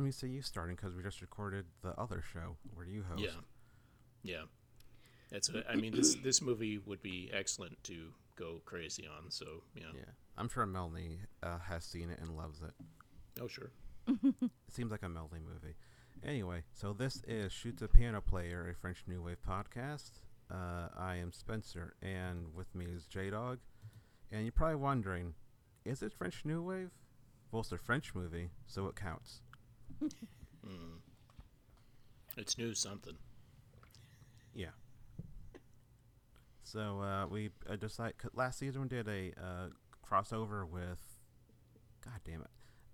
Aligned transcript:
I'm 0.00 0.06
used 0.06 0.20
to 0.20 0.28
you 0.28 0.40
starting 0.40 0.76
because 0.76 0.94
we 0.94 1.02
just 1.02 1.20
recorded 1.20 1.66
the 1.82 1.90
other 2.00 2.22
show 2.32 2.56
where 2.72 2.86
you 2.86 3.04
host. 3.06 3.22
Yeah, 3.22 3.40
yeah. 4.22 4.42
That's. 5.30 5.50
A, 5.50 5.62
I 5.70 5.76
mean, 5.76 5.94
this 5.94 6.14
this 6.14 6.40
movie 6.40 6.78
would 6.78 7.02
be 7.02 7.30
excellent 7.34 7.84
to 7.84 8.14
go 8.34 8.62
crazy 8.64 9.06
on. 9.06 9.30
So 9.30 9.62
yeah. 9.74 9.92
Yeah. 9.94 10.12
I'm 10.38 10.48
sure 10.48 10.64
Melanie 10.64 11.18
uh, 11.42 11.58
has 11.58 11.84
seen 11.84 12.08
it 12.08 12.18
and 12.18 12.34
loves 12.34 12.62
it. 12.62 12.72
Oh 13.42 13.46
sure. 13.46 13.72
It 14.08 14.50
seems 14.74 14.90
like 14.90 15.02
a 15.02 15.08
Melanie 15.08 15.42
movie. 15.46 15.74
Anyway, 16.24 16.62
so 16.72 16.94
this 16.94 17.22
is 17.28 17.52
Shoot 17.52 17.76
the 17.76 17.88
Piano 17.88 18.22
Player, 18.22 18.70
a 18.70 18.74
French 18.74 19.04
New 19.06 19.22
Wave 19.22 19.42
podcast. 19.46 20.20
Uh, 20.50 20.88
I 20.96 21.16
am 21.16 21.30
Spencer, 21.30 21.94
and 22.00 22.54
with 22.54 22.74
me 22.74 22.86
is 22.86 23.04
J 23.04 23.28
Dog. 23.28 23.58
And 24.32 24.44
you're 24.44 24.52
probably 24.52 24.76
wondering, 24.76 25.34
is 25.84 26.02
it 26.02 26.14
French 26.14 26.42
New 26.46 26.62
Wave? 26.62 26.90
Well, 27.52 27.60
it's 27.60 27.72
a 27.72 27.78
French 27.78 28.14
movie, 28.14 28.48
so 28.66 28.86
it 28.86 28.96
counts. 28.96 29.42
Mm. 30.02 30.98
It's 32.36 32.56
new 32.58 32.74
something. 32.74 33.16
Yeah. 34.54 34.68
So 36.62 37.00
uh, 37.00 37.26
we 37.26 37.50
uh, 37.68 37.76
decided 37.76 38.14
last 38.34 38.58
season 38.58 38.82
we 38.82 38.88
did 38.88 39.08
a 39.08 39.32
uh, 39.40 39.66
crossover 40.08 40.68
with. 40.68 40.98
God 42.04 42.20
damn 42.24 42.40
it! 42.42 42.50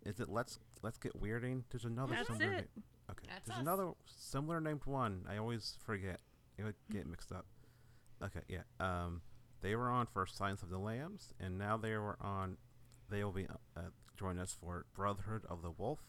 Is 0.08 0.20
it 0.20 0.28
let's 0.28 0.58
let's 0.82 0.98
get 0.98 1.20
weirding? 1.20 1.62
There's 1.70 1.84
another 1.84 2.14
That's 2.14 2.28
similar. 2.28 2.52
it. 2.58 2.70
na- 2.76 2.82
okay. 3.12 3.26
That's 3.28 3.46
There's 3.48 3.56
us. 3.58 3.62
another 3.62 3.90
similar 4.06 4.60
named 4.60 4.82
one. 4.84 5.22
I 5.28 5.36
always 5.36 5.76
forget. 5.84 6.20
It 6.58 6.64
would 6.64 6.74
get 6.90 7.06
mixed 7.06 7.32
up. 7.32 7.44
Okay. 8.24 8.40
Yeah. 8.48 8.62
Um, 8.80 9.20
they 9.60 9.74
were 9.76 9.88
on 9.90 10.06
for 10.06 10.24
Science 10.26 10.62
of 10.62 10.70
the 10.70 10.78
Lambs, 10.78 11.34
and 11.38 11.58
now 11.58 11.76
they 11.76 11.92
were 11.96 12.16
on. 12.20 12.56
They 13.10 13.22
will 13.22 13.32
be 13.32 13.46
uh, 13.76 13.80
join 14.18 14.38
us 14.38 14.56
for 14.58 14.86
Brotherhood 14.94 15.42
of 15.50 15.62
the 15.62 15.70
Wolf, 15.70 16.00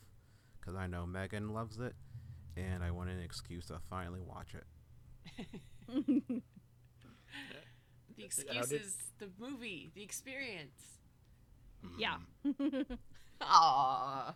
because 0.68 0.78
I 0.78 0.88
know 0.88 1.06
Megan 1.06 1.54
loves 1.54 1.80
it, 1.80 1.96
and 2.58 2.84
I 2.84 2.92
wanted 2.92 3.18
an 3.18 3.24
excuse 3.24 3.68
to 3.68 3.80
finally 3.90 4.20
watch 4.22 4.54
it. 4.54 5.64
The 8.18 8.24
excuse 8.24 8.72
is 8.72 8.98
the 9.20 9.30
movie, 9.38 9.92
the 9.94 10.02
experience. 10.02 10.98
Mm-hmm. 11.86 12.00
Yeah. 12.00 12.18
Aww. 13.42 14.34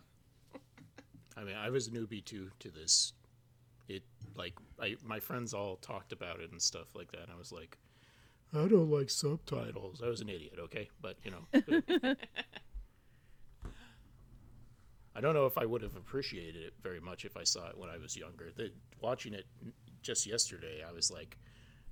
I 1.36 1.42
mean, 1.42 1.56
I 1.56 1.68
was 1.68 1.88
a 1.88 1.90
newbie 1.90 2.24
too 2.24 2.50
to 2.60 2.70
this. 2.70 3.12
It 3.88 4.04
like 4.36 4.54
I 4.80 4.94
my 5.04 5.18
friends 5.18 5.52
all 5.52 5.76
talked 5.78 6.12
about 6.12 6.38
it 6.38 6.52
and 6.52 6.62
stuff 6.62 6.94
like 6.94 7.10
that. 7.10 7.22
And 7.22 7.32
I 7.34 7.36
was 7.36 7.50
like, 7.50 7.76
I 8.54 8.68
don't 8.68 8.88
like 8.88 9.10
subtitles. 9.10 10.00
I 10.00 10.06
was 10.06 10.20
an 10.20 10.28
idiot, 10.28 10.60
okay, 10.60 10.88
but 11.00 11.16
you 11.24 11.32
know. 11.32 12.14
I 15.14 15.20
don't 15.20 15.34
know 15.34 15.46
if 15.46 15.58
I 15.58 15.66
would 15.66 15.82
have 15.82 15.96
appreciated 15.96 16.62
it 16.62 16.74
very 16.82 17.00
much 17.00 17.24
if 17.24 17.36
I 17.36 17.44
saw 17.44 17.68
it 17.68 17.76
when 17.76 17.90
I 17.90 17.98
was 17.98 18.16
younger. 18.16 18.50
The, 18.54 18.72
watching 19.00 19.34
it 19.34 19.46
just 20.02 20.26
yesterday, 20.26 20.82
I 20.86 20.92
was 20.92 21.10
like, 21.10 21.38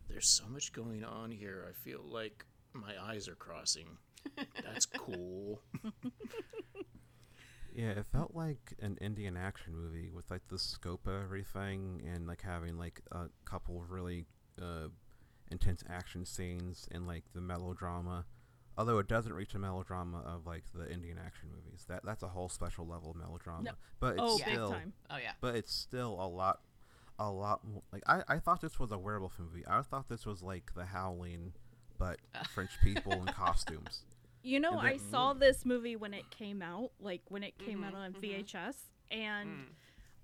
"There's 0.08 0.28
so 0.28 0.44
much 0.48 0.72
going 0.72 1.04
on 1.04 1.31
here. 1.31 1.66
I 1.69 1.72
feel 1.72 2.00
like 2.03 2.44
my 2.72 2.92
eyes 3.03 3.28
are 3.28 3.34
crossing. 3.34 3.98
That's 4.64 4.86
cool." 4.86 5.60
Yeah, 7.75 7.91
it 7.91 8.06
felt 8.12 8.34
like 8.34 8.75
an 8.81 8.98
Indian 9.00 9.37
action 9.37 9.75
movie 9.76 10.10
with 10.10 10.31
like 10.31 10.47
the 10.48 10.58
scope 10.58 11.06
of 11.06 11.22
everything 11.22 12.02
and 12.12 12.26
like 12.26 12.42
having 12.42 12.76
like 12.76 13.00
a 13.12 13.26
couple 13.44 13.81
of 13.81 13.91
really 13.91 14.26
uh, 14.60 14.88
intense 15.50 15.84
action 15.88 16.25
scenes 16.25 16.88
and 16.91 17.06
like 17.06 17.25
the 17.32 17.41
melodrama. 17.41 18.25
Although 18.80 18.98
it 18.98 19.08
doesn't 19.08 19.32
reach 19.34 19.52
the 19.52 19.58
melodrama 19.58 20.22
of 20.24 20.46
like 20.46 20.64
the 20.74 20.91
Indian 20.91 21.18
action 21.18 21.50
movies. 21.54 21.84
That 21.88 22.02
that's 22.02 22.22
a 22.22 22.28
whole 22.28 22.48
special 22.48 22.86
level 22.86 23.10
of 23.10 23.16
melodrama. 23.16 23.62
No. 23.62 23.70
But 24.00 24.12
it's 24.14 24.22
oh, 24.24 24.38
still 24.38 24.70
big 24.70 24.78
time. 24.80 24.92
Oh 25.10 25.16
yeah. 25.22 25.32
but 25.42 25.54
it's 25.54 25.72
still 25.72 26.12
a 26.18 26.26
lot 26.26 26.60
a 27.19 27.30
lot 27.30 27.60
more 27.62 27.82
like 27.92 28.02
I, 28.06 28.22
I 28.26 28.38
thought 28.38 28.62
this 28.62 28.78
was 28.78 28.90
a 28.90 28.96
werewolf 28.98 29.38
movie. 29.38 29.64
I 29.69 29.82
thought 29.82 30.08
this 30.08 30.24
was 30.24 30.42
like 30.42 30.72
the 30.74 30.86
howling 30.86 31.52
but 31.98 32.19
French 32.54 32.70
people 32.82 33.12
in 33.12 33.26
costumes. 33.26 34.04
You 34.42 34.58
know, 34.60 34.70
And 34.78 34.80
I 34.80 34.90
then- 34.96 35.10
saw 35.10 35.34
this 35.34 35.66
movie 35.66 35.96
when 35.96 36.14
it 36.14 36.30
came 36.30 36.62
out, 36.62 36.92
like 36.98 37.20
when 37.28 37.42
it 37.42 37.58
came 37.58 37.84
out 37.84 37.92
Mhm, 37.92 37.96
on. 37.98 38.12
VHS, 38.14 38.76
and 39.10 39.48
Mm. 39.50 39.64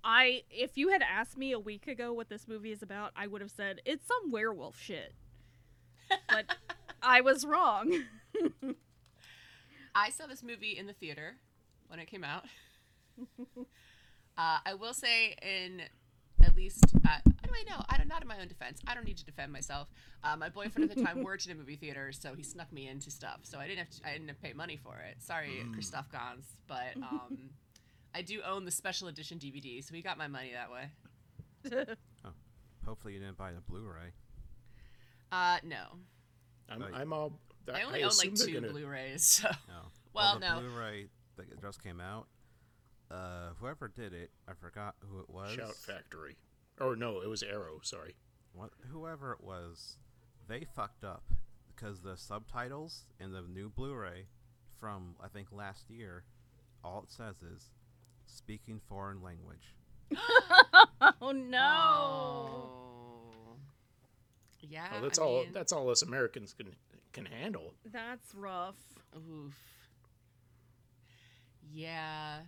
I, 0.03 0.45
if 0.51 0.79
you 0.79 0.89
had 0.91 1.03
asked 1.03 1.37
me 1.37 1.53
a 1.53 1.59
week 1.59 1.87
ago 1.89 2.13
what 2.15 2.29
this 2.31 2.47
movie 2.49 2.71
is 2.73 2.81
about, 2.83 3.11
I 3.15 3.27
would 3.27 3.43
have 3.43 3.51
said 3.51 3.83
it's 3.85 4.07
some 4.07 4.31
werewolf 4.31 4.79
shit. 4.81 5.13
But 6.29 6.47
I 7.03 7.21
was 7.21 7.45
wrong. 7.45 8.05
I 9.95 10.11
saw 10.11 10.27
this 10.27 10.43
movie 10.43 10.77
in 10.79 10.87
the 10.87 10.93
theater 10.93 11.37
when 11.89 11.99
it 11.99 12.07
came 12.07 12.25
out. 12.25 12.45
uh, 13.19 14.59
I 14.65 14.75
will 14.79 14.95
say, 14.95 15.37
in 15.43 15.83
at 16.43 16.55
least, 16.55 16.85
uh, 17.09 17.19
anyway, 17.43 17.65
no, 17.69 17.83
I 17.89 17.97
don't. 17.97 18.09
Not 18.09 18.23
in 18.23 18.29
my 18.29 18.39
own 18.41 18.49
defense. 18.49 18.81
I 18.87 18.95
don't 18.95 19.05
need 19.05 19.17
to 19.17 19.25
defend 19.25 19.53
myself. 19.53 19.89
Uh, 20.23 20.37
my 20.37 20.49
boyfriend 20.49 20.91
at 20.91 20.97
the 20.97 21.03
time 21.03 21.23
worked 21.23 21.47
in 21.47 21.53
a 21.53 21.55
movie 21.55 21.77
theater, 21.77 22.13
so 22.13 22.35
he 22.35 22.43
snuck 22.43 22.73
me 22.73 22.89
into 22.89 23.11
stuff. 23.11 23.41
So 23.43 23.59
I 23.59 23.67
didn't 23.67 23.81
have 23.81 23.91
to. 23.91 24.09
I 24.09 24.13
didn't 24.13 24.29
have 24.29 24.37
to 24.37 24.43
pay 24.43 24.53
money 24.53 24.77
for 24.77 24.97
it. 24.99 25.17
Sorry, 25.23 25.65
Christoph 25.73 26.11
Gans, 26.13 26.47
but 26.69 26.97
um, 26.97 27.51
I 28.15 28.23
do 28.23 28.41
own 28.47 28.65
the 28.65 28.71
special 28.71 29.09
edition 29.09 29.39
DVD, 29.39 29.85
so 29.85 29.95
he 29.95 30.03
got 30.03 30.19
my 30.19 30.29
money 30.29 30.53
that 30.53 30.71
way. 30.71 30.91
oh, 32.25 32.31
Hopefully 32.87 33.15
you 33.15 33.21
didn't 33.21 33.37
buy 33.37 33.53
the 33.53 33.61
Blu-ray. 33.61 34.13
Uh, 35.33 35.59
no, 35.65 35.85
I'm, 36.69 36.85
I'm 36.95 37.13
all. 37.13 37.41
I 37.73 37.83
only 37.83 38.03
own 38.03 38.11
like 38.19 38.35
two 38.35 38.55
gonna- 38.55 38.71
Blu-rays. 38.73 39.23
So 39.43 39.49
No. 39.69 39.81
Well, 40.13 40.39
the 40.39 40.49
no. 40.49 40.61
Blu-ray 40.61 41.07
that 41.37 41.61
just 41.61 41.83
came 41.83 42.01
out. 42.01 42.27
Uh, 43.11 43.51
whoever 43.61 43.89
did 43.89 44.13
it, 44.13 44.31
I 44.49 44.53
forgot 44.55 44.95
who 45.09 45.21
it 45.21 45.29
was. 45.31 45.53
Shout 45.53 45.75
Factory. 45.77 46.37
Or 46.81 46.97
no, 46.97 47.21
it 47.21 47.29
was 47.29 47.43
Arrow. 47.43 47.79
Sorry. 47.83 48.17
What, 48.53 48.71
whoever 48.91 49.33
it 49.33 49.43
was, 49.43 49.97
they 50.49 50.65
fucked 50.75 51.05
up 51.05 51.23
because 51.75 52.01
the 52.01 52.17
subtitles 52.17 53.05
in 53.21 53.33
the 53.33 53.43
new 53.43 53.69
Blu-ray 53.69 54.27
from 54.81 55.15
I 55.23 55.29
think 55.29 55.49
last 55.53 55.89
year, 55.91 56.25
all 56.83 57.03
it 57.03 57.11
says 57.13 57.37
is 57.43 57.71
"speaking 58.27 58.81
foreign 58.89 59.23
language." 59.23 59.75
oh 61.21 61.33
no! 61.33 61.59
Oh. 62.51 63.57
Yeah. 64.61 64.87
Oh, 64.97 65.03
that's 65.03 65.19
I 65.19 65.23
all. 65.23 65.43
mean, 65.45 65.53
That's 65.53 65.73
all 65.73 65.91
us 65.91 66.03
Americans 66.03 66.53
can 66.53 66.75
can 67.17 67.25
handle. 67.25 67.73
That's 67.91 68.35
rough. 68.35 68.77
Oof. 69.17 69.55
Yeah. 71.73 72.41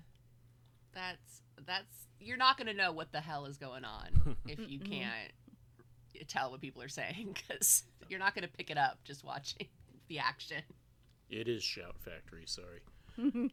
That's 0.94 1.42
that's 1.66 2.06
you're 2.20 2.36
not 2.36 2.56
going 2.58 2.66
to 2.66 2.74
know 2.74 2.92
what 2.92 3.12
the 3.12 3.20
hell 3.20 3.46
is 3.46 3.56
going 3.56 3.84
on 3.84 4.36
if 4.46 4.58
you 4.68 4.78
can't 4.78 5.32
tell 6.26 6.50
what 6.50 6.60
people 6.60 6.82
are 6.82 6.88
saying 6.88 7.36
cuz 7.48 7.84
you're 8.08 8.18
not 8.18 8.34
going 8.34 8.42
to 8.42 8.52
pick 8.52 8.70
it 8.70 8.76
up 8.78 9.02
just 9.04 9.24
watching 9.24 9.68
the 10.08 10.18
action. 10.18 10.62
It 11.30 11.48
is 11.48 11.62
Shout 11.62 11.98
Factory. 11.98 12.44
Sorry. 12.46 12.80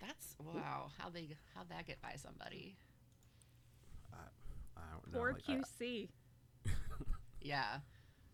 That's 0.00 0.36
wow, 0.38 0.90
how 0.98 1.10
they 1.10 1.36
how 1.54 1.64
that 1.68 1.86
get 1.86 2.00
by 2.00 2.14
somebody. 2.16 2.76
I 4.76 4.80
don't 4.92 5.12
know. 5.12 5.18
Poor 5.18 5.32
like, 5.32 5.42
I- 5.48 5.52
QC. 5.52 6.08
Yeah. 7.40 7.78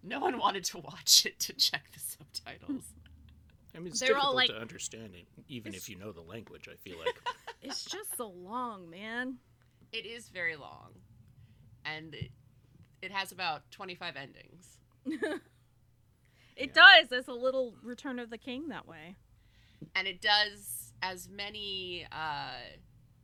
No 0.07 0.21
one 0.21 0.39
wanted 0.39 0.65
to 0.65 0.79
watch 0.79 1.25
it 1.27 1.41
to 1.41 1.53
check 1.55 1.85
the 1.93 1.99
subtitles. 2.01 2.85
I 3.75 3.79
mean, 3.79 3.89
it's 3.89 3.99
They're 4.01 4.09
difficult 4.11 4.27
all 4.29 4.35
like- 4.35 4.51
to 4.51 4.57
understand 4.61 5.15
it, 5.15 5.27
even 5.49 5.75
if 5.75 5.89
you 5.89 5.97
know 5.97 6.13
the 6.13 6.21
language. 6.21 6.69
I 6.71 6.77
feel 6.77 6.99
like. 6.99 7.19
It's 7.67 7.87
just 7.87 8.15
so 8.19 8.29
long, 8.29 8.91
man. 8.91 9.39
It 9.91 10.05
is 10.05 10.29
very 10.29 10.55
long. 10.55 10.91
And 11.87 12.15
it, 12.15 12.31
it 13.01 13.11
has 13.11 13.33
about 13.33 13.63
25 13.71 14.17
endings. 14.17 14.79
It 16.57 16.71
Yeah. 16.77 17.01
does. 17.01 17.11
It's 17.11 17.29
a 17.29 17.33
little 17.33 17.75
Return 17.83 18.19
of 18.19 18.31
the 18.31 18.39
King 18.39 18.69
that 18.69 18.87
way. 18.87 19.17
and 19.95 20.07
it 20.07 20.21
does 20.21 20.93
as 21.03 21.29
many 21.29 22.07
uh, 22.13 22.53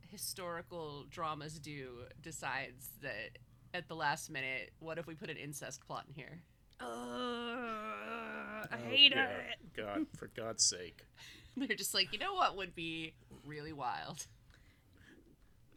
historical 0.09 1.05
dramas 1.09 1.59
do 1.59 1.99
decides 2.21 2.89
that 3.01 3.37
at 3.73 3.87
the 3.87 3.95
last 3.95 4.29
minute 4.29 4.71
what 4.79 4.97
if 4.97 5.07
we 5.07 5.15
put 5.15 5.29
an 5.29 5.37
incest 5.37 5.85
plot 5.85 6.05
in 6.07 6.13
here 6.13 6.41
Uh, 6.81 6.85
I 6.85 8.67
Oh, 8.73 8.89
hate 8.89 9.11
yeah. 9.15 9.27
it. 9.27 9.75
God, 9.75 10.05
for 10.17 10.27
God's 10.27 10.63
sake. 10.63 11.05
they're 11.57 11.75
just 11.75 11.93
like 11.93 12.11
you 12.13 12.19
know 12.19 12.33
what 12.33 12.55
would 12.57 12.73
be 12.75 13.13
really 13.45 13.73
wild 13.73 14.25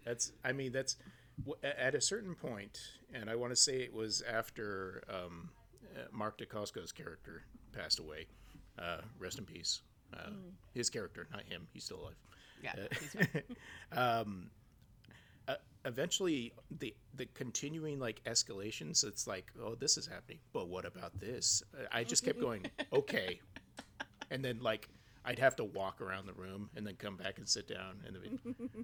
That's. 0.04 0.32
I 0.44 0.52
mean, 0.52 0.72
that's 0.72 0.96
at 1.62 1.94
a 1.94 2.00
certain 2.00 2.34
point, 2.34 2.78
and 3.12 3.28
I 3.28 3.34
want 3.36 3.50
to 3.52 3.56
say 3.56 3.78
it 3.78 3.92
was 3.92 4.22
after 4.22 5.02
um, 5.08 5.50
uh, 5.96 6.02
Mark 6.12 6.38
Dacascos' 6.38 6.94
character 6.94 7.42
passed 7.72 7.98
away. 7.98 8.26
Uh, 8.78 8.98
rest 9.18 9.38
in 9.38 9.44
peace. 9.44 9.80
Uh, 10.12 10.30
His 10.74 10.90
character, 10.90 11.26
not 11.32 11.42
him. 11.44 11.66
He's 11.72 11.84
still 11.84 12.00
alive. 12.00 12.16
yeah 12.62 12.74
Uh, 13.96 14.00
um, 14.22 14.50
eventually, 15.84 16.52
the 16.78 16.94
the 17.14 17.26
continuing 17.26 17.98
like 17.98 18.22
escalations. 18.24 19.04
It's 19.04 19.26
like, 19.26 19.50
oh, 19.62 19.74
this 19.74 19.96
is 19.96 20.06
happening, 20.06 20.38
but 20.52 20.68
what 20.68 20.84
about 20.84 21.18
this? 21.18 21.62
Uh, 21.74 21.84
I 21.92 22.04
just 22.04 22.24
kept 22.24 22.40
going, 22.40 22.66
okay, 22.92 23.40
and 24.30 24.44
then 24.44 24.60
like 24.60 24.88
I'd 25.24 25.38
have 25.38 25.56
to 25.56 25.64
walk 25.64 26.00
around 26.00 26.26
the 26.26 26.34
room 26.34 26.70
and 26.76 26.86
then 26.86 26.96
come 26.96 27.16
back 27.16 27.38
and 27.38 27.48
sit 27.48 27.66
down 27.68 28.00
and 28.06 28.16
then 28.16 28.38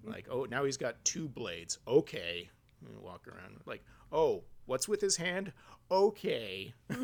like, 0.05 0.26
oh, 0.31 0.44
now 0.44 0.64
he's 0.64 0.76
got 0.76 1.05
two 1.05 1.29
blades. 1.29 1.79
Okay, 1.87 2.49
and 2.87 2.99
walk 3.03 3.26
around 3.29 3.61
like, 3.67 3.85
oh, 4.12 4.43
what's 4.67 4.88
with 4.88 5.00
his 5.00 5.17
hand? 5.17 5.53
Okay. 5.91 6.73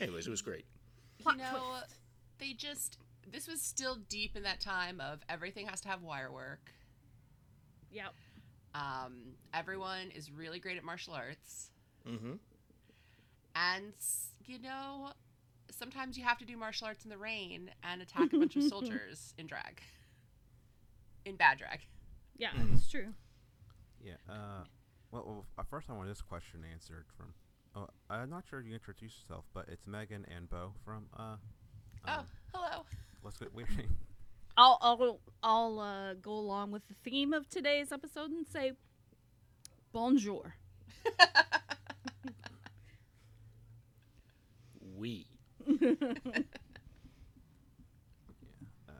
Anyways, 0.00 0.26
it 0.26 0.30
was 0.30 0.42
great. 0.42 0.64
you 1.26 1.36
know, 1.36 1.78
they 2.38 2.52
just 2.52 2.98
this 3.30 3.46
was 3.46 3.60
still 3.60 3.98
deep 4.08 4.36
in 4.36 4.42
that 4.44 4.60
time 4.60 5.00
of 5.00 5.20
everything 5.28 5.66
has 5.66 5.80
to 5.82 5.88
have 5.88 6.02
wire 6.02 6.32
work. 6.32 6.72
Yep. 7.92 8.14
Um, 8.74 9.34
everyone 9.54 10.10
is 10.14 10.30
really 10.30 10.58
great 10.60 10.76
at 10.76 10.84
martial 10.84 11.14
arts, 11.14 11.70
Mm-hmm. 12.08 12.34
and 13.54 13.92
you 14.46 14.58
know, 14.60 15.10
sometimes 15.70 16.16
you 16.16 16.24
have 16.24 16.38
to 16.38 16.44
do 16.44 16.56
martial 16.56 16.86
arts 16.86 17.04
in 17.04 17.10
the 17.10 17.18
rain 17.18 17.70
and 17.82 18.00
attack 18.02 18.32
a 18.32 18.38
bunch 18.38 18.56
of 18.56 18.62
soldiers 18.68 19.34
in 19.38 19.46
drag, 19.46 19.80
in 21.24 21.36
bad 21.36 21.58
drag. 21.58 21.80
Yeah, 22.36 22.50
Mm-hmm. 22.50 22.74
it's 22.74 22.88
true. 22.90 23.08
Yeah. 24.02 24.14
Uh, 24.28 24.64
well, 25.10 25.24
well, 25.26 25.46
uh, 25.58 25.62
first 25.68 25.90
I 25.90 25.94
want 25.94 26.08
this 26.08 26.20
question 26.22 26.60
answered 26.72 27.06
from. 27.16 27.34
Oh, 27.74 27.88
I'm 28.10 28.30
not 28.30 28.44
sure 28.48 28.60
you 28.60 28.72
introduced 28.74 29.16
yourself, 29.22 29.44
but 29.54 29.66
it's 29.68 29.86
Megan 29.86 30.24
and 30.34 30.48
Beau 30.48 30.72
from. 30.84 31.06
Uh, 31.16 31.36
Oh, 32.06 32.12
um, 32.20 32.26
hello. 32.54 32.84
Let's 33.24 33.38
get 33.38 33.52
weird 33.52 33.76
name. 33.76 33.96
I'll 34.58 34.76
I'll 34.82 35.20
I'll 35.42 35.78
uh, 35.80 36.14
go 36.14 36.32
along 36.32 36.72
with 36.72 36.82
the 36.88 36.94
theme 37.08 37.32
of 37.32 37.48
today's 37.48 37.92
episode 37.92 38.30
and 38.30 38.46
say 38.46 38.72
bonjour. 39.92 40.54
We. 44.96 45.26
Uh, 48.88 48.92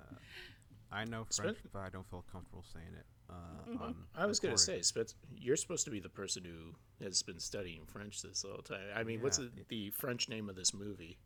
I 0.92 1.04
know 1.04 1.26
Spen- 1.30 1.46
French, 1.46 1.58
but 1.72 1.80
I 1.80 1.88
don't 1.90 2.08
feel 2.08 2.24
comfortable 2.30 2.64
saying 2.72 2.86
it. 2.98 3.04
Uh, 3.30 3.84
on 3.84 3.94
I 4.16 4.26
was 4.26 4.38
going 4.40 4.54
to 4.54 4.62
say, 4.62 4.80
Spence, 4.80 5.14
you're 5.36 5.56
supposed 5.56 5.84
to 5.84 5.90
be 5.90 6.00
the 6.00 6.08
person 6.08 6.44
who 6.44 6.74
has 7.04 7.22
been 7.22 7.38
studying 7.38 7.82
French 7.86 8.22
this 8.22 8.44
whole 8.46 8.62
time. 8.62 8.78
I 8.94 9.02
mean, 9.04 9.20
what's 9.20 9.38
Yeah. 9.38 9.46
the, 9.56 9.64
the 9.68 9.90
French 9.90 10.28
name 10.28 10.48
of 10.48 10.56
this 10.56 10.72
movie? 10.72 11.18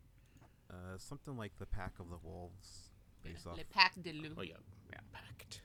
Uh, 0.69 0.97
something 0.97 1.37
like 1.37 1.51
the 1.59 1.65
Pack 1.65 1.93
of 1.99 2.09
the 2.09 2.17
Wolves, 2.23 2.89
based 3.23 3.47
off. 3.47 3.57
Le 3.57 3.63
Pack 3.63 4.01
de 4.01 4.11
Loup. 4.13 4.33
Oh 4.37 4.41
yeah, 4.41 4.53
Pact. 5.11 5.61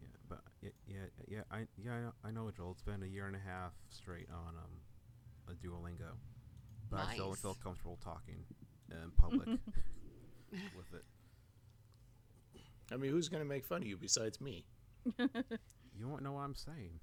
Yeah, 0.00 0.08
but 0.28 0.40
yeah, 0.62 0.70
yeah, 0.88 0.96
yeah. 1.28 1.40
I 1.50 1.66
yeah, 1.82 1.92
I 1.92 2.00
know, 2.00 2.12
I 2.24 2.30
know 2.30 2.50
Joel. 2.50 2.72
It's 2.72 2.82
been 2.82 3.02
a 3.02 3.06
year 3.06 3.26
and 3.26 3.36
a 3.36 3.40
half 3.40 3.72
straight 3.88 4.28
on 4.32 4.54
um, 4.56 4.70
a 5.48 5.52
Duolingo, 5.66 6.16
but 6.90 7.00
I 7.00 7.14
still 7.14 7.34
feel 7.34 7.56
comfortable 7.62 7.98
talking 8.02 8.44
in 8.90 9.10
public 9.16 9.48
with 10.50 10.94
it. 10.94 11.04
I 12.92 12.96
mean, 12.96 13.10
who's 13.10 13.28
going 13.28 13.42
to 13.42 13.48
make 13.48 13.64
fun 13.64 13.80
of 13.82 13.88
you 13.88 13.96
besides 13.96 14.40
me? 14.40 14.64
You 15.96 16.08
won't 16.08 16.22
know 16.22 16.32
what 16.32 16.40
I'm 16.40 16.54
saying. 16.56 16.98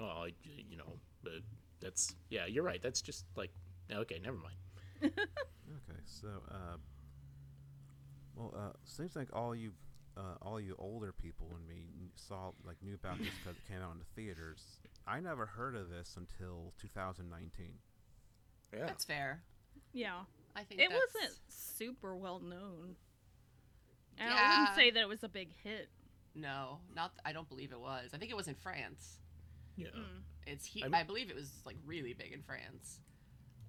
Well, 0.00 0.08
I, 0.08 0.32
you 0.42 0.76
know, 0.76 0.98
but 1.22 1.40
that's 1.80 2.14
yeah, 2.28 2.46
you're 2.46 2.64
right. 2.64 2.82
That's 2.82 3.00
just 3.00 3.24
like 3.36 3.50
okay, 3.92 4.18
never 4.22 4.36
mind. 4.36 5.12
Okay, 5.90 6.00
so 6.06 6.28
uh, 6.50 6.76
well, 8.38 8.54
uh, 8.56 8.72
seems 8.84 9.16
like 9.16 9.28
all 9.32 9.54
you, 9.54 9.72
uh, 10.16 10.34
all 10.42 10.60
you 10.60 10.74
older 10.78 11.12
people 11.12 11.48
and 11.56 11.66
me 11.68 11.86
kn- 11.98 12.10
saw 12.14 12.52
like 12.64 12.76
knew 12.82 12.94
about 12.94 13.18
this 13.18 13.28
because 13.42 13.56
it 13.58 13.68
came 13.72 13.82
out 13.82 13.92
in 13.92 13.98
the 13.98 14.04
theaters. 14.14 14.62
I 15.06 15.20
never 15.20 15.46
heard 15.46 15.74
of 15.74 15.88
this 15.90 16.16
until 16.16 16.72
2019. 16.80 17.74
Yeah, 18.72 18.86
That's 18.86 19.04
fair. 19.04 19.42
Yeah, 19.92 20.20
I 20.54 20.62
think 20.64 20.80
it 20.80 20.90
that's- 20.90 21.00
wasn't 21.14 21.38
super 21.48 22.14
well 22.16 22.40
known. 22.40 22.96
And 24.18 24.32
I 24.32 24.58
wouldn't 24.60 24.76
say 24.76 24.90
that 24.90 25.00
it 25.00 25.08
was 25.08 25.22
a 25.22 25.28
big 25.28 25.50
hit. 25.62 25.88
No, 26.34 26.80
not. 26.94 27.12
I 27.24 27.32
don't 27.32 27.48
believe 27.48 27.72
it 27.72 27.80
was. 27.80 28.10
I 28.12 28.18
think 28.18 28.30
it 28.30 28.36
was 28.36 28.48
in 28.48 28.54
France. 28.56 29.18
yeah. 29.76 29.88
Mm. 29.88 30.22
It's 30.46 30.64
he. 30.66 30.82
I'm- 30.82 30.94
I 30.94 31.02
believe 31.04 31.30
it 31.30 31.36
was 31.36 31.50
like 31.64 31.76
really 31.86 32.12
big 32.14 32.32
in 32.32 32.42
France. 32.42 33.00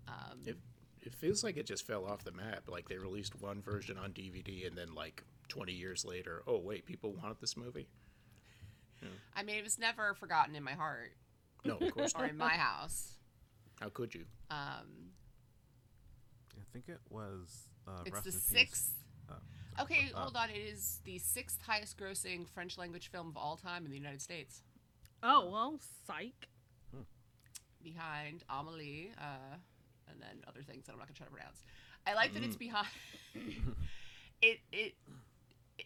Um, 0.08 0.42
It, 0.46 0.58
it 1.02 1.14
feels 1.16 1.44
like 1.44 1.58
it 1.58 1.66
just 1.66 1.86
fell 1.88 2.06
off 2.06 2.24
the 2.24 2.32
map. 2.32 2.64
Like 2.68 2.90
they 2.90 2.98
released 2.98 3.36
one 3.42 3.62
version 3.62 3.98
on 3.98 4.12
DVD, 4.12 4.68
and 4.68 4.78
then 4.78 4.94
like 4.96 5.24
20 5.50 5.72
years 5.74 6.06
later, 6.06 6.44
oh 6.48 6.58
wait, 6.60 6.86
people 6.86 7.14
wanted 7.14 7.38
this 7.42 7.56
movie. 7.58 7.88
I 9.36 9.44
mean, 9.44 9.56
it 9.58 9.64
was 9.64 9.80
never 9.80 10.14
forgotten 10.14 10.56
in 10.56 10.64
my 10.64 10.74
heart 10.74 11.14
No, 11.64 11.78
of 11.78 11.94
course 11.94 12.14
or 12.16 12.22
not. 12.24 12.30
in 12.32 12.38
my 12.38 12.50
house. 12.50 13.14
How 13.80 13.88
could 13.88 14.14
you? 14.14 14.26
Um, 14.52 15.12
I 16.58 16.64
think 16.74 16.90
it 16.90 17.00
was. 17.10 17.70
Uh, 17.88 18.02
it's 18.06 18.14
Rest 18.16 18.26
the 18.26 18.32
sixth. 18.34 18.92
Oh, 19.32 19.36
Okay, 19.84 20.12
uh, 20.14 20.20
hold 20.20 20.36
on. 20.36 20.50
It 20.50 20.58
is 20.58 21.00
the 21.06 21.18
sixth 21.20 21.60
highest 21.66 21.98
grossing 21.98 22.46
French 22.50 22.78
language 22.78 23.10
film 23.10 23.30
of 23.30 23.38
all 23.38 23.56
time 23.56 23.86
in 23.86 23.92
the 23.92 23.98
United 23.98 24.22
States, 24.22 24.62
Oh 25.24 25.50
well, 25.50 25.80
psych. 26.06 26.50
behind 27.82 28.44
Amelie, 28.50 29.12
uh, 29.18 29.56
and 30.10 30.22
then 30.22 30.44
other 30.48 30.62
things 30.62 30.86
that 30.86 30.94
I'm 30.94 31.00
not 31.00 31.08
gonna 31.08 31.16
try 31.16 31.26
to 31.28 31.32
pronounce. 31.32 31.64
I 32.08 32.14
like 32.14 32.34
that 32.34 32.44
it's 32.44 32.56
mm. 32.56 32.60
behind. 32.60 32.88
it, 34.42 34.60
it 34.72 34.94
it 35.78 35.86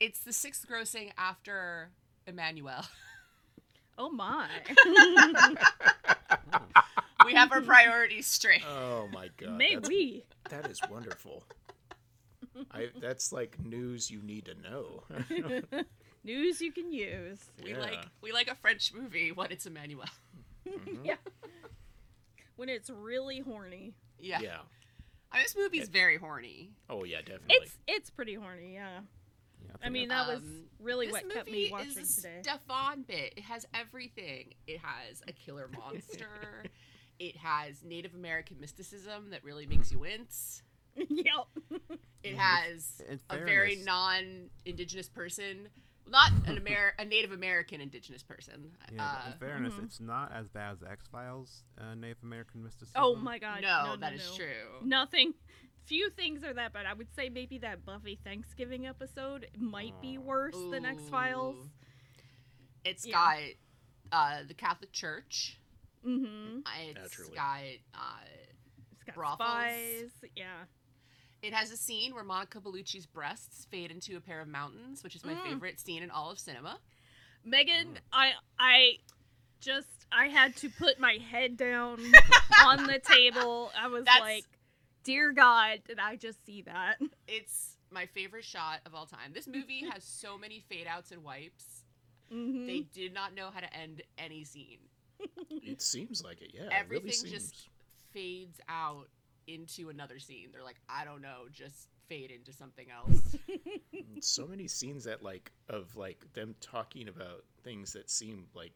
it's 0.00 0.20
the 0.20 0.32
sixth 0.32 0.66
grossing 0.68 1.12
after 1.16 1.90
Emmanuelle. 2.26 2.86
Oh 3.98 4.08
my. 4.08 4.48
we 7.26 7.34
have 7.34 7.52
our 7.52 7.60
priorities 7.60 8.26
straight. 8.26 8.62
Oh 8.66 9.06
my 9.12 9.28
god, 9.36 9.58
May 9.58 9.74
that's, 9.74 9.86
we? 9.86 10.24
that 10.48 10.66
is 10.66 10.80
wonderful. 10.90 11.44
I 12.72 12.88
that's 13.02 13.34
like 13.34 13.62
news 13.62 14.10
you 14.10 14.22
need 14.22 14.46
to 14.46 14.54
know. 14.54 15.02
News 16.24 16.60
you 16.60 16.72
can 16.72 16.92
use. 16.92 17.50
We 17.62 17.72
Yeah. 17.72 17.80
like 17.80 18.06
we 18.22 18.32
like 18.32 18.48
a 18.48 18.54
French 18.54 18.92
movie 18.94 19.32
when 19.32 19.50
it's 19.50 19.66
Emmanuelle. 19.66 20.08
Yeah. 20.64 20.72
Mm-hmm. 20.74 21.10
When 22.56 22.68
it's 22.68 22.90
really 22.90 23.40
horny. 23.40 23.94
Yeah. 24.18 24.40
yeah. 24.40 24.58
I 25.32 25.36
mean, 25.36 25.44
this 25.44 25.56
movie's 25.56 25.88
very 25.88 26.18
horny. 26.18 26.72
Oh 26.90 27.04
yeah, 27.04 27.18
definitely. 27.18 27.56
It's 27.62 27.78
it's 27.88 28.10
pretty 28.10 28.34
horny, 28.34 28.74
yeah. 28.74 29.00
Yeah, 29.64 29.70
I 29.76 29.84
think 29.84 29.92
mean 29.92 30.08
that 30.08 30.28
was 30.28 30.38
Um, 30.38 30.64
really 30.78 31.06
this 31.06 31.12
what 31.12 31.32
kept 31.32 31.46
movie 31.46 31.64
me 31.66 31.70
watching 31.72 32.02
is 32.02 32.18
a 32.18 32.22
today. 32.22 32.38
Stefan 32.42 33.02
bit. 33.02 33.34
It 33.36 33.44
has 33.44 33.66
everything. 33.74 34.54
It 34.66 34.78
has 34.80 35.22
a 35.26 35.32
killer 35.32 35.68
monster. 35.78 36.64
it 37.18 37.36
has 37.36 37.82
Native 37.82 38.14
American 38.14 38.60
mysticism 38.60 39.30
that 39.30 39.42
really 39.44 39.66
makes 39.66 39.90
you 39.90 40.00
wince. 40.00 40.62
yep. 40.96 41.46
It 42.22 42.36
has 42.36 43.00
in 43.08 43.18
a 43.30 43.38
very 43.38 43.76
non-indigenous 43.76 45.08
person, 45.08 45.68
not 46.08 46.30
an 46.46 46.58
Amer- 46.58 46.94
a 46.98 47.04
Native 47.04 47.32
American 47.32 47.80
indigenous 47.80 48.22
person. 48.22 48.72
Yeah, 48.92 49.04
uh, 49.04 49.32
in 49.32 49.38
fairness, 49.38 49.74
mhm. 49.74 49.84
it's 49.84 50.00
not 50.00 50.32
as 50.34 50.48
bad 50.48 50.72
as 50.72 50.78
X 50.82 51.06
Files 51.10 51.62
uh, 51.80 51.94
Native 51.94 52.22
American 52.22 52.62
mysticism. 52.62 52.92
Oh 52.96 53.14
my 53.16 53.38
god. 53.38 53.62
no, 53.62 53.84
no, 53.86 53.96
that 53.96 54.12
no, 54.12 54.16
is 54.16 54.32
true. 54.36 54.84
Nothing. 54.84 55.34
Few 55.86 56.10
things 56.10 56.44
are 56.44 56.54
that 56.54 56.72
bad. 56.72 56.86
I 56.86 56.94
would 56.94 57.12
say 57.14 57.28
maybe 57.28 57.58
that 57.58 57.84
Buffy 57.84 58.18
Thanksgiving 58.24 58.86
episode 58.86 59.48
might 59.58 60.00
be 60.00 60.16
Aw. 60.16 60.20
worse 60.20 60.56
than 60.70 60.84
X 60.84 61.02
Files. 61.10 61.56
Ooh. 61.56 61.70
It's 62.84 63.06
Yeah. 63.06 63.12
got 63.14 63.38
uh, 64.12 64.38
the 64.46 64.54
Catholic 64.54 64.92
Church. 64.92 65.58
Mm-hmm. 66.06 66.60
It's 66.88 66.98
Naturally. 67.00 67.34
got 67.34 67.60
uh, 67.94 68.24
It's 68.92 69.04
got 69.04 69.14
Brothels. 69.14 69.38
spies. 69.48 70.10
Yeah. 70.36 70.46
It 71.42 71.52
has 71.52 71.70
a 71.72 71.76
scene 71.76 72.14
where 72.14 72.22
Monica 72.24 72.60
Bellucci's 72.60 73.06
breasts 73.06 73.66
fade 73.70 73.90
into 73.90 74.16
a 74.16 74.20
pair 74.20 74.40
of 74.40 74.48
mountains, 74.48 75.02
which 75.02 75.16
is 75.16 75.24
my 75.24 75.34
Mm. 75.34 75.42
favorite 75.42 75.80
scene 75.80 76.02
in 76.02 76.10
all 76.10 76.30
of 76.30 76.38
cinema. 76.38 76.78
Megan, 77.44 77.98
I 78.12 78.34
I 78.58 78.98
just 79.60 79.88
I 80.12 80.28
had 80.28 80.54
to 80.56 80.68
put 80.70 81.00
my 81.00 81.14
head 81.14 81.56
down 81.56 81.98
on 82.64 82.86
the 82.86 82.98
table. 83.00 83.72
I 83.76 83.88
was 83.88 84.04
That's- 84.04 84.20
like, 84.20 84.44
"Dear 85.02 85.32
God, 85.32 85.82
did 85.84 85.98
I 85.98 86.16
just 86.16 86.44
see 86.46 86.62
that?" 86.62 87.00
It's 87.26 87.76
my 87.90 88.06
favorite 88.06 88.44
shot 88.44 88.80
of 88.86 88.94
all 88.94 89.06
time. 89.06 89.32
This 89.32 89.46
movie 89.48 89.84
has 89.90 90.04
so 90.04 90.38
many 90.38 90.60
fade 90.60 90.86
outs 90.86 91.10
and 91.10 91.24
wipes. 91.24 91.84
Mhm. 92.30 92.66
They 92.66 92.80
did 92.80 93.12
not 93.12 93.34
know 93.34 93.50
how 93.50 93.60
to 93.60 93.74
end 93.76 94.02
any 94.16 94.44
scene. 94.44 94.78
it 95.50 95.82
seems 95.82 96.22
like 96.22 96.40
it. 96.40 96.52
Yeah, 96.54 96.62
it 96.66 96.72
Everything 96.72 97.04
really 97.06 97.16
seems. 97.16 97.32
just 97.50 97.68
fades 98.12 98.60
out 98.68 99.08
into 99.46 99.88
another 99.90 100.18
scene. 100.18 100.48
They're 100.52 100.64
like, 100.64 100.80
I 100.88 101.04
don't 101.04 101.22
know, 101.22 101.44
just 101.52 101.88
fade 102.08 102.30
into 102.30 102.52
something 102.52 102.86
else. 102.90 103.36
so 104.20 104.46
many 104.46 104.68
scenes 104.68 105.04
that 105.04 105.22
like 105.22 105.52
of 105.68 105.96
like 105.96 106.26
them 106.34 106.54
talking 106.60 107.08
about 107.08 107.44
things 107.64 107.92
that 107.92 108.10
seem 108.10 108.46
like 108.54 108.72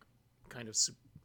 kind 0.49 0.69
of 0.69 0.77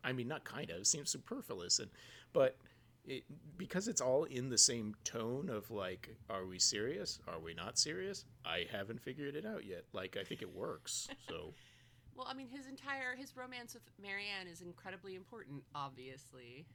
i 0.04 0.12
mean 0.12 0.28
not 0.28 0.44
kind 0.44 0.70
of 0.72 0.86
seem 0.86 1.06
superfluous 1.06 1.80
and 1.80 1.90
but 2.34 2.58
it, 3.06 3.24
because 3.58 3.88
it's 3.88 4.02
all 4.02 4.26
in 4.26 4.50
the 4.50 4.58
same 4.58 4.96
tone 5.04 5.50
of 5.50 5.70
like 5.72 6.10
are 6.30 6.46
we 6.46 6.60
serious 6.60 7.20
are 7.28 7.40
we 7.40 7.54
not 7.54 7.80
serious 7.80 8.26
i 8.46 8.66
haven't 8.72 9.00
figured 9.00 9.36
it 9.36 9.46
out 9.46 9.66
yet 9.66 9.86
like 9.94 10.18
i 10.20 10.24
think 10.24 10.42
it 10.42 10.56
works 10.56 11.08
so 11.28 11.54
well, 12.16 12.28
I 12.30 12.34
mean, 12.34 12.50
his 12.50 12.68
entire 12.68 13.16
his 13.16 13.36
romance 13.36 13.74
with 13.74 13.84
Marianne 14.02 14.48
is 14.52 14.62
incredibly 14.62 15.16
important, 15.16 15.64
obviously. 15.74 16.66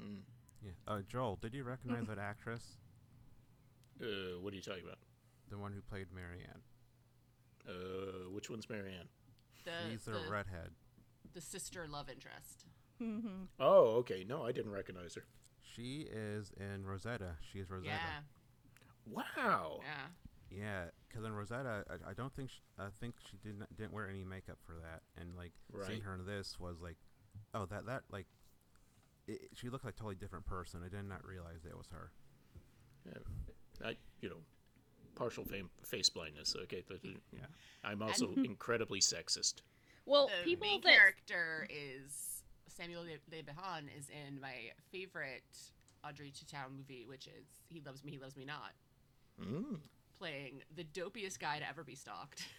mm. 0.00 0.20
Yeah. 0.64 0.70
Uh, 0.86 1.00
Joel, 1.08 1.38
did 1.40 1.54
you 1.54 1.64
recognize 1.64 2.06
that 2.06 2.18
actress? 2.18 2.78
Uh, 4.00 4.40
what 4.40 4.52
are 4.52 4.56
you 4.56 4.62
talking 4.62 4.84
about? 4.84 4.98
The 5.50 5.58
one 5.58 5.72
who 5.72 5.80
played 5.82 6.06
Marianne. 6.14 6.62
Uh, 7.68 8.30
which 8.30 8.50
one's 8.50 8.68
Marianne? 8.68 9.08
The, 9.64 9.70
She's 9.90 10.04
the, 10.04 10.12
the, 10.12 10.30
redhead. 10.30 10.70
the 11.32 11.40
sister 11.40 11.86
love 11.88 12.08
interest. 12.08 12.66
Mm-hmm. 13.02 13.44
Oh, 13.60 13.96
okay. 13.96 14.24
No, 14.28 14.44
I 14.44 14.52
didn't 14.52 14.72
recognize 14.72 15.14
her. 15.14 15.24
She 15.62 16.06
is 16.10 16.52
in 16.58 16.84
Rosetta. 16.84 17.36
She 17.52 17.58
is 17.58 17.70
Rosetta. 17.70 17.90
Yeah, 17.94 19.22
Wow. 19.36 19.80
yeah. 19.82 20.06
Yeah, 20.50 20.84
because 21.08 21.24
in 21.24 21.32
Rosetta, 21.32 21.84
I, 21.90 22.10
I 22.10 22.14
don't 22.14 22.32
think 22.34 22.50
sh 22.50 22.60
I 22.78 22.86
think 23.00 23.14
she 23.28 23.36
didn't 23.38 23.64
didn't 23.76 23.92
wear 23.92 24.08
any 24.08 24.22
makeup 24.24 24.58
for 24.64 24.74
that, 24.74 25.00
and 25.20 25.34
like 25.36 25.52
seeing 25.86 26.02
her 26.02 26.14
in 26.14 26.24
this 26.26 26.60
was 26.60 26.80
like, 26.80 26.96
oh 27.54 27.66
that 27.66 27.86
that 27.86 28.02
like, 28.12 28.26
it, 29.26 29.32
it- 29.32 29.50
she 29.54 29.68
looked 29.68 29.84
like 29.84 29.94
a 29.94 29.96
totally 29.96 30.14
different 30.16 30.46
person. 30.46 30.80
I 30.84 30.88
did 30.88 31.04
not 31.04 31.24
realize 31.26 31.64
it 31.64 31.76
was 31.76 31.86
her. 31.88 32.10
Yeah. 33.06 33.88
I, 33.88 33.96
you 34.20 34.28
know, 34.28 34.38
partial 35.14 35.44
fame, 35.44 35.68
face 35.82 36.08
blindness. 36.08 36.54
Okay. 36.62 36.82
but, 36.88 36.98
Yeah. 37.32 37.40
I'm 37.84 38.02
also 38.02 38.32
incredibly 38.44 39.00
sexist. 39.00 39.62
Well, 40.06 40.28
the 40.28 40.50
people 40.50 40.66
main 40.66 40.80
that 40.82 40.90
character 40.96 41.66
is 41.70 42.42
Samuel 42.68 43.02
Le 43.02 43.18
Le 43.36 43.42
Bihan 43.42 43.84
is 43.98 44.08
in 44.10 44.40
my 44.40 44.70
favorite 44.92 45.42
Audrey 46.06 46.30
Tautou 46.32 46.76
movie, 46.76 47.04
which 47.08 47.26
is 47.26 47.46
He 47.68 47.80
Loves 47.84 48.04
Me, 48.04 48.12
He 48.12 48.18
Loves 48.18 48.36
Me 48.36 48.44
Not, 48.44 48.72
Mm. 49.42 49.78
playing 50.18 50.62
the 50.76 50.84
dopiest 50.84 51.38
guy 51.40 51.58
to 51.58 51.68
ever 51.68 51.82
be 51.84 51.94
stalked. 51.94 52.44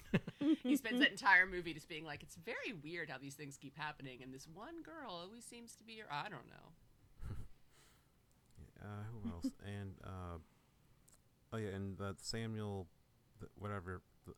he 0.62 0.76
spends 0.76 1.00
that 1.00 1.10
entire 1.12 1.46
movie 1.46 1.74
just 1.74 1.88
being 1.88 2.04
like, 2.04 2.22
it's 2.22 2.36
very 2.36 2.74
weird 2.82 3.10
how 3.10 3.18
these 3.18 3.34
things 3.34 3.56
keep 3.56 3.76
happening, 3.76 4.22
and 4.22 4.32
this 4.32 4.46
one 4.52 4.82
girl 4.82 5.10
always 5.10 5.44
seems 5.44 5.74
to 5.76 5.84
be. 5.84 5.94
Your... 5.94 6.06
I 6.10 6.24
don't 6.24 6.48
know. 6.48 7.34
Uh, 8.82 9.04
who 9.12 9.30
else? 9.30 9.54
and 9.66 9.94
uh, 10.04 10.38
oh 11.52 11.56
yeah, 11.56 11.68
and 11.68 11.96
the 11.98 12.14
Samuel, 12.20 12.88
the, 13.40 13.46
whatever. 13.56 14.02
The, 14.26 14.32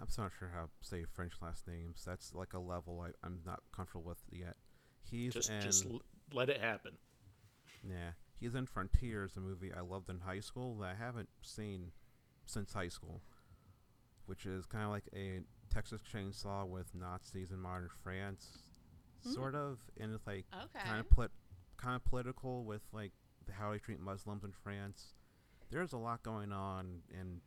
I'm 0.00 0.08
not 0.18 0.32
sure 0.38 0.50
how 0.54 0.64
to 0.64 0.70
say 0.80 1.04
French 1.12 1.32
last 1.40 1.66
names. 1.66 2.02
That's 2.06 2.34
like 2.34 2.52
a 2.52 2.58
level 2.58 3.00
I, 3.00 3.10
I'm 3.26 3.40
not 3.46 3.60
comfortable 3.74 4.04
with 4.04 4.18
yet. 4.30 4.56
He's 5.10 5.32
Just, 5.32 5.50
in 5.50 5.62
just 5.62 5.86
l- 5.86 6.02
let 6.32 6.50
it 6.50 6.60
happen. 6.60 6.92
yeah. 7.82 8.10
He's 8.38 8.54
in 8.54 8.66
Frontiers, 8.66 9.36
a 9.36 9.40
movie 9.40 9.72
I 9.76 9.80
loved 9.80 10.10
in 10.10 10.20
high 10.20 10.40
school 10.40 10.76
that 10.76 10.90
I 10.90 10.94
haven't 10.94 11.28
seen 11.42 11.90
since 12.46 12.72
high 12.72 12.88
school, 12.88 13.20
which 14.28 14.46
is 14.46 14.66
kind 14.66 14.84
of 14.84 14.90
like 14.90 15.08
a 15.14 15.40
Texas 15.72 16.00
Chainsaw 16.12 16.66
with 16.66 16.94
Nazis 16.94 17.50
in 17.50 17.58
modern 17.58 17.88
France, 18.02 18.58
hmm. 19.24 19.32
sort 19.32 19.54
of, 19.54 19.78
and 19.98 20.14
it's 20.14 20.26
like 20.26 20.44
Okay. 20.54 20.84
kind 20.84 21.00
of 21.00 21.08
polit- 21.10 21.32
kind 21.78 21.96
of 21.96 22.04
political 22.04 22.64
with 22.64 22.82
like 22.92 23.12
the, 23.46 23.52
how 23.52 23.72
they 23.72 23.78
treat 23.78 24.00
Muslims 24.00 24.44
in 24.44 24.52
France. 24.52 25.14
There's 25.70 25.92
a 25.92 25.98
lot 25.98 26.22
going 26.22 26.52
on, 26.52 27.00
and 27.18 27.40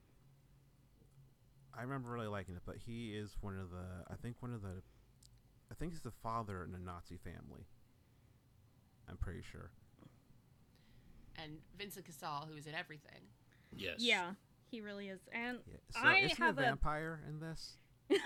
I 1.78 1.82
remember 1.84 2.10
really 2.10 2.28
liking 2.28 2.56
it. 2.56 2.62
But 2.66 2.78
he 2.78 3.16
is 3.16 3.36
one 3.42 3.58
of 3.58 3.70
the, 3.72 3.86
I 4.12 4.16
think 4.16 4.38
one 4.40 4.54
of 4.54 4.62
the, 4.62 4.82
I 5.72 5.76
think 5.76 5.92
he's 5.92 6.02
the 6.02 6.12
father 6.12 6.64
in 6.64 6.74
a 6.76 6.80
Nazi 6.80 7.18
family. 7.18 7.68
I'm 9.10 9.18
pretty 9.18 9.42
sure. 9.42 9.72
And 11.42 11.54
Vincent 11.78 12.06
Cassel, 12.06 12.48
who 12.50 12.56
is 12.58 12.68
in 12.68 12.76
everything. 12.76 13.22
Yes. 13.74 13.96
yeah, 14.00 14.32
he 14.72 14.82
really 14.82 15.10
is. 15.10 15.20
And 15.34 15.60
Yeah. 15.68 15.76
So 15.92 16.00
I 16.02 16.16
is 16.20 16.32
he 16.38 16.42
a 16.42 16.46
have 16.46 16.58
a- 16.58 16.62
vampire 16.62 17.22
in 17.28 17.40
this? 17.40 17.78
No, 18.10 18.18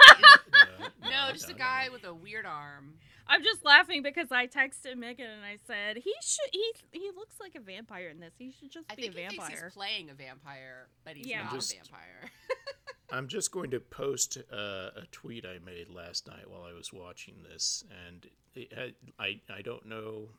No, 1.09 1.31
just 1.33 1.49
a 1.49 1.53
guy 1.53 1.85
no. 1.87 1.93
with 1.93 2.03
a 2.05 2.13
weird 2.13 2.45
arm. 2.45 2.95
I'm 3.27 3.43
just 3.43 3.63
laughing 3.65 4.01
because 4.03 4.31
I 4.31 4.47
texted 4.47 4.95
Megan 4.97 5.27
and 5.29 5.43
I 5.43 5.57
said 5.67 5.97
he 5.97 6.13
should 6.23 6.49
he 6.51 6.73
he 6.91 7.11
looks 7.15 7.35
like 7.39 7.55
a 7.55 7.59
vampire 7.59 8.09
in 8.09 8.19
this. 8.19 8.33
He 8.37 8.51
should 8.51 8.71
just 8.71 8.85
I 8.91 8.95
be 8.95 9.03
think 9.03 9.15
a 9.15 9.19
he 9.21 9.27
thinks 9.27 9.43
vampire. 9.45 9.63
he's 9.65 9.73
playing 9.73 10.09
a 10.09 10.13
vampire, 10.13 10.87
but 11.03 11.15
he's 11.17 11.27
Yeah. 11.27 11.43
not 11.43 11.53
Just- 11.53 11.73
a 11.73 11.75
vampire. 11.77 12.29
I'm 13.11 13.27
just 13.27 13.51
going 13.51 13.69
to 13.71 13.79
post 13.79 14.37
uh, 14.51 14.89
a 14.95 15.05
tweet 15.11 15.45
I 15.45 15.59
made 15.63 15.89
last 15.89 16.27
night 16.27 16.49
while 16.49 16.63
I 16.63 16.73
was 16.73 16.91
watching 16.91 17.43
this, 17.43 17.83
and 18.07 18.27
it, 18.55 18.73
had- 18.73 18.95
I 19.19 19.39
I 19.49 19.61
don't 19.61 19.85
know. 19.85 20.29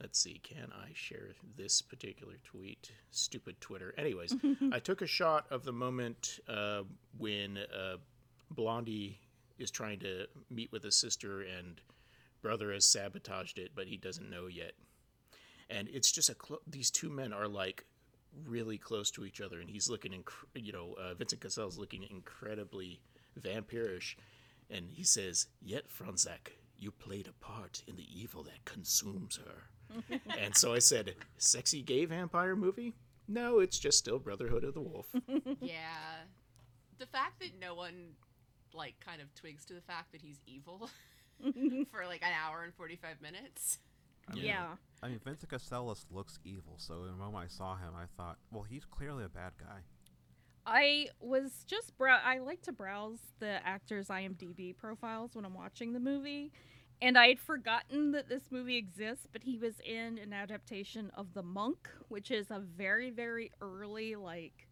Let's 0.00 0.20
see, 0.20 0.40
can 0.44 0.70
I 0.72 0.90
share 0.94 1.30
this 1.56 1.82
particular 1.82 2.34
tweet? 2.44 2.92
Stupid 3.10 3.60
Twitter. 3.60 3.94
Anyways, 3.98 4.34
I 4.72 4.78
took 4.78 5.02
a 5.02 5.06
shot 5.06 5.46
of 5.50 5.64
the 5.64 5.72
moment 5.72 6.38
uh, 6.48 6.82
when 7.16 7.58
uh, 7.58 7.96
Blondie 8.50 9.18
is 9.58 9.72
trying 9.72 9.98
to 10.00 10.26
meet 10.50 10.70
with 10.70 10.84
his 10.84 10.94
sister, 10.96 11.42
and 11.42 11.80
brother 12.42 12.72
has 12.72 12.84
sabotaged 12.86 13.58
it, 13.58 13.72
but 13.74 13.88
he 13.88 13.96
doesn't 13.96 14.30
know 14.30 14.46
yet. 14.46 14.72
And 15.68 15.88
it's 15.88 16.12
just 16.12 16.30
a 16.30 16.34
clo- 16.34 16.62
these 16.64 16.92
two 16.92 17.10
men 17.10 17.32
are 17.32 17.48
like 17.48 17.84
really 18.46 18.78
close 18.78 19.10
to 19.12 19.24
each 19.24 19.40
other, 19.40 19.60
and 19.60 19.68
he's 19.68 19.90
looking, 19.90 20.12
inc- 20.12 20.46
you 20.54 20.72
know, 20.72 20.94
uh, 20.96 21.14
Vincent 21.14 21.40
Cassel's 21.40 21.76
looking 21.76 22.04
incredibly 22.08 23.00
vampirish, 23.40 24.14
and 24.70 24.90
he 24.92 25.02
says, 25.02 25.48
"Yet, 25.60 25.88
Fronsac, 25.90 26.52
you 26.78 26.92
played 26.92 27.26
a 27.26 27.32
part 27.32 27.82
in 27.88 27.96
the 27.96 28.06
evil 28.08 28.44
that 28.44 28.64
consumes 28.64 29.36
her." 29.38 29.70
and 30.38 30.56
so 30.56 30.74
I 30.74 30.78
said, 30.78 31.14
"Sexy 31.36 31.82
gay 31.82 32.04
vampire 32.04 32.56
movie? 32.56 32.94
No, 33.26 33.58
it's 33.58 33.78
just 33.78 33.98
still 33.98 34.18
Brotherhood 34.18 34.64
of 34.64 34.74
the 34.74 34.80
Wolf." 34.80 35.06
yeah. 35.60 36.24
The 36.98 37.06
fact 37.06 37.40
that 37.40 37.58
no 37.60 37.74
one 37.74 38.14
like 38.74 38.94
kind 39.04 39.20
of 39.20 39.34
twigs 39.34 39.64
to 39.66 39.74
the 39.74 39.80
fact 39.80 40.12
that 40.12 40.20
he's 40.22 40.40
evil 40.46 40.90
for 41.90 42.06
like 42.06 42.22
an 42.22 42.32
hour 42.32 42.64
and 42.64 42.74
45 42.74 43.20
minutes. 43.20 43.78
yeah. 44.34 44.74
I 45.02 45.08
mean, 45.08 45.20
Vincent 45.24 45.50
Cassel 45.50 45.96
looks 46.10 46.38
evil, 46.44 46.74
so 46.76 47.04
the 47.04 47.12
moment 47.12 47.44
I 47.44 47.48
saw 47.48 47.76
him, 47.76 47.92
I 47.96 48.04
thought, 48.16 48.36
well, 48.50 48.64
he's 48.64 48.84
clearly 48.84 49.24
a 49.24 49.28
bad 49.28 49.52
guy. 49.58 49.80
I 50.66 51.08
was 51.18 51.64
just 51.66 51.96
brow. 51.96 52.20
I 52.22 52.38
like 52.40 52.60
to 52.62 52.72
browse 52.72 53.20
the 53.38 53.66
actors' 53.66 54.08
IMDb 54.08 54.76
profiles 54.76 55.34
when 55.34 55.46
I'm 55.46 55.54
watching 55.54 55.94
the 55.94 56.00
movie, 56.00 56.52
and 57.00 57.16
I 57.18 57.28
had 57.28 57.38
forgotten 57.40 58.12
that 58.12 58.28
this 58.28 58.44
movie 58.50 58.76
exists. 58.76 59.26
But 59.32 59.42
he 59.44 59.58
was 59.58 59.74
in 59.84 60.18
an 60.18 60.32
adaptation 60.32 61.10
of 61.14 61.34
The 61.34 61.42
Monk, 61.42 61.88
which 62.08 62.30
is 62.30 62.50
a 62.50 62.58
very, 62.60 63.10
very 63.10 63.50
early, 63.60 64.16
like 64.16 64.68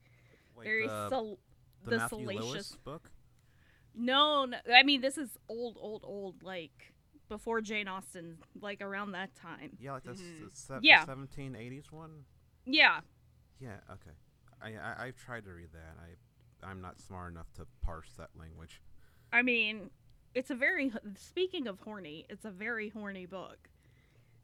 Wait, 0.57 0.65
very 0.65 0.87
the, 0.87 1.09
sal- 1.09 1.39
the, 1.85 1.91
the 1.99 2.09
salacious. 2.09 2.45
Lewis 2.45 2.77
book? 2.85 3.11
No, 3.95 4.45
no, 4.45 4.59
I 4.75 4.83
mean 4.83 5.01
this 5.01 5.17
is 5.17 5.39
old, 5.49 5.79
old, 5.81 6.03
old, 6.05 6.43
like 6.43 6.93
before 7.29 7.61
Jane 7.61 7.89
Austen, 7.89 8.39
like 8.61 8.81
around 8.83 9.13
that 9.13 9.35
time. 9.35 9.77
Yeah, 9.81 9.93
like 9.93 10.05
the, 10.05 10.11
s- 10.11 10.21
Mhm. 10.21 10.51
the 10.51 10.57
se- 10.57 10.79
Yeah. 10.83 11.05
1780s 11.05 11.91
one? 11.91 12.25
Yeah, 12.67 13.01
Yeah, 13.61 13.77
okay. 13.91 14.11
I, 14.61 14.75
I 14.77 15.07
I've 15.07 15.17
tried 15.17 15.45
to 15.45 15.53
read 15.53 15.71
that. 15.73 15.97
I 15.99 16.67
I'm 16.67 16.81
not 16.81 16.99
smart 17.01 17.33
enough 17.33 17.53
to 17.55 17.67
parse 17.83 18.11
that 18.19 18.31
language. 18.39 18.83
I 19.33 19.43
mean, 19.43 19.91
it's 20.37 20.51
a 20.51 20.55
very 20.55 20.93
speaking 21.17 21.67
of 21.67 21.81
horny, 21.81 22.27
it's 22.29 22.45
a 22.45 22.51
very 22.51 22.91
horny 22.91 23.27
book. 23.27 23.69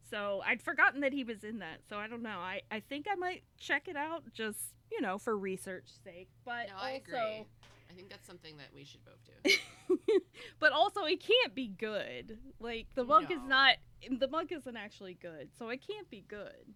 So 0.09 0.41
I'd 0.45 0.61
forgotten 0.61 1.01
that 1.01 1.13
he 1.13 1.23
was 1.23 1.43
in 1.43 1.59
that. 1.59 1.79
So 1.87 1.97
I 1.97 2.07
don't 2.07 2.23
know. 2.23 2.39
I 2.39 2.61
I 2.71 2.79
think 2.81 3.05
I 3.09 3.15
might 3.15 3.43
check 3.57 3.87
it 3.87 3.95
out 3.95 4.23
just 4.33 4.59
you 4.91 4.99
know 5.01 5.17
for 5.17 5.37
research 5.37 5.85
sake. 6.03 6.29
But 6.43 6.67
No, 6.69 6.75
I 6.77 6.93
also, 6.93 7.01
agree. 7.05 7.45
I 7.89 7.93
think 7.95 8.09
that's 8.09 8.25
something 8.25 8.57
that 8.57 8.69
we 8.73 8.83
should 8.83 9.01
both 9.05 9.23
do. 9.23 10.19
but 10.59 10.71
also 10.71 11.03
it 11.05 11.21
can't 11.23 11.53
be 11.53 11.67
good. 11.67 12.37
Like 12.59 12.87
the 12.95 13.03
monk 13.05 13.31
is 13.31 13.41
not. 13.47 13.75
The 14.19 14.27
monk 14.27 14.51
isn't 14.51 14.75
actually 14.75 15.13
good, 15.13 15.49
so 15.57 15.69
it 15.69 15.79
can't 15.87 16.09
be 16.09 16.25
good. 16.27 16.73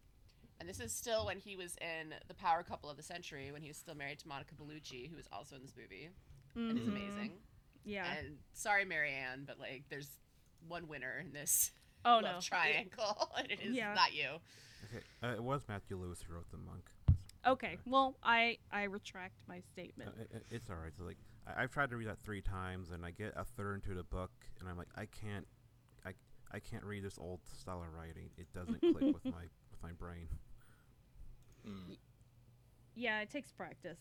And 0.59 0.67
this 0.69 0.79
is 0.79 0.91
still 0.93 1.25
when 1.25 1.37
he 1.39 1.55
was 1.55 1.75
in 1.81 2.13
the 2.27 2.33
power 2.33 2.63
couple 2.63 2.89
of 2.89 2.97
the 2.97 3.03
century, 3.03 3.51
when 3.51 3.61
he 3.61 3.67
was 3.67 3.77
still 3.77 3.93
married 3.95 4.19
to 4.19 4.27
Monica 4.27 4.55
Bellucci, 4.55 5.09
who 5.09 5.15
was 5.15 5.27
also 5.31 5.55
in 5.55 5.61
this 5.61 5.73
movie, 5.75 6.09
and 6.55 6.77
is 6.79 6.85
Mhm. 6.85 6.91
amazing. 6.91 7.31
Yeah. 7.87 8.05
And 8.19 8.37
sorry, 8.53 8.85
Marianne, 8.85 9.43
but 9.47 9.59
like, 9.59 9.83
there's 9.89 10.09
one 10.67 10.87
winner 10.87 11.19
in 11.25 11.31
this 11.33 11.71
oh 12.05 12.19
love 12.21 12.23
no. 12.23 12.39
triangle, 12.41 13.29
and 13.37 13.51
it 13.51 13.59
is 13.61 13.75
Yeah. 13.75 13.93
not 13.93 14.13
you. 14.13 14.27
Okay, 14.85 15.03
uh, 15.23 15.33
it 15.35 15.43
was 15.43 15.61
Matthew 15.67 15.97
Lewis 15.97 16.19
who 16.27 16.33
wrote 16.33 16.49
The 16.51 16.57
Monk. 16.57 16.89
Okay. 17.45 17.77
Well, 17.85 18.15
I 18.23 18.57
I 18.71 18.83
retract 18.83 19.35
my 19.47 19.61
statement. 19.71 20.11
Uh, 20.17 20.21
it, 20.23 20.29
it- 20.35 20.45
it's 20.51 20.69
all 20.69 20.75
right. 20.75 20.91
So 20.97 21.05
like, 21.05 21.17
I, 21.47 21.63
I've 21.63 21.71
tried 21.71 21.89
to 21.91 21.97
read 21.97 22.07
that 22.09 22.19
three 22.19 22.41
times, 22.41 22.91
and 22.91 23.05
I 23.05 23.11
get 23.11 23.33
a 23.35 23.43
third 23.45 23.75
into 23.75 23.93
the 23.93 24.03
book, 24.03 24.31
and 24.59 24.67
I'm 24.69 24.77
like, 24.77 24.89
I 24.95 25.05
can't, 25.05 25.47
I, 26.05 26.11
I 26.51 26.59
can't 26.59 26.83
read 26.83 27.03
this 27.03 27.17
old 27.17 27.39
style 27.59 27.81
of 27.81 27.93
writing. 27.97 28.29
It 28.37 28.47
doesn't 28.53 28.79
click 28.81 29.13
with 29.13 29.25
my 29.25 29.43
with 29.71 29.81
my 29.83 29.91
brain. 29.93 30.27
Mm. 31.67 31.97
Yeah, 32.95 33.21
it 33.21 33.29
takes 33.29 33.51
practice. 33.51 33.99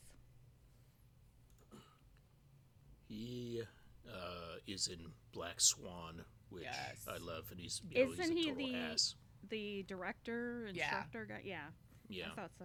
He 3.09 3.63
uh, 4.09 4.57
is 4.67 4.89
in 4.89 4.99
Black 5.33 5.61
Swan, 5.61 6.25
which 6.51 6.65
Yes. 6.65 7.07
I 7.09 7.19
love, 7.19 7.45
and 7.51 7.61
he's 7.61 7.81
you 7.91 8.05
know, 8.05 8.11
he's 8.11 8.21
Isn't 8.21 8.37
a 8.37 8.41
he 8.41 8.51
the- 8.53 8.75
ass. 8.77 9.15
The 9.49 9.85
director, 9.85 10.69
Yeah. 10.73 10.83
instructor 10.85 11.25
guy. 11.27 11.43
Yeah, 11.45 11.67
Yeah, 12.09 12.33
I 12.33 12.35
thought 12.35 12.51
so. 12.59 12.65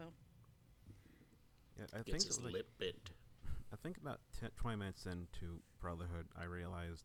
Yeah, 1.77 1.85
I 1.93 1.95
think 1.97 2.05
gets 2.07 2.25
it 2.25 2.27
his 2.29 2.41
like, 2.41 2.53
lip 2.53 2.67
bent. 2.79 3.11
I 3.71 3.75
think 3.77 3.97
about 3.97 4.19
10, 4.39 4.49
20 4.57 4.77
minutes 4.77 5.05
into 5.05 5.61
Brotherhood, 5.79 6.27
I 6.35 6.45
realized, 6.45 7.03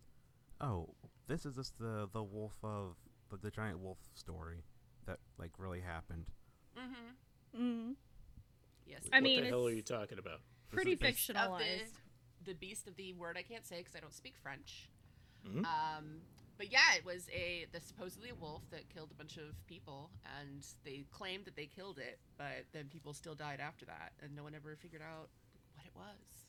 oh, 0.60 0.94
this 1.26 1.44
is 1.44 1.56
just 1.56 1.78
the 1.78 2.08
the 2.12 2.22
wolf 2.22 2.54
of 2.62 2.96
the, 3.30 3.36
the 3.36 3.50
giant 3.50 3.80
wolf 3.80 3.98
story 4.14 4.64
that 5.06 5.18
like 5.38 5.50
really 5.58 5.80
happened. 5.80 6.26
Mm-hmm. 6.78 7.62
Mm, 7.62 7.94
Yes. 8.86 9.02
I 9.12 9.16
what 9.16 9.22
mean, 9.24 9.40
the 9.42 9.48
hell 9.48 9.66
are 9.66 9.70
you 9.72 9.82
talking 9.82 10.18
about? 10.18 10.40
pretty 10.70 10.92
is- 10.92 10.98
this- 11.00 11.28
of 11.30 11.36
fictionalized. 11.36 11.92
The, 12.46 12.52
the 12.52 12.58
beast 12.58 12.86
of 12.86 12.96
the 12.96 13.12
word 13.12 13.36
I 13.38 13.42
can't 13.42 13.66
say 13.66 13.78
because 13.78 13.94
I 13.96 14.00
don't 14.00 14.14
speak 14.14 14.34
French. 14.42 14.88
Mhm. 15.46 15.64
Um, 15.64 16.20
but 16.58 16.72
yeah, 16.72 16.94
it 16.96 17.04
was 17.04 17.28
a 17.30 17.66
the 17.72 17.80
supposedly 17.80 18.30
a 18.30 18.34
wolf 18.34 18.62
that 18.70 18.88
killed 18.88 19.10
a 19.10 19.14
bunch 19.14 19.36
of 19.36 19.54
people, 19.66 20.10
and 20.40 20.64
they 20.84 21.04
claimed 21.10 21.44
that 21.44 21.54
they 21.56 21.66
killed 21.66 21.98
it, 21.98 22.18
but 22.38 22.64
then 22.72 22.86
people 22.88 23.12
still 23.12 23.34
died 23.34 23.60
after 23.60 23.84
that, 23.86 24.12
and 24.22 24.34
no 24.34 24.42
one 24.42 24.54
ever 24.54 24.74
figured 24.76 25.02
out 25.02 25.28
what 25.74 25.84
it 25.84 25.92
was. 25.94 26.46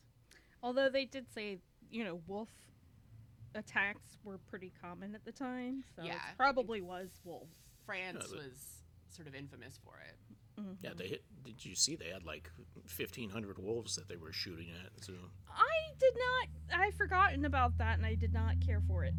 Although 0.62 0.88
they 0.88 1.04
did 1.04 1.30
say, 1.32 1.58
you 1.90 2.04
know, 2.04 2.20
wolf 2.26 2.48
attacks 3.54 4.18
were 4.24 4.38
pretty 4.38 4.72
common 4.80 5.14
at 5.14 5.24
the 5.24 5.32
time, 5.32 5.84
so 5.96 6.02
Yeah. 6.02 6.14
it 6.14 6.36
probably 6.36 6.80
was 6.80 7.20
wolves. 7.24 7.56
France 7.84 8.18
Yeah, 8.30 8.36
but- 8.36 8.44
was 8.46 8.82
sort 9.10 9.26
of 9.28 9.34
infamous 9.34 9.78
for 9.78 9.98
it. 10.00 10.16
Mhm. 10.58 10.76
Yeah, 10.82 10.90
they 10.96 11.08
hit. 11.08 11.24
Did 11.44 11.64
you 11.64 11.74
see 11.74 11.96
they 11.96 12.08
had 12.08 12.24
like 12.24 12.50
fifteen 12.86 13.30
hundred 13.30 13.58
wolves 13.58 13.94
that 13.96 14.08
they 14.08 14.16
were 14.16 14.32
shooting 14.32 14.68
at? 14.70 15.04
So 15.04 15.12
I 15.50 15.92
did 15.98 16.14
not. 16.16 16.80
I 16.80 16.90
forgotten 16.92 17.44
about 17.44 17.78
that, 17.78 17.96
and 17.98 18.06
I 18.06 18.14
did 18.14 18.32
not 18.32 18.60
care 18.60 18.80
for 18.86 19.04
it. 19.04 19.14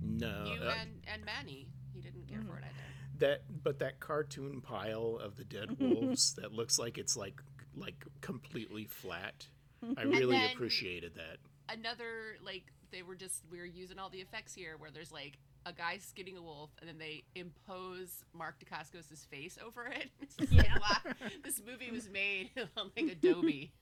no, 0.00 0.44
you 0.46 0.60
uh, 0.62 0.74
and 0.80 1.02
and 1.06 1.24
Mani, 1.24 1.68
he 1.92 2.00
didn't 2.00 2.26
care 2.28 2.42
for 2.42 2.58
it 2.58 2.64
either. 2.64 3.18
that 3.18 3.42
but 3.62 3.78
that 3.80 4.00
cartoon 4.00 4.60
pile 4.60 5.18
of 5.22 5.36
the 5.36 5.44
dead 5.44 5.76
wolves 5.80 6.34
that 6.34 6.52
looks 6.52 6.78
like 6.78 6.98
it's 6.98 7.16
like 7.16 7.42
like 7.74 8.04
completely 8.20 8.84
flat. 8.86 9.46
I 9.96 10.02
really 10.02 10.44
appreciated 10.52 11.14
that. 11.16 11.38
Another 11.68 12.36
like 12.44 12.72
they 12.90 13.02
were 13.02 13.14
just 13.16 13.42
we 13.50 13.58
were 13.58 13.64
using 13.66 13.98
all 13.98 14.10
the 14.10 14.20
effects 14.20 14.54
here, 14.54 14.76
where 14.78 14.90
there's 14.90 15.10
like 15.12 15.38
a 15.66 15.72
guy 15.72 15.98
skinning 15.98 16.36
a 16.36 16.42
wolf, 16.42 16.70
and 16.80 16.88
then 16.88 16.98
they 16.98 17.24
impose 17.34 18.24
Mark 18.32 18.56
Dacascos' 18.58 19.26
face 19.28 19.58
over 19.64 19.86
it. 19.86 20.10
It's 20.20 20.36
just 20.36 20.52
like, 20.52 20.66
Yeah. 20.66 20.78
wow, 20.78 21.12
this 21.44 21.60
movie 21.66 21.90
was 21.90 22.08
made 22.10 22.50
on 22.76 22.90
like 22.96 23.12
Adobe. 23.12 23.72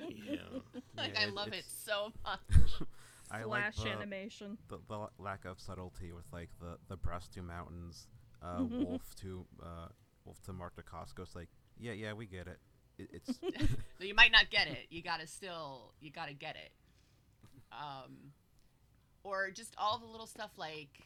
Yeah. 0.00 0.36
Like 0.96 1.14
Yeah, 1.14 1.20
I 1.20 1.24
it- 1.24 1.34
love 1.34 1.52
it 1.52 1.64
so 1.84 2.12
much. 2.24 2.40
I 3.30 3.44
like 3.44 3.72
Flash 3.74 3.76
the, 3.84 3.90
animation. 3.90 4.58
the, 4.68 4.78
the 4.88 5.08
lack 5.18 5.46
of 5.46 5.58
subtlety 5.58 6.12
with 6.12 6.26
like 6.32 6.50
the 6.60 6.76
the 6.88 6.96
breast 6.98 7.32
to 7.34 7.42
mountains, 7.42 8.06
uh, 8.42 8.58
Mm-hmm. 8.58 8.84
wolf 8.84 9.14
to 9.22 9.46
uh, 9.62 9.88
wolf 10.26 10.40
to 10.42 10.52
Mark 10.52 10.74
Dacascos. 10.76 11.34
Like, 11.34 11.48
yeah, 11.80 11.92
yeah, 11.92 12.12
we 12.12 12.26
get 12.26 12.46
it. 12.46 12.58
it 12.98 13.08
it's 13.12 13.38
So 13.40 14.04
you 14.04 14.14
might 14.14 14.32
not 14.32 14.50
get 14.50 14.66
it. 14.68 14.86
You 14.90 15.02
gotta 15.02 15.26
still, 15.26 15.94
you 16.00 16.10
gotta 16.10 16.34
get 16.34 16.56
it. 16.56 16.72
Um, 17.72 18.32
or 19.24 19.50
just 19.50 19.74
all 19.78 19.98
the 19.98 20.06
little 20.06 20.26
stuff 20.26 20.50
like, 20.56 21.00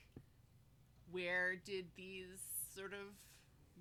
where 1.11 1.57
did 1.65 1.87
these 1.97 2.41
sort 2.75 2.93
of 2.93 3.15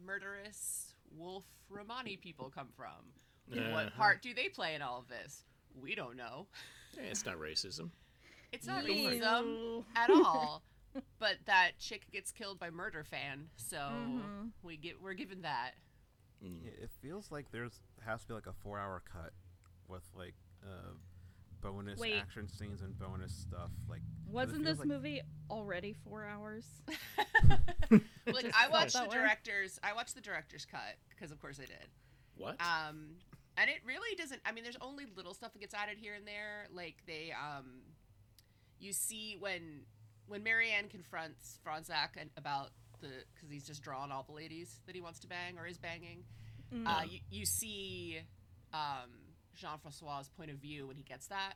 murderous 0.05 0.93
wolf 1.15 1.43
Romani 1.69 2.17
people 2.17 2.49
come 2.53 2.69
from? 2.75 3.13
What 3.47 3.87
Uh-huh. 3.87 3.89
part 3.97 4.21
do 4.21 4.33
they 4.33 4.49
play 4.49 4.75
in 4.75 4.81
all 4.81 4.99
of 4.99 5.07
this? 5.07 5.43
We 5.79 5.95
don't 5.95 6.15
know. 6.17 6.47
Eh, 6.97 7.01
it's 7.03 7.25
not 7.25 7.37
racism. 7.37 7.91
It's 8.51 8.65
not 8.65 8.85
Ew. 8.85 8.93
racism 9.09 9.85
at 9.95 10.09
all. 10.09 10.63
But 11.19 11.39
that 11.43 11.71
chick 11.77 12.09
gets 12.09 12.31
killed 12.31 12.57
by 12.57 12.69
murder 12.69 13.03
fan, 13.03 13.49
so 13.57 13.75
Mhm. 13.75 14.51
we 14.63 14.77
get 14.77 15.01
we're 15.01 15.13
given 15.13 15.41
that. 15.41 15.75
Mm. 16.41 16.63
It 16.65 16.89
feels 17.01 17.29
like 17.33 17.51
there's 17.51 17.81
has 18.05 18.21
to 18.21 18.27
be 18.29 18.33
like 18.33 18.47
a 18.47 18.53
four 18.53 18.79
hour 18.79 19.01
cut 19.01 19.33
with 19.89 20.03
like 20.15 20.35
uh, 20.63 20.93
bonus 21.65 21.99
Wait. 21.99 22.15
action 22.15 22.47
scenes 22.47 22.81
and 22.81 22.97
bonus 22.99 23.33
stuff. 23.33 23.71
Like 23.89 24.01
Wasn't 24.31 24.63
this 24.63 24.79
like- 24.79 24.87
movie 24.87 25.21
already 25.49 25.93
four 25.93 26.25
hours? 26.25 26.65
Like 28.27 28.51
I 28.59 28.69
watched 28.69 28.93
the 28.93 28.99
that 28.99 29.09
way. 29.09 29.17
director's 29.17 29.79
I 29.83 29.93
watched 29.93 30.15
the 30.15 30.21
director's 30.21 30.65
cut 30.65 30.95
because 31.09 31.31
of 31.31 31.39
course 31.39 31.59
I 31.59 31.65
did. 31.65 31.87
What? 32.37 32.59
Um, 32.59 33.17
and 33.57 33.69
it 33.69 33.77
really 33.85 34.15
doesn't. 34.15 34.41
I 34.45 34.51
mean, 34.51 34.63
there's 34.63 34.77
only 34.81 35.05
little 35.15 35.33
stuff 35.33 35.53
that 35.53 35.59
gets 35.59 35.73
added 35.75 35.97
here 35.99 36.13
and 36.15 36.25
there. 36.27 36.65
Like 36.73 36.95
they, 37.05 37.31
um, 37.31 37.81
you 38.79 38.93
see 38.93 39.37
when 39.39 39.81
when 40.27 40.41
Marianne 40.43 40.89
confronts 40.89 41.59
Fronsac 41.65 42.17
and 42.19 42.31
about 42.35 42.71
the 42.99 43.09
because 43.35 43.51
he's 43.51 43.65
just 43.65 43.83
drawn 43.83 44.11
all 44.11 44.23
the 44.23 44.33
ladies 44.33 44.79
that 44.87 44.95
he 44.95 45.01
wants 45.01 45.19
to 45.19 45.27
bang 45.27 45.57
or 45.59 45.67
is 45.67 45.77
banging. 45.77 46.23
Mm. 46.73 46.87
Uh, 46.87 47.03
you 47.07 47.19
you 47.29 47.45
see 47.45 48.21
um, 48.73 49.11
Jean 49.55 49.77
Francois's 49.79 50.29
point 50.29 50.51
of 50.51 50.57
view 50.57 50.87
when 50.87 50.95
he 50.97 51.03
gets 51.03 51.27
that. 51.27 51.55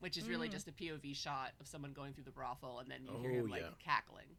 Which 0.00 0.16
is 0.16 0.26
really 0.28 0.48
Mm. 0.48 0.52
just 0.52 0.66
a 0.66 0.72
POV 0.72 1.14
shot 1.14 1.52
of 1.60 1.66
someone 1.68 1.92
going 1.92 2.14
through 2.14 2.24
the 2.24 2.30
brothel, 2.30 2.78
and 2.78 2.90
then 2.90 3.04
you 3.04 3.18
hear 3.18 3.32
Oh, 3.32 3.44
him 3.44 3.48
like 3.50 3.60
yeah. 3.62 3.70
cackling. 3.78 4.36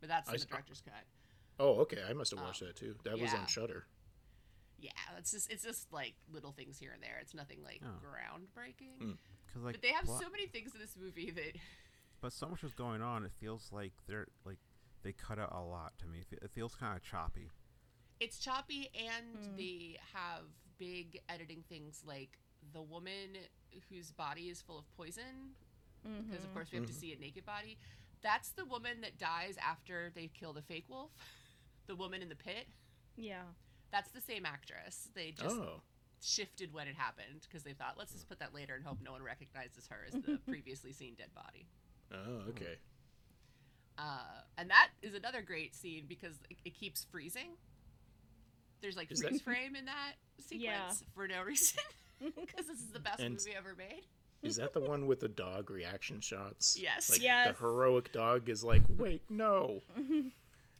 But 0.00 0.08
that's 0.08 0.28
in 0.30 0.34
s- 0.36 0.40
the 0.44 0.46
director's 0.48 0.80
cut. 0.80 1.04
oh, 1.60 1.80
okay. 1.80 2.02
I 2.08 2.14
must 2.14 2.30
have 2.30 2.40
watched 2.40 2.62
um, 2.62 2.68
that 2.68 2.76
too. 2.76 2.96
That 3.04 3.18
was 3.18 3.34
on 3.34 3.46
Shudder. 3.46 3.86
Yeah, 4.78 4.90
it's 5.18 5.30
just 5.30 5.50
it's 5.50 5.62
just 5.62 5.92
like 5.92 6.14
little 6.32 6.52
things 6.52 6.78
here 6.78 6.90
and 6.92 7.02
there. 7.02 7.18
It's 7.20 7.34
nothing 7.34 7.62
like 7.62 7.82
Oh. 7.84 8.00
groundbreaking. 8.02 8.98
Mm. 8.98 9.18
because 9.46 9.62
like 9.62 9.74
but 9.74 9.82
they 9.82 9.92
have 9.92 10.04
plot- 10.06 10.22
so 10.22 10.30
many 10.30 10.46
things 10.46 10.74
in 10.74 10.80
this 10.80 10.96
movie 10.96 11.30
that 11.30 11.56
but 12.22 12.32
so 12.32 12.48
much 12.48 12.64
is 12.64 12.72
going 12.74 13.02
on. 13.02 13.24
It 13.24 13.32
feels 13.32 13.70
like 13.72 13.92
they're 14.06 14.26
like 14.44 14.58
they 15.02 15.12
cut 15.12 15.38
out 15.38 15.52
a 15.52 15.60
lot 15.60 15.98
to 15.98 16.06
me. 16.06 16.20
It 16.30 16.38
It 16.42 16.50
feels 16.50 16.74
kind 16.74 16.96
of 16.96 17.02
choppy. 17.02 17.50
it's 18.20 18.38
choppy 18.38 18.88
and 18.94 19.36
Mm. 19.36 19.56
they 19.56 19.98
have 20.14 20.46
big 20.78 21.20
editing 21.28 21.62
things 21.68 22.02
like 22.06 22.38
the 22.72 22.82
woman 22.82 23.36
whose 23.90 24.10
body 24.12 24.42
is 24.48 24.60
full 24.62 24.78
of 24.78 24.84
poison 24.96 25.54
because 26.28 26.44
of 26.44 26.52
course 26.52 26.70
we 26.70 26.78
have 26.78 26.86
to 26.86 26.92
Mhm. 26.92 26.96
see 27.00 27.12
a 27.12 27.16
naked 27.16 27.44
body. 27.46 27.78
That's 28.22 28.50
the 28.50 28.64
woman 28.64 29.00
that 29.02 29.18
dies 29.18 29.56
after 29.58 30.10
they 30.14 30.28
kill 30.28 30.52
the 30.52 30.62
fake 30.62 30.88
wolf. 30.88 31.10
the 31.86 31.96
woman 31.96 32.22
in 32.22 32.28
the 32.28 32.36
pit. 32.36 32.68
Yeah. 33.16 33.42
That's 33.90 34.10
the 34.10 34.20
same 34.20 34.44
actress. 34.46 35.08
They 35.14 35.30
just 35.32 35.56
oh, 35.56 35.82
shifted 36.20 36.72
when 36.72 36.88
it 36.88 36.94
happened 36.94 37.42
because 37.42 37.62
they 37.62 37.72
thought 37.74 37.96
let's 37.98 38.12
just 38.12 38.28
put 38.28 38.38
that 38.40 38.54
later 38.54 38.74
and 38.74 38.84
hope 38.84 38.98
no 39.02 39.12
one 39.12 39.22
recognizes 39.22 39.86
her 39.88 40.04
as 40.06 40.14
the 40.14 40.38
previously 40.46 40.92
seen 40.92 41.14
dead 41.14 41.30
body. 41.34 41.66
oh, 42.12 42.48
okay. 42.50 42.76
Uh, 43.96 44.40
and 44.58 44.68
that 44.70 44.88
is 45.02 45.14
another 45.14 45.40
great 45.40 45.74
scene 45.74 46.04
because 46.08 46.34
it, 46.50 46.56
it 46.64 46.74
keeps 46.74 47.04
freezing. 47.04 47.56
There's 48.84 48.96
like 48.98 49.10
Is 49.10 49.20
that- 49.20 49.28
freeze 49.30 49.40
frame 49.40 49.74
in 49.76 49.86
that 49.86 50.12
sequence 50.40 50.60
Yeah. 50.62 50.92
for 51.14 51.26
no 51.26 51.42
reason 51.46 51.82
because 52.20 52.66
this 52.66 52.78
is 52.80 52.90
the 52.92 53.00
best 53.00 53.18
And- 53.20 53.34
movie 53.34 53.54
ever 53.56 53.74
made. 53.74 54.02
Is 54.42 54.56
that 54.56 54.74
the 54.74 54.80
one 54.80 55.06
with 55.06 55.20
the 55.20 55.28
dog 55.28 55.70
reaction 55.70 56.20
shots? 56.20 56.76
Yes. 56.80 57.08
Like 57.10 57.22
Yes. 57.22 57.56
the 57.56 57.66
heroic 57.66 58.12
dog 58.12 58.50
is 58.50 58.62
like, 58.62 58.82
wait, 58.90 59.22
no. 59.30 59.80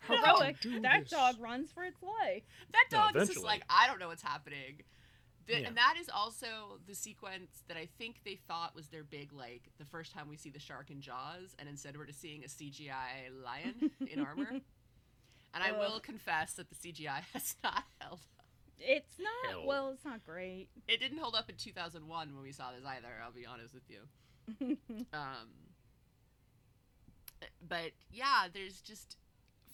Heroic. 0.07 0.61
do 0.61 0.81
That 0.81 1.01
this? 1.05 1.11
dog 1.11 1.41
runs 1.41 1.73
for 1.73 1.83
its 1.83 2.03
life. 2.03 2.43
That 2.73 2.85
No, 2.93 2.99
dog 2.99 3.17
is 3.17 3.29
just 3.31 3.43
like 3.45 3.63
I 3.71 3.87
don't 3.87 3.99
know 3.99 4.09
what's 4.09 4.23
happening. 4.23 4.83
The, 5.47 5.61
Yeah. 5.61 5.69
And 5.69 5.77
that 5.79 5.95
is 5.99 6.11
also 6.15 6.79
the 6.87 6.95
sequence 6.95 7.63
that 7.69 7.77
I 7.79 7.89
think 7.99 8.17
they 8.25 8.37
thought 8.49 8.75
was 8.75 8.89
their 8.89 9.03
big 9.05 9.33
like 9.33 9.63
the 9.79 9.87
first 9.87 10.13
time 10.13 10.29
we 10.29 10.37
see 10.37 10.51
the 10.51 10.59
shark 10.61 10.91
in 10.91 11.01
Jaws, 11.01 11.55
and 11.59 11.67
instead 11.69 11.97
we're 11.97 12.05
just 12.07 12.21
seeing 12.21 12.45
a 12.45 12.49
CGI 12.49 13.31
lion 13.43 13.91
in 14.11 14.21
armor. 14.21 14.61
And 15.55 15.63
I 15.63 15.73
will 15.73 16.01
confess 16.01 16.55
that 16.55 16.67
the 16.69 16.75
CGI 16.75 17.21
has 17.33 17.55
not 17.63 17.85
held 18.01 18.21
up. 18.39 18.45
It's 18.81 19.19
not. 19.19 19.51
Hell. 19.53 19.67
Well, 19.67 19.91
it's 19.91 20.05
not 20.05 20.25
great. 20.27 20.69
It 20.89 20.99
didn't 21.01 21.19
hold 21.19 21.35
up 21.35 21.49
in 21.49 21.57
2001 21.57 22.35
when 22.35 22.43
we 22.43 22.53
saw 22.53 22.71
this 22.73 22.85
either. 22.85 23.09
I'll 23.25 23.33
be 23.33 23.47
honest 23.47 23.75
with 23.75 23.89
you. 23.89 24.77
Um, 25.13 25.49
but 27.67 27.93
yeah, 28.11 28.47
there's 28.53 28.81
just 28.81 29.17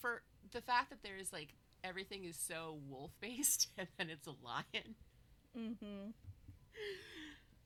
for 0.00 0.22
the 0.52 0.60
fact 0.60 0.90
that 0.90 1.02
there's 1.02 1.32
like 1.32 1.54
everything 1.84 2.24
is 2.24 2.36
so 2.36 2.78
wolf 2.88 3.10
based 3.20 3.68
and 3.78 3.88
then 3.98 4.10
it's 4.10 4.26
a 4.26 4.34
lion. 4.44 4.94
mm-hmm. 5.56 6.10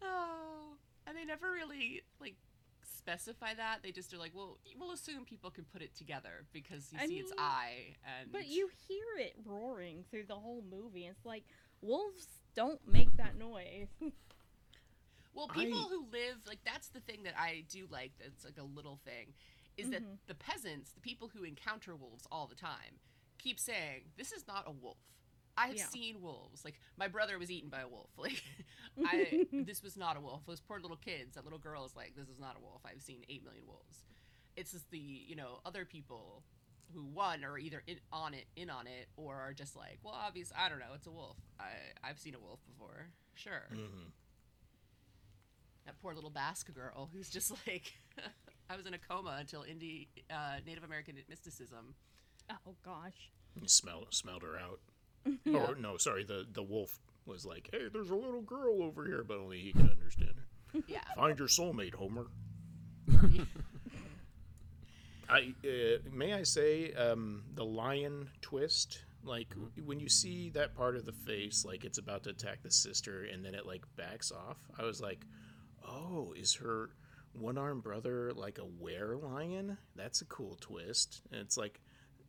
Oh, 0.03 0.77
and 1.07 1.16
they 1.16 1.24
never 1.24 1.50
really 1.50 2.03
like 2.20 2.35
specify 3.08 3.54
that. 3.54 3.82
They 3.82 3.92
just 3.92 4.12
are 4.14 4.18
like, 4.18 4.32
well, 4.34 4.58
we'll 4.78 4.92
assume 4.92 5.24
people 5.24 5.50
can 5.50 5.64
put 5.64 5.82
it 5.82 5.94
together 5.94 6.44
because 6.52 6.90
you 6.92 6.98
I 7.00 7.06
see 7.06 7.18
its 7.18 7.30
mean, 7.30 7.38
eye 7.38 7.94
and 8.20 8.32
But 8.32 8.46
you 8.46 8.70
hear 8.88 9.04
it 9.18 9.34
roaring 9.44 10.04
through 10.10 10.24
the 10.26 10.34
whole 10.36 10.62
movie. 10.70 11.06
It's 11.06 11.24
like 11.24 11.44
wolves 11.82 12.26
don't 12.54 12.80
make 12.88 13.14
that 13.16 13.36
noise. 13.38 13.88
Well, 15.34 15.48
people 15.48 15.80
I- 15.80 15.88
who 15.88 16.06
live 16.12 16.36
like 16.46 16.60
that's 16.64 16.88
the 16.90 17.00
thing 17.00 17.24
that 17.24 17.34
I 17.36 17.64
do 17.68 17.86
like. 17.90 18.12
That's 18.20 18.44
like 18.44 18.56
a 18.56 18.62
little 18.62 19.00
thing, 19.04 19.34
is 19.76 19.90
that 19.90 20.02
Mhm. 20.02 20.18
the 20.28 20.34
peasants, 20.36 20.92
the 20.92 21.00
people 21.00 21.26
who 21.34 21.42
encounter 21.42 21.96
wolves 21.96 22.24
all 22.30 22.46
the 22.46 22.54
time, 22.54 23.00
keep 23.38 23.58
saying 23.58 24.12
this 24.16 24.30
is 24.30 24.46
not 24.46 24.62
a 24.68 24.70
wolf. 24.70 24.96
I 25.56 25.68
have 25.68 25.76
Yeah. 25.76 25.86
seen 25.86 26.20
wolves. 26.20 26.64
Like 26.64 26.80
my 26.96 27.08
brother 27.08 27.38
was 27.38 27.50
eaten 27.50 27.70
by 27.70 27.80
a 27.80 27.88
wolf. 27.88 28.10
Like 28.18 28.42
I, 29.04 29.46
this 29.52 29.82
was 29.82 29.96
not 29.96 30.16
a 30.16 30.20
wolf. 30.20 30.42
Those 30.46 30.60
poor 30.60 30.78
little 30.80 30.96
kids. 30.96 31.34
That 31.34 31.44
little 31.44 31.58
girl 31.58 31.84
is 31.84 31.96
like, 31.96 32.14
this 32.16 32.28
is 32.28 32.38
not 32.38 32.56
a 32.56 32.60
wolf. 32.60 32.82
I've 32.84 33.02
seen 33.02 33.24
eight 33.28 33.42
million 33.44 33.64
wolves. 33.66 34.04
It's 34.56 34.70
just 34.72 34.90
the 34.90 34.98
you 34.98 35.34
know 35.36 35.58
other 35.64 35.84
people 35.84 36.44
who 36.94 37.02
one 37.04 37.44
are 37.44 37.58
either 37.58 37.82
in 37.86 37.98
on 38.12 38.34
it, 38.34 38.44
in 38.54 38.70
on 38.70 38.86
it, 38.86 39.08
or 39.16 39.34
are 39.36 39.52
just 39.52 39.74
like, 39.74 39.98
well, 40.04 40.14
obviously, 40.14 40.56
I 40.60 40.68
don't 40.68 40.78
know. 40.78 40.94
It's 40.94 41.06
a 41.06 41.10
wolf. 41.10 41.36
I 41.58 41.70
I've 42.04 42.18
seen 42.20 42.34
a 42.34 42.40
wolf 42.40 42.60
before. 42.66 43.08
Sure 43.34 43.62
hmm 43.70 44.10
that 45.86 46.00
poor 46.00 46.14
little 46.14 46.30
Basque 46.30 46.72
girl 46.74 47.10
who's 47.12 47.28
just 47.28 47.50
like, 47.66 47.92
I 48.70 48.76
was 48.76 48.86
in 48.86 48.94
a 48.94 48.98
coma 48.98 49.36
until 49.38 49.62
indie 49.62 50.08
uh, 50.30 50.56
Native 50.66 50.84
American 50.84 51.16
mysticism. 51.28 51.94
oh 52.50 52.74
gosh. 52.84 53.30
You 53.60 53.68
smell 53.68 54.06
smelled 54.10 54.42
her 54.42 54.56
out. 54.58 54.80
Or 55.54 55.74
no, 55.76 55.96
sorry, 55.96 56.24
the 56.24 56.46
the 56.52 56.62
wolf 56.62 56.98
was 57.26 57.44
like, 57.46 57.68
"Hey, 57.72 57.88
there's 57.92 58.10
a 58.10 58.14
little 58.14 58.42
girl 58.42 58.82
over 58.82 59.04
here," 59.06 59.24
but 59.26 59.38
only 59.38 59.60
he 59.60 59.72
could 59.72 59.90
understand 59.90 60.30
it. 60.30 60.84
Yeah. 60.88 61.02
Find 61.14 61.38
your 61.38 61.46
soulmate, 61.46 61.94
Homer. 61.94 62.26
I 65.28 65.54
uh, 65.64 65.98
may 66.12 66.32
I 66.34 66.42
say 66.42 66.92
um, 66.94 67.44
the 67.54 67.64
lion 67.64 68.28
twist. 68.40 69.04
Like 69.22 69.54
when 69.84 70.00
you 70.00 70.08
see 70.08 70.50
that 70.50 70.74
part 70.74 70.96
of 70.96 71.06
the 71.06 71.12
face, 71.12 71.64
like 71.64 71.84
it's 71.84 71.98
about 71.98 72.24
to 72.24 72.30
attack 72.30 72.62
the 72.62 72.70
sister, 72.70 73.24
and 73.32 73.44
then 73.44 73.54
it 73.54 73.66
like 73.66 73.84
backs 73.96 74.32
off. 74.32 74.58
I 74.78 74.82
was 74.84 75.00
like, 75.00 75.24
"Oh, 75.87 76.34
is 76.37 76.54
her 76.54 76.90
one-armed 77.32 77.82
brother 77.82 78.32
like 78.34 78.58
a 78.58 78.64
were 78.64 79.16
lion? 79.16 79.78
That's 79.96 80.20
a 80.20 80.26
cool 80.26 80.56
twist." 80.60 81.22
And 81.30 81.40
it's 81.40 81.56
like, 81.56 81.80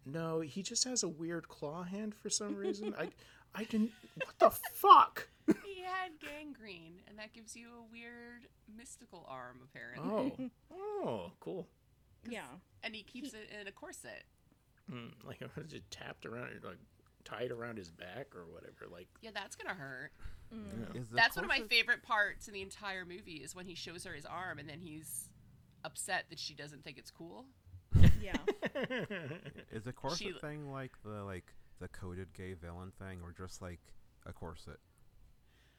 no, 0.05 0.39
he 0.41 0.61
just 0.61 0.83
has 0.83 1.03
a 1.03 1.07
weird 1.07 1.47
claw 1.47 1.83
hand 1.83 2.13
for 2.15 2.29
some 2.29 2.55
reason. 2.55 2.93
I, 2.97 3.09
I 3.53 3.63
didn't. 3.63 3.91
What 4.15 4.37
the 4.39 4.49
fuck? 4.49 5.27
he 5.63 5.81
had 5.81 6.11
gangrene, 6.19 6.99
and 7.07 7.17
that 7.19 7.33
gives 7.33 7.55
you 7.55 7.67
a 7.69 7.91
weird 7.91 8.47
mystical 8.77 9.25
arm, 9.29 9.59
apparently. 9.63 10.51
Oh, 10.73 10.75
oh, 11.05 11.31
cool. 11.39 11.67
Yeah. 12.29 12.41
And 12.83 12.95
he 12.95 13.03
keeps 13.03 13.33
it 13.33 13.49
in 13.59 13.67
a 13.67 13.71
corset. 13.71 14.23
Mm, 14.91 15.11
like 15.25 15.41
was 15.55 15.73
it 15.73 15.83
tapped 15.89 16.25
around, 16.25 16.49
like 16.63 16.77
tied 17.23 17.51
around 17.51 17.77
his 17.77 17.89
back 17.89 18.35
or 18.35 18.45
whatever? 18.51 18.85
Like, 18.91 19.07
Yeah, 19.21 19.31
that's 19.33 19.55
gonna 19.55 19.73
hurt. 19.75 20.11
yeah. 20.51 20.99
Is 21.01 21.09
the 21.09 21.15
That's 21.15 21.35
one 21.35 21.45
of 21.45 21.49
my 21.49 21.61
favorite 21.61 22.03
parts 22.03 22.47
in 22.47 22.53
the 22.53 22.61
entire 22.61 23.03
movie 23.05 23.37
is 23.43 23.55
when 23.55 23.65
he 23.65 23.73
shows 23.73 24.03
her 24.03 24.13
his 24.13 24.25
arm, 24.25 24.59
and 24.59 24.69
then 24.69 24.79
he's 24.79 25.29
upset 25.83 26.25
that 26.29 26.39
she 26.39 26.53
doesn't 26.53 26.83
think 26.83 26.97
it's 26.97 27.11
cool. 27.11 27.45
Yeah. 28.21 28.35
Is 29.71 29.87
a 29.87 29.93
corset 29.93 30.17
She- 30.19 30.33
thing 30.33 30.71
like 30.71 30.91
the 31.03 31.23
like 31.23 31.53
the 31.79 31.87
coded 31.89 32.33
gay 32.33 32.53
villain 32.53 32.91
thing, 32.99 33.19
or 33.23 33.33
just 33.37 33.61
like 33.61 33.79
a 34.25 34.33
corset? 34.33 34.77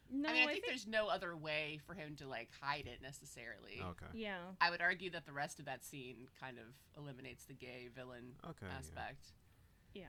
No, 0.09 0.29
I 0.29 0.33
mean, 0.35 0.49
I 0.49 0.53
think, 0.53 0.66
there's 0.66 0.87
no 0.87 1.09
other 1.09 1.37
way 1.37 1.81
for 1.85 1.95
him 1.95 2.14
to 2.16 2.29
like 2.29 2.49
hide 2.61 2.87
it 2.87 3.03
necessarily. 3.03 3.81
Okay. 3.83 4.07
Yeah. 4.14 4.38
I 4.61 4.71
would 4.71 4.81
argue 4.81 5.11
that 5.11 5.27
the 5.27 5.33
rest 5.33 5.59
of 5.59 5.64
that 5.64 5.85
scene 5.85 6.29
kind 6.40 6.59
of 6.59 6.66
eliminates 7.03 7.45
the 7.45 7.55
gay 7.55 7.88
villain 7.92 8.35
Okay. 8.45 8.66
yeah. 8.71 8.79
aspect. 8.79 9.33
Yeah. 9.95 10.05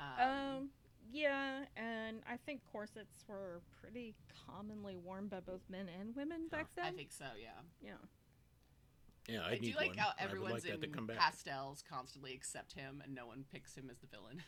Um, 0.00 0.28
Um, 0.28 0.68
yeah, 1.12 1.60
and 1.76 2.22
I 2.28 2.36
think 2.38 2.60
corsets 2.72 3.24
were 3.28 3.60
pretty 3.80 4.14
commonly 4.48 4.96
worn 4.96 5.28
by 5.28 5.38
both 5.38 5.62
men 5.68 5.86
and 6.00 6.16
women 6.16 6.48
back 6.48 6.66
then. 6.74 6.86
I 6.86 6.90
think 6.90 7.12
so. 7.12 7.26
Yeah. 7.40 7.50
Yeah. 7.80 7.92
Yeah, 9.28 9.40
I, 9.46 9.52
I, 9.52 9.58
do 9.58 9.72
like 9.76 9.88
one. 9.88 9.98
how 9.98 10.10
everyone's 10.18 10.54
like 10.54 10.62
that 10.64 10.80
to 10.80 10.86
in 10.86 10.92
come 10.92 11.06
back. 11.06 11.16
pastels 11.18 11.82
constantly 11.88 12.32
except 12.32 12.72
him, 12.72 13.02
and 13.04 13.14
no 13.14 13.26
one 13.26 13.44
picks 13.52 13.74
him 13.74 13.90
as 13.90 13.98
the 13.98 14.06
villain. 14.06 14.42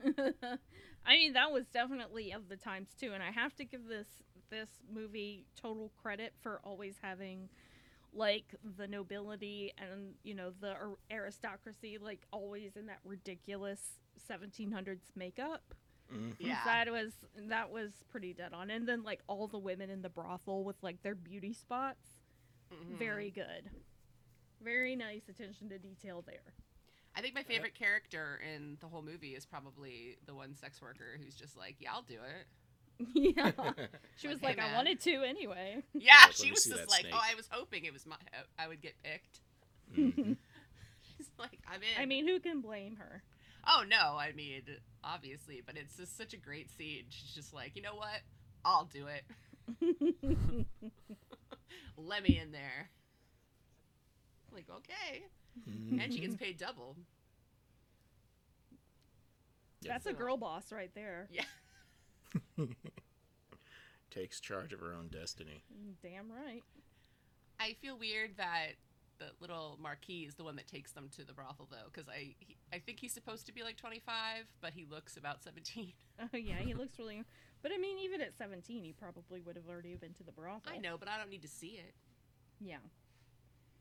I 1.06 1.12
mean, 1.16 1.34
that 1.34 1.52
was 1.52 1.66
definitely 1.72 2.32
of 2.32 2.48
the 2.48 2.56
times 2.56 2.90
too, 2.98 3.12
and 3.12 3.22
I 3.22 3.30
have 3.30 3.54
to 3.56 3.64
give 3.64 3.86
this 3.88 4.06
this 4.50 4.68
movie 4.92 5.46
total 5.60 5.90
credit 6.02 6.34
for 6.42 6.60
always 6.64 6.96
having 7.00 7.48
like 8.12 8.54
the 8.76 8.86
nobility 8.86 9.72
and 9.78 10.12
you 10.22 10.34
know 10.34 10.52
the 10.60 10.74
aristocracy 11.10 11.96
like 11.98 12.26
always 12.30 12.76
in 12.76 12.86
that 12.86 12.98
ridiculous 13.04 13.80
1700s 14.30 15.10
makeup. 15.16 15.74
Mhm. 16.12 16.34
Yeah. 16.38 16.58
That 16.64 16.90
was 16.90 17.12
that 17.48 17.70
was 17.70 17.92
pretty 18.10 18.34
dead 18.34 18.52
on. 18.52 18.70
And 18.70 18.86
then 18.86 19.02
like 19.02 19.20
all 19.26 19.46
the 19.48 19.58
women 19.58 19.88
in 19.88 20.02
the 20.02 20.10
brothel 20.10 20.64
with 20.64 20.76
like 20.82 21.02
their 21.02 21.14
beauty 21.14 21.52
spots, 21.52 22.18
Mhm. 22.72 22.98
very 22.98 23.30
good. 23.30 23.70
Very 24.62 24.96
nice 24.96 25.28
attention 25.28 25.68
to 25.70 25.78
detail 25.78 26.22
there. 26.26 26.54
I 27.14 27.20
think 27.20 27.34
my 27.34 27.42
favorite 27.42 27.74
character 27.74 28.40
in 28.54 28.78
the 28.80 28.86
whole 28.88 29.02
movie 29.02 29.34
is 29.34 29.44
probably 29.44 30.16
the 30.26 30.34
one 30.34 30.54
sex 30.54 30.80
worker 30.80 31.18
who's 31.22 31.34
just 31.34 31.56
like, 31.56 31.76
"Yeah, 31.78 31.92
I'll 31.92 32.02
do 32.02 32.18
it." 32.22 32.46
yeah. 33.36 33.50
She 34.16 34.28
Like, 34.28 34.34
was 34.34 34.40
hey, 34.40 34.46
like, 34.48 34.58
I 34.58 34.74
wanted 34.74 35.00
to 35.00 35.22
anyway. 35.24 35.82
Yeah, 35.94 36.12
Like, 36.24 36.32
she 36.32 36.50
was 36.50 36.64
just 36.64 36.88
like, 36.88 37.00
snake. 37.00 37.12
"Oh, 37.14 37.20
I 37.22 37.34
was 37.34 37.48
hoping 37.50 37.84
it 37.84 37.92
was 37.92 38.06
my 38.06 38.16
I 38.58 38.68
would 38.68 38.80
get 38.80 38.94
picked." 39.02 39.40
Mhm. 39.96 40.36
She's 41.16 41.30
like, 41.38 41.58
"I'm 41.66 41.82
in." 41.82 42.00
I 42.00 42.06
mean, 42.06 42.26
who 42.26 42.40
can 42.40 42.60
blame 42.60 42.96
her? 42.96 43.22
oh 43.66 43.84
no, 43.88 44.16
I 44.18 44.32
mean, 44.32 44.62
obviously, 45.04 45.62
but 45.64 45.76
it's 45.76 45.96
just 45.96 46.16
such 46.16 46.32
a 46.32 46.36
great 46.36 46.70
scene. 46.70 47.04
She's 47.10 47.34
just 47.34 47.52
like, 47.52 47.76
"You 47.76 47.82
know 47.82 47.94
what? 47.94 48.20
I'll 48.64 48.84
do 48.86 49.06
it. 49.08 49.24
Let 51.96 52.22
me 52.22 52.38
in 52.38 52.52
there." 52.52 52.90
Like, 54.52 54.66
okay, 54.70 55.24
and 55.66 56.12
she 56.12 56.20
gets 56.20 56.34
mm-hmm. 56.34 56.44
paid 56.44 56.58
double. 56.58 56.96
Yeah. 59.82 59.92
That's 59.92 60.06
a 60.06 60.12
girl 60.12 60.36
boss 60.36 60.72
right 60.72 60.90
there. 60.94 61.28
Yeah. 61.30 61.44
Takes 64.10 64.40
charge 64.40 64.72
of 64.72 64.80
her 64.80 64.94
own 64.94 65.08
destiny. 65.08 65.64
Mm, 65.72 65.94
damn 66.02 66.30
right. 66.30 66.62
I 67.58 67.74
feel 67.80 67.98
weird 67.98 68.36
that 68.36 68.74
the 69.18 69.26
little 69.40 69.78
Marquis 69.80 70.22
is 70.22 70.34
the 70.34 70.44
one 70.44 70.56
that 70.56 70.66
takes 70.66 70.92
them 70.92 71.08
to 71.16 71.24
the 71.24 71.32
brothel, 71.32 71.68
though, 71.70 71.88
because 71.92 72.08
I 72.08 72.34
he, 72.38 72.56
I 72.72 72.78
think 72.78 72.98
he's 73.00 73.12
supposed 73.12 73.46
to 73.46 73.52
be 73.52 73.62
like 73.62 73.76
25, 73.76 74.44
but 74.60 74.72
he 74.72 74.86
looks 74.88 75.16
about 75.16 75.42
17. 75.42 75.92
Oh 76.20 76.36
yeah, 76.36 76.58
he 76.58 76.72
looks 76.72 76.98
really. 77.00 77.24
But 77.62 77.72
I 77.74 77.78
mean, 77.78 77.98
even 77.98 78.20
at 78.20 78.36
17, 78.36 78.84
he 78.84 78.92
probably 78.92 79.40
would 79.40 79.56
have 79.56 79.66
already 79.68 79.96
been 79.96 80.12
to 80.14 80.22
the 80.22 80.30
brothel. 80.30 80.72
I 80.72 80.78
know, 80.78 80.96
but 80.96 81.08
I 81.08 81.18
don't 81.18 81.30
need 81.30 81.42
to 81.42 81.48
see 81.48 81.80
it. 81.80 81.94
Yeah. 82.60 82.76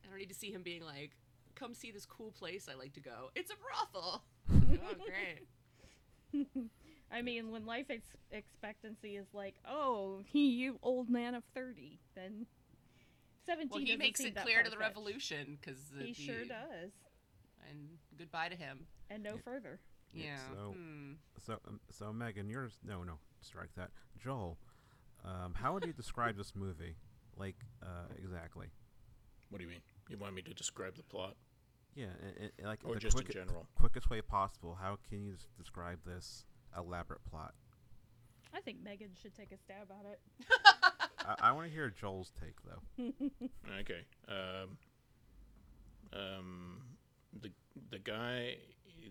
I 0.04 0.10
don't 0.10 0.18
need 0.20 0.30
to 0.30 0.36
see 0.36 0.52
him 0.52 0.64
being 0.64 0.84
like, 0.84 1.12
"Come 1.56 1.74
see 1.74 1.92
this 1.92 2.06
cool 2.06 2.32
place 2.32 2.68
I 2.72 2.76
like 2.76 2.94
to 2.94 3.00
go. 3.00 3.30
It's 3.36 3.52
a 3.52 3.56
brothel." 3.56 4.24
oh, 4.52 4.96
great. 5.06 5.48
I 7.12 7.22
mean, 7.22 7.52
when 7.52 7.66
life 7.66 7.88
ex- 7.90 8.06
expectancy 8.32 9.18
is 9.18 9.28
like, 9.34 9.56
oh, 9.70 10.22
he, 10.26 10.48
you 10.52 10.80
old 10.82 11.10
man 11.10 11.36
of 11.36 11.44
30, 11.54 12.00
then 12.16 12.46
17. 13.46 13.70
Well, 13.70 13.82
he 13.86 13.98
makes 13.98 14.22
it 14.22 14.36
clear 14.36 14.64
to 14.64 14.70
the 14.70 14.76
far-fetched. 14.78 14.96
revolution 14.98 15.58
because 15.60 15.80
He 16.00 16.14
sure 16.14 16.46
does. 16.46 16.92
And 17.70 17.98
goodbye 18.18 18.48
to 18.50 18.56
him. 18.56 18.88
And 19.10 19.24
no 19.24 19.38
further. 19.44 19.80
Yeah, 20.14 20.24
Yeah. 20.26 20.38
so- 20.54 20.72
hmm. 20.72 21.12
So, 21.46 21.60
um, 21.68 21.80
so 21.90 22.14
Megan, 22.14 22.50
yours? 22.50 22.78
No, 22.84 23.04
no, 23.04 23.20
strike 23.42 23.74
that. 23.76 23.92
Joel, 24.18 24.58
um, 25.26 25.54
how 25.54 25.74
would 25.74 25.86
you 25.86 25.94
describe 25.94 26.38
this 26.38 26.56
movie? 26.56 26.96
Like, 27.36 27.58
uh, 27.84 28.06
exactly. 28.24 28.68
What 29.50 29.58
do 29.58 29.66
you 29.66 29.70
mean? 29.70 29.82
You 30.12 30.18
want 30.18 30.36
me 30.36 30.42
to 30.42 30.54
describe 30.54 30.96
the 30.98 31.04
plot, 31.04 31.36
Yeah, 31.96 32.08
i 32.22 32.50
i 32.64 32.68
like 32.68 32.80
or 32.84 32.96
the 32.96 33.00
just 33.00 33.18
in 33.18 33.24
quick- 33.24 33.34
general? 33.34 33.66
quickest 33.76 34.10
way 34.10 34.22
possible. 34.22 34.78
How 34.80 34.98
can 35.10 35.24
you 35.24 35.36
describe 35.58 36.00
this 36.06 36.44
elaborate 36.78 37.24
plot? 37.24 37.54
I 38.54 38.60
think 38.60 38.84
Megan 38.84 39.12
should 39.22 39.34
take 39.34 39.54
a 39.54 39.58
stab 39.58 39.90
at 39.90 40.06
it. 40.12 40.20
I, 41.26 41.36
I 41.50 41.52
want 41.54 41.68
to 41.70 41.74
hear 41.74 41.90
Joel's 41.90 42.32
take 42.42 42.56
though. 42.64 43.14
Okay. 43.80 44.02
Um, 44.28 44.78
um, 46.14 46.82
the 47.42 47.52
the 47.90 48.00
guy 48.00 48.58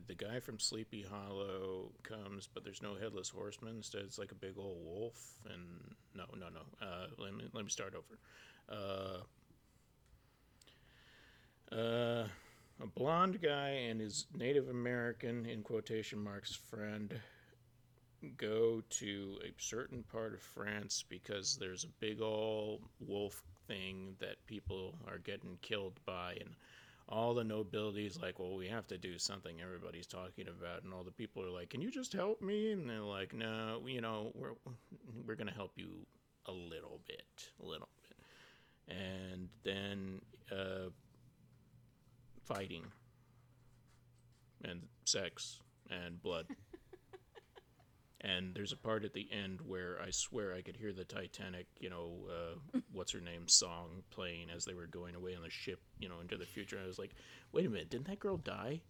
the 0.06 0.14
guy 0.14 0.38
from 0.40 0.58
Sleepy 0.58 1.02
Hollow 1.10 1.92
comes, 2.02 2.46
but 2.52 2.62
there's 2.64 2.82
no 2.82 2.94
headless 2.94 3.30
horseman. 3.30 3.76
Instead, 3.76 4.02
it's 4.02 4.18
like 4.18 4.32
a 4.32 4.34
big 4.36 4.58
old 4.58 4.76
wolf. 4.84 5.18
And 5.50 5.94
no, 6.14 6.24
no, 6.38 6.48
no. 6.50 6.60
Uh, 6.86 7.06
let 7.18 7.32
me 7.34 7.44
let 7.54 7.64
me 7.64 7.70
start 7.70 7.94
over. 7.94 8.18
Uh, 8.68 9.22
uh, 11.72 12.24
a 12.82 12.86
blonde 12.94 13.40
guy 13.42 13.68
and 13.68 14.00
his 14.00 14.26
Native 14.36 14.68
American 14.68 15.46
in 15.46 15.62
quotation 15.62 16.18
marks 16.22 16.54
friend 16.54 17.20
go 18.36 18.82
to 18.90 19.38
a 19.42 19.52
certain 19.58 20.02
part 20.12 20.34
of 20.34 20.40
France 20.40 21.04
because 21.08 21.56
there's 21.56 21.84
a 21.84 22.00
big 22.00 22.20
old 22.20 22.82
wolf 23.06 23.42
thing 23.66 24.14
that 24.18 24.44
people 24.46 24.94
are 25.08 25.18
getting 25.18 25.58
killed 25.62 25.98
by 26.04 26.36
and 26.40 26.50
all 27.08 27.34
the 27.34 27.44
nobility's 27.44 28.20
like 28.20 28.38
well 28.38 28.54
we 28.54 28.68
have 28.68 28.86
to 28.86 28.98
do 28.98 29.18
something 29.18 29.60
everybody's 29.60 30.06
talking 30.06 30.46
about 30.48 30.82
and 30.82 30.92
all 30.92 31.02
the 31.02 31.10
people 31.10 31.42
are 31.42 31.50
like 31.50 31.70
can 31.70 31.80
you 31.80 31.90
just 31.90 32.12
help 32.12 32.40
me? 32.42 32.72
And 32.72 32.88
they're 32.88 33.00
like 33.00 33.32
no 33.32 33.80
you 33.86 34.00
know 34.00 34.32
we're 34.34 34.54
we're 35.26 35.34
to 35.34 35.52
help 35.52 35.72
you 35.76 35.88
a 36.46 36.52
little 36.52 37.00
bit 37.06 37.50
a 37.62 37.66
little 37.66 37.88
bit. 38.08 38.96
And 38.96 39.48
then 39.64 40.20
uh 40.52 40.90
fighting 42.52 42.84
and 44.64 44.82
sex 45.04 45.60
and 45.90 46.22
blood 46.22 46.46
and 48.20 48.54
there's 48.54 48.72
a 48.72 48.76
part 48.76 49.04
at 49.04 49.14
the 49.14 49.28
end 49.32 49.60
where 49.66 49.98
I 50.04 50.10
swear 50.10 50.54
I 50.54 50.60
could 50.60 50.76
hear 50.76 50.92
the 50.92 51.04
Titanic, 51.04 51.66
you 51.78 51.88
know, 51.88 52.12
uh, 52.28 52.78
what's 52.92 53.12
her 53.12 53.20
name 53.20 53.48
song 53.48 54.02
playing 54.10 54.48
as 54.54 54.64
they 54.64 54.74
were 54.74 54.86
going 54.86 55.14
away 55.14 55.34
on 55.34 55.42
the 55.42 55.50
ship, 55.50 55.80
you 55.98 56.08
know, 56.08 56.20
into 56.20 56.36
the 56.36 56.44
future. 56.44 56.76
And 56.76 56.84
I 56.84 56.88
was 56.88 56.98
like, 56.98 57.12
wait 57.52 57.66
a 57.66 57.70
minute, 57.70 57.88
didn't 57.88 58.08
that 58.08 58.20
girl 58.20 58.36
die? 58.36 58.82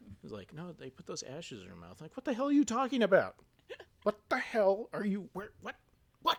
It 0.00 0.22
was 0.22 0.32
like, 0.32 0.54
no, 0.54 0.72
they 0.72 0.88
put 0.88 1.06
those 1.06 1.22
ashes 1.22 1.62
in 1.62 1.68
her 1.68 1.76
mouth. 1.76 2.00
like, 2.00 2.16
what 2.16 2.24
the 2.24 2.32
hell 2.32 2.48
are 2.48 2.52
you 2.52 2.64
talking 2.64 3.02
about? 3.02 3.36
What 4.02 4.18
the 4.30 4.38
hell 4.38 4.88
are 4.94 5.04
you? 5.04 5.28
Where? 5.34 5.50
What? 5.60 5.74
What? 6.22 6.38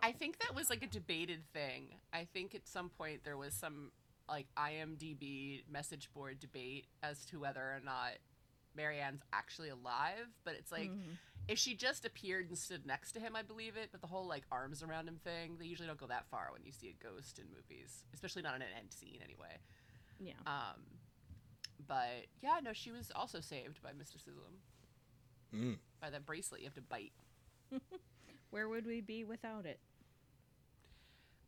I 0.00 0.12
think 0.12 0.38
that 0.38 0.54
was 0.54 0.70
like 0.70 0.84
a 0.84 0.86
debated 0.86 1.40
thing. 1.52 1.96
I 2.12 2.24
think 2.32 2.54
at 2.54 2.68
some 2.68 2.88
point 2.88 3.24
there 3.24 3.36
was 3.36 3.52
some 3.52 3.90
like 4.28 4.46
IMDb 4.56 5.62
message 5.70 6.10
board 6.14 6.40
debate 6.40 6.86
as 7.02 7.24
to 7.26 7.38
whether 7.40 7.60
or 7.60 7.80
not 7.84 8.12
Marianne's 8.74 9.22
actually 9.32 9.68
alive, 9.70 10.26
but 10.44 10.54
it's 10.54 10.70
like 10.72 10.90
Mhm. 10.90 11.16
if 11.48 11.58
she 11.58 11.74
just 11.74 12.04
appeared 12.04 12.48
and 12.48 12.58
stood 12.58 12.84
next 12.86 13.12
to 13.12 13.20
him, 13.20 13.34
I 13.36 13.42
believe 13.42 13.76
it. 13.76 13.90
But 13.92 14.00
the 14.00 14.06
whole 14.06 14.26
like 14.26 14.44
arms 14.50 14.82
around 14.82 15.08
him 15.08 15.18
thing, 15.18 15.58
they 15.58 15.66
usually 15.66 15.86
don't 15.86 15.98
go 15.98 16.06
that 16.08 16.26
far 16.26 16.50
when 16.52 16.64
you 16.64 16.72
see 16.72 16.88
a 16.88 16.92
ghost 16.92 17.38
in 17.38 17.46
movies, 17.50 18.04
especially 18.12 18.42
not 18.42 18.54
in 18.56 18.62
an 18.62 18.68
end 18.78 18.92
scene 18.92 19.20
anyway. 19.22 19.58
yeah. 20.18 20.32
Um, 20.46 20.82
but 21.86 22.26
yeah, 22.42 22.58
no, 22.62 22.72
she 22.72 22.90
was 22.90 23.10
also 23.14 23.40
saved 23.40 23.80
by 23.82 23.92
mysticism 23.92 24.62
Mm. 25.52 25.78
by 26.00 26.10
that 26.10 26.26
bracelet 26.26 26.60
you 26.62 26.66
have 26.66 26.74
to 26.74 26.82
bite. 26.82 27.12
Where 28.50 28.68
would 28.68 28.84
we 28.86 29.00
be 29.00 29.24
without 29.24 29.64
it? 29.66 29.80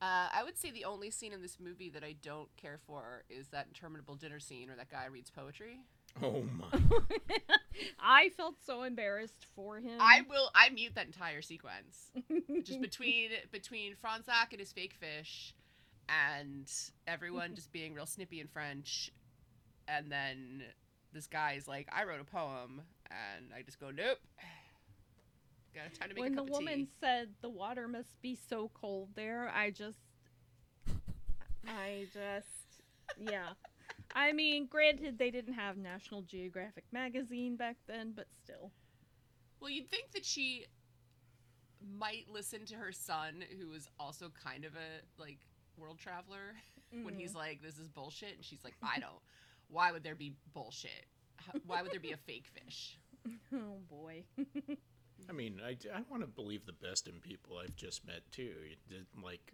Uh, 0.01 0.29
I 0.33 0.43
would 0.45 0.57
say 0.57 0.71
the 0.71 0.85
only 0.85 1.11
scene 1.11 1.33
in 1.33 1.43
this 1.43 1.59
movie 1.59 1.91
that 1.91 2.05
I 2.05 2.15
don't 2.23 2.49
care 2.57 2.79
for 2.87 3.25
is 3.29 3.49
that 3.49 3.67
interminable 3.67 4.15
dinner 4.15 4.39
scene 4.39 4.69
where 4.69 4.77
that 4.77 4.91
guy 4.91 5.07
reads 5.07 5.31
poetry. 5.31 5.81
Oh 6.23 6.43
my! 6.57 6.67
I 8.01 8.31
felt 8.31 8.55
so 8.65 8.83
embarrassed 8.85 9.47
for 9.55 9.79
him. 9.79 9.99
I 10.01 10.23
will. 10.29 10.51
I 10.55 10.71
mute 10.71 10.93
that 10.95 11.07
entire 11.07 11.43
sequence. 11.43 12.11
just 12.63 12.81
between 12.81 13.31
between 13.53 13.95
Fronsac 13.95 14.51
and 14.53 14.61
his 14.61 14.73
fake 14.73 14.95
fish, 14.99 15.55
and 16.09 16.71
everyone 17.07 17.55
just 17.55 17.73
being 17.73 17.95
real 17.95 18.07
snippy 18.07 18.41
in 18.41 18.47
French, 18.49 19.13
and 19.87 20.11
then 20.11 20.63
this 21.13 21.27
guy's 21.27 21.69
like, 21.69 21.89
"I 21.93 22.05
wrote 22.05 22.21
a 22.21 22.25
poem," 22.25 22.83
and 23.11 23.53
I 23.57 23.63
just 23.63 23.79
go, 23.79 23.91
"Nope." 23.91 24.19
Got 25.75 25.95
time 25.95 26.09
to 26.09 26.15
make 26.15 26.23
when 26.23 26.35
the 26.35 26.43
woman 26.43 26.87
tea. 26.87 26.89
said 27.01 27.29
the 27.41 27.49
water 27.49 27.89
must 27.89 28.21
be 28.23 28.37
so 28.49 28.71
cold 28.75 29.11
there, 29.15 29.51
I 29.55 29.71
just, 29.71 29.99
I 31.67 32.07
just, 32.13 32.83
yeah. 33.19 33.51
I 34.15 34.33
mean, 34.33 34.67
granted, 34.67 35.19
they 35.19 35.31
didn't 35.31 35.55
have 35.55 35.77
National 35.77 36.23
Geographic 36.23 36.85
magazine 36.93 37.57
back 37.57 37.77
then, 37.87 38.13
but 38.17 38.27
still. 38.43 38.73
Well, 39.61 39.71
you'd 39.71 39.91
think 39.91 40.13
that 40.13 40.25
she 40.25 40.67
might 41.99 42.27
listen 42.29 42.65
to 42.67 42.77
her 42.77 42.93
son, 42.93 43.45
who 43.59 43.73
is 43.73 43.89
also 44.01 44.33
kind 44.43 44.65
of 44.65 44.73
a 44.75 45.21
like 45.21 45.39
world 45.77 45.99
traveler, 45.99 46.57
when 47.03 47.15
he's 47.15 47.31
mm-hmm. 47.31 47.39
like, 47.39 47.63
"This 47.63 47.79
is 47.79 47.89
bullshit," 47.89 48.35
and 48.35 48.45
she's 48.45 48.65
like, 48.65 48.77
"I 48.83 48.99
don't. 49.01 49.21
Why 49.69 49.93
would 49.93 50.03
there 50.03 50.15
be 50.15 50.35
bullshit? 50.55 51.07
Why 51.67 51.83
would 51.83 51.93
there 51.93 52.01
be 52.01 52.13
a 52.13 52.17
fake 52.17 52.47
fish?" 52.47 52.99
Oh 53.53 53.81
boy. 53.91 54.25
I 55.29 55.33
mean, 55.33 55.61
I, 55.65 55.77
I 55.95 56.03
want 56.11 56.23
to 56.23 56.29
believe 56.29 56.65
the 56.67 56.73
best 56.73 57.07
in 57.09 57.15
people 57.21 57.59
I've 57.59 57.77
just 57.77 58.07
met 58.07 58.21
too. 58.31 58.53
Like, 59.23 59.53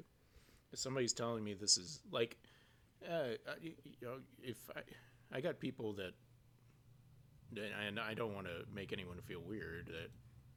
if 0.73 0.79
somebody's 0.79 1.13
telling 1.13 1.45
me 1.45 1.55
this 1.55 1.77
is 1.77 2.01
like, 2.11 2.37
uh, 3.09 3.37
you 3.61 3.73
know, 4.03 4.17
if 4.43 4.57
I, 4.77 5.37
I 5.37 5.41
got 5.41 5.61
people 5.61 5.93
that, 5.95 6.13
and 7.57 8.01
I 8.01 8.15
don't 8.15 8.35
want 8.35 8.47
to 8.47 8.65
make 8.75 8.93
anyone 8.93 9.21
feel 9.21 9.41
weird 9.41 9.87
that, 9.87 10.11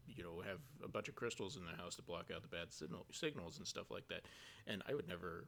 you 0.07 0.23
know, 0.23 0.41
have 0.41 0.59
a 0.83 0.87
bunch 0.87 1.09
of 1.09 1.15
crystals 1.15 1.57
in 1.57 1.65
their 1.65 1.75
house 1.75 1.95
to 1.95 2.01
block 2.01 2.31
out 2.33 2.41
the 2.41 2.47
bad 2.47 2.71
signal, 2.73 3.05
signals 3.11 3.57
and 3.57 3.67
stuff 3.67 3.91
like 3.91 4.07
that, 4.07 4.21
and 4.65 4.81
I 4.87 4.93
would 4.93 5.07
never. 5.07 5.45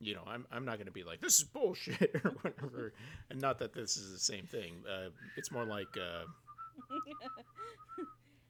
You 0.00 0.14
know, 0.16 0.22
I'm, 0.26 0.44
I'm 0.50 0.64
not 0.64 0.78
going 0.78 0.86
to 0.86 0.92
be 0.92 1.04
like 1.04 1.20
this 1.20 1.38
is 1.38 1.44
bullshit 1.44 2.10
or 2.24 2.32
whatever, 2.42 2.92
and 3.30 3.40
not 3.40 3.60
that 3.60 3.72
this 3.72 3.96
is 3.96 4.10
the 4.10 4.18
same 4.18 4.46
thing. 4.46 4.82
Uh, 4.84 5.10
it's 5.36 5.52
more 5.52 5.64
like 5.64 5.96
uh, 5.96 6.24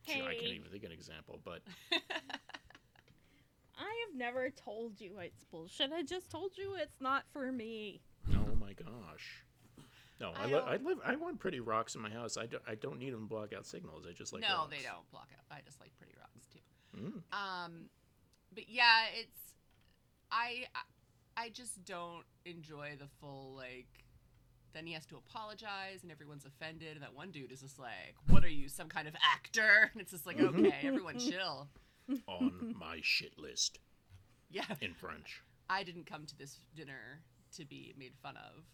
Gee, 0.06 0.14
I 0.22 0.34
can't 0.34 0.42
even 0.54 0.70
think 0.70 0.82
of 0.84 0.90
an 0.90 0.96
example, 0.96 1.40
but 1.44 1.60
I 3.78 4.04
have 4.06 4.14
never 4.16 4.50
told 4.50 5.00
you 5.00 5.18
it's 5.20 5.44
bullshit. 5.44 5.90
I 5.92 6.02
just 6.02 6.30
told 6.30 6.56
you 6.56 6.74
it's 6.80 7.00
not 7.00 7.24
for 7.32 7.50
me. 7.50 8.00
oh 8.30 8.54
my 8.60 8.72
gosh. 8.72 9.44
No, 10.20 10.32
I, 10.36 10.42
I 10.42 10.46
li- 10.46 10.54
I 10.66 10.76
live. 10.76 10.98
I 11.04 11.16
want 11.16 11.40
pretty 11.40 11.58
rocks 11.60 11.94
in 11.96 12.00
my 12.00 12.10
house. 12.10 12.36
I 12.36 12.46
don't. 12.46 12.62
I 12.68 12.74
don't 12.76 12.98
need 12.98 13.12
them 13.12 13.22
to 13.22 13.26
block 13.28 13.52
out 13.52 13.66
signals. 13.66 14.06
I 14.08 14.12
just 14.12 14.32
like. 14.32 14.42
no, 14.42 14.48
rocks. 14.58 14.70
they 14.70 14.82
don't 14.82 15.10
block 15.10 15.28
out. 15.36 15.44
I 15.56 15.60
just 15.64 15.80
like 15.80 15.90
pretty 15.98 16.12
rocks 16.18 16.46
too. 16.46 16.60
Mm. 16.96 17.22
Um, 17.36 17.72
but 18.54 18.68
yeah, 18.68 19.06
it's 19.18 19.54
I 20.30 20.66
I- 20.74 21.44
I 21.44 21.48
just 21.48 21.84
don't 21.84 22.24
enjoy 22.44 22.96
the 22.98 23.08
full 23.20 23.54
like. 23.56 24.01
Then 24.74 24.86
he 24.86 24.92
has 24.94 25.04
to 25.06 25.16
apologize, 25.16 26.02
and 26.02 26.10
everyone's 26.10 26.44
offended. 26.46 26.94
And 26.94 27.02
that 27.02 27.14
one 27.14 27.30
dude 27.30 27.52
is 27.52 27.60
just 27.60 27.78
like, 27.78 28.14
"What 28.28 28.44
are 28.44 28.48
you, 28.48 28.68
some 28.68 28.88
kind 28.88 29.06
of 29.08 29.14
actor?" 29.34 29.90
And 29.92 30.00
it's 30.00 30.12
just 30.12 30.26
like, 30.26 30.40
okay, 30.40 30.74
everyone 30.82 31.18
chill. 31.18 31.68
On 32.26 32.74
my 32.78 32.98
shit 33.02 33.38
list 33.38 33.78
Yeah, 34.50 34.64
in 34.80 34.92
French. 34.94 35.42
I 35.70 35.82
didn't 35.84 36.06
come 36.06 36.26
to 36.26 36.36
this 36.36 36.58
dinner 36.74 37.20
to 37.56 37.64
be 37.64 37.94
made 37.96 38.12
fun 38.22 38.34
of. 38.36 38.64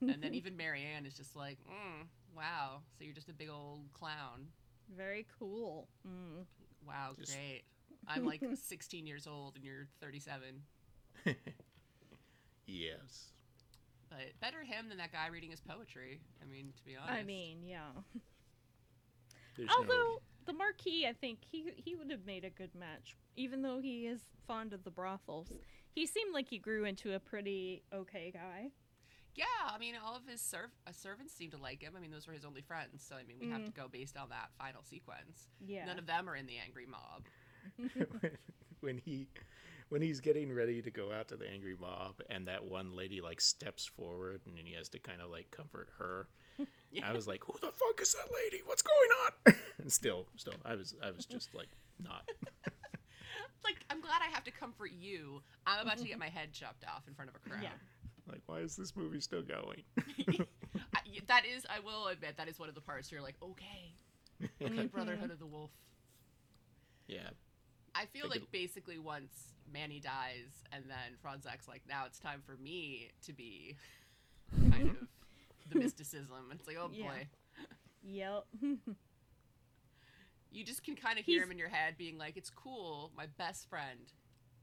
And 0.00 0.22
then 0.22 0.34
even 0.34 0.56
Marianne 0.56 1.06
is 1.06 1.14
just 1.14 1.34
like, 1.36 1.58
mm, 1.68 2.06
"Wow, 2.36 2.82
so 2.98 3.04
you're 3.04 3.14
just 3.14 3.28
a 3.28 3.32
big 3.34 3.48
old 3.50 3.92
clown." 3.92 4.48
Very 4.96 5.26
cool. 5.38 5.88
Mm. 6.06 6.44
Wow, 6.86 7.14
Just- 7.18 7.32
great. 7.32 7.62
I'm 8.08 8.24
like 8.24 8.42
16 8.54 9.06
years 9.06 9.26
old, 9.26 9.56
and 9.56 9.64
you're 9.64 9.86
37. 10.00 10.62
Yes. 12.66 13.32
But 14.10 14.18
better 14.40 14.62
him 14.64 14.88
than 14.88 14.98
that 14.98 15.12
guy 15.12 15.28
reading 15.28 15.50
his 15.50 15.60
poetry. 15.60 16.20
I 16.42 16.44
mean, 16.50 16.72
to 16.76 16.84
be 16.84 16.96
honest. 16.96 17.12
I 17.12 17.22
mean, 17.22 17.62
yeah. 17.64 17.90
There's 19.56 19.68
no- 19.68 19.76
Although 19.76 20.22
the 20.46 20.52
Marquis, 20.52 21.06
I 21.06 21.12
think 21.12 21.38
he 21.44 21.70
he 21.76 21.94
would 21.94 22.10
have 22.10 22.24
made 22.26 22.44
a 22.44 22.50
good 22.50 22.74
match, 22.74 23.16
even 23.36 23.62
though 23.62 23.78
he 23.80 24.06
is 24.06 24.20
fond 24.46 24.72
of 24.72 24.84
the 24.84 24.90
brothels. 24.90 25.48
He 25.92 26.06
seemed 26.06 26.32
like 26.34 26.48
he 26.48 26.58
grew 26.58 26.84
into 26.84 27.14
a 27.14 27.20
pretty 27.20 27.82
okay 27.92 28.30
guy. 28.32 28.70
yeah, 29.36 29.44
I 29.68 29.78
mean, 29.78 29.94
all 30.04 30.16
of 30.16 30.26
his 30.26 30.40
serv- 30.40 30.70
uh, 30.86 30.92
servants 30.92 31.32
seemed 31.34 31.52
to 31.52 31.58
like 31.58 31.80
him. 31.82 31.94
I 31.96 32.00
mean, 32.00 32.10
those 32.10 32.26
were 32.26 32.32
his 32.32 32.44
only 32.44 32.62
friends. 32.62 33.04
So 33.06 33.14
I 33.16 33.22
mean, 33.24 33.36
we 33.40 33.48
have 33.50 33.64
to 33.64 33.72
go 33.72 33.86
based 33.88 34.16
on 34.16 34.28
that 34.30 34.50
final 34.58 34.82
sequence. 34.82 35.48
Yeah. 35.64 35.84
None 35.86 35.98
of 35.98 36.06
them 36.06 36.28
are 36.28 36.34
in 36.36 36.46
the 36.46 36.58
angry 36.58 36.86
mob. 36.86 37.26
when, 37.76 37.90
when 38.80 38.98
he 38.98 39.28
when 39.90 40.00
he's 40.02 40.20
getting 40.20 40.52
ready 40.52 40.80
to 40.80 40.90
go 40.90 41.12
out 41.12 41.28
to 41.28 41.36
the 41.36 41.46
angry 41.48 41.76
mob 41.78 42.14
and 42.30 42.48
that 42.48 42.64
one 42.64 42.96
lady 42.96 43.20
like 43.20 43.40
steps 43.40 43.84
forward 43.86 44.40
and 44.46 44.56
then 44.56 44.64
he 44.64 44.72
has 44.74 44.88
to 44.88 44.98
kind 44.98 45.20
of 45.20 45.30
like 45.30 45.50
comfort 45.50 45.88
her 45.98 46.28
i 47.04 47.12
was 47.12 47.26
like 47.28 47.42
who 47.44 47.52
the 47.60 47.66
fuck 47.72 48.00
is 48.00 48.14
that 48.14 48.28
lady 48.42 48.62
what's 48.66 48.82
going 48.82 49.10
on 49.46 49.54
and 49.82 49.92
still 49.92 50.26
still 50.36 50.54
i 50.64 50.74
was 50.74 50.94
i 51.04 51.10
was 51.10 51.26
just 51.26 51.54
like 51.54 51.68
not 52.02 52.28
Like, 53.62 53.84
I'm 53.90 54.00
glad 54.00 54.22
I 54.26 54.30
have 54.34 54.42
to 54.44 54.50
comfort 54.50 54.90
you. 54.98 55.42
I'm 55.66 55.82
about 55.86 55.98
to 55.98 56.04
get 56.04 56.18
my 56.18 56.30
head 56.30 56.50
chopped 56.54 56.82
off 56.84 57.02
in 57.06 57.12
front 57.12 57.28
of 57.28 57.36
a 57.36 57.38
crowd. 57.46 57.62
Yeah. 57.62 57.68
like 58.26 58.40
why 58.46 58.60
is 58.60 58.74
this 58.74 58.96
movie 58.96 59.20
still 59.20 59.42
going 59.42 59.82
I, 59.98 61.00
y- 61.06 61.20
that 61.28 61.42
is, 61.44 61.66
I 61.68 61.80
will 61.80 62.06
admit, 62.06 62.38
that 62.38 62.48
is 62.48 62.58
one 62.58 62.70
of 62.70 62.74
the 62.74 62.80
parts 62.80 63.10
where 63.12 63.18
you're 63.18 63.26
like, 63.26 63.36
okay, 63.42 64.48
okay, 64.62 64.86
Brotherhood 64.86 65.30
of 65.30 65.38
the 65.38 65.46
Wolf. 65.46 65.70
yeah 67.06 67.28
I 68.00 68.06
feel 68.06 68.22
Like 68.24 68.30
like 68.40 68.42
it- 68.44 68.52
basically 68.52 68.98
once 68.98 69.52
Mani 69.72 70.00
dies, 70.00 70.64
and 70.72 70.84
then 70.88 71.16
Fronsac's 71.24 71.68
like, 71.68 71.82
now 71.88 72.04
it's 72.06 72.18
time 72.18 72.42
for 72.44 72.56
me 72.56 73.10
to 73.26 73.32
be 73.32 73.76
kind 74.70 74.90
of 74.90 74.96
the 75.72 75.78
mysticism. 75.78 76.50
It's 76.52 76.66
like, 76.66 76.76
oh 76.80 76.90
Yeah. 76.92 77.04
boy. 77.08 77.28
Yep. 78.02 78.44
You 80.52 80.64
just 80.64 80.82
can 80.82 80.96
kind 80.96 81.18
of 81.18 81.24
hear 81.24 81.36
He's- 81.36 81.46
him 81.46 81.52
in 81.52 81.58
your 81.58 81.68
head 81.68 81.96
being 81.96 82.18
like, 82.18 82.36
it's 82.36 82.50
cool. 82.50 83.12
My 83.16 83.26
best 83.38 83.68
friend 83.68 84.12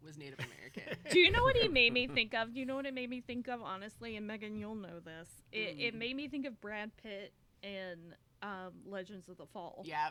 was 0.04 0.18
Native 0.18 0.40
American. 0.40 0.98
Do 1.12 1.20
you 1.20 1.32
know 1.32 1.44
what 1.44 1.56
he 1.56 1.68
made 1.70 1.94
me 1.94 2.08
think 2.14 2.34
of? 2.34 2.54
Do 2.54 2.60
you 2.60 2.66
know 2.66 2.76
what 2.76 2.86
it 2.86 2.94
made 2.94 3.10
me 3.10 3.22
think 3.22 3.48
of, 3.48 3.62
honestly? 3.62 4.18
And 4.18 4.28
Megan, 4.28 4.58
you'll 4.58 4.76
know 4.76 5.00
this. 5.00 5.30
It, 5.52 5.78
it 5.80 5.96
Mm. 5.96 6.00
made 6.00 6.16
me 6.18 6.28
think 6.28 6.46
of 6.46 6.60
Brad 6.60 6.92
Pitt 6.98 7.34
in 7.64 8.14
um, 8.42 8.74
Legends 8.86 9.30
of 9.30 9.38
the 9.38 9.46
Fall. 9.46 9.84
yeah. 9.86 10.10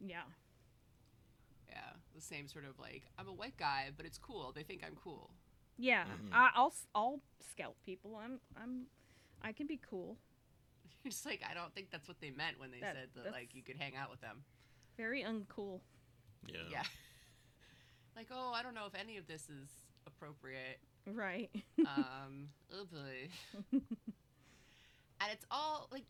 Yeah. 0.00 0.22
Yeah. 2.20 2.26
The 2.28 2.34
same 2.36 2.48
sort 2.48 2.64
of 2.64 2.78
like, 2.78 3.02
I'm 3.18 3.28
a 3.28 3.32
white 3.32 3.56
guy, 3.56 3.90
but 3.96 4.06
it's 4.06 4.18
cool. 4.18 4.52
They 4.54 4.62
think 4.62 4.82
I'm 4.86 4.96
cool. 5.02 5.30
Yeah. 5.78 6.04
Mhm. 6.04 6.32
I, 6.32 6.50
I'll 6.54 6.68
s- 6.68 6.86
I'll 6.94 7.20
scalp 7.52 7.76
people. 7.84 8.16
I'm 8.22 8.40
I'm 8.56 8.86
I 9.42 9.52
can 9.52 9.66
be 9.66 9.78
cool. 9.90 10.16
You're 11.02 11.10
just 11.16 11.24
like, 11.26 11.42
I 11.48 11.54
don't 11.54 11.74
think 11.74 11.90
that's 11.90 12.08
what 12.08 12.20
they 12.20 12.30
meant 12.30 12.58
when 12.60 12.70
they 12.70 12.80
That- 12.80 12.94
said 12.94 13.08
that, 13.24 13.32
like, 13.32 13.54
you 13.54 13.62
could 13.62 13.76
hang 13.76 13.96
out 13.96 14.10
with 14.10 14.20
them. 14.20 14.42
Very 14.96 15.22
uncool. 15.22 15.80
yeah 16.46 16.60
Yeah. 16.70 16.82
like, 18.16 18.26
oh, 18.30 18.52
I 18.54 18.62
don't 18.62 18.74
know 18.74 18.86
if 18.86 18.94
any 18.94 19.16
of 19.16 19.26
this 19.26 19.48
is 19.48 19.68
appropriate. 20.06 20.78
Right. 21.06 21.50
um 21.78 22.48
oh 22.74 22.84
boy 22.92 23.30
and 23.72 25.32
it's 25.32 25.46
all 25.50 25.88
like 25.90 26.04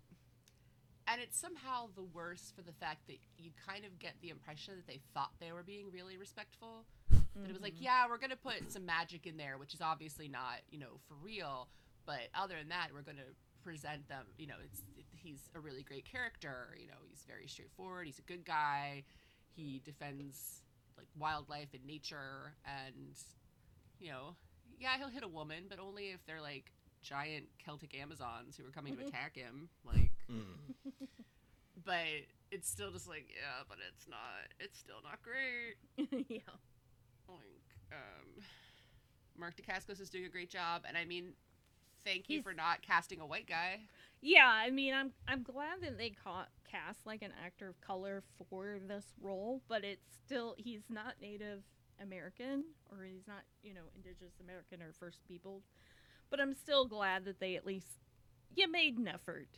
and 1.08 1.20
it's 1.20 1.38
somehow 1.38 1.88
the 1.94 2.02
worse 2.02 2.52
for 2.54 2.62
the 2.62 2.72
fact 2.72 3.06
that 3.08 3.18
you 3.38 3.50
kind 3.66 3.84
of 3.84 3.98
get 3.98 4.14
the 4.22 4.30
impression 4.30 4.74
that 4.76 4.86
they 4.86 5.00
thought 5.14 5.30
they 5.40 5.52
were 5.52 5.62
being 5.62 5.90
really 5.92 6.16
respectful. 6.16 6.84
That 7.10 7.48
it 7.50 7.52
was 7.52 7.62
like 7.62 7.74
Mhm. 7.76 7.82
yeah 7.82 8.08
we're 8.08 8.18
gonna 8.18 8.36
put 8.36 8.70
some 8.72 8.84
magic 8.84 9.26
in 9.26 9.36
there 9.36 9.56
which 9.58 9.72
is 9.74 9.80
obviously 9.80 10.28
not 10.28 10.60
you 10.70 10.78
know 10.78 10.98
for 11.08 11.14
real. 11.14 11.68
But 12.06 12.28
other 12.34 12.56
than 12.56 12.68
that 12.70 12.88
we're 12.92 13.02
gonna 13.02 13.22
present 13.62 14.08
them 14.08 14.26
you 14.38 14.46
know 14.46 14.56
it's 14.64 14.82
he's 15.14 15.50
a 15.54 15.60
really 15.60 15.82
great 15.82 16.04
character 16.06 16.74
you 16.80 16.86
know 16.86 16.94
he's 17.08 17.24
very 17.26 17.46
straightforward 17.46 18.06
he's 18.06 18.18
a 18.18 18.22
good 18.22 18.44
guy 18.44 19.04
he 19.54 19.80
defends 19.84 20.62
like 20.96 21.06
wildlife 21.18 21.68
and 21.74 21.84
nature 21.84 22.54
and 22.64 22.94
you 23.98 24.08
know 24.10 24.34
yeah 24.78 24.96
he'll 24.96 25.10
hit 25.10 25.22
a 25.22 25.28
woman 25.28 25.64
but 25.68 25.78
only 25.78 26.04
if 26.10 26.24
they're 26.26 26.40
like 26.40 26.72
giant 27.02 27.46
celtic 27.58 27.94
amazons 27.94 28.56
who 28.56 28.66
are 28.66 28.70
coming 28.70 28.96
to 28.96 29.06
attack 29.06 29.36
him 29.36 29.68
like 29.84 30.10
Mm. 30.30 30.92
but 31.84 32.04
it's 32.50 32.68
still 32.68 32.90
just 32.90 33.08
like 33.08 33.26
yeah, 33.34 33.62
but 33.68 33.78
it's 33.88 34.06
not. 34.08 34.18
It's 34.58 34.78
still 34.78 35.00
not 35.02 35.20
great. 35.22 35.76
yeah. 36.28 36.38
Like 37.28 37.92
um, 37.92 38.42
Mark 39.38 39.54
Dacascos 39.56 40.00
is 40.00 40.10
doing 40.10 40.24
a 40.24 40.28
great 40.28 40.50
job, 40.50 40.82
and 40.86 40.96
I 40.96 41.04
mean, 41.04 41.32
thank 42.04 42.28
you 42.28 42.36
He's- 42.38 42.44
for 42.44 42.52
not 42.54 42.82
casting 42.82 43.20
a 43.20 43.26
white 43.26 43.46
guy. 43.48 43.80
Yeah, 44.22 44.46
I 44.52 44.70
mean, 44.70 44.92
I'm 44.94 45.12
I'm 45.26 45.42
glad 45.42 45.80
that 45.82 45.96
they 45.96 46.10
ca- 46.10 46.46
cast 46.70 47.06
like 47.06 47.22
an 47.22 47.32
actor 47.44 47.68
of 47.68 47.80
color 47.80 48.22
for 48.50 48.76
this 48.86 49.06
role, 49.20 49.62
but 49.68 49.82
it's 49.84 50.04
still 50.26 50.54
he's 50.58 50.82
not 50.90 51.14
Native 51.22 51.62
American 52.02 52.64
or 52.90 53.04
he's 53.04 53.26
not 53.26 53.42
you 53.62 53.72
know 53.72 53.80
Indigenous 53.96 54.34
American 54.42 54.82
or 54.82 54.92
First 54.92 55.26
People, 55.26 55.62
but 56.30 56.38
I'm 56.38 56.52
still 56.54 56.84
glad 56.84 57.24
that 57.24 57.40
they 57.40 57.56
at 57.56 57.64
least 57.64 57.86
you 58.54 58.70
made 58.70 58.98
an 58.98 59.08
effort. 59.08 59.48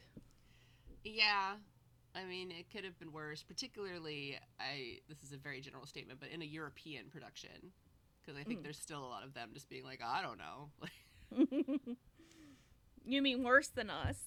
Yeah. 1.04 1.54
I 2.14 2.24
mean, 2.24 2.50
it 2.50 2.66
could 2.70 2.84
have 2.84 2.98
been 2.98 3.12
worse. 3.12 3.42
Particularly, 3.42 4.38
I 4.60 4.98
this 5.08 5.22
is 5.22 5.32
a 5.32 5.36
very 5.38 5.60
general 5.60 5.86
statement, 5.86 6.20
but 6.20 6.28
in 6.28 6.42
a 6.42 6.44
European 6.44 7.06
production, 7.10 7.72
because 8.20 8.38
I 8.38 8.44
think 8.44 8.60
Mm. 8.60 8.62
there's 8.64 8.78
still 8.78 9.02
a 9.04 9.08
lot 9.08 9.24
of 9.24 9.32
them 9.34 9.50
just 9.54 9.68
being 9.70 9.84
like, 9.84 10.00
I 10.04 10.20
don't 10.22 10.38
know. 10.38 10.70
you 13.04 13.22
mean 13.22 13.42
worse 13.42 13.68
than 13.68 13.90
us? 13.90 14.18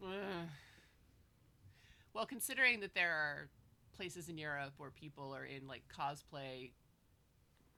Well, 2.14 2.26
considering 2.26 2.80
that 2.80 2.94
there 2.94 3.12
are 3.12 3.48
places 3.94 4.28
in 4.28 4.38
Europe 4.38 4.72
where 4.78 4.90
people 4.90 5.32
are 5.36 5.44
in 5.44 5.68
like 5.68 5.82
cosplay 5.88 6.72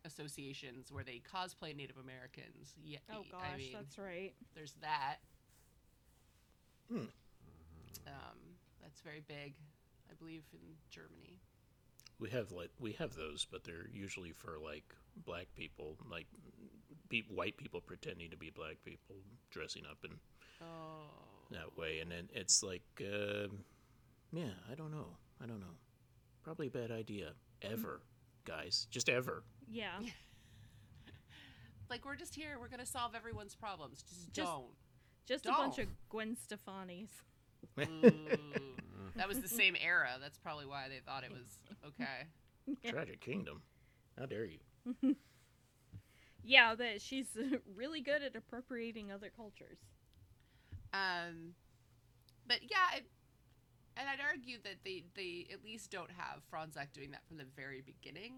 associations 0.06 0.90
where 0.90 1.04
they 1.04 1.20
cosplay 1.30 1.76
Native 1.76 1.98
Americans. 1.98 2.72
Yeah, 2.82 2.98
Oh 3.12 3.22
gosh, 3.30 3.40
I 3.52 3.56
mean, 3.58 3.72
that's 3.74 3.98
right. 3.98 4.32
there's 4.54 4.74
that. 4.80 5.16
Hmm. 6.90 7.04
Um, 8.06 8.38
that's 8.82 9.00
very 9.00 9.22
big, 9.26 9.54
I 10.10 10.14
believe, 10.14 10.42
in 10.52 10.60
Germany. 10.90 11.38
We 12.18 12.28
have 12.30 12.52
like 12.52 12.70
we 12.78 12.92
have 12.92 13.14
those, 13.14 13.46
but 13.50 13.64
they're 13.64 13.88
usually 13.92 14.32
for 14.32 14.58
like 14.62 14.94
black 15.24 15.46
people, 15.56 15.96
like 16.10 16.26
pe- 17.08 17.22
white 17.28 17.56
people 17.56 17.80
pretending 17.80 18.30
to 18.30 18.36
be 18.36 18.50
black 18.50 18.76
people, 18.84 19.16
dressing 19.50 19.84
up 19.90 19.98
in 20.04 20.10
Oh. 20.62 21.08
that 21.50 21.76
way, 21.78 22.00
and 22.00 22.10
then 22.10 22.28
it's 22.34 22.62
like, 22.62 22.82
uh, 23.00 23.48
yeah, 24.32 24.52
I 24.70 24.74
don't 24.76 24.90
know, 24.90 25.16
I 25.42 25.46
don't 25.46 25.60
know, 25.60 25.74
probably 26.42 26.66
a 26.66 26.70
bad 26.70 26.90
idea 26.90 27.32
ever, 27.62 28.02
guys, 28.44 28.86
just 28.90 29.08
ever. 29.08 29.42
Yeah. 29.70 29.98
Like 31.88 32.04
we're 32.04 32.14
just 32.16 32.36
here. 32.36 32.56
We're 32.60 32.68
gonna 32.68 32.86
solve 32.86 33.14
everyone's 33.16 33.56
problems. 33.56 34.02
Just, 34.08 34.32
Just- 34.32 34.46
don't. 34.48 34.66
Just 35.26 35.46
a 35.46 35.50
bunch 35.50 35.78
of 35.78 35.86
Gwen 36.08 36.36
Stefani's. 36.36 37.10
Ooh. 37.82 38.10
that 39.16 39.28
was 39.28 39.40
the 39.40 39.48
same 39.48 39.76
era. 39.80 40.10
That's 40.20 40.38
probably 40.38 40.66
why 40.66 40.88
they 40.88 41.00
thought 41.04 41.24
it 41.24 41.30
was 41.30 41.58
okay. 41.86 42.26
Tragic 42.90 43.20
Kingdom, 43.20 43.62
how 44.18 44.26
dare 44.26 44.44
you? 44.46 44.58
Yeah, 46.42 46.74
that 46.74 47.02
she's 47.02 47.36
really 47.76 48.00
good 48.00 48.22
at 48.22 48.34
appropriating 48.34 49.12
other 49.12 49.30
cultures. 49.34 49.78
Um, 50.94 51.54
but 52.46 52.60
yeah, 52.62 52.78
I, 52.92 53.00
and 53.96 54.08
I'd 54.08 54.20
argue 54.26 54.56
that 54.64 54.76
they 54.84 55.04
they 55.14 55.46
at 55.52 55.62
least 55.62 55.90
don't 55.90 56.10
have 56.16 56.40
Fronsac 56.50 56.92
doing 56.94 57.10
that 57.10 57.26
from 57.28 57.36
the 57.36 57.44
very 57.56 57.82
beginning. 57.82 58.32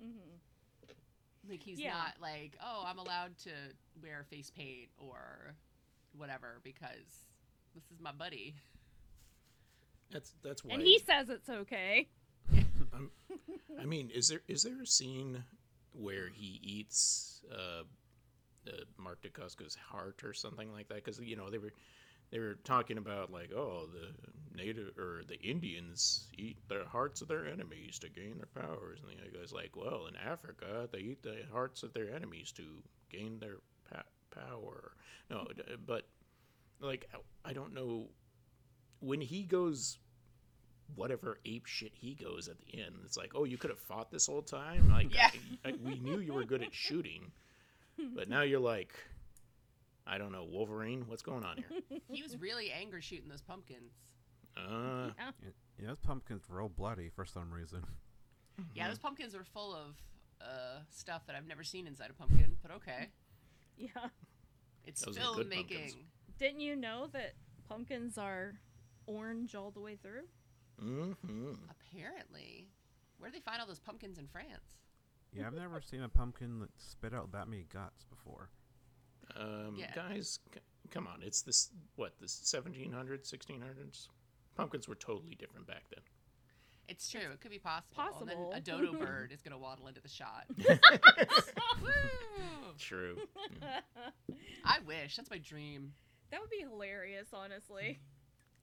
hmm 0.00 0.18
Like 1.48 1.62
he's 1.62 1.78
Yeah. 1.78 1.92
not 1.92 2.14
like, 2.20 2.56
oh, 2.62 2.82
I'm 2.84 2.98
allowed 2.98 3.38
to 3.44 3.50
wear 4.02 4.24
face 4.28 4.50
paint 4.50 4.88
or 4.98 5.54
whatever 6.16 6.60
because 6.64 7.28
this 7.74 7.84
is 7.94 8.00
my 8.00 8.12
buddy. 8.12 8.54
That's 10.16 10.32
that's 10.42 10.64
why. 10.64 10.74
And 10.74 10.82
he 10.82 10.98
says 10.98 11.28
it's 11.28 11.50
okay. 11.50 12.08
I 13.78 13.84
mean, 13.84 14.10
is 14.14 14.28
there 14.28 14.40
is 14.48 14.62
there 14.62 14.80
a 14.80 14.86
scene 14.86 15.44
where 15.92 16.30
he 16.32 16.58
eats 16.62 17.42
uh, 17.52 17.82
uh, 18.66 18.70
Mark 18.96 19.26
heart 19.90 20.24
or 20.24 20.32
something 20.32 20.72
like 20.72 20.88
that? 20.88 21.04
Because 21.04 21.20
you 21.20 21.36
know 21.36 21.50
they 21.50 21.58
were 21.58 21.74
they 22.30 22.38
were 22.38 22.54
talking 22.64 22.96
about 22.96 23.30
like, 23.30 23.52
oh, 23.52 23.88
the 23.92 24.56
native 24.56 24.96
or 24.96 25.20
the 25.28 25.38
Indians 25.42 26.28
eat 26.38 26.56
the 26.66 26.84
hearts 26.88 27.20
of 27.20 27.28
their 27.28 27.46
enemies 27.46 27.98
to 27.98 28.08
gain 28.08 28.38
their 28.38 28.64
powers, 28.64 29.00
and 29.02 29.10
the 29.10 29.20
other 29.20 29.38
guy's 29.38 29.52
like, 29.52 29.76
well, 29.76 30.06
in 30.06 30.16
Africa 30.16 30.88
they 30.90 31.00
eat 31.00 31.22
the 31.22 31.42
hearts 31.52 31.82
of 31.82 31.92
their 31.92 32.10
enemies 32.10 32.52
to 32.52 32.62
gain 33.10 33.38
their 33.38 33.56
pa- 33.92 34.02
power. 34.30 34.92
No, 35.28 35.46
but 35.86 36.08
like 36.80 37.06
I 37.44 37.52
don't 37.52 37.74
know 37.74 38.08
when 39.00 39.20
he 39.20 39.42
goes 39.42 39.98
whatever 40.94 41.38
ape 41.44 41.66
shit 41.66 41.92
he 41.94 42.14
goes 42.14 42.48
at 42.48 42.56
the 42.60 42.80
end. 42.82 42.94
It's 43.04 43.16
like, 43.16 43.32
oh, 43.34 43.44
you 43.44 43.58
could 43.58 43.70
have 43.70 43.78
fought 43.80 44.10
this 44.10 44.26
whole 44.26 44.42
time. 44.42 44.88
Like, 44.92 45.14
Yeah. 45.14 45.30
I, 45.64 45.70
I, 45.70 45.72
we 45.84 45.98
knew 45.98 46.20
you 46.20 46.32
were 46.34 46.44
good 46.44 46.62
at 46.62 46.72
shooting, 46.74 47.32
but 48.14 48.28
now 48.28 48.42
you're 48.42 48.60
like, 48.60 48.92
I 50.06 50.18
don't 50.18 50.32
know, 50.32 50.44
Wolverine. 50.44 51.04
What's 51.08 51.22
going 51.22 51.44
on 51.44 51.56
here? 51.68 52.00
He 52.08 52.22
was 52.22 52.36
really 52.38 52.70
angry 52.70 53.00
shooting 53.02 53.28
those 53.28 53.42
pumpkins. 53.42 53.92
Uh, 54.56 55.10
Yeah. 55.18 55.30
Yeah, 55.78 55.88
those 55.88 55.98
pumpkins 55.98 56.48
were 56.48 56.58
real 56.58 56.68
bloody 56.70 57.10
for 57.10 57.26
some 57.26 57.52
reason. 57.52 57.84
Yeah, 58.74 58.88
those 58.88 58.98
pumpkins 58.98 59.34
were 59.34 59.44
full 59.44 59.74
of 59.74 59.96
uh, 60.40 60.78
stuff 60.90 61.26
that 61.26 61.36
I've 61.36 61.46
never 61.46 61.62
seen 61.62 61.86
inside 61.86 62.08
a 62.08 62.14
pumpkin, 62.14 62.56
but 62.62 62.70
okay. 62.76 63.08
Yeah. 63.76 63.88
It's 64.86 65.02
Those 65.04 65.18
are 65.18 65.20
still 65.20 65.44
making. 65.44 65.76
pumpkins. 65.78 65.96
Didn't 66.38 66.60
you 66.60 66.76
know 66.76 67.08
that 67.12 67.34
pumpkins 67.68 68.16
are 68.16 68.54
orange 69.06 69.54
all 69.54 69.70
the 69.70 69.80
way 69.80 69.96
through? 69.96 70.22
Mm-hmm. 70.82 71.52
Apparently. 71.70 72.68
Where 73.18 73.30
do 73.30 73.36
they 73.36 73.40
find 73.40 73.60
all 73.60 73.66
those 73.66 73.78
pumpkins 73.78 74.18
in 74.18 74.26
France? 74.26 74.78
Yeah, 75.32 75.46
I've 75.46 75.54
never 75.58 75.80
seen 75.80 76.02
a 76.02 76.08
pumpkin 76.08 76.60
that 76.60 76.70
spit 76.78 77.14
out 77.14 77.32
that 77.32 77.48
many 77.48 77.64
guts 77.72 78.04
before. 78.04 78.50
Um, 79.36 79.74
Yeah. 79.76 79.92
Guys, 79.94 80.38
c- 80.54 80.60
come 80.90 81.06
on. 81.06 81.22
It's 81.22 81.42
this, 81.42 81.70
what, 81.96 82.14
the 82.20 82.26
1700s, 82.26 83.32
1600s? 83.32 84.08
Pumpkins 84.56 84.88
were 84.88 84.94
totally 84.94 85.34
different 85.34 85.66
back 85.66 85.84
then. 85.90 86.02
It's 86.88 87.10
true. 87.10 87.20
It 87.32 87.40
could 87.40 87.50
be 87.50 87.58
possible. 87.58 88.02
And 88.02 88.12
possible. 88.12 88.50
then 88.50 88.58
a 88.58 88.60
dodo 88.60 88.92
bird 89.04 89.32
is 89.32 89.42
going 89.42 89.52
to 89.52 89.58
waddle 89.58 89.88
into 89.88 90.00
the 90.00 90.08
shot. 90.08 90.44
Woo! 91.82 91.90
True. 92.78 93.16
I 94.64 94.78
wish. 94.86 95.16
That's 95.16 95.30
my 95.30 95.38
dream. 95.38 95.92
That 96.30 96.40
would 96.40 96.50
be 96.50 96.58
hilarious, 96.60 97.28
honestly. 97.32 97.98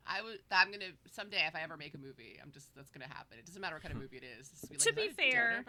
I 0.05 0.21
would. 0.21 0.39
I'm 0.51 0.71
gonna 0.71 0.91
someday 1.11 1.45
if 1.47 1.55
I 1.55 1.61
ever 1.61 1.77
make 1.77 1.93
a 1.93 1.97
movie. 1.97 2.37
I'm 2.41 2.51
just 2.51 2.67
that's 2.75 2.89
gonna 2.91 3.07
happen. 3.07 3.37
It 3.39 3.45
doesn't 3.45 3.61
matter 3.61 3.75
what 3.75 3.83
kind 3.83 3.93
of 3.95 4.01
movie 4.01 4.17
it 4.17 4.23
is. 4.39 4.49
Just 4.49 4.69
To 4.83 4.89
"Is 4.89 4.95
be 4.95 5.09
fair. 5.09 5.63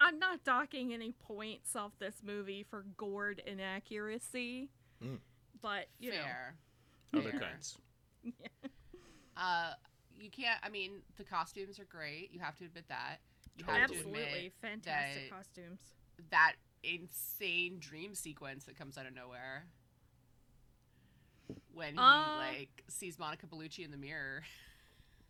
I'm 0.00 0.18
not 0.18 0.44
docking 0.44 0.94
any 0.94 1.12
points 1.12 1.76
off 1.76 1.92
this 1.98 2.16
movie 2.24 2.62
for 2.62 2.84
gourd 2.96 3.42
inaccuracy, 3.46 4.70
Mm. 5.02 5.18
but 5.60 5.86
you 5.98 6.12
fair. 6.12 6.56
Other 7.14 7.30
Fair. 7.32 7.40
kinds. 7.40 7.76
Uh, 9.36 9.72
you 10.18 10.28
can't. 10.30 10.58
I 10.62 10.68
mean, 10.68 11.00
the 11.16 11.24
costumes 11.24 11.78
are 11.80 11.84
great. 11.86 12.30
You 12.32 12.40
have 12.40 12.56
to 12.56 12.64
admit 12.66 12.84
that. 12.88 13.16
You 13.56 13.64
know, 13.64 13.72
have 13.72 13.90
to 13.90 13.96
absolutely 13.96 14.52
fantastic 14.60 15.30
that- 15.30 15.36
costumes. 15.36 15.80
that 16.30 16.56
insane 16.82 17.78
dream 17.78 18.14
sequence 18.14 18.64
that 18.64 18.76
comes 18.76 18.98
out 18.98 19.06
of 19.06 19.14
nowhere 19.14 19.64
when 21.74 21.94
he 21.94 21.98
Uh, 21.98 22.36
like 22.36 22.84
sees 22.88 23.18
Monica 23.18 23.46
Bellucci 23.46 23.84
in 23.84 23.90
the 23.90 23.96
mirror. 23.96 24.42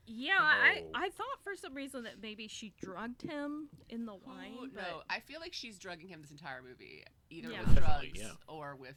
Yeah, 0.07 0.39
I 0.41 0.85
Oh. 0.87 0.91
I 0.95 1.11
thought 1.11 1.43
for 1.45 1.55
some 1.55 1.75
reason 1.75 2.03
that 2.05 2.21
maybe 2.21 2.49
she 2.49 2.71
drugged 2.81 3.23
him 3.23 3.69
in 3.89 4.07
the 4.07 4.15
wine. 4.15 4.55
Who- 4.55 4.69
but 4.71 4.83
no, 4.83 5.03
I 5.09 5.21
feel 5.21 5.39
like 5.41 5.53
she's 5.53 5.79
drugging 5.79 6.09
him 6.09 6.21
this 6.23 6.31
entire 6.33 6.63
movie, 6.63 7.05
either 7.31 7.53
Yeah. 7.53 7.61
with 7.61 7.77
drugs 7.77 8.19
yeah. 8.19 8.33
or 8.49 8.75
with 8.75 8.97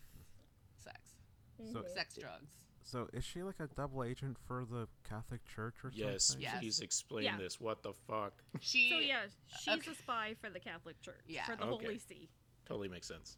sex, 0.80 1.14
So, 1.72 1.86
sex 1.94 2.16
drugs. 2.16 2.50
so 2.84 3.10
is 3.14 3.24
she 3.24 3.44
like 3.44 3.60
a 3.60 3.68
double 3.68 4.04
agent 4.04 4.40
for 4.48 4.66
the 4.66 4.88
Catholic 5.04 5.46
Church 5.46 5.84
or 5.84 5.92
Yes, 5.94 6.24
something? 6.26 6.42
Yes. 6.44 6.62
he's 6.62 6.80
explained 6.80 7.26
Yeah. 7.26 7.38
this. 7.38 7.60
What 7.60 7.84
the 7.84 7.94
fuck? 7.94 8.34
She 8.62 8.90
So 8.90 8.98
yeah, 8.98 9.28
she's 9.60 9.68
okay. 9.82 9.92
a 9.92 9.96
spy 9.96 10.34
for 10.42 10.50
the 10.50 10.60
Catholic 10.60 11.00
Church. 11.02 11.22
Yeah. 11.28 11.46
For 11.46 11.56
the 11.56 11.66
Okay. 11.66 11.86
Holy 11.86 12.00
See. 12.00 12.30
Totally 12.66 12.88
makes 12.88 13.08
sense. 13.08 13.38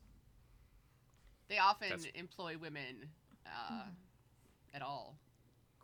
they 1.47 1.59
often 1.59 1.89
That's- 1.89 2.05
employ 2.15 2.57
women 2.57 3.11
uh, 3.45 3.83
at 4.73 4.81
all. 4.81 5.17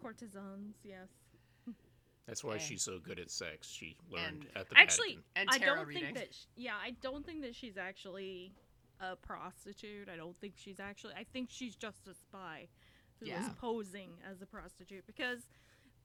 Courtesans, 0.02 0.76
yes. 0.84 1.10
That's 2.28 2.44
why 2.44 2.56
Okay. 2.56 2.64
she's 2.66 2.84
so 2.84 3.00
good 3.00 3.20
at 3.20 3.30
sex. 3.32 3.68
She 3.70 3.98
learned 4.10 4.44
And- 4.44 4.58
at 4.58 4.70
the 4.70 4.78
Actually, 4.78 5.20
And 5.36 5.50
I 5.50 5.58
don't 5.58 5.88
reading. 5.88 6.04
think 6.04 6.18
that. 6.18 6.34
Sh- 6.34 6.46
yeah, 6.56 6.78
I 6.78 6.92
don't 6.92 7.26
think 7.26 7.42
that 7.42 7.56
she's 7.56 7.78
actually 7.78 8.54
a 9.00 9.16
prostitute. 9.16 10.08
I 10.08 10.16
don't 10.16 10.38
think 10.40 10.54
she's 10.58 10.80
actually. 10.80 11.16
I 11.16 11.24
think 11.24 11.50
she's 11.50 11.76
just 11.76 12.08
a 12.08 12.14
spy 12.14 12.70
who 13.20 13.26
is 13.26 13.32
Yeah. 13.32 13.54
posing 13.58 14.22
as 14.24 14.42
a 14.42 14.46
prostitute 14.46 15.06
because 15.08 15.50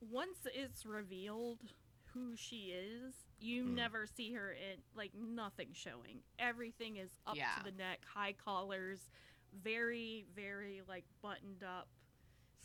once 0.01 0.47
it's 0.47 0.85
revealed 0.87 1.61
who 2.07 2.35
she 2.35 2.73
is, 2.73 3.27
you 3.39 3.65
Hmm. 3.65 3.75
never 3.75 4.07
see 4.07 4.33
her 4.33 4.53
in 4.53 4.83
like 4.95 5.13
nothing 5.15 5.73
showing. 5.75 6.23
Everything 6.39 6.97
is 6.97 7.21
up 7.27 7.37
Yeah. 7.37 7.55
to 7.59 7.65
the 7.65 7.73
neck, 7.73 8.05
high 8.07 8.33
collars, 8.33 9.11
very 9.63 10.25
very 10.35 10.83
like 10.89 11.05
buttoned 11.23 11.63
up, 11.65 11.89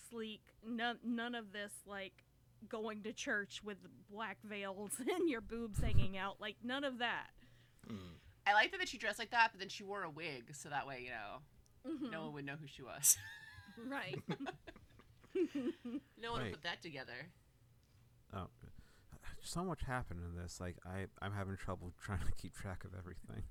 sleek. 0.09 0.41
None 0.67 0.97
none 1.03 1.35
of 1.35 1.51
this 1.53 1.71
like 1.85 2.23
going 2.69 3.01
to 3.03 3.13
church 3.13 3.61
with 3.63 3.77
black 4.11 4.37
veils 4.43 4.91
and 4.99 5.29
your 5.29 5.41
boobs 5.41 5.79
hanging 5.81 6.17
out. 6.17 6.39
Like 6.39 6.57
none 6.63 6.83
of 6.83 6.99
that. 6.99 7.27
I 8.47 8.53
like 8.53 8.71
that 8.77 8.87
she 8.87 8.97
dressed 8.97 9.19
like 9.19 9.31
that, 9.31 9.49
but 9.51 9.59
then 9.59 9.69
she 9.69 9.83
wore 9.83 10.03
a 10.03 10.09
wig, 10.09 10.53
so 10.55 10.69
that 10.69 10.87
way, 10.87 11.01
you 11.03 11.09
know, 11.11 11.41
Mhm. 11.91 12.11
no 12.11 12.23
one 12.25 12.33
would 12.33 12.45
know 12.45 12.55
who 12.59 12.67
she 12.67 12.81
was. 12.83 13.17
Right. 13.87 14.21
no 16.19 16.31
one 16.31 16.41
Wait. 16.41 16.43
would 16.43 16.51
put 16.53 16.63
that 16.63 16.81
together. 16.81 17.27
Oh, 18.33 18.47
so 19.41 19.63
much 19.63 19.81
happened 19.83 20.21
in 20.23 20.41
this. 20.41 20.59
Like 20.59 20.77
I, 20.85 21.05
I'm 21.21 21.33
having 21.33 21.57
trouble 21.57 21.91
trying 22.01 22.19
to 22.25 22.31
keep 22.33 22.53
track 22.55 22.83
of 22.83 22.91
everything. 22.97 23.43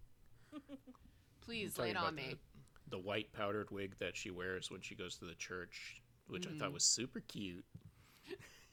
Please 1.41 1.79
lay 1.79 1.91
it 1.91 1.97
on 1.97 2.15
me. 2.15 2.35
The, 2.35 2.50
the 2.91 2.99
white 2.99 3.33
powdered 3.33 3.71
wig 3.71 3.97
that 3.99 4.17
she 4.17 4.31
wears 4.31 4.71
when 4.71 4.81
she 4.81 4.95
goes 4.95 5.17
to 5.19 5.25
the 5.25 5.35
church, 5.35 6.03
which 6.29 6.47
I 6.47 6.51
Mm-hmm. 6.51 6.59
thought 6.59 6.73
was 6.73 6.85
super 6.85 7.21
cute. 7.21 7.65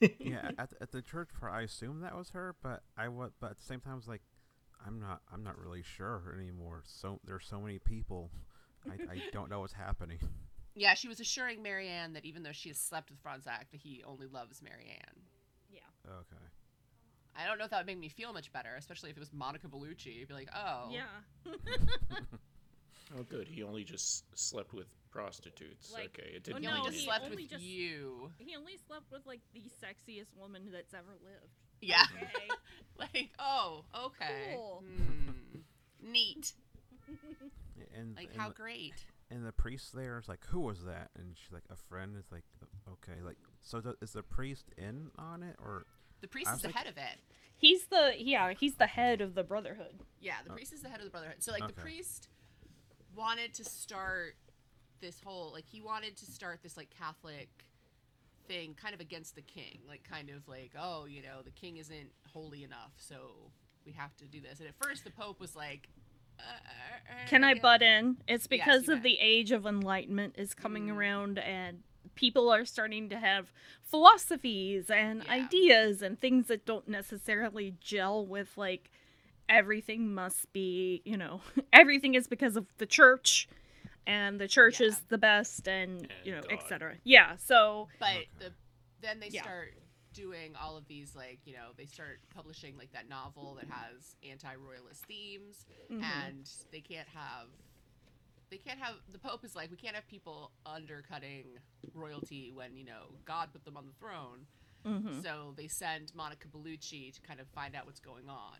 yeah, 0.22 0.50
at, 0.58 0.72
at 0.80 0.92
the 0.92 1.02
church 1.02 1.30
part, 1.38 1.52
I 1.52 1.62
assumed 1.62 2.02
that 2.02 2.16
was 2.16 2.30
her, 2.30 2.54
but 2.62 2.82
I 2.96 3.08
was, 3.08 3.32
but 3.40 3.50
at 3.52 3.56
the 3.58 3.64
same 3.64 3.80
time, 3.80 3.94
I 3.94 3.96
was 3.96 4.08
like, 4.08 4.22
I'm 4.86 5.00
not, 5.00 5.22
I'm 5.32 5.42
not 5.42 5.58
really 5.58 5.82
sure 5.82 6.34
anymore. 6.40 6.82
So 6.86 7.20
there's 7.24 7.46
so 7.46 7.60
many 7.60 7.78
people, 7.78 8.30
I, 8.88 8.94
I 9.12 9.22
don't 9.32 9.50
know 9.50 9.60
what's 9.60 9.72
happening. 9.72 10.18
Yeah, 10.74 10.94
she 10.94 11.08
was 11.08 11.18
assuring 11.20 11.62
Marianne 11.62 12.12
that 12.12 12.24
even 12.24 12.42
though 12.44 12.52
she 12.52 12.68
has 12.68 12.78
slept 12.78 13.10
with 13.10 13.20
Fronsac, 13.22 13.70
that 13.72 13.80
he 13.80 14.02
only 14.06 14.26
loves 14.26 14.62
Marianne. 14.62 15.26
yeah. 15.68 15.80
Okay. 16.08 16.44
I 17.36 17.46
don't 17.46 17.58
know 17.58 17.64
if 17.64 17.70
that 17.70 17.78
would 17.78 17.86
make 17.86 17.98
me 17.98 18.08
feel 18.08 18.32
much 18.32 18.52
better, 18.52 18.74
especially 18.76 19.10
if 19.10 19.16
it 19.16 19.20
was 19.20 19.32
Monica 19.32 19.68
Bellucci. 19.68 20.22
I'd 20.22 20.28
be 20.28 20.34
like, 20.34 20.48
oh, 20.54 20.88
Yeah. 20.90 21.52
Oh, 23.16 23.22
good. 23.22 23.48
He 23.48 23.62
only 23.62 23.84
just 23.84 24.24
slept 24.38 24.72
with 24.74 24.86
prostitutes. 25.10 25.92
Like- 25.92 26.18
okay, 26.18 26.30
it 26.34 26.42
Oh, 26.48 26.52
didn't. 26.52 26.62
he 26.62 26.66
no, 26.68 26.76
only 26.78 26.90
just 26.90 26.98
he 27.00 27.04
slept 27.06 27.24
only 27.24 27.36
with 27.36 27.50
just- 27.50 27.62
you. 27.64 28.32
He 28.38 28.56
only 28.56 28.76
slept 28.86 29.10
with 29.10 29.24
like 29.26 29.40
the 29.54 29.62
sexiest 29.82 30.34
woman 30.36 30.70
that's 30.72 30.92
ever 30.94 31.16
lived. 31.22 31.52
Yeah. 31.80 32.02
Okay. 32.16 32.48
like, 32.98 33.30
oh, 33.38 33.84
okay. 34.06 34.52
Cool. 34.54 34.82
Hmm. 34.86 35.60
Neat. 36.12 36.52
And 37.96 38.16
Like, 38.16 38.30
and 38.32 38.40
how 38.40 38.48
the, 38.48 38.54
great. 38.54 38.94
and 39.30 39.46
the 39.46 39.52
priest 39.52 39.94
there 39.94 40.18
is 40.18 40.28
like, 40.28 40.44
who 40.46 40.60
was 40.60 40.84
that? 40.84 41.10
And 41.18 41.36
she's 41.36 41.52
like, 41.52 41.64
a 41.70 41.76
friend. 41.76 42.16
Is 42.18 42.26
like, 42.30 42.44
okay, 42.92 43.20
like, 43.24 43.38
so 43.62 43.80
the, 43.80 43.94
is 44.02 44.12
the 44.12 44.22
priest 44.22 44.66
in 44.76 45.10
on 45.18 45.42
it 45.42 45.56
or? 45.58 45.86
The 46.20 46.28
priest 46.28 46.48
is 46.48 46.52
was 46.54 46.62
the 46.62 46.68
like- 46.68 46.74
head 46.76 46.86
of 46.88 46.96
it. 46.98 47.18
He's 47.56 47.86
the 47.86 48.12
yeah, 48.18 48.52
he's 48.52 48.74
the 48.76 48.86
head 48.86 49.20
of 49.20 49.34
the 49.34 49.42
brotherhood. 49.42 49.98
Yeah, 50.20 50.34
the 50.44 50.50
Oh. 50.50 50.54
priest 50.54 50.72
is 50.72 50.82
the 50.82 50.88
head 50.88 51.00
of 51.00 51.04
the 51.06 51.10
brotherhood. 51.10 51.42
So 51.42 51.50
like 51.52 51.66
the 51.66 51.72
priest 51.72 52.28
wanted 53.16 53.54
to 53.54 53.64
start 53.64 54.36
this 55.00 55.20
whole 55.24 55.52
like 55.52 55.64
he 55.66 55.80
wanted 55.80 56.16
to 56.16 56.26
start 56.26 56.60
this 56.62 56.76
like 56.76 56.90
Catholic 56.90 57.48
thing 58.46 58.74
kind 58.80 58.94
of 58.94 59.00
against 59.00 59.34
the 59.34 59.42
king. 59.42 59.78
Like 59.88 60.02
kind 60.08 60.30
of 60.30 60.46
like, 60.48 60.72
oh, 60.78 61.04
you 61.06 61.22
know, 61.22 61.42
the 61.44 61.50
king 61.50 61.76
isn't 61.76 62.10
holy 62.32 62.64
enough, 62.64 62.92
so 62.96 63.16
we 63.84 63.92
have 63.92 64.16
to 64.18 64.24
do 64.26 64.40
this. 64.40 64.58
And 64.60 64.68
at 64.68 64.74
first 64.82 65.04
the 65.04 65.10
pope 65.10 65.40
was 65.40 65.54
like 65.56 65.88
uh, 66.38 67.26
Can 67.28 67.42
I 67.44 67.54
butt 67.54 67.82
in? 67.82 68.16
It's 68.28 68.46
because 68.46 68.86
you 68.88 68.94
of 68.94 69.02
the 69.02 69.18
age 69.20 69.50
of 69.52 69.66
enlightenment 69.66 70.34
is 70.38 70.54
coming 70.54 70.86
Mm. 70.86 70.96
around 70.96 71.38
and 71.38 71.82
people 72.14 72.48
are 72.48 72.64
starting 72.64 73.08
to 73.10 73.18
have 73.18 73.52
philosophies 73.82 74.88
and 74.90 75.22
Yeah. 75.24 75.32
ideas 75.32 76.00
and 76.02 76.18
things 76.20 76.46
that 76.46 76.64
don't 76.64 76.88
necessarily 76.88 77.74
gel 77.80 78.24
with 78.24 78.56
like 78.56 78.90
everything 79.48 80.14
must 80.14 80.52
be, 80.52 81.02
you 81.04 81.16
know, 81.16 81.40
everything 81.72 82.14
is 82.14 82.26
because 82.26 82.56
of 82.56 82.66
the 82.78 82.86
church 82.86 83.48
and 84.06 84.40
the 84.40 84.48
church 84.48 84.80
Yeah. 84.80 84.88
is 84.88 85.00
the 85.08 85.18
best 85.18 85.68
and, 85.68 86.08
you 86.24 86.32
know, 86.32 86.38
And 86.38 86.48
God. 86.48 86.60
etc. 86.60 86.94
Yeah, 87.04 87.36
so 87.36 87.88
But 87.98 88.08
Okay. 88.08 88.28
the 88.38 88.52
then 89.00 89.20
they 89.20 89.28
Yeah. 89.30 89.42
start 89.42 89.74
doing 90.14 90.56
all 90.56 90.76
of 90.76 90.88
these 90.88 91.14
like 91.14 91.38
you 91.44 91.52
know 91.52 91.68
they 91.76 91.86
start 91.86 92.18
publishing 92.34 92.76
like 92.76 92.90
that 92.92 93.08
novel 93.08 93.54
that 93.54 93.66
has 93.68 94.16
anti-royalist 94.28 95.04
themes 95.04 95.66
mhm. 95.92 96.02
and 96.02 96.50
they 96.72 96.80
can't 96.80 97.06
have 97.08 97.46
they 98.50 98.56
can't 98.56 98.80
have 98.80 98.94
the 99.12 99.18
pope 99.18 99.44
is 99.44 99.54
like 99.54 99.70
we 99.70 99.76
can't 99.76 99.94
have 99.94 100.06
people 100.08 100.50
undercutting 100.66 101.44
royalty 101.94 102.50
when 102.52 102.74
you 102.76 102.84
know 102.84 103.12
god 103.26 103.52
put 103.52 103.64
them 103.64 103.76
on 103.76 103.86
the 103.86 103.92
throne 104.00 104.46
Mhm. 104.84 105.22
so 105.22 105.52
they 105.56 105.68
send 105.68 106.12
monica 106.14 106.48
bellucci 106.48 107.12
to 107.14 107.20
kind 107.20 107.38
of 107.38 107.46
find 107.48 107.76
out 107.76 107.86
what's 107.86 108.00
going 108.00 108.28
on 108.28 108.58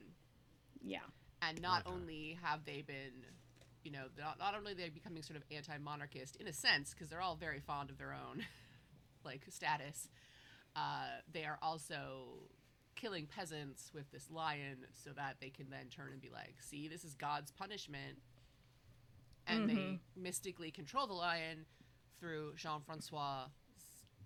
yeah. 0.84 1.00
and 1.42 1.60
not 1.62 1.86
Okay. 1.86 1.94
only 1.94 2.38
have 2.42 2.64
they 2.64 2.82
been 2.82 3.24
you 3.84 3.90
know 3.92 4.06
not, 4.18 4.38
not 4.38 4.54
only 4.56 4.72
are 4.72 4.74
they 4.74 4.88
becoming 4.88 5.22
sort 5.22 5.36
of 5.36 5.44
anti-monarchist 5.50 6.36
in 6.36 6.46
a 6.46 6.52
sense 6.52 6.92
because 6.92 7.08
they're 7.08 7.20
all 7.20 7.36
very 7.36 7.60
fond 7.60 7.90
of 7.90 7.98
their 7.98 8.12
own 8.12 8.44
like 9.24 9.42
status 9.50 10.08
uh, 10.76 11.20
they 11.32 11.44
are 11.44 11.58
also 11.62 12.40
killing 12.96 13.26
peasants 13.26 13.90
with 13.94 14.10
this 14.10 14.30
lion 14.30 14.78
so 15.04 15.10
that 15.10 15.36
they 15.40 15.50
can 15.50 15.70
then 15.70 15.86
turn 15.88 16.10
and 16.12 16.20
be 16.20 16.28
like 16.30 16.56
see 16.60 16.88
this 16.88 17.04
is 17.04 17.14
god's 17.14 17.50
punishment 17.52 18.18
and 19.46 19.68
they 19.68 19.98
mystically 20.16 20.70
control 20.70 21.06
the 21.06 21.12
lion 21.14 21.64
through 22.20 22.52
jean-francois 22.56 23.44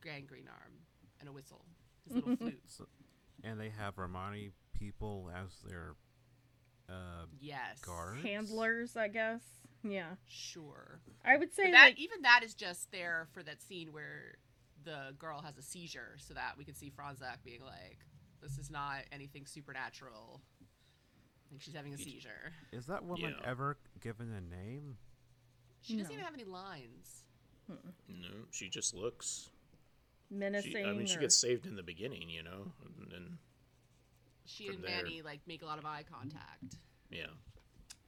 gangrene 0.02 0.48
arm 0.48 0.72
and 1.20 1.28
a 1.28 1.32
whistle 1.32 1.64
his 2.06 2.14
little 2.16 2.36
flute 2.36 2.60
So, 2.66 2.86
and 3.44 3.60
they 3.60 3.68
have 3.70 3.98
Romani 3.98 4.50
people 4.78 5.30
as 5.34 5.50
their 5.68 5.94
uh, 6.88 7.26
yes 7.40 7.80
guards. 7.80 8.22
Handlers, 8.22 8.96
I 8.96 9.08
guess. 9.08 9.40
Yeah. 9.84 10.14
sure 10.28 11.00
I 11.24 11.36
would 11.36 11.52
say 11.54 11.64
But 11.64 11.72
that 11.72 11.84
like 11.86 11.98
even 11.98 12.22
that 12.22 12.42
is 12.44 12.54
just 12.54 12.90
there 12.92 13.26
for 13.32 13.42
that 13.42 13.60
scene 13.62 13.92
where 13.92 14.36
the 14.84 15.14
girl 15.18 15.40
has 15.42 15.56
a 15.58 15.62
seizure, 15.62 16.16
so 16.18 16.34
that 16.34 16.54
we 16.58 16.64
can 16.64 16.74
see 16.74 16.90
Fronsac 16.90 17.42
being 17.44 17.62
like, 17.62 17.98
"This 18.40 18.58
is 18.58 18.70
not 18.70 18.98
anything 19.12 19.46
supernatural. 19.46 20.40
Like 21.52 21.60
she's 21.60 21.74
having 21.74 21.94
a 21.94 21.98
seizure. 21.98 22.52
Is 22.72 22.86
that 22.86 23.04
woman 23.04 23.34
Yeah. 23.40 23.48
ever 23.50 23.76
given 24.00 24.32
a 24.32 24.40
name? 24.40 24.96
She 25.82 25.96
doesn't 25.96 26.08
No. 26.08 26.14
even 26.14 26.24
have 26.24 26.34
any 26.34 26.44
lines. 26.44 27.24
No, 28.08 28.28
she 28.50 28.68
just 28.68 28.94
looks. 28.94 29.50
menacing. 30.30 30.72
She, 30.72 30.82
I 30.82 30.92
mean, 30.92 31.06
she 31.06 31.18
gets 31.18 31.36
saved 31.36 31.66
in 31.66 31.76
the 31.76 31.82
beginning, 31.82 32.30
you 32.30 32.42
know, 32.42 32.72
and 32.98 33.10
then 33.10 33.38
She 34.44 34.66
From 34.66 34.76
and 34.76 34.84
there- 34.84 35.02
Mani 35.02 35.22
like 35.22 35.40
make 35.46 35.62
a 35.62 35.66
lot 35.66 35.78
of 35.78 35.84
eye 35.86 36.04
contact, 36.10 36.76
yeah, 37.10 37.26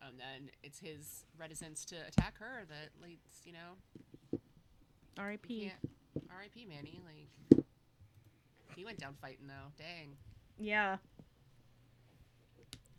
and 0.02 0.18
then 0.18 0.50
it's 0.62 0.78
his 0.78 1.24
reticence 1.38 1.84
to 1.86 1.96
attack 2.06 2.38
her 2.38 2.64
that 2.68 2.90
leads, 3.02 3.42
you 3.44 3.52
know, 3.52 4.38
R.I.P. 5.18 5.70
can't. 5.70 5.92
R.I.P. 6.30 6.66
Mani. 6.66 7.00
Like 7.04 7.64
he 8.76 8.84
went 8.84 8.98
down 8.98 9.14
fighting 9.20 9.46
though. 9.46 9.70
Dang. 9.78 10.16
Yeah. 10.58 10.96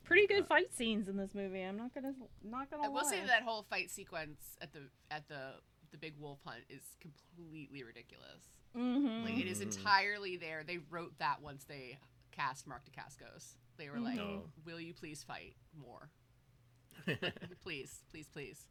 Pretty 0.03 0.27
good 0.27 0.45
fight 0.47 0.71
scenes 0.73 1.07
in 1.07 1.17
this 1.17 1.33
movie. 1.33 1.61
I'm 1.61 1.77
not 1.77 1.93
gonna 1.93 2.13
not 2.43 2.69
gonna 2.69 2.83
I 2.83 2.87
will 2.89 3.03
lie. 3.03 3.09
say 3.11 3.25
that 3.25 3.41
whole 3.41 3.63
fight 3.69 3.89
sequence 3.89 4.39
at 4.61 4.71
the 4.71 4.81
at 5.09 5.27
the 5.27 5.55
the 5.91 5.97
big 5.97 6.13
wolf 6.19 6.39
hunt 6.45 6.63
is 6.69 6.81
completely 7.01 7.83
ridiculous. 7.83 8.43
Mm-hmm. 8.77 9.25
Like 9.25 9.37
it 9.39 9.47
is 9.47 9.59
Mhm. 9.59 9.63
entirely 9.77 10.37
there. 10.37 10.63
They 10.63 10.77
wrote 10.77 11.17
that 11.17 11.41
once 11.41 11.63
they 11.63 11.97
cast 12.35 12.67
Mark 12.67 12.83
Dacascos. 12.85 13.55
They 13.77 13.89
were 13.89 13.99
like, 13.99 14.19
Mhm. 14.19 14.43
"Will 14.65 14.79
you 14.79 14.93
please 14.93 15.23
fight 15.23 15.55
more? 15.73 16.09
please, 17.61 18.01
please, 18.09 18.27
please." 18.27 18.67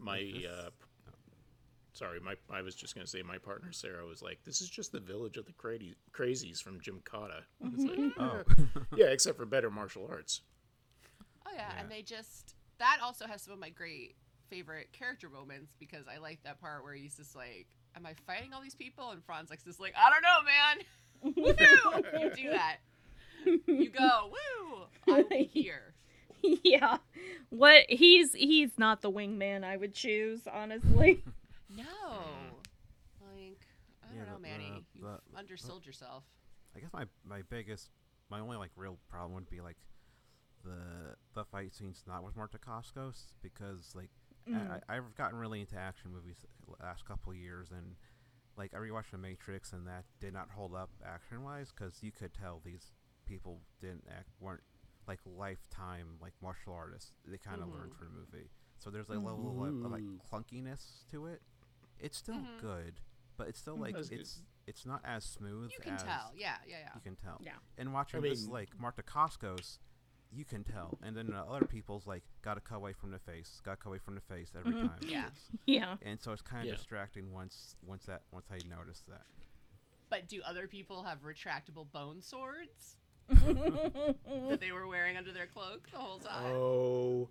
My 0.00 0.32
uh, 0.48 0.70
sorry, 1.92 2.20
my 2.20 2.34
I 2.50 2.62
was 2.62 2.74
just 2.74 2.94
gonna 2.94 3.06
say 3.06 3.22
my 3.22 3.38
partner 3.38 3.72
Sarah 3.72 4.06
was 4.06 4.22
like, 4.22 4.42
"This 4.44 4.60
is 4.60 4.70
just 4.70 4.92
the 4.92 5.00
village 5.00 5.36
of 5.36 5.44
the 5.46 5.52
crazy 5.52 5.94
crazies 6.12 6.62
from 6.62 6.80
Jim 6.80 7.00
Cotta." 7.04 7.44
Like, 7.60 8.12
Oh. 8.18 8.42
yeah, 8.96 9.06
except 9.06 9.36
for 9.36 9.44
better 9.46 9.70
martial 9.70 10.06
arts. 10.08 10.40
Oh 11.46 11.50
yeah, 11.52 11.72
Yeah. 11.74 11.80
and 11.80 11.90
they 11.90 12.02
just 12.02 12.54
that 12.78 12.98
also 13.02 13.26
has 13.26 13.42
some 13.42 13.52
of 13.52 13.58
my 13.58 13.70
great 13.70 14.16
favorite 14.48 14.92
character 14.92 15.28
moments 15.28 15.74
because 15.78 16.06
I 16.08 16.18
like 16.18 16.42
that 16.44 16.60
part 16.60 16.82
where 16.84 16.94
he's 16.94 17.16
just 17.16 17.36
like, 17.36 17.66
"Am 17.94 18.06
I 18.06 18.14
fighting 18.26 18.54
all 18.54 18.62
these 18.62 18.74
people?" 18.74 19.10
And 19.10 19.22
Franz 19.22 19.50
like 19.50 19.62
just 19.64 19.80
like, 19.80 19.94
"I 19.96 20.08
don't 20.10 20.22
know, 20.22 20.42
man." 20.44 20.86
Woo! 21.22 21.32
You 21.36 22.30
do 22.34 22.50
that. 22.50 22.76
You 23.66 23.88
go, 23.90 24.30
"Woo! 24.32 25.12
I 25.14 25.18
will 25.22 25.28
be 25.28 25.44
here." 25.52 25.94
yeah. 26.42 26.98
What 27.50 27.84
he's 27.88 28.34
he's 28.34 28.70
not 28.78 29.00
the 29.00 29.10
wingman 29.10 29.64
I 29.64 29.76
would 29.76 29.94
choose, 29.94 30.40
honestly. 30.52 31.22
No. 31.76 31.84
Like, 33.20 33.60
I 34.02 34.14
Yeah, 34.16 34.24
don't 34.24 34.26
know, 34.26 34.34
the- 34.36 34.40
Mani. 34.40 34.84
the- 34.94 34.98
You've 35.00 35.04
the- 35.32 35.38
undersold 35.38 35.84
yourself. 35.86 36.24
I 36.74 36.80
guess 36.80 36.90
my 36.92 37.04
my 37.24 37.42
biggest, 37.50 37.90
my 38.30 38.40
only 38.40 38.56
like 38.56 38.70
real 38.76 38.98
problem 39.08 39.34
would 39.34 39.48
be 39.50 39.60
like 39.60 39.76
the 40.64 41.14
the 41.34 41.44
fight 41.44 41.74
scenes 41.74 42.02
not 42.06 42.24
with 42.24 42.36
Mark 42.36 42.52
Dacascos 42.52 43.32
because 43.42 43.92
like 43.94 44.10
Mm. 44.48 44.80
I, 44.88 44.96
I've 44.96 45.14
gotten 45.14 45.38
really 45.38 45.60
into 45.60 45.76
action 45.76 46.10
movies 46.10 46.46
the 46.66 46.82
last 46.82 47.04
couple 47.06 47.34
years 47.34 47.70
and 47.70 47.96
like 48.58 48.74
I 48.74 48.78
rewatched 48.78 49.12
The 49.12 49.18
Matrix 49.18 49.72
and 49.72 49.86
that 49.86 50.04
did 50.20 50.34
not 50.34 50.48
hold 50.50 50.74
up 50.74 50.90
action 51.06 51.42
wise 51.44 51.72
because 51.74 52.02
you 52.02 52.10
could 52.12 52.34
tell 52.34 52.60
these 52.64 52.92
people 53.24 53.60
didn't 53.80 54.04
act 54.10 54.28
weren't 54.40 54.62
like 55.06 55.20
lifetime 55.24 56.16
like 56.20 56.32
martial 56.42 56.72
artists 56.74 57.12
they 57.26 57.38
kind 57.38 57.62
of 57.62 57.68
learned 57.68 57.92
Mhm. 57.92 57.98
for 57.98 58.04
the 58.04 58.10
movie 58.10 58.50
so 58.78 58.90
there's 58.90 59.08
a 59.08 59.14
level 59.14 59.64
of, 59.64 59.84
of 59.84 59.90
like 59.92 60.02
clunkiness 60.30 61.06
to 61.10 61.26
it 61.26 61.40
it's 61.98 62.16
still 62.18 62.34
Mhm. 62.36 62.60
good 62.60 63.00
but 63.36 63.48
it's 63.48 63.58
still 63.58 63.76
like 63.76 63.94
That's 63.94 64.08
good. 64.08 64.20
it's 64.20 64.42
it's 64.66 64.84
not 64.84 65.00
as 65.02 65.24
smooth. 65.24 65.70
You 65.72 65.78
can 65.80 65.94
as 65.94 66.02
tell. 66.02 66.30
Yeah, 66.36 66.56
yeah, 66.66 66.80
yeah. 66.80 66.90
You 66.94 67.00
can 67.00 67.16
tell. 67.16 67.38
Yeah. 67.40 67.52
And 67.78 67.94
watching 67.94 68.18
I 68.18 68.28
this 68.28 68.42
mean- 68.42 68.50
like 68.50 68.78
Mark 68.78 68.96
Dacascos, 68.96 69.78
you 70.32 70.44
can 70.44 70.62
tell. 70.64 70.98
And 71.02 71.16
then 71.16 71.32
uh, 71.34 71.44
other 71.50 71.64
people's 71.66 72.06
like 72.06 72.22
got 72.42 72.54
to 72.54 72.60
cut 72.60 72.76
away 72.76 72.92
from 72.92 73.10
the 73.10 73.18
face, 73.18 73.60
got 73.64 73.72
to 73.72 73.76
cut 73.78 73.88
away 73.90 73.98
from 73.98 74.14
the 74.14 74.20
face 74.20 74.52
every 74.58 74.72
Mhm. 74.72 74.82
time. 74.88 74.98
Yeah. 75.08 75.28
Yeah. 75.66 75.96
And 76.02 76.20
so 76.20 76.32
it's 76.32 76.42
kind 76.42 76.62
of 76.62 76.66
Yeah. 76.68 76.74
distracting 76.76 77.32
once 77.32 77.76
once 77.86 78.04
that 78.06 78.22
once 78.32 78.46
I 78.50 78.58
notice 78.68 79.02
that. 79.08 79.22
But 80.10 80.28
do 80.28 80.40
other 80.46 80.66
people 80.66 81.02
have 81.04 81.22
retractable 81.22 81.90
bone 81.92 82.22
swords 82.22 82.96
that 83.28 84.58
they 84.60 84.72
were 84.72 84.86
wearing 84.86 85.16
under 85.18 85.32
their 85.32 85.46
cloak 85.46 85.86
the 85.90 85.98
whole 85.98 86.18
time? 86.18 86.44
Oh, 86.56 87.28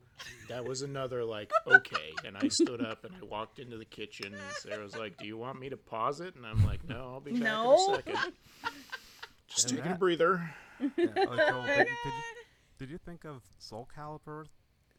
that 0.48 0.64
was 0.64 0.82
another 0.84 1.24
like 1.26 1.52
okay. 1.66 2.12
And 2.26 2.38
I 2.38 2.48
stood 2.50 2.84
up 2.86 3.04
and 3.04 3.14
I 3.20 3.26
walked 3.26 3.58
into 3.60 3.78
the 3.78 3.86
kitchen. 3.86 4.34
And 4.34 4.42
Sarah 4.60 4.84
was 4.84 4.96
like, 4.96 5.18
"Do 5.18 5.26
you 5.26 5.38
want 5.38 5.60
me 5.60 5.70
to 5.70 5.78
pause 5.78 6.22
it?" 6.22 6.36
And 6.36 6.46
I'm 6.46 6.64
like, 6.66 6.88
"No, 6.88 7.14
I'll 7.14 7.20
be 7.20 7.32
back 7.32 7.42
No. 7.42 7.74
in 7.74 7.94
a 7.94 7.96
second. 7.96 8.34
Just 9.48 9.70
And 9.72 9.78
taking 9.80 9.92
a 9.94 9.96
breather." 9.96 10.50
Yeah. 10.80 10.88
Oh, 11.18 11.36
Joel, 11.36 11.66
did, 11.66 11.78
did, 11.78 11.88
you, 11.88 12.12
did 12.78 12.90
you 12.90 12.98
think 12.98 13.26
of 13.26 13.42
Soul 13.60 13.88
Calibur? 13.96 14.46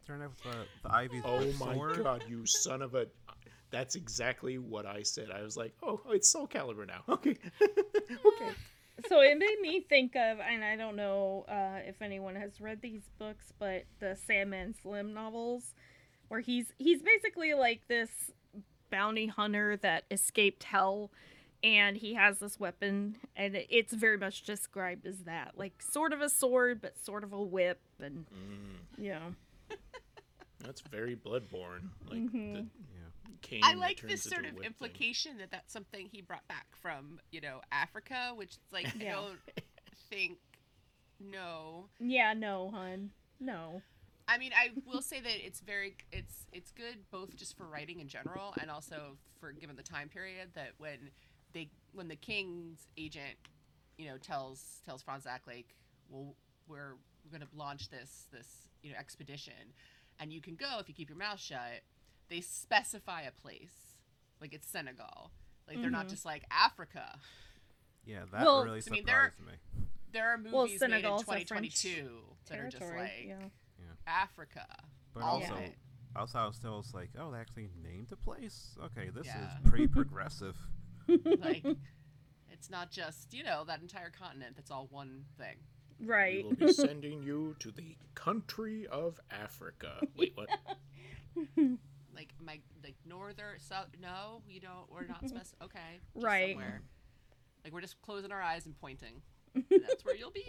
Turn 0.07 0.22
out 0.22 0.31
with 0.31 0.43
the 0.43 0.89
the 0.89 0.95
Ivy's 0.95 1.22
Oh 1.24 1.41
my 1.64 1.74
sword? 1.74 2.03
god, 2.03 2.24
you 2.29 2.47
son 2.47 2.83
of 2.83 2.95
a! 2.95 3.07
That's 3.70 3.95
exactly 3.95 4.57
what 4.59 4.87
I 4.87 5.03
said. 5.03 5.31
I 5.31 5.43
was 5.43 5.57
like, 5.57 5.74
"Oh, 5.83 6.01
it's 6.09 6.29
Soul 6.29 6.49
Calibur 6.49 6.87
now." 6.87 7.03
Okay, 7.09 7.37
okay. 7.62 8.53
so 9.09 9.20
it 9.20 9.37
made 9.39 9.57
me 9.61 9.81
think 9.81 10.16
of, 10.16 10.41
and 10.41 10.64
I 10.64 10.76
don't 10.76 10.97
know 10.97 11.45
uh, 11.49 11.81
if 11.87 12.01
anyone 12.01 12.37
has 12.37 12.61
read 12.61 12.81
these 12.81 13.03
books, 13.18 13.53
but 13.59 13.85
the 14.01 14.16
Sandman 14.26 14.74
Slim 14.83 15.12
novels, 15.12 15.74
where 16.29 16.41
he's 16.41 16.72
he's 16.79 17.03
basically 17.03 17.53
like 17.55 17.83
this 17.89 18.09
bounty 18.91 19.26
hunter 19.26 19.76
that 19.76 20.05
escaped 20.11 20.64
hell, 20.64 21.11
and 21.62 21.96
he 21.96 22.14
has 22.14 22.38
this 22.38 22.59
weapon, 22.61 23.16
and 23.36 23.56
it's 23.68 23.92
very 23.92 24.16
much 24.18 24.42
described 24.44 25.06
as 25.06 25.20
that, 25.24 25.52
like 25.56 25.80
sort 25.82 26.12
of 26.12 26.20
a 26.20 26.28
sword, 26.28 26.80
but 26.80 26.98
sort 27.04 27.24
of 27.24 27.32
a 27.32 27.42
whip, 27.42 27.80
and 28.00 28.26
Mm, 28.26 29.02
you 29.04 29.11
know, 29.14 29.34
that's 30.61 30.80
very 30.82 31.16
Bloodborne. 31.16 31.90
Like 32.09 32.18
Mhm. 32.20 32.52
the 32.52 32.59
Yeah. 32.61 33.34
cane. 33.42 33.61
I 33.64 33.74
like 33.74 34.00
this 34.02 34.22
sort 34.22 34.44
of 34.44 34.52
whip 34.54 34.62
thing. 34.62 34.66
implication 34.66 35.38
that 35.38 35.50
that's 35.50 35.72
something 35.72 36.09
he 36.09 36.20
brought 36.22 36.46
back 36.48 36.66
from, 36.76 37.20
you 37.30 37.40
know, 37.40 37.61
Africa, 37.72 38.32
which 38.34 38.50
is 38.52 38.59
like 38.72 38.86
I 39.00 39.04
don't 39.04 39.38
think. 40.11 40.38
No, 41.20 41.88
yeah, 41.98 42.32
no, 42.32 42.70
hun, 42.70 43.11
no, 43.40 43.82
I 44.28 44.38
mean 44.38 44.52
I 44.54 44.70
will 44.86 45.02
say 45.02 45.20
that 45.20 45.44
it's 45.44 45.59
very 45.59 45.96
it's 46.12 46.46
it's 46.52 46.70
good 46.70 47.11
both 47.11 47.34
just 47.34 47.56
for 47.56 47.64
writing 47.66 47.98
in 47.98 48.06
general 48.06 48.54
and 48.61 48.70
also 48.70 49.16
for 49.40 49.50
given 49.50 49.74
the 49.74 49.82
time 49.82 50.09
period 50.09 50.50
that 50.54 50.74
when 50.78 51.11
they 51.59 51.68
when 51.92 52.09
the 52.09 52.16
king's 52.16 52.86
agent, 52.96 53.34
you 53.96 54.06
know, 54.06 54.16
tells 54.18 54.80
tells 54.84 55.02
Fronsac 55.02 55.40
like, 55.46 55.74
well, 56.09 56.34
we're 56.68 56.94
we're 57.24 57.32
gonna 57.32 57.50
launch 57.56 57.90
this 57.90 58.26
this 58.32 58.46
you 58.82 58.92
know 58.92 58.98
expedition, 58.98 59.74
and 60.20 60.32
you 60.32 60.40
can 60.40 60.54
go 60.54 60.78
if 60.78 60.88
you 60.88 60.94
keep 60.94 61.09
your 61.09 61.18
mouth 61.18 61.40
shut. 61.40 61.82
They 62.28 62.40
specify 62.40 63.22
a 63.22 63.32
place, 63.32 63.96
like 64.40 64.52
it's 64.54 64.68
Senegal. 64.68 65.30
Like 65.66 65.80
they're 65.80 65.90
not 65.90 66.06
Mhm. 66.06 66.11
just 66.11 66.24
like 66.24 66.44
Africa. 66.50 67.18
Yeah, 68.04 68.24
that 68.32 68.40
Well, 68.44 68.64
really 68.64 68.82
I 68.86 68.90
mean, 68.90 69.04
there- 69.04 69.34
surprised 69.36 69.61
me. 69.74 69.84
There 70.12 70.28
are 70.30 70.38
movies 70.38 70.52
Well, 70.52 70.64
made 70.66 70.72
in 70.72 70.78
Senegal's 70.78 71.22
a 71.22 71.24
2022 71.24 72.36
that 72.46 72.59
are 72.59 72.68
just 72.70 72.82
like 72.94 73.24
yeah. 73.26 73.48
Africa. 74.06 74.66
But 75.12 75.22
all 75.22 75.40
also, 75.42 75.54
of 75.54 75.61
it. 75.61 75.74
also, 76.16 76.38
I 76.38 76.46
was 76.46 76.56
still 76.56 76.82
like, 76.94 77.11
oh, 77.18 77.30
they 77.30 77.38
actually 77.38 77.68
named 77.82 78.09
the 78.09 78.16
place. 78.16 78.76
Okay, 78.82 79.11
this 79.11 79.26
Yeah. 79.26 79.46
is 79.62 79.68
pretty 79.68 79.86
progressive. 79.88 80.56
like 81.40 81.64
it's 82.50 82.70
not 82.70 82.90
just 82.90 83.32
you 83.32 83.42
know 83.42 83.64
that 83.66 83.80
entire 83.80 84.11
continent 84.11 84.54
that's 84.56 84.70
all 84.70 84.88
one 84.90 85.24
thing 85.38 85.56
right. 86.00 86.36
We 86.38 86.42
will 86.44 86.54
be 86.54 86.72
sending 86.72 87.22
you 87.22 87.56
to 87.61 87.70
the 87.72 87.96
country 88.14 88.86
of 88.86 89.18
Africa. 89.30 89.94
Wait, 90.16 90.32
what? 90.36 90.48
like 92.14 92.34
my 92.44 92.59
like 92.82 92.96
northern 93.06 93.59
south 93.59 93.88
no 94.00 94.42
you 94.48 94.61
don't 94.61 94.90
we're 94.90 95.06
not 95.06 95.28
spec 95.28 95.44
okay 95.62 96.00
just 96.14 96.24
Right. 96.24 96.50
somewhere. 96.50 96.82
like 97.64 97.72
we're 97.72 97.80
just 97.80 98.00
closing 98.02 98.32
our 98.32 98.42
eyes 98.42 98.66
and 98.66 98.74
pointing 98.80 99.22
that's 99.54 100.04
where 100.04 100.16
you'll 100.16 100.30
be 100.32 100.44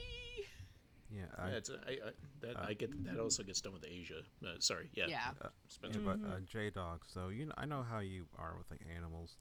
Yeah, 1.11 1.23
I, 1.37 1.49
Yeah, 1.49 1.55
it's, 1.55 1.69
I, 1.69 1.91
I, 1.91 2.11
that, 2.41 2.55
I 2.69 2.73
get 2.73 3.03
that 3.05 3.19
also 3.19 3.43
gets 3.43 3.61
done 3.61 3.73
with 3.73 3.85
Asia. 3.89 4.21
Uh, 4.43 4.55
sorry, 4.59 4.89
yeah. 4.93 5.05
yeah 5.07 5.31
yeah, 5.41 5.47
Spencer. 5.67 5.99
but 5.99 6.19
uh, 6.23 6.39
J-Dawg. 6.45 7.01
So 7.07 7.29
you, 7.29 7.45
know, 7.47 7.53
I 7.57 7.65
know 7.65 7.83
how 7.83 7.99
you 7.99 8.25
are 8.37 8.55
with 8.57 8.69
like 8.69 8.81
animals. 8.95 9.37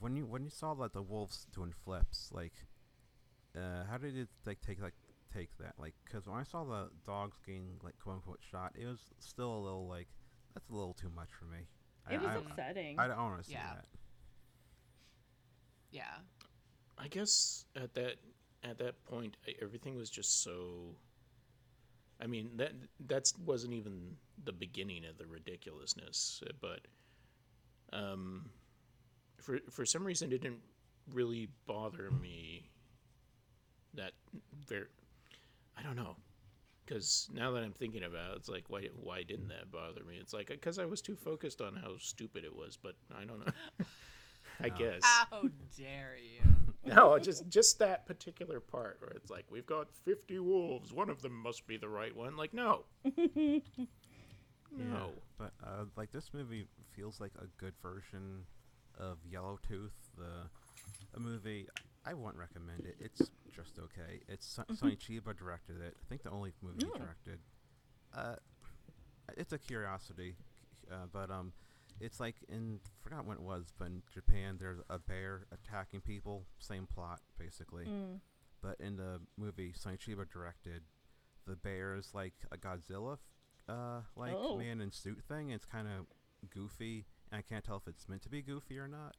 When 0.00 0.16
you 0.16 0.26
when 0.26 0.42
you 0.44 0.50
saw 0.50 0.72
like 0.72 0.92
the 0.92 1.02
wolves 1.02 1.46
doing 1.54 1.72
flips, 1.84 2.30
like, 2.32 2.54
uh, 3.56 3.84
how 3.88 3.98
did 3.98 4.16
it 4.16 4.28
like 4.46 4.60
take 4.60 4.80
like 4.80 4.94
take 5.32 5.50
that? 5.58 5.74
Like, 5.78 5.94
because 6.04 6.26
when 6.26 6.38
I 6.38 6.42
saw 6.42 6.64
the 6.64 6.88
dogs 7.06 7.36
getting 7.46 7.78
like 7.82 7.94
quote 8.02 8.16
unquote 8.16 8.40
shot, 8.50 8.72
it 8.74 8.86
was 8.86 9.00
still 9.18 9.52
a 9.54 9.60
little 9.60 9.86
like 9.86 10.08
that's 10.54 10.68
a 10.70 10.72
little 10.74 10.94
too 10.94 11.10
much 11.14 11.28
for 11.38 11.44
me. 11.44 11.68
I, 12.08 12.14
It 12.14 12.20
was 12.22 12.30
I, 12.30 12.36
upsetting. 12.36 12.98
I 12.98 13.06
don't 13.08 13.18
want 13.18 13.38
to 13.42 13.44
see 13.44 13.52
Yeah. 13.52 13.74
that. 13.74 13.84
yeah 15.92 16.18
I 16.98 17.08
guess 17.08 17.64
at 17.76 17.94
that 17.94 18.16
at 18.62 18.78
that 18.78 19.02
point, 19.04 19.36
everything 19.62 19.96
was 19.96 20.10
just 20.10 20.42
so. 20.42 20.94
I 22.20 22.26
mean 22.26 22.50
that 22.56 22.72
that 23.08 23.32
wasn't 23.44 23.72
even 23.74 24.16
the 24.44 24.52
beginning 24.52 25.04
of 25.06 25.16
the 25.18 25.26
ridiculousness, 25.26 26.42
uh, 26.46 26.52
but 26.60 26.80
um, 27.92 28.50
for 29.40 29.58
for 29.70 29.84
some 29.86 30.04
reason, 30.04 30.32
it 30.32 30.42
didn't 30.42 30.62
really 31.12 31.48
bother 31.66 32.10
me. 32.10 32.70
That 33.94 34.12
very, 34.68 34.86
I 35.76 35.82
don't 35.82 35.96
know, 35.96 36.16
because 36.84 37.28
now 37.34 37.50
that 37.52 37.62
I'm 37.64 37.72
thinking 37.72 38.04
about 38.04 38.32
it, 38.32 38.36
it's 38.38 38.48
like 38.48 38.64
why 38.68 38.88
why 38.94 39.22
didn't 39.24 39.48
that 39.48 39.70
bother 39.72 40.04
me? 40.04 40.16
It's 40.20 40.32
like 40.32 40.48
because 40.48 40.78
I 40.78 40.84
was 40.86 41.00
too 41.02 41.16
focused 41.16 41.60
on 41.60 41.76
how 41.76 41.96
stupid 41.98 42.44
it 42.44 42.54
was, 42.54 42.76
but 42.76 42.94
I 43.16 43.24
don't 43.24 43.40
know. 43.44 43.52
I 44.62 44.68
No. 44.68 44.74
guess. 44.74 45.02
how 45.02 45.48
dare 45.76 46.16
you 46.18 46.74
No, 46.84 47.18
just 47.18 47.48
just 47.48 47.78
that 47.78 48.06
particular 48.06 48.60
part 48.60 48.98
where 49.00 49.10
it's 49.10 49.30
like 49.30 49.46
we've 49.50 49.66
got 49.66 49.92
fifty 49.92 50.38
wolves. 50.38 50.92
One 50.92 51.10
of 51.10 51.22
them 51.22 51.32
must 51.34 51.66
be 51.66 51.76
the 51.76 51.88
right 51.88 52.14
one. 52.14 52.36
Like 52.36 52.54
no, 52.54 52.84
no. 54.76 55.22
But 55.38 55.52
uh, 55.64 55.84
like 55.96 56.12
this 56.12 56.30
movie 56.32 56.66
feels 56.92 57.20
like 57.20 57.32
a 57.40 57.46
good 57.58 57.74
version 57.82 58.44
of 59.00 59.18
Yellowtooth, 59.30 59.92
the 60.16 60.48
a 61.14 61.20
movie 61.20 61.66
I 62.06 62.14
won't 62.14 62.36
recommend 62.36 62.86
it. 62.86 62.96
It's 63.00 63.30
just 63.54 63.78
okay. 63.78 64.20
It's 64.28 64.46
Son- 64.46 64.64
Sonny 64.74 64.96
Chiba 64.96 65.36
directed 65.36 65.80
it. 65.80 65.96
I 66.00 66.04
think 66.08 66.22
the 66.22 66.30
only 66.30 66.52
movie 66.62 66.84
Oh. 66.86 66.92
he 66.92 66.98
directed. 66.98 67.38
Uh, 68.14 68.36
it's 69.36 69.52
a 69.52 69.58
curiosity, 69.58 70.36
uh, 70.90 71.06
but 71.12 71.30
um, 71.30 71.52
it's 72.00 72.18
like 72.20 72.36
in 72.48 72.80
forgot 73.02 73.26
when 73.26 73.36
it 73.36 73.42
was, 73.42 73.72
but 73.78 73.86
in 73.88 74.02
Japan 74.12 74.56
there's 74.58 74.80
a 74.88 74.98
bear 74.98 75.46
attacking 75.52 76.00
people. 76.00 76.46
Same 76.58 76.86
plot 76.86 77.20
basically. 77.38 77.84
Mm. 77.86 78.20
But 78.62 78.76
in 78.80 78.96
the 78.96 79.20
movie 79.38 79.72
Sonny 79.74 79.96
Chiba 79.96 80.30
directed, 80.30 80.82
the 81.46 81.56
bear 81.56 81.94
is 81.96 82.10
like 82.14 82.34
a 82.52 82.56
Godzilla, 82.56 83.18
uh, 83.68 84.00
like 84.16 84.32
Oh. 84.34 84.56
man 84.58 84.80
in 84.80 84.90
suit 84.90 85.22
thing. 85.28 85.50
It's 85.50 85.64
kind 85.66 85.86
of 85.88 86.06
goofy, 86.50 87.06
I 87.32 87.42
can't 87.42 87.64
tell 87.64 87.76
if 87.76 87.86
it's 87.86 88.08
meant 88.08 88.22
to 88.22 88.28
be 88.28 88.42
goofy 88.42 88.78
or 88.78 88.88
not. 88.88 89.16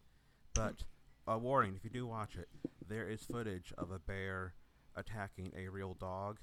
But 0.53 0.83
a 1.27 1.37
warning: 1.37 1.75
if 1.75 1.83
you 1.83 1.89
do 1.89 2.05
watch 2.07 2.35
it, 2.35 2.49
there 2.87 3.07
is 3.09 3.21
footage 3.23 3.73
of 3.77 3.91
a 3.91 3.99
bear 3.99 4.53
attacking 4.95 5.53
a 5.57 5.69
real 5.69 5.93
dog. 5.93 6.39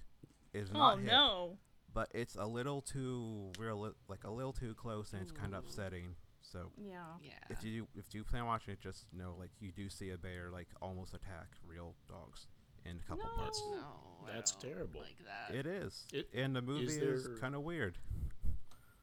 It 0.55 0.59
is 0.61 0.71
Oh 0.75 0.79
not 0.79 0.99
hit, 1.01 1.07
no. 1.11 1.59
but 1.93 2.09
it's 2.15 2.37
a 2.37 2.47
little 2.47 2.81
too 2.81 3.53
real, 3.59 3.93
like 4.09 4.25
a 4.25 4.31
little 4.31 4.53
too 4.53 4.75
close, 4.75 5.13
and 5.13 5.21
it's 5.23 5.33
kind 5.33 5.55
of 5.55 5.65
upsetting. 5.65 6.15
So 6.41 6.71
Yeah. 6.79 7.03
yeah 7.23 7.33
if 7.51 7.63
you 7.63 7.83
do, 7.83 7.89
if 7.95 8.15
you 8.15 8.25
plan 8.25 8.43
on 8.43 8.49
watching 8.49 8.73
it, 8.73 8.81
just 8.81 9.05
know 9.13 9.35
like 9.39 9.51
you 9.61 9.71
do 9.73 9.91
see 9.91 10.11
a 10.11 10.17
bear 10.17 10.51
like 10.51 10.69
almost 10.81 11.13
attack 11.13 11.49
real 11.67 11.95
dogs 12.09 12.47
in 12.87 12.97
a 13.05 13.07
couple 13.07 13.27
No. 13.27 13.35
parts. 13.37 13.63
no 13.71 14.25
I 14.27 14.33
That's 14.33 14.53
don't 14.53 14.71
terrible. 14.73 15.01
like 15.01 15.19
that 15.27 15.55
It 15.55 15.67
is. 15.67 16.07
It- 16.13 16.31
and 16.33 16.57
the 16.57 16.63
movie 16.63 16.85
is, 16.87 17.25
there- 17.25 17.37
kind 17.37 17.55
of 17.55 17.63
weird. 17.63 17.99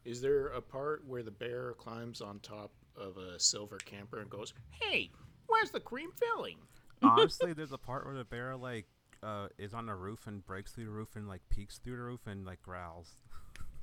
Is 0.06 0.22
there 0.22 0.48
a 0.48 0.62
part 0.62 1.04
where 1.06 1.24
the 1.24 1.32
bear 1.32 1.74
climbs 1.74 2.22
on 2.22 2.40
top 2.40 2.72
of 2.96 3.18
a 3.18 3.40
silver 3.40 3.78
camper 3.78 4.20
and 4.20 4.30
goes, 4.30 4.54
"Hey, 4.70 5.10
where's 5.48 5.72
the 5.72 5.80
cream 5.80 6.12
filling?" 6.12 6.58
Honestly, 7.02 7.54
there's 7.54 7.72
a 7.74 7.78
part 7.78 8.06
where 8.06 8.16
the 8.16 8.24
bear 8.24 8.56
like 8.56 8.86
uh, 9.24 9.48
is 9.58 9.74
on 9.74 9.88
the 9.88 9.96
roof 9.96 10.28
and 10.28 10.46
breaks 10.46 10.72
through 10.72 10.86
the 10.86 10.92
roof 10.92 11.16
and 11.16 11.28
like 11.28 11.42
peeks 11.50 11.80
through 11.80 11.98
the 11.98 12.04
roof 12.04 12.22
and 12.28 12.46
like 12.46 12.62
growls. 12.62 13.18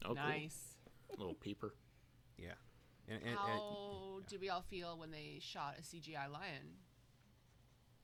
Oh, 0.04 0.12
nice 0.14 0.76
cool. 1.08 1.18
Little 1.18 1.34
peeper. 1.34 1.74
Yeah. 2.38 2.52
And, 3.08 3.18
and, 3.22 3.28
and 3.30 3.36
how 3.38 4.20
do 4.28 4.38
we 4.40 4.48
all 4.48 4.62
feel 4.62 4.96
when 4.96 5.10
they 5.10 5.38
shot 5.40 5.74
a 5.78 5.82
cgi 5.82 6.14
lion 6.32 6.78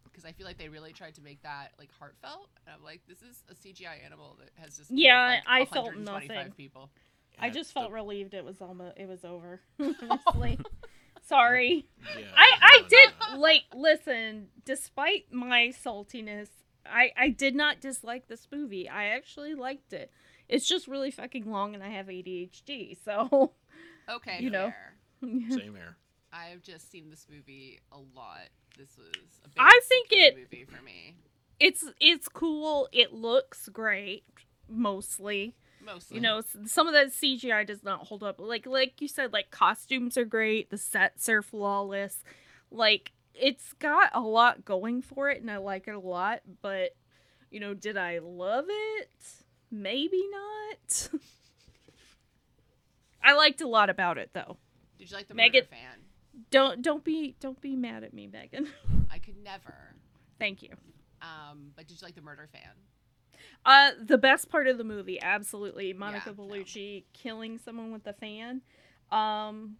because 0.04 0.24
i 0.24 0.32
feel 0.32 0.44
like 0.44 0.58
they 0.58 0.68
really 0.68 0.92
tried 0.92 1.14
to 1.14 1.22
make 1.22 1.40
that 1.42 1.70
like 1.78 1.88
heartfelt 2.00 2.48
and 2.66 2.74
i'm 2.74 2.82
like 2.84 3.00
this 3.08 3.22
is 3.22 3.44
a 3.48 3.54
cgi 3.54 4.04
animal 4.04 4.36
that 4.40 4.50
has 4.60 4.76
just 4.76 4.88
killed, 4.88 4.98
Yeah, 4.98 5.28
like, 5.28 5.42
I 5.46 5.64
felt 5.66 5.86
125 5.86 6.36
nothing. 6.36 6.52
people 6.52 6.90
I 7.40 7.46
Yeah, 7.46 7.52
just 7.52 7.72
the- 7.74 7.80
felt 7.80 7.92
relieved 7.92 8.34
it 8.34 8.44
was 8.44 8.60
almost 8.60 8.96
it 8.98 9.08
was 9.08 9.24
over. 9.24 9.60
Honestly. 9.80 10.58
Sorry. 11.22 11.86
Yeah, 12.18 12.24
I 12.36 12.50
I 12.62 12.76
no, 12.78 12.82
no, 12.82 12.88
did 12.88 13.08
no. 13.32 13.38
like 13.38 13.62
listen. 13.74 14.48
Despite 14.64 15.32
my 15.32 15.72
saltiness, 15.84 16.48
I 16.86 17.10
I 17.16 17.28
did 17.28 17.54
not 17.54 17.80
dislike 17.80 18.28
this 18.28 18.48
movie. 18.50 18.88
I 18.88 19.08
actually 19.08 19.54
liked 19.54 19.92
it. 19.92 20.10
It's 20.48 20.66
just 20.66 20.88
really 20.88 21.10
fucking 21.10 21.50
long, 21.50 21.74
and 21.74 21.84
I 21.84 21.88
have 21.90 22.06
ADHD. 22.06 22.96
So 23.04 23.52
Okay, 24.08 24.38
You 24.40 24.48
know. 24.50 24.70
fair. 24.70 24.94
Same 25.50 25.74
here. 25.74 25.96
I 26.32 26.46
have 26.46 26.62
just 26.62 26.90
seen 26.90 27.10
this 27.10 27.26
movie 27.30 27.80
a 27.92 27.98
lot. 27.98 28.48
This 28.78 28.96
was 28.96 29.08
a 29.44 29.48
big 29.48 29.56
I 29.58 29.80
think 29.88 30.08
it- 30.12 30.36
movie 30.36 30.64
for 30.64 30.82
me. 30.82 31.16
it's 31.60 31.84
it's 32.00 32.28
cool. 32.28 32.88
It 32.92 33.12
looks 33.12 33.68
great, 33.68 34.24
mostly. 34.68 35.56
Mostly. 35.92 36.16
You 36.16 36.20
know, 36.20 36.42
some 36.66 36.86
of 36.86 36.92
that 36.92 37.08
CGI 37.08 37.66
does 37.66 37.82
not 37.82 38.06
hold 38.08 38.22
up. 38.22 38.38
Like 38.38 38.66
like 38.66 39.00
you 39.00 39.08
said, 39.08 39.32
like 39.32 39.50
costumes 39.50 40.18
are 40.18 40.24
great. 40.24 40.70
The 40.70 40.76
sets 40.76 41.28
are 41.28 41.40
flawless. 41.40 42.22
Like 42.70 43.12
it's 43.34 43.72
got 43.74 44.10
a 44.12 44.20
lot 44.20 44.64
going 44.64 45.00
for 45.00 45.30
it, 45.30 45.40
and 45.40 45.50
I 45.50 45.56
like 45.56 45.88
it 45.88 45.94
a 45.94 46.00
lot. 46.00 46.40
But 46.60 46.94
you 47.50 47.58
know, 47.60 47.72
did 47.72 47.96
I 47.96 48.18
love 48.18 48.66
it? 48.68 49.10
Maybe 49.70 50.22
not. 50.30 51.08
I 53.22 53.34
liked 53.34 53.60
a 53.62 53.68
lot 53.68 53.88
about 53.88 54.18
it 54.18 54.30
though. 54.34 54.58
Did 54.98 55.10
you 55.10 55.16
like 55.16 55.28
the 55.28 55.34
Megan- 55.34 55.62
murder 55.62 55.68
fan? 55.70 55.98
Don't 56.50 56.82
don't 56.82 57.02
be 57.02 57.34
don't 57.40 57.60
be 57.60 57.76
mad 57.76 58.04
at 58.04 58.12
me, 58.12 58.26
Megan. 58.26 58.68
I 59.10 59.18
could 59.18 59.42
never. 59.42 59.94
Thank 60.38 60.62
you. 60.62 60.70
Um, 61.22 61.72
but 61.74 61.86
did 61.86 62.00
you 62.00 62.06
like 62.06 62.14
the 62.14 62.20
murder 62.20 62.48
fan? 62.52 62.70
Uh, 63.64 63.90
the 64.02 64.16
best 64.18 64.48
part 64.50 64.66
of 64.66 64.78
the 64.78 64.84
movie, 64.84 65.20
absolutely, 65.20 65.92
Monica 65.92 66.34
Yeah, 66.38 66.44
no. 66.44 66.44
Bellucci 66.44 67.04
killing 67.12 67.58
someone 67.58 67.92
with 67.92 68.06
a 68.06 68.14
fan, 68.14 68.62
um, 69.10 69.76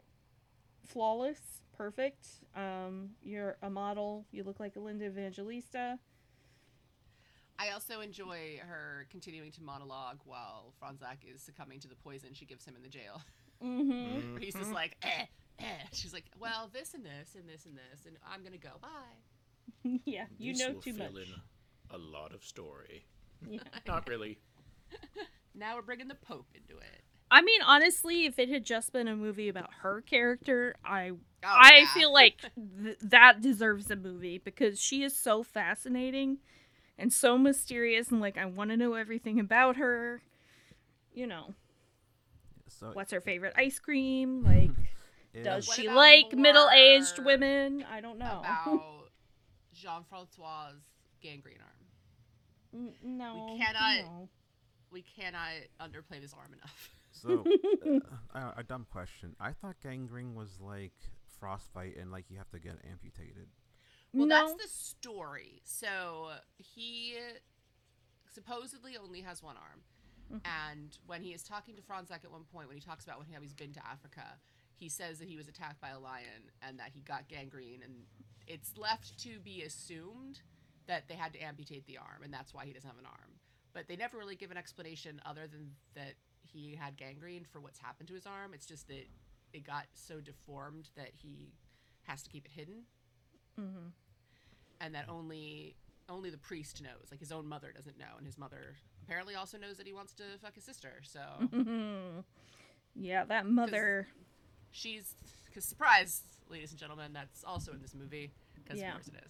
flawless, 0.87 1.63
perfect. 1.77 2.27
Um, 2.55 3.11
you're 3.23 3.57
a 3.63 3.71
model. 3.71 4.27
You 4.33 4.45
look 4.45 4.61
like 4.61 4.77
Linda 4.77 5.07
Evangelista. 5.07 5.99
I 7.59 7.71
also 7.71 8.01
enjoy 8.01 8.61
her 8.63 9.07
continuing 9.11 9.51
to 9.53 9.63
monologue 9.63 10.21
while 10.25 10.73
Fronsac 10.81 11.19
is 11.25 11.43
succumbing 11.43 11.81
to 11.81 11.89
the 11.89 11.97
poison 11.97 12.33
she 12.33 12.45
gives 12.47 12.65
him 12.65 12.77
in 12.77 12.83
the 12.83 12.89
jail. 12.89 13.23
Mm-hmm. 13.63 14.33
Where 14.35 14.41
he's 14.41 14.55
just 14.55 14.73
like, 14.73 14.97
eh, 15.03 15.27
eh. 15.59 15.65
She's 15.93 16.13
like, 16.13 16.27
well, 16.39 16.71
this 16.73 16.95
and 16.95 17.05
this 17.05 17.35
and 17.35 17.49
this 17.49 17.67
and 17.67 17.77
this, 17.77 18.07
and 18.07 18.17
I'm 18.29 18.43
gonna 18.45 18.59
go. 18.59 18.71
Bye. 18.81 19.99
yeah, 20.05 20.27
you 20.39 20.53
This 20.53 20.61
know 20.61 20.73
will 20.75 20.81
too 20.81 20.93
fill 20.93 21.13
much. 21.13 21.15
in 21.15 21.35
a 21.91 21.99
lot 21.99 22.33
of 22.33 22.45
story. 22.45 23.05
Yeah. 23.51 23.61
Not 23.87 24.09
really. 24.09 24.39
Now 25.55 25.77
we're 25.77 25.83
bringing 25.83 26.09
the 26.09 26.15
Pope 26.15 26.47
into 26.55 26.77
it. 26.79 27.03
I 27.31 27.43
mean, 27.43 27.61
honestly, 27.63 28.25
if 28.27 28.39
it 28.39 28.49
had 28.49 28.65
just 28.65 28.93
been 28.93 29.07
a 29.09 29.17
movie 29.17 29.49
about 29.49 29.71
her 29.83 30.01
character, 30.01 30.75
I 30.85 31.11
Oh, 31.11 31.17
I 31.47 31.79
yeah. 31.81 31.87
feel 31.95 32.13
like 32.13 32.41
th- 32.83 32.97
that 33.03 33.41
deserves 33.41 33.91
a 33.91 33.97
movie 33.97 34.39
because 34.39 34.81
she 34.81 35.03
is 35.03 35.15
so 35.15 35.43
fascinating 35.43 36.39
and 36.99 37.13
so 37.13 37.39
mysterious, 37.39 38.11
and 38.11 38.21
like 38.21 38.39
I 38.39 38.47
want 38.47 38.71
to 38.71 38.77
know 38.77 38.95
everything 38.95 39.39
about 39.41 39.77
her. 39.77 40.23
You 41.15 41.27
know, 41.27 41.55
So 42.69 42.91
what's 42.93 43.13
her 43.13 43.21
favorite 43.21 43.55
ice 43.57 43.79
cream? 43.79 44.43
Like, 44.45 44.71
it 45.35 45.45
does 45.45 45.67
What 45.67 45.77
she 45.77 45.89
like 45.89 46.33
middle-aged 46.33 47.19
women? 47.25 47.85
I 47.91 48.01
don't 48.01 48.19
know. 48.19 48.41
about 48.41 49.11
Jean 49.75 50.05
Francois' 50.09 50.73
gangrene 51.21 51.59
arm. 51.61 51.78
N- 52.75 52.93
no, 53.03 53.57
cannot- 53.59 54.05
no. 54.05 54.29
We 54.91 55.03
cannot 55.03 55.51
underplay 55.81 56.21
this 56.21 56.33
arm 56.33 56.53
enough. 56.55 56.91
So, 57.11 57.45
uh, 58.35 58.53
a 58.57 58.63
dumb 58.63 58.87
question. 58.91 59.37
I 59.39 59.53
thought 59.53 59.77
gangrene 59.83 60.35
was 60.35 60.59
like 60.61 60.93
frostbite 61.39 61.97
and 61.97 62.11
like 62.11 62.25
you 62.31 62.39
have 62.39 62.51
to 62.51 62.59
get 62.59 62.77
amputated. 62.91 63.49
Well, 64.15 64.27
no. 64.27 64.35
that's 64.35 64.55
the 64.55 64.69
story. 64.69 65.61
So 65.65 66.31
he 66.57 67.17
supposedly 68.33 68.97
only 68.97 69.21
has 69.23 69.43
one 69.43 69.57
arm. 69.57 69.83
Mhm. 70.33 70.41
And 70.71 70.99
when 71.07 71.23
he 71.23 71.33
is 71.33 71.43
talking 71.43 71.75
to 71.77 71.83
Fronsac 71.83 72.25
at 72.25 72.31
one 72.31 72.45
point, 72.45 72.69
when 72.69 72.77
he 72.77 72.83
talks 72.83 73.05
about 73.05 73.19
when 73.19 73.27
how 73.33 73.41
he's 73.41 73.55
been 73.55 73.73
to 73.73 73.87
Africa, 73.87 74.39
he 74.75 74.89
says 74.89 75.19
that 75.19 75.29
he 75.29 75.37
was 75.37 75.49
attacked 75.49 75.81
by 75.81 75.89
a 75.91 75.99
lion 75.99 76.51
and 76.63 76.79
that 76.79 76.91
he 76.95 77.01
got 77.01 77.29
gangrene. 77.29 77.83
And 77.83 78.05
it's 78.47 78.77
left 78.77 79.19
to 79.25 79.39
be 79.41 79.63
assumed 79.63 80.41
that 80.89 81.07
they 81.09 81.15
had 81.15 81.33
to 81.35 81.39
amputate 81.39 81.87
the 81.87 81.99
arm, 81.99 82.23
and 82.25 82.33
that's 82.35 82.53
why 82.53 82.65
he 82.67 82.73
doesn't 82.73 82.89
have 82.89 82.99
an 82.99 83.07
arm. 83.07 83.39
But 83.73 83.87
they 83.87 83.95
never 83.97 84.19
really 84.19 84.35
give 84.37 84.51
an 84.51 84.57
explanation 84.57 85.21
other 85.25 85.47
than 85.47 85.77
that 85.95 86.15
he 86.43 86.75
had 86.75 86.97
gangrene 86.97 87.45
for 87.45 87.61
what's 87.61 87.79
happened 87.79 88.09
to 88.09 88.15
his 88.15 88.27
arm. 88.27 88.53
It's 88.55 88.67
just 88.67 88.89
that 88.89 89.07
it 89.53 89.65
got 89.65 89.85
so 89.95 90.21
deformed 90.21 90.89
that 90.97 91.11
he 91.13 91.53
has 92.05 92.23
to 92.23 92.31
keep 92.31 92.45
it 92.47 92.51
hidden 92.51 92.85
Mhm. 93.59 93.93
and 94.81 94.95
that 94.95 95.09
only 95.09 95.77
only 96.11 96.31
the 96.31 96.39
priest 96.39 96.81
knows. 96.83 97.09
Like 97.11 97.21
his 97.21 97.31
own 97.31 97.47
mother 97.47 97.71
doesn't 97.71 97.99
know, 97.99 98.17
and 98.17 98.25
his 98.27 98.39
mother 98.39 98.77
apparently 99.03 99.35
also 99.35 99.59
knows 99.59 99.77
that 99.77 99.87
he 99.87 99.93
wants 99.93 100.15
to 100.15 100.25
fuck 100.43 100.55
his 100.55 100.65
sister. 100.65 101.01
So 101.03 101.21
Mm-hmm. 101.41 102.21
yeah, 102.95 103.25
that 103.25 103.47
mother. 103.47 104.09
she's 104.71 105.15
because 105.45 105.65
surprise, 105.67 106.23
ladies 106.49 106.71
and 106.71 106.81
gentlemen, 106.81 107.13
that's 107.13 107.45
also 107.45 107.73
in 107.73 107.83
this 107.83 107.95
movie. 107.95 108.33
Because 108.55 108.81
Yeah. 108.81 108.89
of 108.89 108.95
course 108.95 109.09
it 109.09 109.25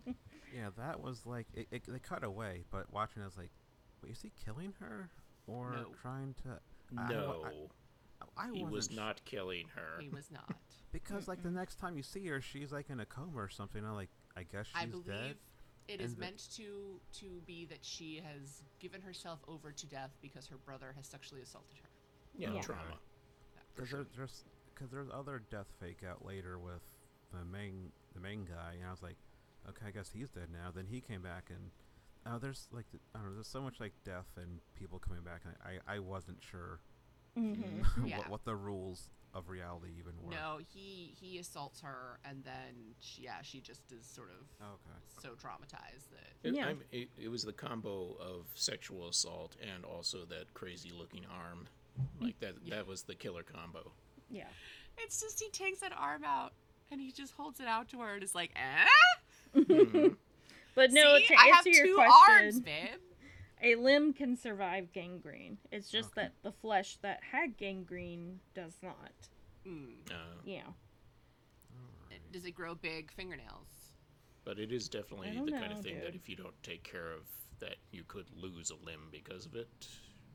is. 0.00 0.14
Yeah, 0.54 0.68
that 0.76 1.00
was 1.00 1.24
like 1.26 1.46
it, 1.54 1.66
it, 1.70 1.82
they 1.88 1.98
cut 1.98 2.24
away, 2.24 2.64
but 2.70 2.92
watching, 2.92 3.22
I 3.22 3.26
was 3.26 3.36
like, 3.38 3.50
wait, 4.02 4.12
is 4.12 4.20
he 4.22 4.30
killing 4.44 4.74
her 4.80 5.08
or 5.46 5.70
No. 5.72 5.86
trying 6.00 6.34
to? 6.44 6.58
I- 6.98 7.02
I- 7.02 7.08
No, 7.10 7.44
I, 8.36 8.46
I 8.46 8.50
he 8.52 8.62
was 8.64 8.72
wasn't 8.90 8.98
sh- 9.18 9.22
killing 9.24 9.66
her. 9.74 10.00
He 10.00 10.08
was 10.08 10.30
not. 10.30 10.52
because 10.92 11.26
like 11.28 11.42
the 11.42 11.50
next 11.50 11.76
time 11.76 11.96
you 11.96 12.02
see 12.02 12.26
her, 12.26 12.40
she's 12.40 12.70
like 12.72 12.90
in 12.90 13.00
a 13.00 13.06
coma 13.06 13.36
or 13.38 13.48
something. 13.48 13.84
I'm 13.84 13.94
like, 13.94 14.10
I 14.36 14.42
guess 14.44 14.66
she's 14.66 14.76
I 14.76 14.86
believe 14.86 15.06
dead. 15.06 15.36
it 15.88 16.00
is 16.00 16.10
And 16.12 16.16
the- 16.16 16.20
meant 16.20 16.48
to 16.56 17.00
to 17.20 17.40
be 17.46 17.64
that 17.66 17.82
she 17.84 18.20
has 18.22 18.62
given 18.78 19.00
herself 19.00 19.40
over 19.48 19.72
to 19.72 19.86
death 19.86 20.10
because 20.20 20.46
her 20.48 20.58
brother 20.58 20.92
has 20.96 21.06
sexually 21.06 21.42
assaulted 21.42 21.78
her. 21.82 21.88
Yeah, 22.36 22.52
Yeah. 22.52 22.60
trauma. 22.60 22.98
Because 23.74 23.90
there's 23.90 24.06
there's 24.16 24.44
because 24.74 24.90
there's 24.90 25.08
other 25.12 25.42
death 25.50 25.66
fake 25.80 26.02
out 26.08 26.24
later 26.24 26.58
with 26.58 26.82
the 27.32 27.44
main 27.44 27.90
the 28.14 28.20
main 28.20 28.44
guy, 28.44 28.74
and 28.74 28.86
I 28.86 28.90
was 28.90 29.02
like, 29.02 29.16
okay, 29.68 29.86
I 29.86 29.90
guess 29.90 30.10
he's 30.12 30.30
dead 30.30 30.48
now. 30.52 30.70
Then 30.74 30.86
he 30.90 31.00
came 31.00 31.22
back, 31.22 31.50
and 31.50 31.70
uh, 32.26 32.38
there's 32.38 32.68
like 32.72 32.86
the, 32.92 32.98
I 33.14 33.18
don't 33.18 33.28
know, 33.30 33.34
there's 33.34 33.48
so 33.48 33.60
much 33.62 33.80
like 33.80 33.92
death 34.04 34.28
and 34.36 34.60
people 34.76 34.98
coming 34.98 35.22
back. 35.22 35.42
And 35.44 35.54
I 35.64 35.96
I 35.96 35.98
wasn't 35.98 36.38
sure 36.42 36.80
Mhm. 37.38 37.84
Yeah. 38.06 38.18
what 38.18 38.28
what 38.30 38.44
the 38.44 38.54
rules 38.56 39.08
of 39.34 39.48
reality 39.48 39.88
even 39.98 40.12
were. 40.22 40.30
No, 40.30 40.58
he 40.74 41.14
he 41.18 41.38
assaults 41.38 41.80
her, 41.80 42.18
and 42.24 42.44
then 42.44 42.94
she, 43.00 43.22
yeah, 43.22 43.40
she 43.42 43.60
just 43.60 43.90
is 43.90 44.04
sort 44.06 44.28
of 44.30 44.66
Okay. 44.66 44.98
so 45.22 45.30
traumatized 45.30 46.10
that 46.10 46.48
It, 46.48 46.54
Yeah. 46.54 46.66
I'm- 46.66 46.82
it, 46.92 47.08
it 47.16 47.28
was 47.28 47.42
the 47.42 47.52
combo 47.54 48.14
of 48.20 48.46
sexual 48.54 49.08
assault 49.08 49.56
and 49.62 49.84
also 49.86 50.26
that 50.26 50.52
crazy 50.54 50.90
looking 50.90 51.24
arm. 51.26 51.66
Like 52.20 52.38
that 52.40 52.54
Yeah. 52.62 52.76
that 52.76 52.86
was 52.86 53.02
the 53.04 53.14
killer 53.14 53.42
combo. 53.42 53.92
Yeah. 54.30 54.48
It's 54.98 55.20
just 55.20 55.40
he 55.40 55.48
takes 55.50 55.80
that 55.80 55.92
arm 55.96 56.24
out 56.24 56.52
and 56.90 57.00
he 57.00 57.10
just 57.10 57.32
holds 57.32 57.58
it 57.60 57.66
out 57.66 57.88
to 57.90 58.00
her 58.00 58.12
and 58.14 58.22
is 58.22 58.34
like, 58.34 58.50
eh? 58.54 58.86
Mhm. 59.54 60.16
But 60.74 60.90
no, 60.92 61.18
See, 61.18 61.26
to 61.26 61.34
I 61.34 61.46
have 61.48 61.56
answer 61.66 61.70
your 61.70 61.86
two 61.86 61.94
question, 61.96 62.14
arms, 62.30 62.60
babe. 62.60 63.00
a 63.60 63.74
limb 63.74 64.12
can 64.14 64.36
survive 64.36 64.90
gangrene. 64.92 65.58
It's 65.70 65.90
just 65.90 66.10
Okay. 66.12 66.22
that 66.22 66.32
the 66.42 66.52
flesh 66.52 66.96
that 67.02 67.22
had 67.22 67.58
gangrene 67.58 68.40
does 68.54 68.78
not. 68.82 69.12
Mm. 69.66 70.10
Uh, 70.10 70.14
Yeah. 70.44 70.62
Alright. 71.76 72.32
Does 72.32 72.46
it 72.46 72.52
grow 72.52 72.74
big 72.74 73.12
fingernails? 73.12 73.68
but 74.44 74.58
it 74.58 74.72
is 74.72 74.88
definitely 74.88 75.30
the 75.30 75.36
don't 75.36 75.52
kind 75.52 75.70
of 75.70 75.78
know, 75.78 75.82
thing 75.84 76.00
that 76.00 76.16
if 76.16 76.28
you 76.28 76.34
don't 76.34 76.60
take 76.64 76.82
care 76.82 77.12
of 77.12 77.28
that 77.60 77.76
you 77.92 78.02
could 78.02 78.26
lose 78.34 78.70
a 78.70 78.74
limb 78.84 79.08
because 79.12 79.46
of 79.46 79.54
it. 79.54 79.68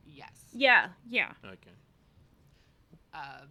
Yes. 0.06 0.48
Yeah, 0.54 0.92
yeah. 1.10 1.34
Okay. 1.44 1.74
Um, 3.14 3.50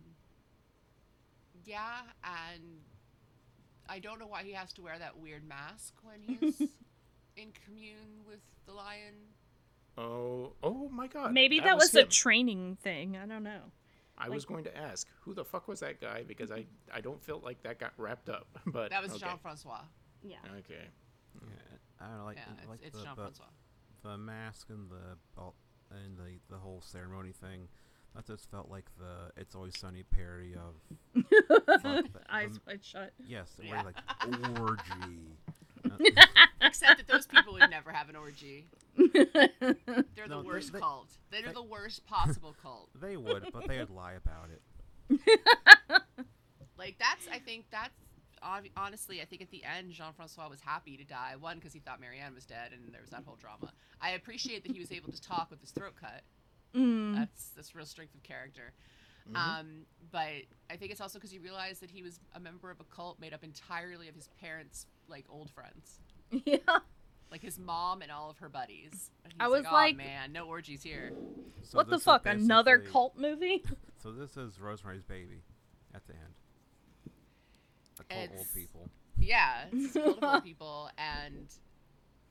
yeah, 1.67 2.05
and 2.25 2.81
I 3.89 3.99
don't 3.99 4.19
know 4.19 4.27
why 4.27 4.43
he 4.43 4.53
has 4.53 4.73
to 4.75 4.83
wear 4.83 4.99
that 4.99 5.19
weird 5.19 5.47
mask 5.47 5.95
when 6.03 6.21
he's 6.23 6.61
in 7.37 7.53
commune 7.65 8.25
with 8.27 8.41
the 8.67 8.73
lion. 8.73 9.15
Oh, 9.99 10.53
oh 10.63 10.89
my 10.91 11.07
God! 11.07 11.33
Maybe 11.33 11.61
that, 11.61 11.77
was, 11.77 11.95
him. 11.95 12.05
a 12.05 12.05
training 12.05 12.77
thing. 12.83 13.17
I 13.17 13.27
don't 13.27 13.43
know. 13.43 13.61
I 14.19 14.29
was 14.29 14.45
going 14.45 14.65
to 14.65 14.77
ask 14.77 15.07
who 15.21 15.35
the 15.35 15.45
fuck 15.45 15.69
was 15.69 15.81
that 15.81 16.01
guy 16.01 16.23
because 16.27 16.51
I 16.51 16.65
I 16.93 17.01
don't 17.01 17.23
feel 17.23 17.41
like 17.45 17.63
that 17.63 17.79
got 17.79 17.93
wrapped 17.99 18.29
up. 18.29 18.47
But 18.67 18.91
That 18.91 19.03
was 19.03 19.13
okay. 19.13 19.27
Jean 19.27 19.39
Francois. 19.39 19.83
Yeah. 20.23 20.37
Okay. 20.59 20.89
Yeah, 21.35 21.49
I 22.01 22.09
don't 22.09 22.19
know, 22.19 22.25
like 22.25 22.37
yeah, 22.37 22.43
I 22.49 22.61
it's, 22.61 22.69
like 22.69 22.81
it's 22.83 22.97
the, 22.97 23.05
Jean 23.05 23.15
Francois. 23.15 23.45
the 24.03 24.19
mask 24.19 24.71
and 24.71 24.91
the 24.91 25.17
belt 25.37 25.55
and 25.91 26.17
the 26.17 26.39
the 26.51 26.59
whole 26.59 26.83
ceremony 26.85 27.33
thing. 27.33 27.69
That 28.17 28.27
just 28.27 28.51
felt 28.51 28.71
like 28.71 28.87
the 28.99 29.31
"It's 29.41 29.55
Always 29.55 29.79
Sunny" 29.79 30.03
parody 30.03 30.55
of 30.55 30.75
the- 31.31 32.09
Eyes 32.31 32.55
the- 32.55 32.61
wide 32.67 32.85
shut. 32.85 33.13
yes, 33.25 33.49
Yeah. 33.63 33.71
where 33.83 33.85
like 33.85 34.59
orgy. 34.61 35.21
Except 36.63 36.97
that 36.99 37.07
those 37.07 37.27
people 37.27 37.53
would 37.55 37.71
never 37.71 37.93
have 37.93 38.09
an 38.09 38.17
orgy. 38.17 38.67
They're 38.97 39.29
No, 40.29 40.39
the 40.39 40.43
they- 40.43 40.47
worst 40.49 40.73
they- 40.73 40.79
cult. 40.81 41.11
They're 41.31 41.43
they- 41.43 41.53
the 41.53 41.63
worst 41.63 42.07
possible 42.07 42.57
cult. 42.63 42.89
they 42.99 43.17
would, 43.17 43.51
but 43.53 43.69
they 43.69 43.79
would 43.79 43.91
lie 43.91 44.15
about 44.15 44.49
it. 44.51 44.63
Like 46.79 46.97
that's 46.99 47.27
I 47.33 47.39
think 47.39 47.65
that's 47.71 47.95
honestly 48.77 49.23
I 49.23 49.25
think 49.25 49.41
at 49.41 49.51
the 49.51 49.63
end 49.65 49.93
Jean 49.93 50.13
Francois 50.15 50.49
was 50.49 50.61
happy 50.61 50.97
to 50.99 51.05
die. 51.05 51.35
One 51.41 51.57
because 51.57 51.73
he 51.73 51.79
thought 51.81 52.01
Marianne 52.03 52.35
was 52.35 52.45
dead 52.45 52.73
and 52.73 52.93
there 52.93 53.01
was 53.01 53.09
that 53.11 53.23
whole 53.25 53.37
drama. 53.37 53.73
I 54.01 54.11
appreciate 54.11 54.63
that 54.65 54.73
he 54.73 54.79
was 54.79 54.93
able 54.93 55.11
to 55.11 55.21
talk 55.21 55.51
with 55.51 55.61
his 55.63 55.71
throat 55.71 55.95
cut. 55.99 56.21
Mm. 56.77 57.15
That's 57.17 57.49
that's 57.57 57.75
real 57.75 57.87
strength 57.87 58.15
of 58.15 58.23
character. 58.23 58.73
Mhm. 59.31 59.37
Um, 59.37 59.67
but 60.13 60.43
I 60.71 60.77
think 60.77 60.93
it's 60.93 61.01
also 61.01 61.19
because 61.19 61.31
he 61.33 61.39
realized 61.39 61.83
that 61.83 61.91
he 61.91 62.03
was 62.03 62.21
a 62.35 62.41
member 62.41 62.71
of 62.71 62.79
a 62.81 62.85
cult 62.85 63.19
made 63.19 63.33
up 63.35 63.43
entirely 63.43 64.09
of 64.09 64.15
his 64.15 64.29
parents' 64.41 64.87
like 65.09 65.25
old 65.29 65.51
friends, 65.51 65.99
yeah. 66.45 66.59
like 67.33 67.43
his 67.43 67.59
mom 67.59 68.03
and 68.03 68.11
all 68.13 68.31
of 68.31 68.39
her 68.39 68.49
buddies. 68.49 69.11
I 69.41 69.45
he's 69.45 69.51
was 69.53 69.65
"Aw, 69.67 69.73
like- 69.73 69.97
man, 69.97 70.33
no 70.33 70.47
orgies 70.47 70.83
here. 70.83 71.13
So 71.63 71.77
what 71.79 71.89
the 71.91 71.99
fuck? 71.99 72.27
Another 72.27 72.79
cult 72.79 73.17
movie? 73.19 73.63
So 74.03 74.13
this 74.13 74.37
is 74.37 74.61
Rosemary's 74.61 75.03
Baby 75.03 75.43
at 75.93 76.07
the 76.07 76.13
end. 76.13 76.35
A 77.99 78.05
cult 78.05 78.31
old 78.37 78.47
people. 78.55 78.89
Yeah, 79.19 79.65
it's 79.73 79.95
full 79.95 80.19
of 80.19 80.23
old 80.23 80.45
people, 80.51 80.91
and 80.97 81.49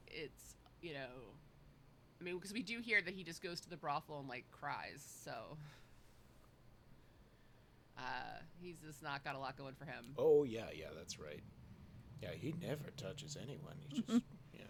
it's 0.08 0.56
you 0.82 0.94
know, 0.94 1.10
I 2.20 2.24
mean, 2.24 2.36
because 2.36 2.54
we 2.54 2.64
do 2.64 2.80
hear 2.80 3.02
that 3.02 3.14
he 3.14 3.24
just 3.24 3.42
goes 3.44 3.60
to 3.62 3.70
the 3.70 3.78
brothel 3.78 4.20
and 4.20 4.28
like 4.30 4.46
cries, 4.52 5.04
so. 5.24 5.58
Uh, 7.98 8.02
he's 8.62 8.76
just 8.86 9.02
not 9.02 9.24
got 9.24 9.36
a 9.36 9.40
lot 9.40 9.58
going 9.58 9.74
for 9.74 9.86
him. 9.86 10.14
Oh 10.18 10.44
yeah, 10.44 10.66
yeah, 10.76 10.88
that's 10.96 11.18
right. 11.20 11.42
Yeah, 12.22 12.32
he 12.34 12.54
never 12.62 12.92
touches 12.98 13.38
anyone. 13.42 13.76
He 13.88 14.02
just 14.02 14.10
yeah. 14.54 14.62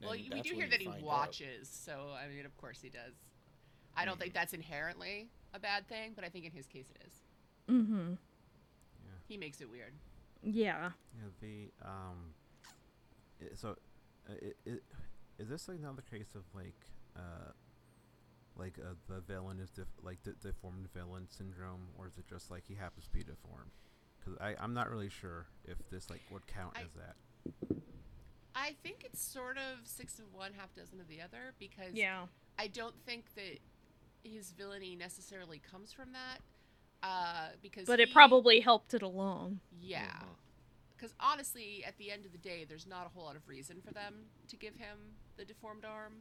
Well, 0.00 0.12
And 0.12 0.32
we 0.32 0.40
do 0.42 0.54
hear 0.54 0.68
that 0.68 0.78
he 0.80 0.86
find 0.86 0.98
out. 0.98 1.02
watches, 1.04 1.68
so 1.68 2.12
I 2.16 2.28
mean, 2.28 2.46
of 2.46 2.56
course 2.56 2.80
he 2.80 2.88
does. 2.90 3.14
I 3.96 4.04
don't 4.04 4.16
Mm. 4.16 4.20
think 4.20 4.34
that's 4.34 4.52
inherently 4.52 5.28
a 5.54 5.58
bad 5.58 5.88
thing, 5.88 6.12
but 6.14 6.24
I 6.24 6.28
think 6.28 6.44
in 6.44 6.52
his 6.52 6.66
case 6.66 6.86
it 6.90 7.02
is. 7.06 7.12
mm-hmm. 7.68 8.10
Yeah. 8.10 9.10
He 9.26 9.36
makes 9.36 9.60
it 9.60 9.68
weird. 9.68 9.92
Yeah. 10.42 10.90
Yeah, 11.16 11.28
the 11.40 11.70
um, 11.84 12.34
so, 13.56 13.70
uh, 14.28 14.32
it, 14.40 14.56
it, 14.64 14.82
is 15.38 15.48
this 15.48 15.68
like 15.68 15.78
another 15.78 16.02
case 16.02 16.34
of 16.34 16.42
like, 16.54 16.86
uh, 17.16 17.52
like 18.56 18.78
uh, 18.78 18.94
the 19.08 19.20
villain 19.20 19.60
is 19.60 19.70
def- 19.70 19.86
like 20.02 20.18
the 20.24 20.32
deformed 20.32 20.88
villain 20.92 21.26
syndrome, 21.28 21.88
or 21.96 22.06
is 22.08 22.18
it 22.18 22.26
just 22.28 22.50
like 22.50 22.64
he 22.66 22.74
happens 22.74 23.06
to 23.06 23.12
be 23.12 23.22
deformed? 23.22 23.70
Because 24.18 24.36
I 24.40 24.54
I'm 24.60 24.74
not 24.74 24.90
really 24.90 25.08
sure 25.08 25.46
if 25.64 25.78
this 25.90 26.10
like 26.10 26.22
would 26.30 26.46
count 26.46 26.74
I- 26.76 26.82
as 26.82 26.92
that. 26.94 27.16
I 28.54 28.74
think 28.82 29.04
it's 29.04 29.22
sort 29.22 29.56
of 29.56 29.86
six 29.86 30.18
of 30.18 30.34
one, 30.34 30.52
half 30.58 30.74
dozen 30.74 31.00
of 31.00 31.06
the 31.06 31.20
other, 31.22 31.54
because 31.60 31.94
Yeah. 31.94 32.26
I 32.58 32.66
don't 32.66 32.96
think 33.06 33.32
that 33.36 33.58
his 34.24 34.50
villainy 34.50 34.96
necessarily 34.96 35.60
comes 35.60 35.92
from 35.92 36.08
that. 36.12 36.38
Uh, 37.00 37.50
because 37.62 37.86
But 37.86 38.00
it 38.00 38.12
probably 38.12 38.58
helped 38.58 38.94
it 38.94 39.02
along. 39.02 39.60
yeah. 39.80 40.22
Because 40.98 41.14
honestly, 41.20 41.84
at 41.86 41.96
the 41.96 42.10
end 42.10 42.26
of 42.26 42.32
the 42.32 42.38
day, 42.38 42.66
there's 42.68 42.86
not 42.86 43.06
a 43.06 43.08
whole 43.08 43.24
lot 43.24 43.36
of 43.36 43.48
reason 43.48 43.76
for 43.86 43.92
them 43.94 44.14
to 44.48 44.56
give 44.56 44.74
him 44.74 44.98
the 45.36 45.44
deformed 45.44 45.84
arm, 45.84 46.14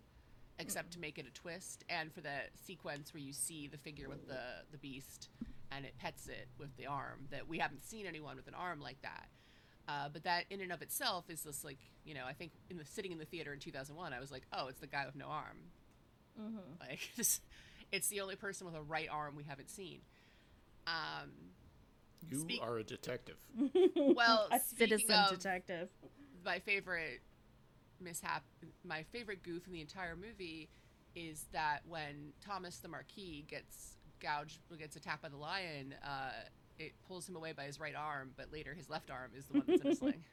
except 0.60 0.92
to 0.94 1.00
make 1.00 1.18
it 1.18 1.26
a 1.28 1.32
twist, 1.34 1.84
and 1.90 2.14
for 2.14 2.22
the 2.22 2.30
sequence 2.54 3.14
where 3.14 3.22
you 3.24 3.34
see 3.34 3.68
the 3.68 3.78
figure 3.78 4.08
with 4.08 4.28
the 4.28 4.40
the 4.72 4.78
beast, 4.78 5.30
and 5.72 5.84
it 5.86 5.96
pets 5.98 6.28
it 6.28 6.48
with 6.60 6.76
the 6.78 6.86
arm. 6.86 7.28
That 7.32 7.48
we 7.48 7.58
haven't 7.58 7.84
seen 7.84 8.06
anyone 8.06 8.36
with 8.36 8.48
an 8.48 8.54
arm 8.54 8.80
like 8.80 9.02
that. 9.02 9.28
Uh, 9.88 10.10
but 10.12 10.24
that 10.26 10.44
in 10.50 10.62
and 10.62 10.72
of 10.72 10.82
itself 10.82 11.30
is 11.30 11.42
this 11.44 11.64
like 11.64 11.80
you 12.06 12.14
know 12.14 12.26
I 12.28 12.34
think 12.34 12.52
in 12.70 12.78
the 12.78 12.86
sitting 12.86 13.12
in 13.12 13.18
the 13.18 13.26
theater 13.26 13.54
in 13.54 13.60
2001 13.60 14.12
I 14.14 14.20
was 14.20 14.32
like 14.32 14.44
oh 14.52 14.68
it's 14.68 14.82
the 14.82 14.88
guy 14.88 15.06
with 15.06 15.16
no 15.16 15.28
arm 15.28 15.58
Mm-hmm. 16.40 16.58
like 16.82 17.00
this, 17.16 17.42
it's 17.92 18.10
the 18.10 18.22
only 18.22 18.36
person 18.36 18.68
with 18.68 18.76
a 18.76 18.82
right 18.82 19.08
arm 19.12 19.36
we 19.36 19.44
haven't 19.44 19.70
seen. 19.70 20.02
Um, 20.86 21.32
You 22.30 22.40
Speak- 22.40 22.62
are 22.62 22.78
a 22.78 22.84
detective. 22.84 23.38
Well, 23.96 24.48
a 24.52 24.60
citizen 24.60 25.12
of- 25.12 25.30
detective. 25.32 25.90
my 26.46 26.60
favorite 26.60 27.22
mishap, 28.00 28.44
my 28.84 29.04
favorite 29.12 29.44
goof 29.44 29.66
in 29.68 29.74
the 29.74 29.82
entire 29.82 30.16
movie 30.16 30.70
is 31.16 31.46
that 31.52 31.80
when 31.88 32.34
Thomas 32.46 32.78
the 32.78 32.88
Marquis 32.88 33.46
gets 33.48 33.98
gouged, 34.20 34.60
gets 34.78 34.96
attacked 34.96 35.22
by 35.24 35.30
the 35.30 35.38
lion, 35.38 35.96
uh, 36.04 36.32
it 36.78 36.94
pulls 37.08 37.28
him 37.28 37.36
away 37.36 37.54
by 37.54 37.64
his 37.64 37.80
right 37.80 37.96
arm, 37.96 38.32
but 38.38 38.52
later 38.54 38.74
his 38.76 38.90
left 38.90 39.10
arm 39.10 39.32
is 39.36 39.46
the 39.46 39.54
one 39.60 39.64
that's 39.68 39.82
in 39.82 39.88
a 39.92 39.96
sling. 39.96 40.24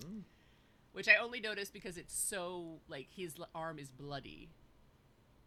Mm. 0.00 0.20
Which 0.92 1.08
I 1.08 1.16
only 1.16 1.40
noticed 1.40 1.72
because 1.72 1.96
it's 1.96 2.14
so 2.14 2.80
like 2.88 3.08
his 3.10 3.36
arm 3.54 3.78
is 3.78 3.90
bloody. 3.90 4.50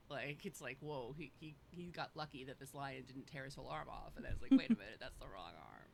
Like 0.09 0.45
it's 0.45 0.61
like 0.61 0.77
whoa, 0.81 1.13
he, 1.17 1.31
he 1.39 1.55
he 1.71 1.85
got 1.91 2.11
lucky 2.15 2.43
that 2.45 2.59
this 2.59 2.73
lion 2.73 3.03
didn't 3.07 3.27
tear 3.27 3.45
his 3.45 3.55
whole 3.55 3.67
arm 3.67 3.87
off, 3.89 4.13
and 4.17 4.25
I 4.25 4.29
was 4.29 4.41
like, 4.41 4.51
wait 4.51 4.69
a 4.69 4.73
minute, 4.77 4.97
that's 4.99 5.17
the 5.17 5.25
wrong 5.27 5.51
arm. 5.57 5.89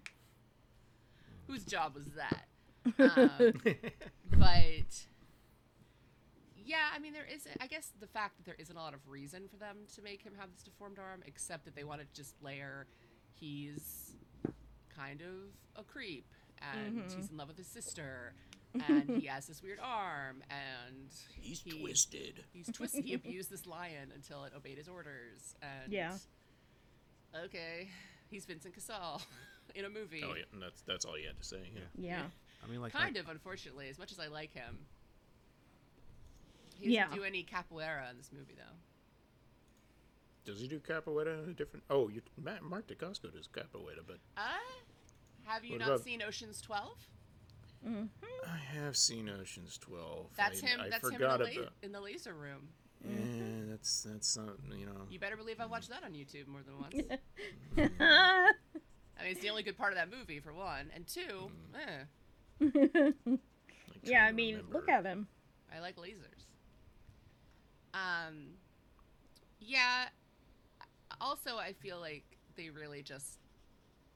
Whose 1.48 1.64
job 1.66 1.96
was 1.96 2.06
that? 2.16 2.46
Um, 3.00 3.54
but 4.38 5.06
yeah, 6.66 6.90
I 6.96 7.00
mean, 7.00 7.14
there 7.14 7.26
isn't. 7.32 7.56
I 7.60 7.68
guess 7.68 7.92
the 8.00 8.08
fact 8.08 8.38
that 8.38 8.46
there 8.46 8.56
isn't 8.60 8.76
a 8.76 8.80
lot 8.80 8.94
of 8.94 9.00
reason 9.08 9.48
for 9.48 9.58
them 9.58 9.78
to 9.96 10.02
make 10.02 10.22
him 10.24 10.34
have 10.40 10.52
this 10.52 10.64
deformed 10.64 11.00
arm, 11.00 11.22
except 11.26 11.66
that 11.66 11.76
they 11.76 11.84
want 11.84 12.02
to 12.02 12.08
just 12.14 12.34
layer 12.42 12.88
he's 13.40 14.14
kind 14.96 15.22
of 15.22 15.82
a 15.82 15.84
creep 15.84 16.26
and 16.62 16.96
Mhm. 16.98 17.16
he's 17.16 17.30
in 17.32 17.38
love 17.38 17.48
with 17.48 17.58
his 17.58 17.68
sister 17.68 18.34
and 18.74 19.10
he 19.22 19.28
has 19.28 19.48
this 19.48 19.62
weird 19.62 19.80
arm 19.82 20.42
and 20.50 21.10
He's 21.40 21.62
he- 21.62 21.80
twisted. 21.82 22.44
He's 22.54 22.68
twisted. 22.72 23.04
he 23.06 23.14
abused 23.14 23.50
this 23.50 23.66
lion 23.66 24.12
until 24.16 24.44
it 24.46 24.54
obeyed 24.56 24.78
his 24.78 24.88
orders. 24.88 25.56
And 25.62 25.92
Yeah. 25.92 26.18
Okay, 27.46 27.90
he's 28.30 28.46
Vincent 28.46 28.74
Cassel 28.74 29.22
in 29.76 29.86
a 29.86 29.90
movie. 29.90 30.22
Oh 30.26 30.36
yeah, 30.36 30.44
and 30.54 30.62
that's 30.62 30.82
that's 30.82 31.06
all 31.06 31.18
you 31.18 31.28
had 31.28 31.38
to 31.38 31.44
say. 31.46 31.70
Yeah. 31.74 31.82
Yeah. 31.98 32.24
I 32.64 32.70
mean, 32.70 32.82
like 32.82 32.92
Kind 32.94 33.16
like, 33.16 33.24
of, 33.24 33.30
unfortunately, 33.30 33.90
as 33.90 33.98
much 33.98 34.12
as 34.12 34.20
I 34.20 34.28
like 34.28 34.54
him. 34.54 34.78
He 36.80 36.88
doesn't 36.88 37.12
Yeah. 37.12 37.16
do 37.16 37.24
any 37.24 37.44
capoeira 37.44 38.10
in 38.12 38.18
this 38.18 38.32
movie, 38.34 38.56
though. 38.58 38.76
Does 40.52 40.60
he 40.60 40.68
do 40.68 40.80
capoeira 40.80 41.44
in 41.44 41.52
a 41.52 41.54
different? 41.54 41.84
Oh, 41.90 42.10
you 42.10 42.22
Matt, 42.42 42.64
Mark 42.64 42.88
Dacascos 42.88 43.34
does 43.34 43.48
capoeira, 43.48 44.02
but 44.06 44.18
Uh, 44.36 44.42
have 45.44 45.64
you 45.64 45.74
What 45.74 45.80
not 45.82 45.88
about- 45.90 46.04
seen 46.04 46.22
Ocean's 46.22 46.62
Twelve? 46.62 46.98
Mm-hmm. 47.88 48.06
I 48.46 48.58
have 48.84 48.96
seen 48.96 49.30
Ocean's 49.30 49.78
Twelve. 49.78 50.28
That's 50.38 50.64
I, 50.64 50.68
him. 50.68 50.82
I 50.82 50.90
that's 50.90 51.08
him 51.08 51.16
in 51.16 51.22
the, 51.22 51.28
la- 51.28 51.36
about. 51.36 51.50
in 51.84 51.92
the 51.92 52.02
laser 52.02 52.34
room. 52.34 52.70
Yeah, 53.04 53.70
that's 53.70 54.04
that's 54.04 54.38
not 54.38 54.58
you 54.78 54.86
know. 54.86 55.08
You 55.10 55.20
better 55.20 55.38
believe 55.38 55.60
I 55.60 55.66
watched 55.66 55.90
that 55.90 56.04
on 56.04 56.12
YouTube 56.12 56.48
more 56.48 56.62
than 56.64 56.80
once. 56.80 56.94
Mm-hmm. 57.76 58.04
I 59.20 59.24
mean, 59.24 59.32
it's 59.34 59.42
the 59.42 59.50
only 59.50 59.64
good 59.64 59.78
part 59.78 59.92
of 59.94 59.98
that 59.98 60.10
movie, 60.10 60.40
for 60.40 60.54
one, 60.54 60.90
and 60.96 61.06
two, 61.06 61.52
eh, 61.76 62.04
I'm 62.60 63.40
yeah, 64.04 64.26
I 64.26 64.32
mean, 64.32 64.56
remember. 64.56 64.78
look 64.78 64.90
at 64.90 65.06
him. 65.06 65.28
I 65.76 65.80
like 65.80 65.96
lasers. 65.96 66.46
Um, 67.94 68.54
yeah. 69.60 70.06
Also, 71.20 71.58
I 71.58 71.74
feel 71.74 72.00
like 72.00 72.24
they 72.56 72.70
really 72.70 73.04
just 73.04 73.38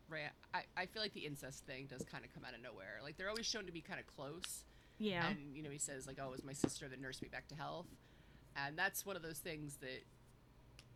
ran. 0.09 0.29
I, 0.53 0.63
I 0.77 0.85
feel 0.85 1.01
like 1.01 1.13
the 1.13 1.25
incest 1.25 1.65
thing 1.65 1.87
does 1.87 2.03
kind 2.03 2.23
of 2.25 2.33
come 2.33 2.43
out 2.45 2.53
of 2.53 2.61
nowhere. 2.61 2.99
Like 3.03 3.17
they're 3.17 3.29
always 3.29 3.45
shown 3.45 3.65
to 3.65 3.71
be 3.71 3.81
kind 3.81 3.99
of 3.99 4.07
close, 4.07 4.63
Yeah. 4.97 5.27
and 5.27 5.55
you 5.55 5.63
know 5.63 5.69
he 5.69 5.77
says 5.77 6.07
like, 6.07 6.17
"Oh, 6.21 6.27
it 6.27 6.31
was 6.31 6.43
my 6.43 6.53
sister 6.53 6.87
that 6.87 6.99
nursed 7.01 7.21
me 7.21 7.27
back 7.27 7.47
to 7.49 7.55
health," 7.55 7.87
and 8.55 8.77
that's 8.77 9.05
one 9.05 9.15
of 9.15 9.21
those 9.21 9.39
things 9.39 9.77
that. 9.77 10.03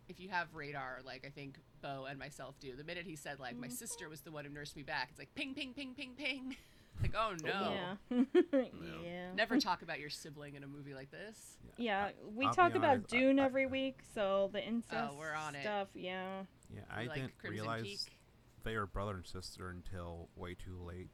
If 0.08 0.18
you 0.18 0.28
have 0.30 0.52
radar, 0.56 0.98
like 1.06 1.24
I 1.24 1.30
think 1.30 1.60
Beau 1.82 2.04
and 2.10 2.18
myself 2.18 2.58
do, 2.58 2.74
the 2.74 2.82
minute 2.82 3.06
he 3.06 3.14
said 3.14 3.38
like 3.38 3.56
my 3.56 3.68
mm-hmm. 3.68 3.76
sister 3.76 4.08
was 4.08 4.22
the 4.22 4.32
one 4.32 4.44
who 4.44 4.50
nursed 4.50 4.74
me 4.74 4.82
back, 4.82 5.06
it's 5.10 5.20
like 5.20 5.32
ping, 5.36 5.54
ping, 5.54 5.72
ping, 5.72 5.94
ping, 5.94 6.14
ping. 6.16 6.56
Like 7.02 7.14
oh 7.16 7.34
no, 7.42 7.48
Yeah. 7.48 7.94
Oh, 8.10 8.26
yeah. 9.04 9.32
never 9.34 9.58
talk 9.58 9.82
about 9.82 10.00
your 10.00 10.10
sibling 10.10 10.54
in 10.54 10.64
a 10.64 10.66
movie 10.66 10.94
like 10.94 11.10
this. 11.10 11.56
Yeah, 11.78 12.10
we 12.34 12.44
I'll 12.44 12.52
talk 12.52 12.74
about 12.74 12.96
honest, 12.96 13.14
I- 13.14 13.18
Dune 13.18 13.38
I- 13.38 13.44
every 13.44 13.66
week, 13.66 14.00
so 14.14 14.50
the 14.52 14.62
incest 14.62 15.10
oh, 15.12 15.16
we're 15.18 15.32
on 15.32 15.54
it. 15.54 15.62
stuff, 15.62 15.88
yeah. 15.94 16.42
yeah, 16.74 16.80
I 16.90 17.02
We 17.02 17.08
like 17.08 17.16
didn't 17.16 17.38
Crimson 17.38 17.60
realize 17.60 17.82
Peak. 17.84 18.00
They 18.64 18.76
were 18.76 18.86
brother 18.86 19.14
and 19.16 19.26
sister 19.26 19.68
until 19.70 20.28
way 20.36 20.54
too 20.54 20.78
late. 20.86 21.10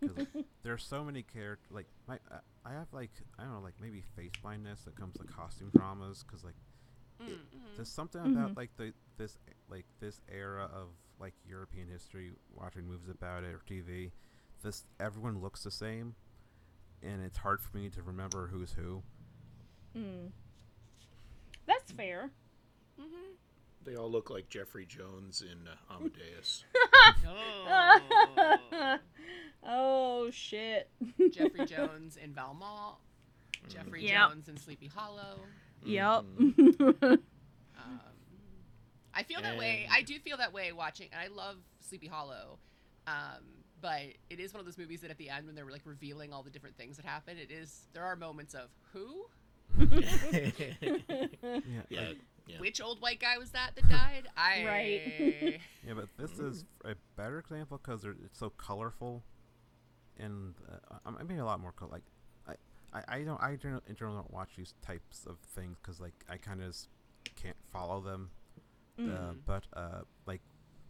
Because 0.00 0.26
there's 0.62 0.84
so 0.84 1.04
many 1.04 1.22
characters. 1.22 1.70
Like 1.70 1.86
my, 2.06 2.18
uh, 2.30 2.38
I 2.64 2.72
have 2.72 2.88
like 2.92 3.10
I 3.38 3.44
don't 3.44 3.54
know, 3.54 3.60
like 3.60 3.74
maybe 3.80 4.02
face 4.14 4.32
blindness 4.42 4.82
that 4.84 4.94
comes 4.96 5.16
to 5.18 5.24
costume 5.24 5.70
dramas. 5.74 6.24
Because 6.26 6.44
like 6.44 6.54
Mm, 7.20 7.28
it- 7.28 7.38
there's 7.76 7.90
something 7.90 8.20
Mhm. 8.20 8.30
about 8.32 8.56
like 8.56 8.70
the 8.76 8.92
this 9.16 9.38
like 9.68 9.86
this 10.00 10.20
era 10.28 10.64
of 10.72 10.88
like 11.18 11.34
European 11.46 11.88
history, 11.88 12.32
watching 12.54 12.86
movies 12.86 13.08
about 13.08 13.42
it 13.44 13.54
or 13.54 13.60
TV. 13.66 14.12
This 14.62 14.84
everyone 15.00 15.40
looks 15.40 15.62
the 15.64 15.70
same, 15.70 16.14
and 17.02 17.22
it's 17.22 17.38
hard 17.38 17.60
for 17.62 17.76
me 17.76 17.88
to 17.90 18.02
remember 18.02 18.48
who's 18.48 18.72
who. 18.72 19.02
Mm. 19.96 20.30
That's 21.66 21.90
fair. 21.92 22.30
Mhm. 23.00 23.36
They 23.86 23.94
all 23.94 24.10
look 24.10 24.28
like 24.30 24.48
Jeffrey 24.48 24.84
Jones 24.84 25.42
in 25.42 25.68
uh, 25.68 25.94
Amadeus. 25.94 26.64
Oh. 27.28 28.98
oh 29.64 30.30
shit. 30.30 30.90
Jeffrey 31.30 31.64
Jones 31.66 32.16
in 32.16 32.32
Valmont. 32.34 32.96
Jeffrey 33.68 34.04
Yep. 34.08 34.30
Jones 34.30 34.48
in 34.48 34.56
Sleepy 34.56 34.88
Hollow. 34.92 35.38
Yep. 35.84 36.24
Um, 37.78 38.14
I 39.14 39.22
feel 39.22 39.40
that 39.42 39.56
way. 39.58 39.86
I 39.90 40.02
do 40.02 40.18
feel 40.18 40.38
that 40.38 40.52
way 40.52 40.72
watching, 40.72 41.08
and 41.12 41.20
I 41.20 41.28
love 41.32 41.56
Sleepy 41.80 42.06
Hollow. 42.08 42.58
Um, 43.06 43.44
but 43.80 44.00
it 44.30 44.40
is 44.40 44.52
one 44.52 44.60
of 44.60 44.66
those 44.66 44.78
movies 44.78 45.02
that 45.02 45.10
at 45.10 45.18
the 45.18 45.28
end 45.30 45.46
when 45.46 45.54
they're 45.54 45.70
like 45.70 45.82
revealing 45.84 46.32
all 46.32 46.42
the 46.42 46.50
different 46.50 46.76
things 46.76 46.96
that 46.96 47.04
happen, 47.06 47.36
it 47.38 47.50
is 47.52 47.86
there 47.92 48.02
are 48.04 48.16
moments 48.16 48.54
of 48.54 48.68
who, 48.92 49.26
Yeah, 49.78 50.50
yeah, 51.88 52.00
like- 52.00 52.18
yeah. 52.46 52.58
which 52.60 52.80
old 52.80 53.00
white 53.00 53.20
guy 53.20 53.38
was 53.38 53.50
that 53.50 53.72
that 53.76 53.88
died? 53.88 54.28
I 54.36 54.64
Right. 54.64 55.60
yeah, 55.86 55.94
but 55.94 56.08
this 56.18 56.38
is 56.38 56.64
a 56.84 56.94
better 57.16 57.38
example 57.38 57.78
because 57.82 58.04
it's 58.04 58.38
so 58.38 58.50
colorful, 58.50 59.22
and 60.18 60.54
uh, 60.70 60.98
I 61.04 61.20
I 61.20 61.22
mean 61.24 61.38
a 61.38 61.44
lot 61.44 61.60
more 61.60 61.72
col- 61.72 61.88
like 61.90 62.02
I, 62.48 62.54
I, 62.92 63.18
I 63.18 63.22
don't 63.22 63.40
I 63.42 63.56
generally, 63.56 63.82
in 63.88 63.96
general 63.96 64.16
don't 64.16 64.32
watch 64.32 64.50
these 64.56 64.74
types 64.82 65.26
of 65.26 65.38
things 65.54 65.76
because 65.82 66.00
like 66.00 66.14
I 66.28 66.36
kind 66.36 66.62
of 66.62 66.76
can't 67.34 67.56
follow 67.72 68.00
them. 68.00 68.30
Uh, 68.98 69.02
Mhm. 69.02 69.36
but 69.44 69.64
uh, 69.74 70.00
like, 70.24 70.40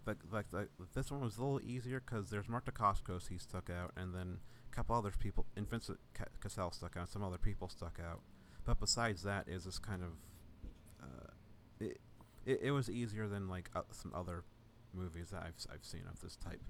like, 0.06 0.18
like, 0.30 0.46
like 0.52 0.68
this 0.94 1.10
one 1.10 1.20
was 1.22 1.38
a 1.38 1.40
little 1.42 1.60
easier 1.68 1.98
because 1.98 2.30
there's 2.30 2.48
Mark 2.48 2.64
Dacascos 2.66 3.26
he 3.30 3.36
stuck 3.36 3.68
out, 3.68 3.90
and 3.96 4.14
then 4.14 4.38
a 4.70 4.74
couple 4.76 4.94
other 4.94 5.10
people, 5.18 5.44
and 5.56 5.68
Vincent 5.68 5.98
Cassel 6.40 6.70
stuck 6.70 6.96
out, 6.96 7.08
some 7.08 7.24
other 7.24 7.36
people 7.38 7.68
stuck 7.68 7.98
out. 7.98 8.20
But 8.64 8.78
besides 8.78 9.24
that, 9.24 9.48
is 9.48 9.64
this 9.64 9.80
kind 9.80 10.04
of, 10.04 10.10
it, 12.46 12.52
it, 12.52 12.60
it 12.62 12.70
was 12.70 12.88
easier 12.88 13.26
than 13.28 13.48
like 13.48 13.70
uh, 13.74 13.82
some 13.90 14.12
other 14.14 14.44
movies 14.94 15.30
that 15.30 15.42
I've 15.42 15.54
I've 15.72 15.84
seen 15.84 16.02
of 16.10 16.20
this 16.20 16.36
type. 16.36 16.60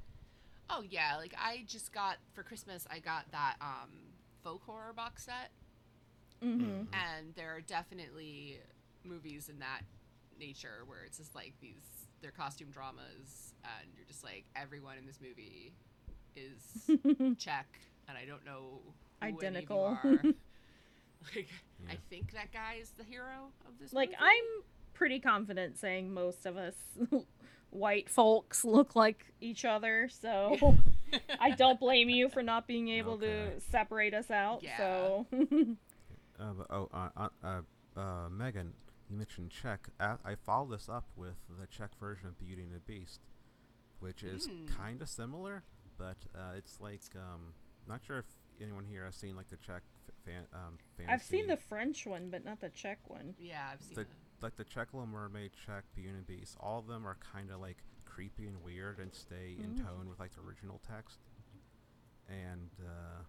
Oh 0.68 0.83
yeah, 0.89 1.16
like 1.16 1.35
I 1.39 1.64
just 1.68 1.93
got 1.93 2.16
for 2.33 2.43
Christmas 2.43 2.87
I 2.91 2.99
got 2.99 3.31
that 3.33 3.55
um 3.61 3.91
folk 4.43 4.62
horror 4.66 4.93
box 4.95 5.24
set 5.24 5.51
Mm-hmm. 6.45 6.83
and 6.93 7.35
there 7.35 7.57
are 7.57 7.62
definitely 7.62 8.59
movies 9.05 9.49
in 9.49 9.59
that 9.61 9.81
nature 10.39 10.83
where 10.87 11.03
it's 11.07 11.16
just 11.16 11.35
like 11.35 11.55
these 11.62 11.81
they're 12.20 12.31
costume 12.31 12.68
dramas 12.70 13.55
and 13.64 13.89
you're 13.97 14.05
just 14.05 14.22
like 14.22 14.45
everyone 14.55 14.99
in 14.99 15.07
this 15.07 15.18
movie 15.18 15.72
is 16.37 16.91
Czech 17.39 17.66
and 18.07 18.18
I 18.18 18.27
don't 18.27 18.45
know 18.45 18.81
who 19.22 19.27
Identical. 19.29 19.97
Any 20.05 20.14
of 20.14 20.24
you 20.24 20.29
are. 20.31 20.35
like 21.35 21.49
I 21.91 21.97
think 22.11 22.33
that 22.35 22.53
guy 22.53 22.77
is 22.83 22.91
the 22.99 23.05
hero 23.05 23.51
of 23.66 23.79
this 23.81 23.95
like 23.95 24.11
movie. 24.11 24.18
I'm 24.20 24.62
pretty 24.97 25.20
confident 25.20 25.78
saying 25.78 26.12
most 26.12 26.47
of 26.47 26.57
us 26.57 26.74
white 27.70 28.09
folks 28.09 28.64
look 28.64 28.97
like 28.97 29.26
each 29.40 29.64
other, 29.64 30.09
so 30.09 30.76
I 31.40 31.51
don't 31.51 31.78
blame 31.78 32.09
you 32.09 32.28
for 32.28 32.42
not 32.42 32.66
being 32.66 32.88
able 32.88 33.12
Okay. 33.14 33.51
to 33.55 33.61
separate 33.70 34.14
us 34.14 34.30
out. 34.30 34.62
Yeah. 34.62 34.76
So 34.78 35.26
Uh, 36.38 36.53
oh, 36.68 36.88
uh, 36.92 37.09
uh, 37.16 37.28
uh, 37.42 37.99
uh, 37.99 38.28
Megan, 38.28 38.74
you 39.09 39.16
mentioned 39.16 39.51
Czech. 39.51 39.88
I, 39.99 40.16
I 40.22 40.34
followed 40.34 40.70
this 40.72 40.86
up 40.86 41.05
with 41.16 41.36
the 41.59 41.66
Czech 41.66 41.90
version 41.99 42.26
of 42.28 42.38
Beauty 42.38 42.62
and 42.62 42.74
the 42.74 42.80
Beast, 42.80 43.20
which 44.01 44.22
is 44.22 44.47
Mm. 44.47 44.68
kind 44.76 45.01
of 45.01 45.09
similar, 45.09 45.62
but 45.97 46.18
uh, 46.34 46.53
it's 46.59 46.78
like 46.78 47.01
um, 47.14 47.55
not 47.88 48.01
sure 48.07 48.18
if 48.18 48.26
anyone 48.61 48.84
here 48.84 49.07
has 49.07 49.14
seen 49.14 49.34
like 49.34 49.49
the 49.49 49.57
Czech 49.57 49.80
fan, 50.26 50.42
um, 50.53 50.76
fantasy. 50.99 51.11
I've 51.14 51.22
seen 51.22 51.47
the 51.47 51.57
French 51.57 52.07
one, 52.07 52.28
but 52.30 52.44
not 52.44 52.61
the 52.61 52.68
Czech 52.68 52.99
one. 53.09 53.34
yeah, 53.38 53.68
I've 53.72 53.80
seen 53.82 53.94
the 53.94 54.01
it. 54.03 54.09
Like 54.43 54.57
the 54.57 54.64
Czech 54.64 54.89
Little 54.93 55.07
Mermaid, 55.07 55.53
Czech 55.66 55.84
Beauty 55.95 56.11
and 56.11 56.26
Beast. 56.26 56.57
All 56.61 56.78
of 56.78 56.87
them 56.87 57.07
are 57.07 57.16
kind 57.32 57.51
of 57.51 57.61
like 57.61 57.78
creepy 58.05 58.47
and 58.47 58.62
weird 58.62 58.99
and 58.99 59.12
stay 59.14 59.57
in 59.59 59.74
Mm. 59.74 59.84
tone 59.84 60.09
with 60.09 60.18
like 60.20 60.32
the 60.34 60.41
original 60.43 60.80
text. 60.87 61.18
And 62.28 62.70
uh, 62.84 63.22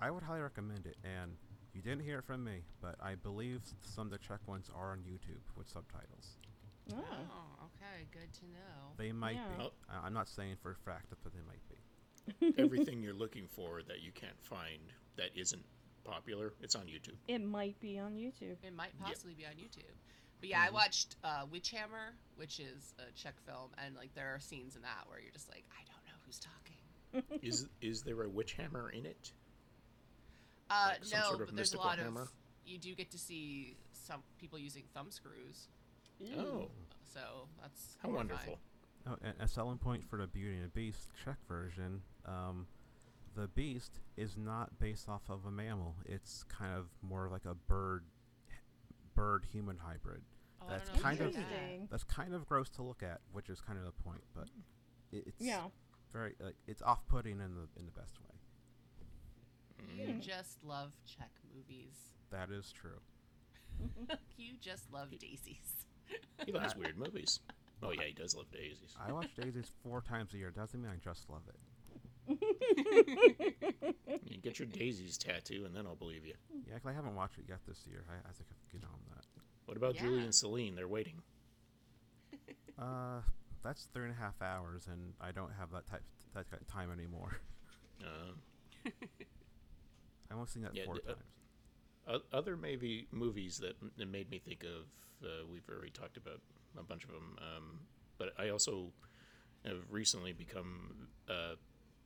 I 0.00 0.10
would 0.10 0.22
highly 0.22 0.40
recommend 0.40 0.86
it. 0.86 0.96
And 1.04 1.36
you 1.74 1.80
didn't 1.82 2.02
hear 2.02 2.18
it 2.18 2.24
from 2.24 2.44
me, 2.44 2.62
but 2.80 2.96
I 3.00 3.14
believe 3.14 3.62
some 3.82 4.06
of 4.06 4.10
the 4.12 4.18
Czech 4.18 4.40
ones 4.46 4.68
are 4.74 4.92
on 4.92 4.98
YouTube 4.98 5.42
with 5.56 5.68
subtitles. 5.68 6.36
Oh. 6.92 6.96
Oh, 6.98 7.66
okay, 7.66 8.06
good 8.10 8.32
to 8.40 8.44
know. 8.46 8.92
They 8.96 9.12
might 9.12 9.36
Yeah. 9.36 9.48
be. 9.56 9.64
Oh. 9.64 9.72
I- 9.88 10.06
I'm 10.06 10.12
not 10.12 10.28
saying 10.28 10.56
for 10.56 10.72
a 10.72 10.76
fact, 10.76 11.06
but 11.22 11.32
they 11.32 11.40
might 11.42 11.62
be. 11.68 12.54
Everything 12.58 13.02
you're 13.02 13.14
looking 13.14 13.46
for 13.48 13.82
that 13.84 14.00
you 14.00 14.12
can't 14.12 14.40
find 14.42 14.80
that 15.16 15.30
isn't 15.36 15.64
popular, 16.04 16.52
it's 16.60 16.74
on 16.74 16.86
YouTube. 16.86 17.16
It 17.28 17.40
might 17.40 17.78
be 17.80 17.98
on 17.98 18.14
YouTube. 18.14 18.56
It 18.64 18.74
might 18.74 18.92
Yep. 18.98 19.06
possibly 19.08 19.34
be 19.34 19.46
on 19.46 19.52
YouTube. 19.52 19.94
But 20.42 20.48
yeah, 20.48 20.60
I 20.60 20.70
Mhm. 20.70 20.72
watched 20.72 21.14
uh, 21.22 21.46
Witchhammer, 21.46 22.14
which 22.34 22.58
is 22.58 22.94
a 22.98 23.12
Czech 23.12 23.40
film, 23.46 23.70
and 23.78 23.94
like 23.94 24.12
there 24.14 24.34
are 24.34 24.40
scenes 24.40 24.74
in 24.74 24.82
that 24.82 25.04
where 25.08 25.20
you're 25.20 25.30
just 25.30 25.48
like, 25.48 25.64
I 25.70 25.84
don't 25.84 26.04
know 26.04 26.18
who's 26.26 26.40
talking. 26.40 27.38
Is 27.42 27.68
is 27.80 28.02
there 28.02 28.20
a 28.22 28.28
witch 28.28 28.54
hammer 28.54 28.90
in 28.90 29.06
it? 29.06 29.32
Uh, 30.68 30.88
Like 30.94 31.04
some 31.04 31.20
no, 31.20 31.28
sort 31.28 31.40
of 31.42 31.46
but 31.48 31.54
there's 31.56 31.72
a 31.74 31.76
mystical 31.76 31.84
lot 31.86 31.98
hammer? 31.98 32.22
of. 32.22 32.32
You 32.64 32.78
do 32.78 32.94
get 32.96 33.10
to 33.12 33.18
see 33.18 33.76
some 33.92 34.24
people 34.38 34.58
using 34.58 34.82
thumb 34.94 35.10
screws, 35.12 35.68
Oh, 36.36 36.70
so 37.04 37.48
that's 37.60 37.96
how 38.02 38.08
horrifying. 38.08 38.28
wonderful! 38.30 38.58
Oh, 39.06 39.16
and 39.22 39.34
a 39.40 39.46
selling 39.46 39.78
point 39.78 40.02
for 40.04 40.16
the 40.16 40.26
Beauty 40.26 40.56
and 40.56 40.64
the 40.64 40.68
Beast 40.70 41.08
Czech 41.24 41.38
version, 41.46 42.02
um, 42.24 42.66
the 43.36 43.46
beast 43.48 44.00
is 44.16 44.36
not 44.36 44.78
based 44.80 45.08
off 45.08 45.22
of 45.28 45.44
a 45.44 45.50
mammal. 45.52 45.94
It's 46.06 46.42
kind 46.44 46.74
of 46.76 46.86
more 47.02 47.28
like 47.28 47.44
a 47.44 47.54
bird, 47.54 48.04
bird 49.14 49.44
human 49.52 49.76
hybrid. 49.78 50.22
Oh, 50.64 50.70
That's 50.70 50.88
I 50.90 50.92
don't 50.92 50.96
know 50.96 51.02
kind 51.02 51.20
of- 51.20 51.26
I 51.26 51.30
knew 51.30 51.32
that. 51.36 51.40
Interesting. 51.52 51.88
That's 51.90 52.04
kind 52.04 52.34
of 52.34 52.46
gross 52.46 52.68
to 52.70 52.82
look 52.82 53.02
at, 53.02 53.20
which 53.32 53.48
is 53.50 53.60
kind 53.60 53.78
of 53.78 53.84
the 53.84 53.92
point. 53.92 54.22
But 54.34 54.48
it, 55.10 55.24
it's 55.26 55.40
Yeah. 55.40 55.68
very 56.12 56.34
like 56.40 56.56
it's 56.66 56.82
off-putting 56.82 57.40
in 57.40 57.54
the 57.54 57.68
in 57.78 57.86
the 57.86 57.92
best 57.92 58.20
way. 58.20 58.28
You 59.96 60.12
Hmm. 60.14 60.20
just 60.20 60.62
love 60.64 60.92
Czech 61.06 61.32
movies. 61.54 62.12
That 62.30 62.50
is 62.50 62.70
true. 62.72 63.00
you 64.36 64.56
just 64.60 64.90
love 64.92 65.10
daisies. 65.18 65.86
He 66.46 66.52
likes 66.52 66.76
weird 66.76 66.96
movies. 66.98 67.40
Oh 67.82 67.90
yeah, 67.90 68.02
he 68.04 68.12
does 68.12 68.36
love 68.36 68.50
daisies. 68.52 68.94
I 69.00 69.10
watch 69.12 69.34
Daisies 69.34 69.70
four 69.82 70.00
times 70.02 70.34
a 70.34 70.38
year. 70.38 70.50
Doesn't 70.50 70.80
mean 70.80 70.90
I 70.92 70.96
just 70.96 71.28
love 71.30 71.42
it. 71.48 71.58
You 74.24 74.38
get 74.38 74.58
your 74.58 74.68
daisies 74.68 75.18
tattoo, 75.18 75.64
and 75.66 75.74
then 75.74 75.86
I'll 75.86 75.96
believe 75.96 76.24
you. 76.26 76.34
Yeah, 76.68 76.74
'cause 76.78 76.86
I 76.86 76.92
haven't 76.92 77.14
watched 77.14 77.38
it 77.38 77.46
yet 77.48 77.58
this 77.66 77.86
year. 77.86 78.04
I, 78.08 78.28
I 78.28 78.32
think 78.32 78.48
I 78.50 78.54
could 78.70 78.80
get 78.80 78.88
on 78.88 78.98
that. 79.14 79.24
What 79.66 79.76
about 79.76 79.94
Julie 79.96 80.22
and 80.24 80.34
Celine? 80.34 80.74
They're 80.74 80.88
waiting. 80.88 81.22
Uh, 82.78 83.20
that's 83.62 83.86
three 83.92 84.04
and 84.06 84.12
a 84.12 84.16
half 84.16 84.40
hours, 84.42 84.88
and 84.90 85.12
I 85.20 85.30
don't 85.30 85.52
have 85.56 85.70
that 85.72 85.86
type 85.86 86.02
that 86.34 86.50
kind 86.50 86.60
of 86.60 86.66
time 86.66 86.90
anymore. 86.90 87.38
Uh, 88.02 88.32
I've 88.86 90.36
only 90.36 90.46
seen 90.48 90.62
that 90.62 90.74
Yeah, 90.74 90.84
four 90.86 90.94
d- 90.94 91.00
uh, 91.06 91.12
times. 91.12 91.24
o- 92.32 92.36
other 92.36 92.56
maybe 92.56 93.06
movies 93.12 93.58
that 93.58 93.76
m- 93.80 94.10
made 94.10 94.30
me 94.30 94.38
think 94.40 94.64
of. 94.64 94.86
Uh, 95.24 95.46
we've 95.52 95.68
already 95.70 95.90
talked 95.90 96.16
about 96.16 96.40
a 96.76 96.82
bunch 96.82 97.04
of 97.04 97.10
them, 97.10 97.36
um, 97.38 97.80
but 98.18 98.32
I 98.38 98.48
also 98.48 98.90
have 99.64 99.78
recently 99.90 100.32
become 100.32 101.08
uh, 101.28 101.54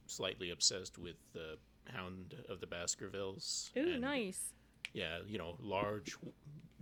slightly 0.06 0.50
obsessed 0.50 0.98
with 0.98 1.16
the 1.32 1.56
Hound 1.90 2.34
of 2.50 2.60
the 2.60 2.66
Baskervilles. 2.66 3.70
Ooh, 3.78 3.92
and, 3.92 4.00
nice. 4.02 4.52
Yeah, 4.92 5.18
you 5.26 5.38
know, 5.38 5.56
large 5.60 6.12
w- 6.14 6.32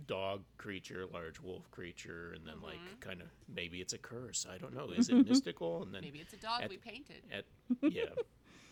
dog 0.07 0.43
creature, 0.57 1.05
large 1.11 1.39
wolf 1.39 1.69
creature, 1.71 2.33
and 2.35 2.45
then 2.47 2.61
like 2.61 2.75
Mhm. 2.75 2.99
kind 2.99 3.21
of 3.21 3.27
maybe 3.53 3.81
it's 3.81 3.93
a 3.93 3.97
curse. 3.97 4.45
I 4.49 4.57
don't 4.57 4.73
know. 4.73 4.89
Is 4.91 5.09
it 5.09 5.15
mystical? 5.27 5.83
And 5.83 5.93
then 5.93 6.01
Maybe 6.01 6.19
it's 6.19 6.33
a 6.33 6.37
dog 6.37 6.61
at- 6.63 6.69
we 6.69 6.77
painted. 6.77 7.23
at 7.31 7.45
yeah 7.81 8.09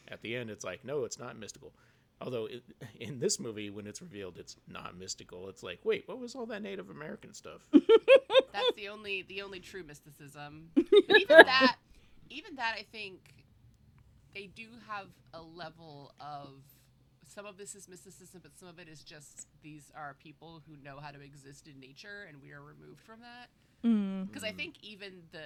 at 0.08 0.22
the 0.22 0.36
end 0.36 0.50
it's 0.50 0.66
like 0.66 0.84
no 0.84 1.06
it's 1.06 1.18
not 1.18 1.38
mystical 1.38 1.74
although 2.22 2.46
it, 2.46 2.62
in 3.00 3.20
this 3.20 3.40
movie 3.40 3.70
when 3.70 3.88
it's 3.88 4.02
revealed 4.02 4.38
it's 4.38 4.56
not 4.68 4.98
mystical 4.98 5.48
it's 5.50 5.64
like 5.64 5.80
wait 5.86 6.04
what 6.08 6.20
was 6.20 6.36
all 6.36 6.46
that 6.46 6.62
native 6.62 6.90
american 6.90 7.34
stuff 7.34 7.62
That's 8.52 8.74
the 8.76 8.90
only 8.90 9.24
the 9.24 9.42
only 9.42 9.60
true 9.60 9.84
mysticism. 9.84 10.70
But 10.76 11.20
even 11.20 11.38
that, 11.46 11.78
even 12.30 12.56
that, 12.56 12.76
I 12.78 12.84
think 12.92 13.34
they 14.36 14.46
do 14.48 14.68
have 14.88 15.08
a 15.34 15.42
level 15.42 16.14
of 16.20 16.62
some 17.34 17.46
of 17.46 17.58
this 17.58 17.76
is 17.76 17.90
mysticism, 17.90 18.42
but 18.44 18.58
some 18.58 18.70
of 18.70 18.80
it 18.80 18.88
is 18.88 19.04
just 19.04 19.48
these 19.62 19.92
are 19.96 20.16
people 20.22 20.62
who 20.68 20.76
know 20.84 21.00
how 21.02 21.12
to 21.12 21.22
exist 21.22 21.68
in 21.68 21.80
nature, 21.80 22.28
and 22.28 22.42
we 22.42 22.52
are 22.52 22.62
removed 22.62 23.02
from 23.02 23.20
that. 23.22 23.50
Mm. 23.88 24.28
Because 24.28 24.44
I 24.44 24.52
think 24.52 24.76
even 24.82 25.24
the, 25.32 25.40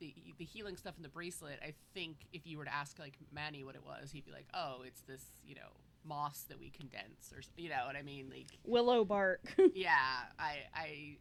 the 0.00 0.14
the 0.38 0.44
healing 0.44 0.76
stuff 0.76 0.94
in 0.96 1.02
the 1.02 1.08
bracelet, 1.08 1.58
I 1.62 1.74
think 1.92 2.16
if 2.32 2.46
you 2.46 2.58
were 2.58 2.64
to 2.64 2.74
ask 2.74 2.98
like 2.98 3.14
Mani 3.34 3.64
what 3.64 3.74
it 3.74 3.84
was, 3.84 4.10
he'd 4.12 4.24
be 4.24 4.32
like, 4.32 4.46
"Oh, 4.54 4.82
it's 4.86 5.00
this 5.02 5.24
you 5.44 5.54
know 5.54 5.72
moss 6.04 6.44
that 6.48 6.58
we 6.58 6.70
condense, 6.70 7.32
or 7.34 7.42
you 7.56 7.68
know 7.68 7.84
what 7.86 7.96
I 7.96 8.02
mean, 8.02 8.30
like." 8.30 8.46
Willow 8.64 9.04
bark. 9.04 9.54
yeah, 9.74 9.92
I, 10.38 10.56
I, 10.74 11.16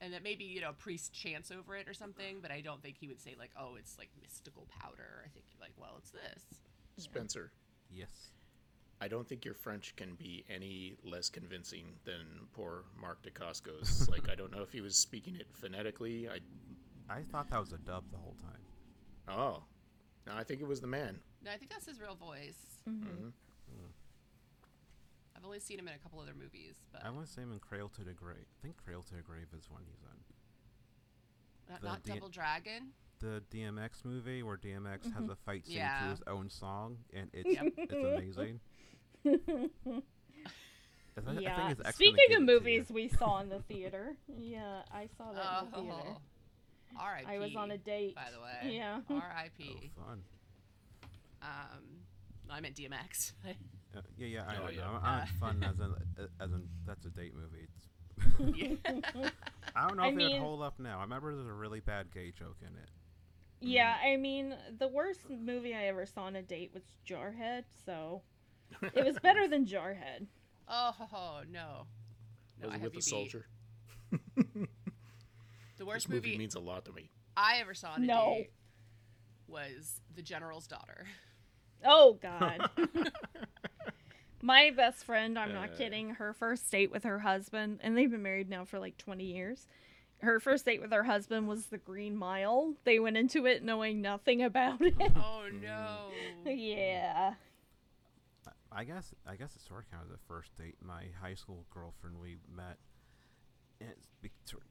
and 0.00 0.14
that 0.14 0.24
maybe 0.24 0.44
you 0.44 0.60
know 0.60 0.72
priest 0.78 1.12
chants 1.12 1.50
over 1.50 1.76
it 1.76 1.88
or 1.88 1.94
something, 1.94 2.38
but 2.40 2.50
I 2.50 2.62
don't 2.62 2.82
think 2.82 2.96
he 2.98 3.08
would 3.08 3.20
say 3.20 3.36
like, 3.38 3.50
oh, 3.60 3.76
it's 3.78 3.98
like 3.98 4.08
mystical 4.20 4.66
powder. 4.80 5.22
I 5.24 5.28
think 5.28 5.44
he'd 5.48 5.58
be 5.58 5.62
like, 5.62 5.74
well, 5.76 5.96
it's 5.98 6.10
this. 6.10 6.44
spencer 6.96 7.52
Yes. 7.94 8.32
I 9.02 9.08
don't 9.08 9.28
think 9.28 9.44
your 9.44 9.54
french 9.54 9.94
can 9.96 10.14
be 10.14 10.44
any 10.48 10.96
less 11.04 11.28
convincing 11.28 11.84
than 12.04 12.24
poor 12.52 12.84
mark 13.00 13.18
dacascos 13.26 14.08
like 14.14 14.28
i 14.30 14.34
don't 14.34 14.52
know 14.52 14.62
if 14.62 14.72
he 14.72 14.80
was 14.80 14.94
speaking 14.96 15.34
it 15.36 15.46
phonetically 15.52 16.28
i 16.28 16.38
I 17.10 17.22
thought 17.30 17.50
that 17.50 17.60
was 17.60 17.72
a 17.72 17.78
dub 17.78 18.04
the 18.10 18.16
whole 18.16 18.36
time. 18.40 18.62
oh 19.36 19.64
no 20.26 20.32
i 20.34 20.44
think 20.44 20.60
it 20.60 20.66
was 20.68 20.80
the 20.80 20.86
man 20.86 21.18
No, 21.44 21.50
I 21.50 21.56
think 21.58 21.70
that's 21.72 21.86
his 21.86 22.00
real 22.00 22.14
voice. 22.14 22.78
Mhm. 22.88 23.32
I've 25.36 25.44
only 25.44 25.58
seen 25.60 25.78
him 25.80 25.88
in 25.88 25.94
a 25.94 25.98
couple 25.98 26.20
other 26.20 26.34
movies, 26.40 26.76
but 26.92 27.04
I 27.04 27.10
want 27.10 27.26
to 27.26 27.32
say 27.32 27.42
him 27.42 27.52
in 27.52 27.58
Cradle 27.58 27.88
to 27.96 28.04
the 28.04 28.12
Grave. 28.12 28.46
I 28.46 28.62
think 28.62 28.76
Cradle 28.76 29.02
to 29.02 29.14
the 29.16 29.22
Grave 29.22 29.48
is 29.58 29.68
one 29.68 29.82
he's 29.84 30.00
in. 30.02 31.72
not, 31.72 31.82
not 31.82 32.02
D- 32.04 32.12
Double 32.12 32.28
Dragon. 32.28 32.92
the 33.18 33.42
DMX 33.50 34.04
movie 34.04 34.42
where 34.44 34.56
DMX 34.56 35.12
has 35.14 35.28
a 35.28 35.34
fight 35.34 35.66
scene 35.66 35.76
Yeah. 35.78 35.98
to 36.04 36.10
his 36.10 36.22
own 36.28 36.48
song, 36.48 36.98
and 37.12 37.28
it's 37.32 37.48
Yep. 37.56 37.72
it's 37.76 37.92
amazing. 37.92 38.60
I 39.24 39.30
thi- 39.30 40.02
I 41.16 41.20
think 41.20 41.40
yeah. 41.42 41.68
his 41.68 41.78
ex 41.80 41.82
gonna 41.82 41.92
Speaking 41.92 42.14
of 42.14 42.30
it 42.30 42.34
to 42.34 42.40
you. 42.40 42.46
movies 42.46 42.90
we 42.90 43.08
saw 43.08 43.40
in 43.40 43.48
the 43.48 43.60
theater, 43.60 44.16
yeah, 44.28 44.82
I 44.92 45.08
saw 45.18 45.32
that 45.32 45.64
in 45.64 45.70
the 45.70 45.76
theater. 45.92 46.08
Oh, 46.94 47.00
R.I.P. 47.00 47.26
I 47.26 47.38
was 47.38 47.56
on 47.56 47.70
a 47.70 47.78
date. 47.78 48.14
By 48.14 48.26
the 48.34 48.38
way. 48.38 48.74
Yeah. 48.76 49.00
R.I.P. 49.08 49.92
Oh, 49.98 50.02
fun. 50.06 50.22
Um, 51.40 51.48
no, 52.46 52.52
I 52.54 52.60
meant 52.60 52.76
DMX. 52.76 53.32
Uh, 53.96 54.00
yeah, 54.18 54.26
yeah, 54.26 54.44
I 54.46 54.56
Oh, 54.56 54.64
know. 54.66 54.70
yeah. 54.70 54.88
I'm, 54.88 54.96
I'm 55.02 55.22
Uh, 55.22 55.26
fun 55.40 55.64
as 55.64 55.78
in 55.80 55.94
as 56.40 56.52
in 56.52 56.68
that's 56.86 57.06
a 57.06 57.08
date 57.08 57.32
movie. 57.34 57.66
It's. 57.66 57.88
I 59.74 59.88
don't 59.88 59.96
know 59.96 60.02
I 60.02 60.08
if 60.08 60.12
it 60.12 60.16
mean- 60.16 60.32
would 60.32 60.40
hold 60.40 60.62
up 60.62 60.78
now. 60.78 60.98
I 60.98 61.02
remember 61.02 61.34
there's 61.34 61.46
a 61.48 61.52
really 61.52 61.80
bad 61.80 62.12
gay 62.12 62.30
joke 62.30 62.58
in 62.60 62.68
it. 62.76 62.90
Yeah, 63.62 63.96
I 64.04 64.16
mean, 64.18 64.54
the 64.78 64.88
worst 64.88 65.30
movie 65.30 65.74
I 65.74 65.84
ever 65.86 66.04
saw 66.04 66.24
on 66.24 66.36
a 66.36 66.42
date 66.42 66.72
was 66.74 66.82
Jarhead, 67.08 67.64
so 67.86 68.20
it 68.94 69.04
was 69.04 69.18
better 69.20 69.46
than 69.48 69.66
Jarhead. 69.66 70.26
oh, 70.68 70.92
ho, 70.96 71.06
ho, 71.10 71.40
no. 71.50 71.86
No, 72.60 72.66
Was 72.68 72.74
I 72.74 72.76
it 72.76 72.80
have 72.82 72.82
with 72.82 72.94
the 72.94 73.02
soldier? 73.02 73.46
The 75.78 75.86
worst 75.86 76.06
This 76.06 76.14
movie 76.14 76.28
movie 76.28 76.38
means 76.38 76.54
a 76.54 76.60
lot 76.60 76.84
to 76.84 76.92
me. 76.92 77.10
I 77.36 77.56
ever 77.60 77.74
saw 77.74 77.92
on 77.92 78.04
a 78.04 78.06
No. 78.06 78.34
date 78.36 78.50
was 79.48 80.00
The 80.14 80.22
General's 80.22 80.66
Daughter. 80.68 81.06
Oh 81.84 82.18
God. 82.22 82.70
My 84.42 84.70
best 84.70 85.04
friend, 85.04 85.38
I'm 85.38 85.52
not 85.54 85.70
Uh. 85.70 85.76
kidding, 85.76 86.10
her 86.10 86.32
first 86.32 86.70
date 86.70 86.90
with 86.90 87.04
her 87.04 87.20
husband, 87.20 87.80
and 87.82 87.96
they've 87.96 88.10
been 88.10 88.22
married 88.22 88.48
now 88.50 88.64
for 88.64 88.78
like 88.78 88.96
20 88.98 89.24
years. 89.24 89.66
Her 90.20 90.38
first 90.40 90.64
date 90.64 90.80
with 90.80 90.92
her 90.92 91.02
husband 91.04 91.48
was 91.48 91.66
the 91.66 91.78
Green 91.78 92.16
Mile. 92.16 92.74
They 92.84 93.00
went 93.00 93.16
into 93.16 93.46
it 93.46 93.64
knowing 93.64 94.00
nothing 94.00 94.42
about 94.42 94.80
it. 94.82 94.94
Oh 95.16 95.44
no. 95.60 96.10
yeah. 96.48 97.34
I- 98.74 98.84
guess 98.84 99.12
I 99.26 99.36
guess 99.36 99.54
it 99.56 99.62
sort 99.62 99.84
of 99.84 99.90
counted 99.90 100.06
as 100.12 100.14
a 100.14 100.18
first 100.28 100.56
date. 100.56 100.76
My 100.82 101.04
high 101.20 101.34
school 101.34 101.64
girlfriend, 101.72 102.18
we 102.20 102.36
met, 102.54 102.78
and, 103.80 103.90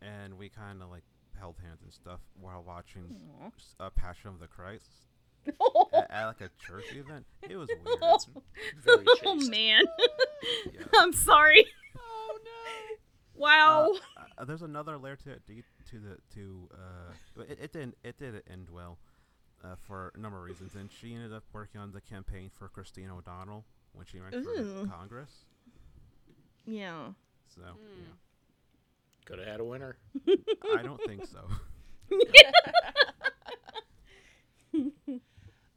and 0.02 0.38
we 0.38 0.50
kind 0.50 0.82
of 0.82 0.90
like 0.90 1.04
held 1.40 1.56
hands 1.64 1.82
and 1.84 1.94
stuff 1.94 2.20
while 2.40 2.64
watching 2.66 3.04
s- 3.58 3.76
uh, 3.80 3.90
Passion 3.90 4.30
of 4.30 4.40
the 4.40 4.48
Christ 4.48 4.86
at, 5.94 6.12
at 6.12 6.26
like 6.28 6.42
a 6.42 6.50
church 6.66 6.94
event. 6.94 7.26
It 7.48 7.56
was 7.58 7.70
weird. 7.86 8.44
Very 8.86 9.06
oh 9.26 9.36
man. 9.50 9.84
Yeah. 10.74 10.82
I'm 11.00 11.14
sorry. 11.14 11.66
Oh 11.98 12.38
no. 12.44 12.96
Wow. 13.34 13.94
Uh, 14.38 14.46
there's 14.46 14.62
another 14.62 14.98
layer 14.98 15.16
to 15.18 15.32
it, 15.32 15.42
to 15.90 16.00
the 16.00 16.18
to 16.36 16.70
uh, 16.74 17.42
it, 17.44 17.60
it 17.64 17.74
didn't 17.74 17.96
it 18.04 18.18
didn't 18.20 18.44
end 18.52 18.70
well 18.72 18.98
uh, 19.64 19.76
for 19.88 20.12
a 20.16 20.20
number 20.20 20.38
of 20.38 20.44
reasons, 20.44 20.76
and 20.76 20.90
she 20.92 21.14
ended 21.14 21.34
up 21.34 21.44
working 21.54 21.80
on 21.82 21.92
the 21.92 22.02
campaign 22.02 22.50
for 22.58 22.68
Christine 22.70 23.10
O'Donnell 23.10 23.66
when 23.94 24.06
she 24.06 24.20
ran 24.20 24.34
Ooh. 24.36 24.86
for 24.86 24.88
Congress. 24.88 25.32
yeah. 26.66 27.08
So 27.56 27.62
Hmm. 27.62 28.04
Could 29.26 29.40
have 29.40 29.48
had 29.48 29.60
a 29.60 29.64
winner. 29.66 29.98
I 30.74 30.82
don't 30.82 31.02
think 31.06 31.26
so. 31.26 31.42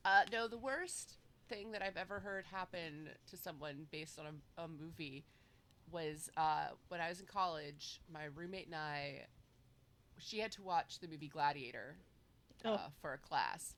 Uh, 0.07 0.21
no, 0.31 0.47
the 0.47 0.59
worst 0.59 1.15
thing 1.49 1.73
that 1.73 1.81
I've 1.83 1.97
ever 1.97 2.21
heard 2.21 2.45
happen 2.45 3.09
to 3.31 3.37
someone 3.39 3.87
based 3.91 4.19
on 4.19 4.27
a, 4.59 4.63
a 4.65 4.69
movie 4.69 5.25
was 5.91 6.29
uh, 6.37 6.67
when 6.89 7.01
I 7.01 7.09
was 7.09 7.21
in 7.21 7.27
college. 7.27 8.03
My 8.13 8.25
roommate 8.35 8.67
and 8.67 8.75
I, 8.75 9.23
she 10.19 10.41
had 10.41 10.53
to 10.53 10.63
watch 10.63 10.99
the 11.01 11.09
movie 11.09 11.29
Gladiator 11.29 11.97
uh, 12.67 12.69
Oh. 12.69 12.81
for 13.01 13.15
a 13.15 13.19
class, 13.19 13.77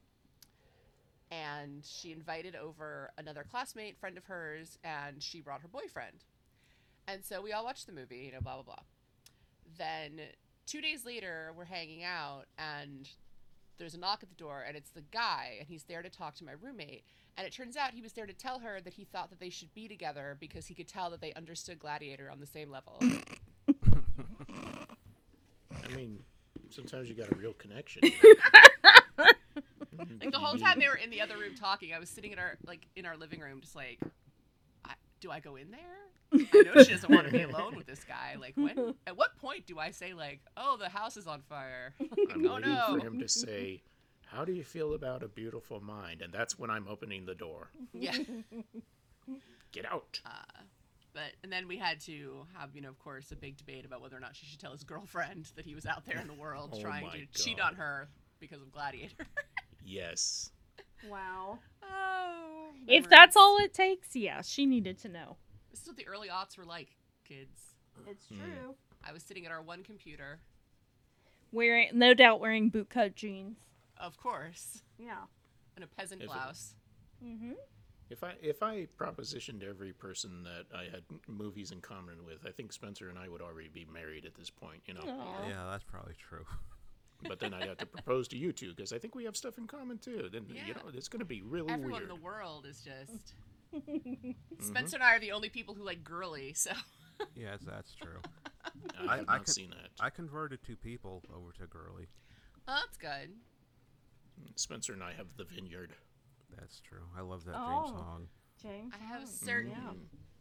and 1.30 1.84
she 1.84 2.12
invited 2.12 2.54
over 2.56 3.10
another 3.18 3.44
classmate, 3.48 3.98
friend 3.98 4.16
of 4.16 4.24
hers, 4.24 4.78
and 4.84 5.22
she 5.22 5.40
brought 5.40 5.62
her 5.62 5.68
boyfriend, 5.68 6.24
and 7.06 7.24
so 7.24 7.40
we 7.42 7.52
all 7.52 7.64
watched 7.64 7.86
the 7.86 7.92
movie. 7.92 8.24
You 8.26 8.32
know, 8.32 8.40
blah 8.40 8.54
blah 8.54 8.62
blah. 8.62 8.82
Then 9.78 10.20
two 10.66 10.80
days 10.80 11.04
later, 11.04 11.52
we're 11.56 11.64
hanging 11.64 12.04
out, 12.04 12.44
and 12.58 13.08
there's 13.78 13.94
a 13.94 13.98
knock 13.98 14.22
at 14.22 14.28
the 14.28 14.34
door 14.34 14.64
and 14.66 14.74
it's 14.74 14.88
the 14.90 15.02
guy 15.12 15.56
and 15.58 15.68
he's 15.68 15.84
there 15.84 16.00
to 16.00 16.08
talk 16.08 16.34
to 16.34 16.44
my 16.44 16.52
roommate 16.62 17.04
and 17.36 17.46
it 17.46 17.52
turns 17.52 17.76
out 17.76 17.92
he 17.92 18.00
was 18.00 18.14
there 18.14 18.24
to 18.24 18.32
tell 18.32 18.58
her 18.60 18.80
that 18.80 18.94
he 18.94 19.04
thought 19.04 19.28
that 19.28 19.38
they 19.38 19.50
should 19.50 19.74
be 19.74 19.86
together 19.86 20.34
because 20.40 20.66
he 20.66 20.72
could 20.74 20.88
tell 20.88 21.10
that 21.10 21.20
they 21.20 21.34
understood 21.34 21.78
gladiator 21.78 22.30
on 22.30 22.40
the 22.40 22.46
same 22.46 22.70
level 22.70 22.98
I 25.84 25.94
mean, 25.94 26.22
sometimes 26.70 27.08
you 27.08 27.14
got 27.14 27.30
a 27.30 27.36
real 27.36 27.52
connection. 27.52 28.02
like 30.20 30.30
the 30.32 30.38
whole 30.38 30.57
time 30.59 30.78
they 30.78 30.88
were 30.88 30.97
in 30.97 31.11
the 31.11 31.20
other 31.20 31.36
room 31.36 31.55
talking 31.55 31.92
i 31.92 31.99
was 31.99 32.09
sitting 32.09 32.32
in 32.32 32.38
our 32.38 32.57
like 32.66 32.86
in 32.97 33.07
our 33.07 33.16
living 33.16 33.40
room 33.40 33.61
just 33.61 33.76
like 33.76 33.99
I, 34.84 34.92
do 35.20 35.30
i 35.30 35.40
go 35.40 35.57
in 35.57 35.70
there 35.70 36.40
i 36.53 36.62
know 36.62 36.82
she 36.82 36.92
doesn't 36.92 37.11
want 37.11 37.26
to 37.26 37.32
be 37.32 37.42
alone 37.42 37.76
with 37.76 37.86
this 37.86 38.05
guy 38.05 38.36
like 38.40 38.55
when 38.57 38.94
at 39.07 39.16
what 39.16 39.36
point 39.36 39.66
do 39.66 39.78
i 39.78 39.90
say 39.90 40.12
like 40.12 40.40
oh 40.57 40.76
the 40.76 40.88
house 40.88 41.16
is 41.16 41.26
on 41.26 41.42
fire 41.42 41.94
I'm 42.01 42.47
oh 42.47 42.55
waiting 42.55 42.70
no 42.70 42.99
for 42.99 43.07
him 43.07 43.18
to 43.20 43.28
say, 43.28 43.82
"How 44.26 44.44
do 44.44 44.53
you 44.53 44.64
feel 44.64 44.94
about 44.94 45.22
a 45.22 45.28
beautiful 45.28 45.80
mind?" 45.80 46.20
And 46.22 46.32
that's 46.32 46.59
when 46.59 46.70
I'm 46.70 46.86
opening 46.88 47.26
the 47.26 47.34
door. 47.34 47.70
yeah 47.92 48.16
Get 49.72 49.84
out. 49.90 50.20
Uh, 50.24 50.62
but 51.12 51.32
and 51.42 51.53
then 51.53 51.66
we 51.68 51.76
had 51.78 52.01
to 52.03 52.47
have, 52.59 52.74
you 52.74 52.82
know, 52.82 52.88
of 52.88 52.99
course, 52.99 53.32
a 53.32 53.36
big 53.36 53.57
debate 53.57 53.84
about 53.84 54.01
whether 54.03 54.16
or 54.16 54.20
not 54.20 54.36
she 54.36 54.47
should 54.47 54.61
tell 54.61 54.72
his 54.72 54.84
girlfriend 54.84 55.51
that 55.57 55.64
he 55.64 55.74
was 55.74 55.86
out 55.86 56.05
there 56.05 56.18
in 56.18 56.26
the 56.26 56.34
world 56.34 56.70
Oh 56.74 56.80
trying 56.80 57.11
to 57.11 57.26
cheat 57.42 57.61
on 57.61 57.74
her 57.76 58.09
because 58.38 58.61
of 58.61 58.70
Gladiator. 58.70 59.14
Yes. 59.87 60.51
Wow. 61.09 61.59
oh. 61.82 62.68
If 62.89 63.09
that's 63.09 63.37
all 63.37 63.59
it 63.59 63.72
takes, 63.72 64.14
yeah, 64.16 64.43
she 64.43 64.66
needed 64.66 64.99
to 64.99 65.09
know. 65.09 65.37
this 65.70 65.80
is 65.82 65.87
what 65.87 65.97
the 65.97 66.07
early 66.09 66.28
aughts 66.28 66.59
were 66.59 66.64
like, 66.64 66.97
kids. 67.24 67.74
It's 68.09 68.26
Hmm. 68.26 68.39
true. 68.41 68.74
I 69.05 69.12
was 69.12 69.22
sitting 69.22 69.47
at 69.47 69.53
our 69.53 69.62
one 69.62 69.82
computer, 69.82 70.41
Wearing, 71.53 71.91
no 71.95 72.12
doubt, 72.12 72.41
wearing 72.41 72.70
bootcut 72.70 73.14
jeans. 73.14 73.57
of 73.99 74.16
course, 74.18 74.82
Yeah. 74.99 75.24
and 75.76 75.84
a 75.84 75.87
peasant 75.87 76.20
If 76.22 76.26
it- 76.28 76.32
blouse. 76.32 76.74
Mm-hmm. 77.24 77.53
If 78.09 78.22
I 78.22 78.34
if 78.41 78.62
I 78.62 78.87
propositioned 78.99 79.62
every 79.64 79.93
person 79.93 80.43
that 80.45 80.66
I 80.72 80.84
had 80.84 81.03
movies 81.26 81.72
in 81.72 81.80
common 81.80 82.24
with, 82.24 82.47
I 82.47 82.51
think 82.53 82.72
Spencer 82.72 83.09
and 83.09 83.18
I 83.18 83.28
would 83.28 83.41
already 83.43 83.68
be 83.68 83.84
married 83.84 84.24
at 84.26 84.34
this 84.34 84.49
point. 84.51 84.82
You 84.87 84.95
know. 84.95 85.01
Aw. 85.01 85.49
yeah, 85.49 85.66
that's 85.70 85.82
probably 85.84 86.14
true. 86.14 86.45
But 87.26 87.40
then 87.40 87.54
I'd 87.54 87.68
have 87.68 87.78
to 87.78 87.86
propose 87.86 88.28
to 88.28 88.36
you 88.36 88.52
two 88.52 88.74
because 88.74 88.92
I 88.92 88.98
think 88.98 89.14
we 89.14 89.24
have 89.24 89.36
stuff 89.36 89.58
in 89.58 89.66
common 89.66 89.98
too. 89.98 90.28
Then 90.32 90.44
you 90.48 90.74
know 90.74 90.80
it's 90.94 91.08
going 91.08 91.20
to 91.20 91.24
be 91.26 91.42
really 91.42 91.70
Everyone 91.72 91.92
weird. 91.92 92.02
Everyone 92.02 92.02
in 92.02 92.08
the 92.08 92.24
world 92.24 92.66
is 92.66 92.82
just. 92.82 93.34
Mm-hmm. 93.74 94.30
Spencer 94.60 94.96
and 94.96 95.02
I 95.04 95.16
are 95.16 95.20
the 95.20 95.32
only 95.32 95.48
people 95.48 95.74
who 95.74 95.84
like 95.84 96.04
girly, 96.04 96.52
so. 96.52 96.70
yes, 97.34 97.60
that's 97.66 97.94
true. 97.94 98.20
I 99.00 99.14
I- 99.14 99.16
have 99.16 99.24
I 99.28 99.32
not 99.36 99.44
could- 99.46 99.54
seen 99.54 99.70
that. 99.70 99.90
I 100.00 100.10
converted 100.10 100.60
two 100.64 100.76
people 100.76 101.22
over 101.34 101.52
to 101.58 101.66
girly. 101.66 102.06
Oh, 102.68 102.80
that's 102.84 102.96
good. 102.96 103.30
Spencer 104.56 104.92
and 104.92 105.02
I 105.02 105.12
have 105.14 105.26
the 105.36 105.44
vineyard. 105.44 105.92
That's 106.58 106.80
true. 106.80 107.02
I 107.16 107.22
love 107.22 107.44
that 107.46 107.54
Oh. 107.56 107.84
James 107.86 107.90
Hong. 107.96 108.28
James. 108.62 108.94
I 108.94 109.04
have 109.04 109.22
a 109.22 109.26
certain 109.26 109.70
Yeah. 109.70 109.92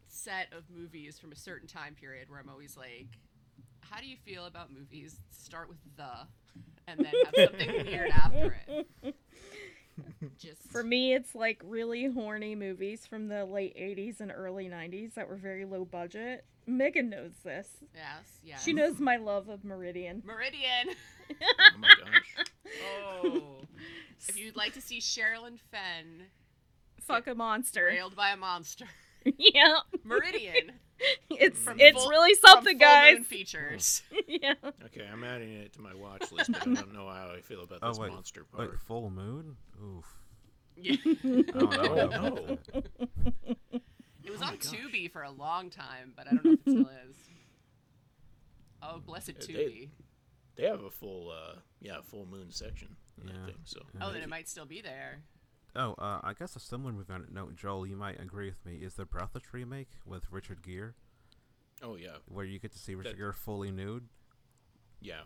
set 0.08 0.52
of 0.52 0.64
movies 0.70 1.18
from 1.18 1.32
a 1.32 1.36
certain 1.36 1.68
time 1.68 1.94
period 1.94 2.28
where 2.30 2.38
I'm 2.38 2.48
always 2.48 2.76
like, 2.76 3.08
how 3.80 4.00
do 4.00 4.06
you 4.06 4.16
feel 4.16 4.46
about 4.46 4.72
movies? 4.72 5.16
Start 5.30 5.68
with 5.68 5.78
the, 5.96 6.26
and 6.86 6.98
then 7.00 7.12
have 7.24 7.34
something 7.50 7.86
weird 7.86 8.10
after 8.10 8.60
it. 8.68 8.86
Just 10.38 10.62
For 10.70 10.82
me, 10.82 11.14
it's 11.14 11.34
like 11.34 11.60
really 11.64 12.06
horny 12.06 12.54
movies 12.54 13.06
from 13.06 13.28
the 13.28 13.44
late 13.46 13.74
80s 13.76 14.20
and 14.20 14.30
early 14.34 14.68
90s 14.68 15.14
that 15.14 15.28
were 15.28 15.36
very 15.36 15.64
low 15.64 15.84
budget. 15.84 16.44
Megan 16.66 17.08
knows 17.08 17.32
this. 17.44 17.68
yes, 17.94 18.38
yes. 18.44 18.62
She 18.64 18.72
knows 18.72 18.98
my 18.98 19.16
love 19.16 19.48
of 19.48 19.64
Meridian. 19.64 20.22
Meridian. 20.26 20.94
Oh 21.30 21.78
my 21.78 21.88
gosh. 21.88 22.46
Oh, 23.24 23.56
if 24.28 24.38
you'd 24.38 24.56
like 24.56 24.74
to 24.74 24.80
see 24.80 24.98
Sherilyn 25.00 25.58
Fenn 25.70 26.26
Fuck 27.00 27.26
a 27.26 27.34
monster. 27.34 27.86
railed 27.86 28.14
by 28.16 28.30
a 28.30 28.36
monster, 28.36 28.86
yeah. 29.38 29.78
Meridian. 30.04 30.72
It's 31.28 31.58
From 31.60 31.78
it's 31.78 31.98
full- 32.02 32.08
really 32.08 32.32
from 32.36 32.48
something, 32.52 32.78
Full 32.78 32.86
guys. 32.88 33.14
Moon 33.16 33.24
features. 33.24 34.02
yeah. 34.26 34.54
Okay, 34.86 35.06
I'm 35.12 35.22
adding 35.24 35.52
it 35.52 35.74
to 35.74 35.82
my 35.82 35.94
watch 35.94 36.32
list, 36.32 36.50
but 36.52 36.62
I 36.66 36.72
don't 36.72 36.94
know 36.94 37.06
how 37.06 37.32
I 37.36 37.42
feel 37.42 37.62
about 37.62 37.80
Oh 37.82 37.88
this 37.88 37.98
wait, 37.98 38.12
monster 38.12 38.44
part. 38.44 38.70
wait, 38.70 38.80
full 38.80 39.10
moon? 39.10 39.56
Oof. 39.84 40.06
Yeah. 40.74 40.94
I 41.04 41.22
don't 41.22 41.52
know. 41.52 41.78
Oh, 41.84 41.98
about 42.00 42.22
no. 42.38 42.58
It 44.24 44.30
was 44.30 44.40
Oh 44.40 44.46
on 44.46 44.54
gosh. 44.56 44.72
Tubi 44.72 45.10
for 45.12 45.22
a 45.22 45.30
long 45.30 45.68
time, 45.68 46.14
but 46.16 46.28
I 46.28 46.30
don't 46.30 46.44
know 46.46 46.52
if 46.52 46.60
it 46.66 46.70
still 46.70 46.90
is. 47.10 47.16
Oh, 48.82 48.98
blessed 49.04 49.30
Uh, 49.30 49.32
they- 49.46 49.52
Tubi. 49.52 49.88
They 50.56 50.64
have 50.64 50.80
a 50.82 50.90
full, 50.90 51.30
uh, 51.30 51.56
yeah, 51.80 51.98
full 52.02 52.24
moon 52.24 52.50
section. 52.50 52.96
Yeah. 53.22 53.32
That 53.34 53.44
thing, 53.46 53.56
so 53.64 53.80
Oh, 54.00 54.10
then 54.14 54.22
it 54.22 54.30
might 54.30 54.48
still 54.48 54.64
be 54.64 54.80
there. 54.80 55.18
Oh, 55.76 55.94
uh, 55.98 56.20
I 56.22 56.32
guess 56.32 56.56
a 56.56 56.60
similar 56.60 56.92
movie 56.92 57.12
on 57.12 57.26
note, 57.30 57.54
Joel, 57.56 57.86
you 57.86 57.96
might 57.96 58.18
agree 58.20 58.46
with 58.48 58.64
me, 58.64 58.76
is 58.84 58.94
the 58.94 59.04
Breathless 59.04 59.52
remake 59.52 59.88
with 60.06 60.24
Richard 60.30 60.62
Gere, 60.62 60.92
Oh 61.82 61.96
yeah, 61.96 62.16
where 62.26 62.44
you 62.46 62.58
get 62.58 62.72
to 62.72 62.78
see 62.78 62.94
Richard 62.94 63.12
That- 63.12 63.18
Gere 63.18 63.32
fully 63.32 63.70
nude. 63.70 64.08
yeah. 65.00 65.22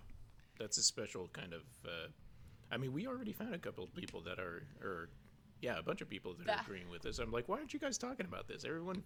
That's 0.59 0.77
a 0.77 0.83
special 0.83 1.29
kind 1.33 1.55
of 1.55 1.63
uh, 1.87 2.09
I 2.71 2.77
mean, 2.77 2.93
we 2.93 3.07
already 3.07 3.33
found 3.33 3.55
a 3.55 3.59
couple 3.59 3.83
of 3.85 3.95
people 3.95 4.21
that 4.23 4.39
are, 4.39 4.63
or 4.83 5.09
yeah, 5.63 5.79
a 5.79 5.83
bunch 5.83 6.01
of 6.03 6.09
people 6.11 6.35
that 6.35 6.43
are 6.43 6.47
That- 6.47 6.63
agreeing 6.67 6.89
with 6.91 7.03
this. 7.03 7.19
I'm 7.19 7.31
like, 7.33 7.49
why 7.49 7.59
aren't 7.59 7.73
you 7.73 7.81
guys 7.81 7.97
talking 7.97 8.27
about 8.27 8.47
this? 8.49 8.65
Everyone, 8.65 9.03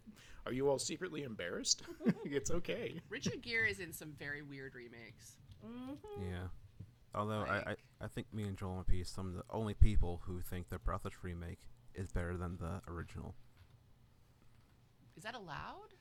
are 0.47 0.53
you 0.53 0.68
all 0.68 0.78
secretly 0.78 1.22
embarrassed? 1.22 1.82
it's 2.24 2.51
okay. 2.51 3.01
Richard 3.09 3.40
Gere 3.42 3.70
is 3.70 3.78
in 3.80 3.92
some 3.92 4.12
very 4.18 4.42
weird 4.42 4.74
remakes. 4.74 5.36
Yeah. 6.20 6.49
Although 7.15 7.45
I, 7.49 7.71
I, 7.71 7.77
I 8.01 8.09
think 8.09 8.33
me 8.33 8.45
and 8.45 8.57
Joel 8.57 8.79
and 8.79 8.87
P 8.87 9.05
some 9.05 9.29
of 9.29 9.35
the 9.35 9.45
only 9.51 9.75
people 9.75 10.23
who 10.25 10.41
think 10.41 10.69
the 10.69 10.79
Breathless 10.79 11.15
remake 11.23 11.61
is 11.95 12.11
better 12.11 12.37
than 12.37 12.57
the 12.57 12.81
original. 12.91 13.35
Is 15.17 15.23
that 15.23 15.35
allowed? 15.35 15.95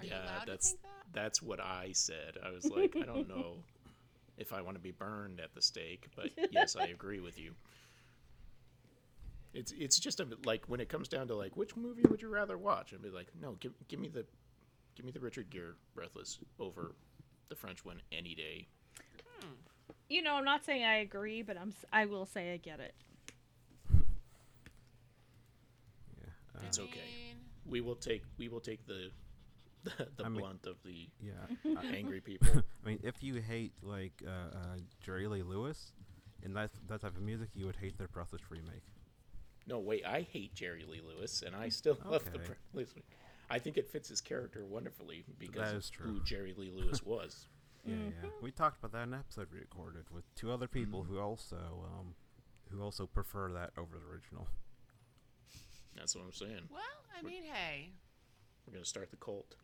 Are 0.00 0.04
you 0.04 0.10
yeah, 0.10 0.24
allowed 0.24 0.44
to 0.46 0.50
that's 0.52 0.70
think 0.70 0.82
that? 0.82 1.12
that's 1.12 1.42
what 1.42 1.60
I 1.60 1.90
said. 1.92 2.38
I 2.44 2.50
was 2.50 2.64
like, 2.70 2.96
I 2.96 3.04
don't 3.04 3.28
know 3.28 3.56
if 4.38 4.52
I 4.52 4.62
want 4.62 4.76
to 4.76 4.80
be 4.82 4.92
burned 4.92 5.40
at 5.40 5.54
the 5.54 5.60
stake, 5.60 6.06
but 6.16 6.30
yes, 6.50 6.74
I 6.74 6.86
agree 6.86 7.20
with 7.20 7.38
you. 7.38 7.52
It's 9.52 9.72
it's 9.78 9.98
just 9.98 10.20
a 10.20 10.26
like 10.44 10.64
when 10.68 10.80
it 10.80 10.88
comes 10.88 11.06
down 11.06 11.28
to 11.28 11.36
like 11.36 11.56
which 11.56 11.76
movie 11.76 12.02
would 12.08 12.22
you 12.22 12.28
rather 12.28 12.58
watch? 12.58 12.92
I'd 12.92 13.02
be 13.02 13.10
like, 13.10 13.28
no, 13.40 13.56
give 13.60 13.72
give 13.88 14.00
me 14.00 14.08
the 14.08 14.24
give 14.96 15.04
me 15.04 15.12
the 15.12 15.20
Richard 15.20 15.50
Gere 15.50 15.74
Breathless 15.94 16.38
over 16.58 16.94
the 17.50 17.54
French 17.54 17.84
one 17.84 18.00
any 18.10 18.34
day. 18.34 18.66
Hmm. 19.40 19.52
You 20.08 20.22
know, 20.22 20.34
I'm 20.34 20.44
not 20.44 20.64
saying 20.64 20.84
I 20.84 20.96
agree, 20.96 21.42
but 21.42 21.56
I'm 21.58 21.68
s- 21.70 21.84
I 21.92 22.04
will 22.06 22.26
say 22.26 22.52
I 22.52 22.56
get 22.58 22.78
it. 22.80 22.94
Yeah. 26.18 26.26
Uh, 26.56 26.60
It's 26.66 26.78
okay. 26.78 27.34
We 27.66 27.80
will 27.80 27.96
take 27.96 28.22
we 28.38 28.48
will 28.48 28.60
take 28.60 28.86
the 28.86 29.10
the, 29.84 29.90
the 30.16 30.24
I 30.24 30.28
mean- 30.28 30.40
blunt 30.40 30.66
of 30.66 30.76
the 30.84 31.08
yeah. 31.20 31.80
angry 31.94 32.20
people. 32.20 32.48
I 32.84 32.88
mean, 32.88 33.00
if 33.02 33.22
you 33.22 33.34
hate 33.36 33.72
like 33.82 34.12
uh, 34.26 34.30
uh, 34.56 34.76
Jerry 35.04 35.26
Lee 35.26 35.42
Lewis 35.42 35.92
and 36.42 36.54
that 36.56 36.70
that 36.88 37.00
type 37.00 37.16
of 37.16 37.22
music, 37.22 37.48
you 37.54 37.66
would 37.66 37.76
hate 37.76 37.96
the 37.98 38.08
Breathless 38.08 38.42
remake. 38.50 38.82
No, 39.66 39.78
wait, 39.78 40.04
I 40.04 40.20
hate 40.30 40.54
Jerry 40.54 40.84
Lee 40.86 41.00
Lewis, 41.00 41.42
and 41.44 41.56
I 41.56 41.70
still 41.70 41.96
love 42.04 42.22
the 42.30 42.38
Breathless. 42.38 42.94
I 43.48 43.58
think 43.58 43.78
it 43.78 43.88
fits 43.88 44.10
his 44.10 44.20
character 44.20 44.62
wonderfully 44.64 45.24
because 45.38 45.72
of 45.72 45.84
who 46.06 46.20
Jerry 46.22 46.54
Lee 46.56 46.70
Lewis 46.70 47.02
was. 47.02 47.46
Yeah, 47.86 47.94
yeah. 47.96 48.30
We 48.40 48.50
talked 48.50 48.78
about 48.78 48.92
that 48.92 49.06
in 49.08 49.12
an 49.14 49.20
episode 49.20 49.48
we 49.52 49.58
recorded 49.58 50.04
with 50.10 50.24
two 50.34 50.50
other 50.50 50.66
people 50.68 51.04
who 51.04 51.18
also 51.18 51.56
um, 51.56 52.14
who 52.70 52.82
also 52.82 53.06
prefer 53.06 53.50
that 53.52 53.70
over 53.76 53.96
the 53.98 54.10
original. 54.12 54.48
That's 55.96 56.14
what 56.16 56.24
I'm 56.24 56.32
saying. 56.32 56.68
well, 56.70 56.82
I 57.18 57.22
mean, 57.22 57.44
hey, 57.44 57.90
We're 58.66 58.72
gonna 58.74 58.84
start 58.84 59.10
the 59.10 59.16
cult. 59.16 59.54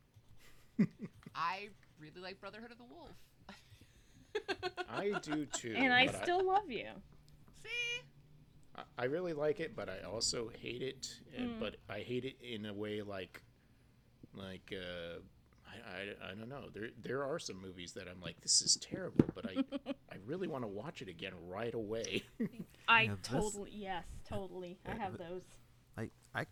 I 1.35 1.69
really 1.99 2.21
like 2.21 2.41
Brotherhood 2.41 2.71
of 2.71 2.79
the 2.79 2.85
Wolf. 2.85 3.11
I 4.89 5.19
do 5.23 5.47
too. 5.47 5.75
and 5.77 5.93
I 5.93 6.07
but 6.07 6.23
still 6.23 6.45
love 6.47 6.71
you. 6.71 6.87
See? 7.63 8.03
I, 8.77 8.83
I 8.99 9.05
really 9.07 9.33
like 9.33 9.61
it, 9.61 9.75
but 9.75 9.89
I 9.89 10.07
also 10.07 10.51
hate 10.61 10.83
it. 10.83 11.09
And, 11.37 11.59
But 11.59 11.77
I 11.89 12.01
hate 12.01 12.25
it 12.25 12.37
in 12.43 12.67
a 12.67 12.73
way 12.73 13.03
like, 13.03 13.43
like 14.35 14.73
uh, 14.73 15.19
I, 15.87 16.27
I, 16.27 16.31
I 16.31 16.35
don't 16.35 16.49
know. 16.49 16.65
There 16.73 16.89
there 17.01 17.25
are 17.25 17.39
some 17.39 17.61
movies 17.61 17.93
that 17.93 18.07
I'm 18.09 18.21
like, 18.21 18.41
this 18.41 18.63
is 18.63 18.77
terrible, 18.77 19.27
but 19.35 19.47
I 19.47 19.65
I 20.13 20.17
really 20.27 20.49
want 20.49 20.65
to 20.65 20.69
watch 20.69 21.03
it 21.03 21.09
again 21.09 21.33
right 21.49 21.75
away. 21.75 22.23
I 22.89 23.03
Yeah, 23.03 23.15
this- 23.23 23.29
totally 23.29 23.71
yes, 23.73 24.05
totally. 24.29 24.79
I 24.87 24.95
have 24.95 25.17
th- 25.17 25.29
those. 25.29 25.43
Like 25.97 26.13
I, 26.35 26.47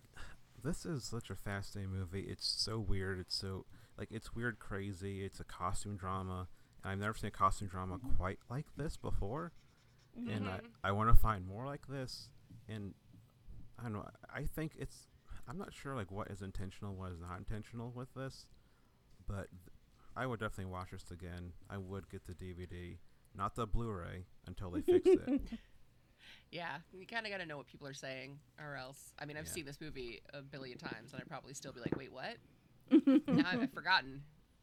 this 0.63 0.85
is 0.85 1.05
such 1.05 1.31
a 1.31 1.35
fascinating 1.35 1.93
movie. 1.93 2.23
It's 2.23 2.47
so 2.47 2.79
weird. 2.79 3.19
It's 3.19 3.35
so 3.35 3.67
like 3.97 4.09
it's 4.11 4.35
weird, 4.35 4.59
crazy. 4.59 5.25
It's 5.25 5.41
a 5.41 5.45
costume 5.45 5.97
drama. 5.97 6.49
And 6.83 6.93
I've 6.93 6.99
never 6.99 7.15
seen 7.17 7.29
a 7.29 7.33
costume 7.33 7.69
drama 7.69 7.99
mm-hmm. 7.99 8.17
quite 8.17 8.39
like 8.49 8.67
this 8.77 8.97
before. 8.97 9.53
And 10.17 10.49
I, 10.49 10.57
mm-hmm. 10.57 10.67
I 10.83 10.93
want 10.93 11.11
to 11.11 11.15
find 11.15 11.47
more 11.47 11.65
like 11.65 11.87
this. 11.89 12.29
And 12.69 12.95
I 13.79 13.85
don't 13.85 13.95
know. 13.95 14.09
I 14.35 14.45
think 14.45 14.73
it's. 14.79 15.07
I'm 15.49 15.59
not 15.59 15.73
sure 15.73 15.95
like 15.95 16.11
what 16.11 16.29
is 16.29 16.43
intentional, 16.43 16.95
what 16.95 17.13
is 17.13 17.21
not 17.21 17.39
intentional 17.39 17.93
with 17.95 18.13
this, 18.15 18.47
but 19.29 19.49
I 20.17 20.27
would 20.27 20.41
definitely 20.41 20.73
watch 20.73 20.91
this 20.91 21.11
again. 21.11 21.53
I 21.71 21.77
would 21.79 22.09
get 22.11 22.23
the 22.27 22.35
DVD, 22.35 22.97
not 23.37 23.55
the 23.55 23.67
Blu-ray, 23.67 24.25
until 24.47 24.71
they 24.71 24.81
fix 24.83 25.07
it. 25.07 25.41
Yeah, 26.51 26.79
you 26.93 27.07
kind 27.07 27.27
of 27.27 27.33
got 27.33 27.39
to 27.39 27.47
know 27.47 27.59
what 27.59 27.67
people 27.67 27.87
are 27.87 27.93
saying, 27.95 28.39
or 28.59 28.75
else. 28.75 29.13
I 29.19 29.27
mean, 29.27 29.37
I've 29.37 29.47
Yeah. 29.47 29.53
seen 29.53 29.67
this 29.67 29.81
movie 29.83 30.21
a 30.33 30.41
billion 30.41 30.79
times, 30.79 31.13
and 31.13 31.21
I'd 31.21 31.29
probably 31.29 31.53
still 31.53 31.73
be 31.73 31.81
like, 31.81 31.95
"Wait, 31.97 32.11
what?" 32.11 32.37
now 33.29 33.49
I've, 33.51 33.61
I've 33.61 33.73
forgotten. 33.73 34.23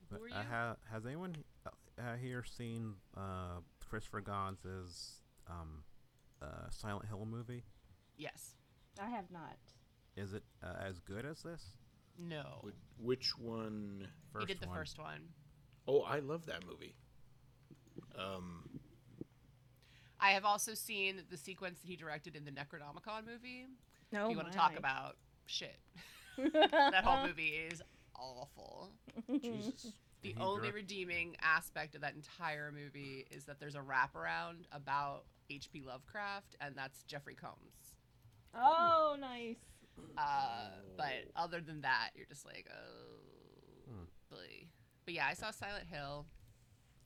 But 0.10 0.18
Who 0.20 0.26
are 0.26 0.30
uh, 0.30 0.42
you? 0.42 0.48
ha- 0.50 0.76
has 0.92 1.06
anyone 1.06 1.36
uh, 1.66 1.70
uh, 2.02 2.16
here 2.16 2.44
seen 2.44 2.96
uh, 3.16 3.60
Christopher 3.88 4.22
Gans' 4.22 5.22
um, 5.48 5.84
uh, 6.42 6.70
Silent 6.72 7.08
Hill 7.08 7.26
movie? 7.30 7.64
Yes. 8.18 8.56
I 9.00 9.08
have 9.10 9.30
not. 9.32 9.56
Is 10.18 10.34
it 10.34 10.44
uh, 10.64 10.74
as 10.84 11.00
good 11.00 11.24
as 11.26 11.44
this? 11.44 11.64
No. 12.18 12.60
Which- 12.62 12.76
Which 12.98 13.38
one? 13.38 14.08
he 14.40 14.46
did 14.46 14.60
the 14.62 14.68
one. 14.68 14.78
first 14.78 14.98
one. 14.98 15.22
Oh, 15.88 16.02
I 16.02 16.20
love 16.20 16.46
that 16.48 16.66
movie. 16.66 16.96
Um, 18.18 18.80
I 20.20 20.32
have 20.32 20.46
also 20.46 20.74
seen 20.74 21.22
the 21.30 21.38
sequence 21.38 21.80
that 21.82 21.88
he 21.88 21.96
directed 21.96 22.36
in 22.36 22.46
the 22.46 22.52
Necronomicon 22.52 23.26
movie. 23.26 23.66
No, 24.12 24.26
if 24.26 24.32
you 24.32 24.38
want 24.38 24.52
to 24.52 24.58
talk 24.58 24.78
about 24.78 25.18
shit, 25.46 25.78
that 26.38 26.72
that 26.72 27.04
whole 27.04 27.28
movie 27.28 27.50
is 27.72 27.82
awful. 28.18 28.92
Jesus. 29.30 29.88
The 30.22 30.34
He 30.34 30.42
only 30.42 30.62
direct- 30.62 30.76
redeeming 30.76 31.36
aspect 31.44 31.94
of 31.94 32.02
that 32.02 32.16
entire 32.16 32.72
movie 32.72 33.28
is 33.30 33.46
that 33.46 33.60
there's 33.60 33.76
a 33.76 33.80
wraparound 33.82 34.64
about 34.72 35.26
H.P. 35.52 35.84
Lovecraft, 35.86 36.56
and 36.60 36.76
that's 36.76 37.04
Jeffrey 37.04 37.36
Combs. 37.36 37.94
Oh, 38.56 39.18
nice. 39.20 39.58
Uh, 40.18 40.70
but 40.98 41.12
other 41.36 41.62
than 41.62 41.82
that, 41.82 42.10
you're 42.16 42.26
just 42.26 42.46
like, 42.46 42.68
oh, 42.72 43.92
Hmm. 43.92 44.04
boy. 44.30 44.68
But 45.06 45.14
yeah, 45.14 45.28
I 45.28 45.34
saw 45.34 45.52
Silent 45.52 45.88
Hill. 45.88 46.26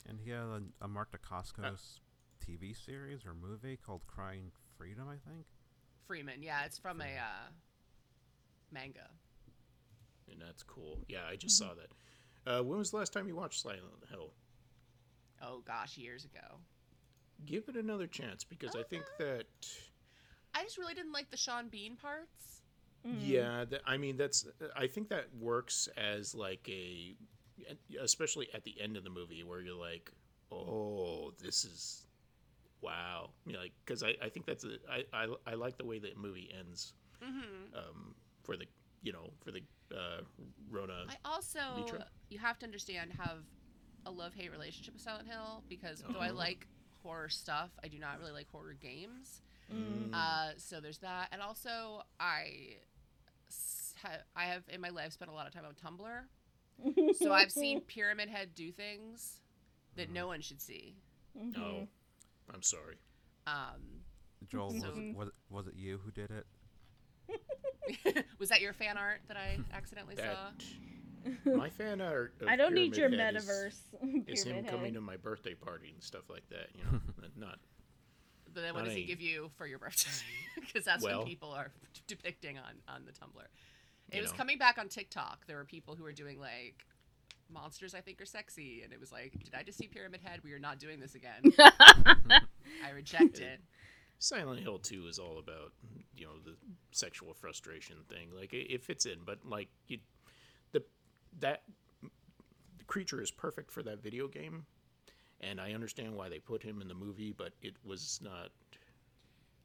And 0.07 0.19
he 0.19 0.29
had 0.29 0.39
a, 0.43 0.61
a 0.81 0.87
Mark 0.87 1.09
Dacascos 1.11 1.99
TV 2.45 2.75
series 2.75 3.25
or 3.25 3.33
movie 3.33 3.77
called 3.77 4.01
Crying 4.07 4.51
Freedom, 4.77 5.07
I 5.09 5.17
think. 5.29 5.45
Freeman, 6.07 6.41
yeah, 6.41 6.63
it's 6.65 6.77
from 6.77 7.01
a 7.01 7.03
uh, 7.05 7.49
manga. 8.71 9.09
and 10.31 10.41
that's 10.41 10.63
cool. 10.63 10.99
Yeah, 11.07 11.25
I 11.29 11.35
just 11.35 11.57
saw 11.57 11.73
that. 11.73 11.91
Uh, 12.51 12.63
when 12.63 12.79
was 12.79 12.91
the 12.91 12.97
last 12.97 13.11
time 13.13 13.27
you 13.27 13.35
watched 13.35 13.61
Silent 13.61 13.83
Hill? 14.09 14.31
Oh 15.41 15.61
gosh, 15.65 15.97
years 15.97 16.25
ago. 16.25 16.57
Give 17.45 17.63
it 17.67 17.75
another 17.75 18.07
chance 18.07 18.43
because 18.43 18.75
I 18.75 18.83
think 18.83 19.03
that 19.19 19.45
I 20.55 20.63
just 20.63 20.77
really 20.77 20.93
didn't 20.93 21.11
like 21.13 21.29
the 21.29 21.37
Sean 21.37 21.67
Bean 21.69 21.95
parts. 21.95 22.58
Yeah, 23.03 23.65
that, 23.69 23.81
I 23.85 23.97
mean 23.97 24.17
that's 24.17 24.45
I 24.75 24.87
think 24.87 25.09
that 25.09 25.27
works 25.39 25.87
as 25.97 26.35
like 26.35 26.67
a 26.69 27.15
especially 28.01 28.47
at 28.53 28.63
the 28.63 28.79
end 28.79 28.97
of 28.97 29.03
the 29.03 29.09
movie 29.09 29.43
where 29.43 29.61
you're 29.61 29.75
like, 29.75 30.11
oh, 30.51 31.31
this 31.41 31.65
is 31.65 32.05
wow, 32.81 33.29
you 33.45 33.53
know, 33.53 33.59
like 33.59 33.73
because 33.85 34.03
I, 34.03 34.15
I 34.23 34.29
think 34.29 34.45
that's 34.45 34.63
a 34.63 34.77
I, 34.89 35.03
I 35.13 35.27
I 35.47 35.53
like 35.55 35.77
the 35.77 35.85
way 35.85 35.99
the 35.99 36.11
movie 36.17 36.49
ends 36.57 36.93
Mm-hmm. 37.23 37.75
um, 37.77 38.15
for 38.43 38.55
the 38.55 38.65
you 39.03 39.11
know 39.11 39.29
for 39.43 39.51
the 39.51 39.61
uh, 39.93 40.21
Rona. 40.71 41.05
I 41.09 41.15
also, 41.25 41.59
you 42.29 42.37
have 42.37 42.57
to 42.59 42.65
understand, 42.65 43.11
have 43.19 43.39
a 44.05 44.11
love 44.11 44.33
hate 44.33 44.51
relationship 44.51 44.93
with 44.93 45.03
Silent 45.03 45.27
Hill 45.27 45.63
because 45.67 46.01
though 46.13 46.19
I 46.19 46.29
Oh. 46.29 46.33
like 46.35 46.65
horror 47.03 47.27
stuff, 47.29 47.71
I 47.83 47.87
do 47.89 47.99
not 47.99 48.19
really 48.19 48.31
like 48.31 48.47
horror 48.49 48.73
games. 48.73 49.41
Mm. 49.73 50.13
Uh, 50.13 50.51
so 50.57 50.79
there's 50.79 50.99
that, 50.99 51.27
and 51.31 51.41
also 51.41 52.03
I, 52.19 52.77
I 54.35 54.45
have 54.45 54.63
in 54.69 54.81
my 54.81 54.89
life 54.89 55.13
spent 55.13 55.29
a 55.29 55.33
lot 55.33 55.47
of 55.47 55.53
time 55.53 55.63
on 55.65 55.73
Tumblr, 55.75 57.15
so 57.17 57.33
I've 57.33 57.51
seen 57.51 57.81
Pyramid 57.81 58.29
Head 58.29 58.49
do 58.55 58.71
things 58.71 59.39
that 59.95 60.09
no 60.11 60.27
one 60.27 60.41
should 60.41 60.61
see. 60.61 60.95
Oh, 61.57 61.87
I'm 62.53 62.61
sorry. 62.61 62.95
Um, 63.47 64.03
Joel, 64.49 64.73
was, 64.73 64.83
it, 64.83 65.15
was, 65.15 65.27
it, 65.27 65.33
was 65.49 65.67
it 65.67 65.73
you 65.75 65.99
who 66.03 66.11
did 66.11 66.31
it? 66.31 68.25
was 68.39 68.49
that 68.49 68.61
your 68.61 68.73
fan 68.73 68.97
art 68.97 69.21
that 69.27 69.37
I 69.37 69.59
accidentally 69.73 70.15
That 70.15 70.35
saw? 71.45 71.51
my 71.55 71.69
fan 71.69 72.01
art. 72.01 72.33
Of 72.41 72.47
I 72.47 72.55
don't 72.55 72.73
need 72.73 72.95
your 72.95 73.09
Head 73.09 73.35
metaverse. 73.35 73.75
Is, 74.27 74.43
him 74.43 74.53
Pyramid 74.53 74.71
coming 74.71 74.93
to 74.93 75.01
my 75.01 75.17
birthday 75.17 75.53
party 75.53 75.91
and 75.93 76.01
stuff 76.01 76.29
like 76.29 76.47
that. 76.49 76.67
You 76.75 76.83
know, 76.85 76.99
not 77.35 77.59
But 78.53 78.61
then 78.61 78.73
what 78.73 78.81
Not 78.81 78.87
does 78.87 78.95
he 78.95 79.05
give 79.05 79.21
you 79.21 79.51
for 79.57 79.65
your 79.67 79.79
birthday? 79.79 80.09
Because 80.59 80.85
that's 80.85 81.03
Well- 81.03 81.19
what 81.19 81.27
people 81.27 81.51
are 81.51 81.71
depicting 82.07 82.57
on 82.57 82.75
on 82.87 83.05
the 83.05 83.11
Tumblr. 83.11 83.45
It 84.11 84.21
was 84.21 84.31
know. 84.31 84.37
coming 84.37 84.57
back 84.57 84.77
on 84.77 84.89
TikTok. 84.89 85.45
There 85.47 85.57
were 85.57 85.65
people 85.65 85.95
who 85.95 86.03
were 86.03 86.11
doing 86.11 86.39
like 86.39 86.85
monsters 87.51 87.93
I 87.95 88.01
think 88.01 88.21
are 88.21 88.25
sexy, 88.25 88.81
and 88.83 88.91
it 88.93 88.99
was 88.99 89.11
like, 89.11 89.33
did 89.43 89.53
I 89.55 89.63
just 89.63 89.77
see 89.77 89.87
Pyramid 89.87 90.21
Head? 90.23 90.41
We 90.43 90.53
are 90.53 90.59
not 90.59 90.79
doing 90.79 90.99
this 90.99 91.15
again. 91.15 91.41
I 91.59 92.89
reject 92.95 93.39
it. 93.39 93.59
Silent 94.19 94.59
Hill 94.59 94.79
2 94.79 95.07
is 95.07 95.17
all 95.17 95.39
about, 95.39 95.71
you 96.15 96.25
know, 96.25 96.33
the 96.43 96.55
sexual 96.91 97.33
frustration 97.33 97.97
thing. 98.09 98.29
Like 98.35 98.53
it, 98.53 98.71
it 98.71 98.83
fits 98.83 99.05
in, 99.05 99.19
but 99.25 99.39
like 99.45 99.69
you 99.87 99.99
the 100.71 100.83
that 101.39 101.63
the 102.01 102.83
creature 102.85 103.21
is 103.21 103.31
perfect 103.31 103.71
for 103.71 103.81
that 103.83 104.01
video 104.03 104.27
game. 104.27 104.65
And 105.41 105.59
I 105.61 105.73
understand 105.73 106.15
why 106.15 106.27
they 106.29 106.39
put 106.39 106.61
him 106.63 106.81
in 106.81 106.87
the 106.87 106.93
movie, 106.93 107.33
but 107.37 107.53
it 107.61 107.75
was 107.85 108.19
not 108.23 108.49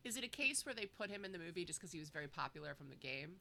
Is 0.05 0.17
it 0.17 0.25
a 0.25 0.29
case 0.29 0.65
where 0.65 0.75
they 0.75 0.87
put 0.87 1.11
him 1.11 1.25
in 1.25 1.33
the 1.33 1.39
movie 1.39 1.65
just 1.65 1.81
because 1.81 1.93
he 1.93 1.99
was 1.99 2.11
very 2.11 2.29
popular 2.29 2.75
from 2.75 2.89
the 2.91 2.97
game? 2.97 3.37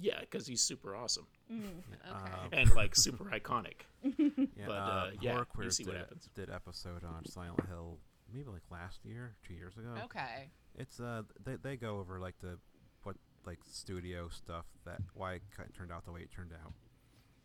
Yeah, 0.00 0.20
because 0.20 0.46
he's 0.46 0.60
super 0.60 0.94
awesome 0.94 1.26
Okay. 1.50 1.62
Uh, 2.08 2.48
and 2.52 2.72
like 2.76 2.94
super 2.94 3.24
iconic. 3.24 3.80
Yeah, 4.02 4.66
But, 4.66 4.72
uh, 4.72 4.74
uh, 4.74 5.10
yeah, 5.20 5.30
Horror 5.32 5.40
you 5.40 5.46
Queers 5.56 5.76
see 5.76 5.84
what 5.84 5.96
happens. 5.96 6.28
did 6.34 6.50
episode 6.50 7.02
on 7.04 7.24
Silent 7.26 7.66
Hill 7.68 7.98
maybe 8.32 8.48
like 8.48 8.62
last 8.70 9.04
year, 9.04 9.34
two 9.46 9.54
years 9.54 9.76
ago. 9.76 9.88
okay. 10.04 10.50
It's 10.76 11.00
uh 11.00 11.22
they 11.44 11.56
they 11.56 11.76
go 11.76 11.98
over 11.98 12.20
like 12.20 12.38
the 12.40 12.58
what 13.02 13.16
like 13.46 13.58
studio 13.68 14.28
stuff 14.28 14.66
that 14.84 15.00
why 15.14 15.34
it 15.34 15.42
turned 15.76 15.90
out 15.90 16.04
the 16.04 16.12
way 16.12 16.20
it 16.20 16.30
turned 16.30 16.52
out. 16.52 16.72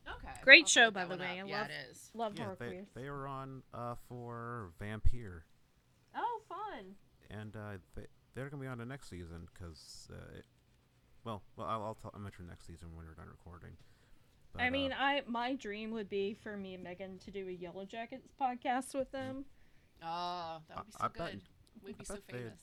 Okay. 0.08 0.34
Great 0.44 0.64
I'll 0.64 0.68
show, 0.68 0.92
by 0.92 1.06
the 1.06 1.16
way. 1.18 1.40
up. 1.40 1.46
I 1.46 1.50
yeah, 1.50 1.62
love- 1.62 1.70
it 1.70 1.74
is. 1.92 2.12
Love 2.14 2.34
yeah, 2.36 2.44
horror 2.44 2.58
they 2.60 2.68
queers. 2.68 2.88
they 2.96 3.10
were 3.10 3.28
on 3.28 3.64
uh 3.74 3.96
for 4.10 4.72
Vampire 4.80 5.46
Oh, 6.16 6.40
fun. 6.50 6.96
and 7.30 7.56
uh 7.56 7.78
they 7.96 8.04
they're 8.36 8.50
gonna 8.50 8.62
be 8.62 8.68
on 8.68 8.78
the 8.78 8.86
next 8.86 9.10
season 9.10 9.48
because 9.54 10.08
uh, 10.12 10.38
it, 10.38 10.46
well 11.24 11.42
well 11.56 11.68
I'll 11.68 11.84
I'll, 11.84 11.96
tell, 11.96 12.12
I'll 12.14 12.20
mention 12.20 12.48
next 12.48 12.68
season 12.68 12.90
when 12.96 13.06
we're 13.06 13.14
done 13.14 13.28
recording. 13.30 13.72
I 14.60 14.70
mean, 14.70 14.92
uh, 14.92 14.96
I 15.00 15.22
my 15.28 15.56
dream 15.56 15.92
would 15.92 16.10
be 16.10 16.36
for 16.44 16.56
me 16.58 16.76
and 16.76 16.84
Megan 16.84 17.18
to 17.20 17.32
do 17.32 17.48
a 17.48 17.52
Yellow 17.52 17.86
Jackets 17.86 18.28
podcast 18.40 18.94
with 18.94 19.12
them. 19.12 19.46
Oh, 20.04 20.58
that 20.68 20.78
would 20.78 20.86
be 20.88 20.92
so 20.92 20.98
I 21.02 21.08
bet- 21.08 21.32
good. 21.32 21.42
We'd 21.84 21.98
be 21.98 22.06
I 22.10 22.14
so 22.14 22.20
famous. 22.30 22.62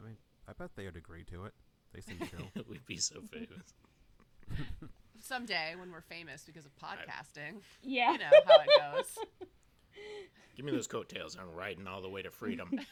I 0.00 0.04
mean 0.06 0.16
I 0.48 0.52
bet 0.54 0.70
they 0.74 0.86
would 0.86 0.96
agree 0.96 1.24
to 1.24 1.44
it. 1.44 1.52
They 1.92 2.00
seem 2.00 2.18
chill. 2.18 2.64
We'd 2.68 2.86
be 2.86 2.96
so 2.96 3.20
famous. 3.30 3.74
Someday, 5.22 5.74
when 5.78 5.90
we're 5.92 6.00
famous 6.00 6.44
because 6.44 6.64
of 6.66 6.72
podcasting, 6.76 7.60
Yeah. 7.82 8.12
you 8.12 8.18
know 8.18 8.24
how 8.46 8.60
it 8.60 8.96
goes. 8.96 9.18
Give 10.56 10.64
me 10.66 10.72
those 10.72 10.86
coattails. 10.86 11.36
I'm 11.40 11.54
riding 11.54 11.86
all 11.86 12.02
the 12.02 12.08
way 12.08 12.22
to 12.22 12.30
freedom. 12.30 12.70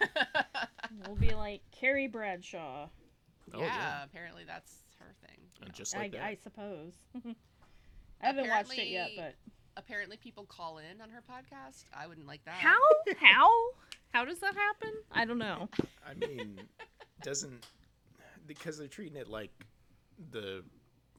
We'll 1.07 1.17
be 1.17 1.35
like 1.35 1.61
Carrie 1.71 2.07
Bradshaw. 2.09 2.89
Oh, 3.53 3.59
yeah, 3.61 3.67
yeah. 3.67 4.05
apparently 4.05 4.43
that's 4.47 4.73
her 4.99 5.13
thing. 5.27 5.37
Uh, 5.61 5.67
and 5.67 5.75
just 5.75 5.95
I, 5.95 5.99
like 5.99 6.13
that. 6.13 6.23
I 6.23 6.39
suppose. 6.43 6.93
I 8.23 8.27
haven't 8.27 8.49
watched 8.49 8.79
it 8.79 8.89
yet, 8.89 9.11
but 9.17 9.35
Apparently, 9.77 10.17
people 10.17 10.45
call 10.45 10.79
in 10.79 11.01
on 11.01 11.09
her 11.11 11.23
podcast. 11.31 11.85
I 11.97 12.09
wouldn't 12.09 12.27
like 12.27 12.45
that. 12.47 12.55
how? 12.55 12.77
How? 13.21 13.49
How 14.13 14.25
does 14.25 14.41
that 14.41 14.55
happen? 14.55 14.91
I 15.13 15.25
don't 15.25 15.39
know. 15.39 15.69
I 16.05 16.15
mean, 16.15 16.59
doesn't 17.23 17.65
because 18.47 18.77
they're 18.77 18.89
treating 18.89 19.17
it 19.17 19.29
like 19.29 19.53
the 20.33 20.65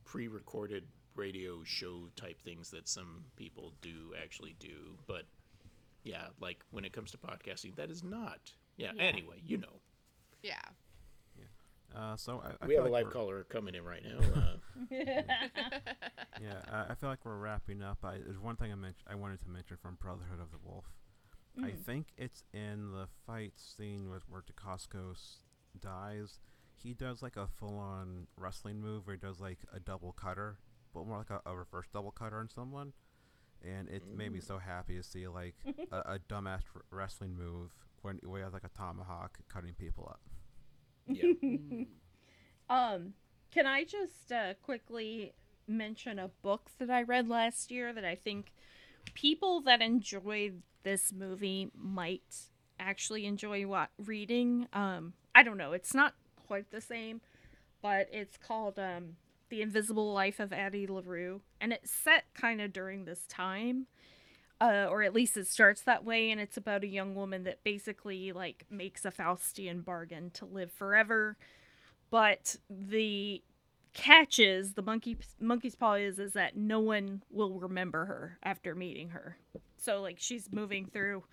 pre-recorded 0.04 0.84
radio 1.20 1.64
show 1.66 2.10
type 2.16 2.42
things 2.42 2.72
that 2.72 2.88
some 2.88 3.26
people 3.36 3.74
do 3.82 4.14
actually 4.24 4.56
do, 4.60 4.98
but 5.08 5.24
yeah, 6.04 6.28
like 6.40 6.64
when 6.72 6.86
it 6.86 6.94
comes 6.94 7.12
to 7.12 7.18
podcasting, 7.18 7.76
that 7.76 7.92
is 7.92 8.04
not. 8.04 8.40
Yeah. 8.78 8.92
Yeah. 8.96 9.04
Anyway, 9.04 9.42
you 9.46 9.58
know, 9.58 9.82
Yeah. 10.42 10.54
Uh, 11.96 12.16
so 12.16 12.40
I, 12.46 12.50
I 12.64 12.68
we 12.68 12.76
feel 12.76 12.84
have 12.84 12.92
a 12.92 12.94
live 12.94 13.06
we're- 13.06 13.14
caller 13.14 13.44
coming 13.50 13.74
in 13.76 13.84
right 13.84 14.04
now. 14.04 14.20
Uh, 14.42 14.56
Yeah, 16.42 16.62
uh, 16.72 16.86
I 16.90 16.96
feel 16.96 17.10
like 17.10 17.26
we're 17.26 17.36
wrapping 17.38 17.82
up. 17.82 17.98
I, 18.04 18.20
there's 18.24 18.40
one 18.40 18.56
thing 18.56 18.72
I 18.72 18.76
mentioned. 18.76 19.04
I 19.10 19.16
wanted 19.16 19.42
to 19.42 19.50
mention 19.50 19.76
from 19.82 19.98
Brotherhood 20.00 20.40
of 20.40 20.52
the 20.52 20.58
Wolf. 20.64 20.86
I 21.58 21.72
Mm. 21.72 21.78
think 21.84 22.08
it's 22.18 22.44
in 22.54 22.92
the 22.92 23.08
fight 23.28 23.54
scene 23.58 24.10
with 24.10 24.24
where 24.30 24.42
Dacascos 24.44 25.40
dies. 25.82 26.40
He 26.76 26.94
does 26.94 27.22
like 27.22 27.36
a 27.36 27.48
full-on 27.48 28.28
wrestling 28.38 28.80
move 28.80 29.06
where 29.06 29.16
he 29.18 29.20
does 29.20 29.42
like 29.42 29.58
a 29.74 29.80
double 29.82 30.14
cutter, 30.14 30.60
but 30.94 31.06
more 31.08 31.18
like 31.20 31.30
a, 31.30 31.42
a 31.50 31.58
reverse 31.58 31.88
double 31.94 32.12
cutter 32.12 32.38
on 32.40 32.50
someone. 32.50 32.94
And 33.64 33.90
it 33.90 34.04
made 34.14 34.32
me 34.32 34.40
so 34.40 34.58
happy 34.60 34.96
to 34.98 35.04
see 35.04 35.28
like 35.28 35.56
a, 35.92 35.98
a 36.16 36.20
dumbass 36.20 36.64
r- 36.76 36.84
wrestling 36.92 37.36
move 37.36 37.72
when 38.02 38.20
where 38.24 38.40
he 38.40 38.44
has 38.44 38.54
like 38.54 38.64
a 38.64 38.70
tomahawk 38.78 39.40
cutting 39.50 39.74
people 39.74 40.08
up. 40.10 40.22
yeah. 41.10 41.26
Um, 42.70 43.14
can 43.52 43.66
I 43.66 43.84
just 43.84 44.32
uh, 44.32 44.54
quickly 44.62 45.34
mention 45.68 46.20
a 46.20 46.30
book 46.30 46.72
that 46.80 46.90
I 46.90 47.04
read 47.04 47.28
last 47.28 47.72
year 47.72 47.94
that 47.94 48.06
I 48.06 48.16
think 48.16 48.54
people 49.14 49.62
that 49.62 49.82
enjoy 49.82 50.54
this 50.84 51.12
movie 51.14 51.72
might 51.76 52.50
actually 52.80 53.26
enjoy 53.26 53.66
what 53.68 53.90
reading? 53.98 54.68
Um, 54.74 55.14
I 55.36 55.44
don't 55.44 55.58
know. 55.58 55.74
It's 55.74 55.94
not 55.94 56.14
quite 56.48 56.72
the 56.72 56.82
same, 56.82 57.22
but 57.82 58.10
it's 58.12 58.38
called 58.38 58.80
um, 58.80 59.18
The 59.50 59.62
Invisible 59.62 60.14
Life 60.14 60.40
of 60.40 60.54
Addie 60.54 60.88
LaRue, 60.88 61.42
and 61.60 61.74
it's 61.74 61.92
set 61.92 62.26
kind 62.34 62.62
of 62.62 62.74
during 62.74 63.06
this 63.06 63.26
time. 63.28 63.88
Uh, 64.62 64.88
or 64.90 65.04
at 65.04 65.14
least 65.14 65.38
it 65.38 65.48
starts 65.48 65.82
that 65.84 66.04
way, 66.04 66.30
and 66.32 66.42
it's 66.42 66.58
about 66.58 66.84
a 66.84 66.88
young 66.88 67.16
woman 67.16 67.46
that 67.46 67.64
basically 67.64 68.34
like 68.34 68.66
makes 68.70 69.06
a 69.06 69.12
Faustian 69.12 69.86
bargain 69.86 70.32
to 70.32 70.46
live 70.46 70.70
forever 70.70 71.38
but 72.10 72.56
the 72.70 73.42
catch 73.94 74.40
is 74.40 74.74
the 74.74 74.82
monkey 74.82 75.18
monkey's 75.40 75.76
paw 75.76 75.94
is 75.94 76.20
is 76.20 76.34
that 76.34 76.56
no 76.56 76.80
one 76.80 77.24
will 77.32 77.60
remember 77.60 78.06
her 78.06 78.38
after 78.44 78.76
meeting 78.76 79.10
her 79.10 79.38
so 79.78 80.00
like 80.02 80.18
she's 80.20 80.52
moving 80.52 80.86
through 80.86 81.24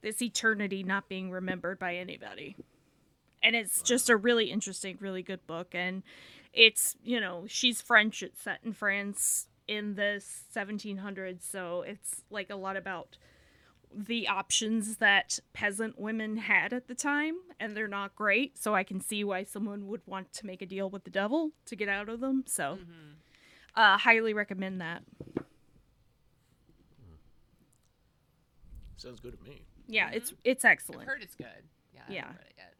this 0.00 0.22
eternity 0.22 0.82
not 0.82 1.08
being 1.08 1.30
remembered 1.30 1.78
by 1.78 1.94
anybody 1.94 2.56
and 3.42 3.54
it's 3.54 3.82
just 3.82 4.08
a 4.08 4.16
really 4.16 4.50
interesting 4.50 4.96
really 5.00 5.22
good 5.22 5.46
book 5.46 5.74
and 5.74 6.02
it's 6.52 6.96
you 7.02 7.20
know 7.20 7.44
she's 7.46 7.80
french 7.82 8.22
it's 8.22 8.42
set 8.42 8.58
in 8.64 8.72
france 8.72 9.48
in 9.66 9.94
the 9.96 10.22
1700s 10.54 11.42
so 11.42 11.82
it's 11.82 12.22
like 12.30 12.48
a 12.50 12.56
lot 12.56 12.76
about 12.76 13.16
the 13.94 14.28
options 14.28 14.96
that 14.98 15.38
peasant 15.54 15.98
women 15.98 16.36
had 16.36 16.74
at 16.74 16.88
the 16.88 16.94
time, 16.94 17.34
and 17.58 17.74
they're 17.74 17.88
not 17.88 18.14
great. 18.14 18.58
So 18.58 18.74
I 18.74 18.84
can 18.84 19.00
see 19.00 19.24
why 19.24 19.44
someone 19.44 19.86
would 19.86 20.02
want 20.04 20.30
to 20.34 20.46
make 20.46 20.60
a 20.60 20.66
deal 20.66 20.90
with 20.90 21.04
the 21.04 21.10
devil 21.10 21.52
to 21.64 21.74
get 21.74 21.88
out 21.88 22.10
of 22.10 22.20
them. 22.20 22.44
So, 22.46 22.74
Mm-hmm. 22.82 23.12
uh, 23.80 23.96
highly 23.96 24.34
recommend 24.34 24.82
that. 24.82 25.04
Sounds 28.96 29.20
good 29.20 29.38
to 29.38 29.44
me. 29.48 29.62
Yeah, 29.86 30.10
it's 30.12 30.34
it's 30.44 30.64
excellent. 30.64 31.02
I've 31.02 31.08
heard 31.08 31.22
it's 31.22 31.34
good. 31.34 31.46
Yeah. 31.94 32.00
I 32.08 32.12
Yeah. 32.12 32.20
haven't 32.22 32.36
read 32.38 32.46
it 32.50 32.54
yet. 32.58 32.74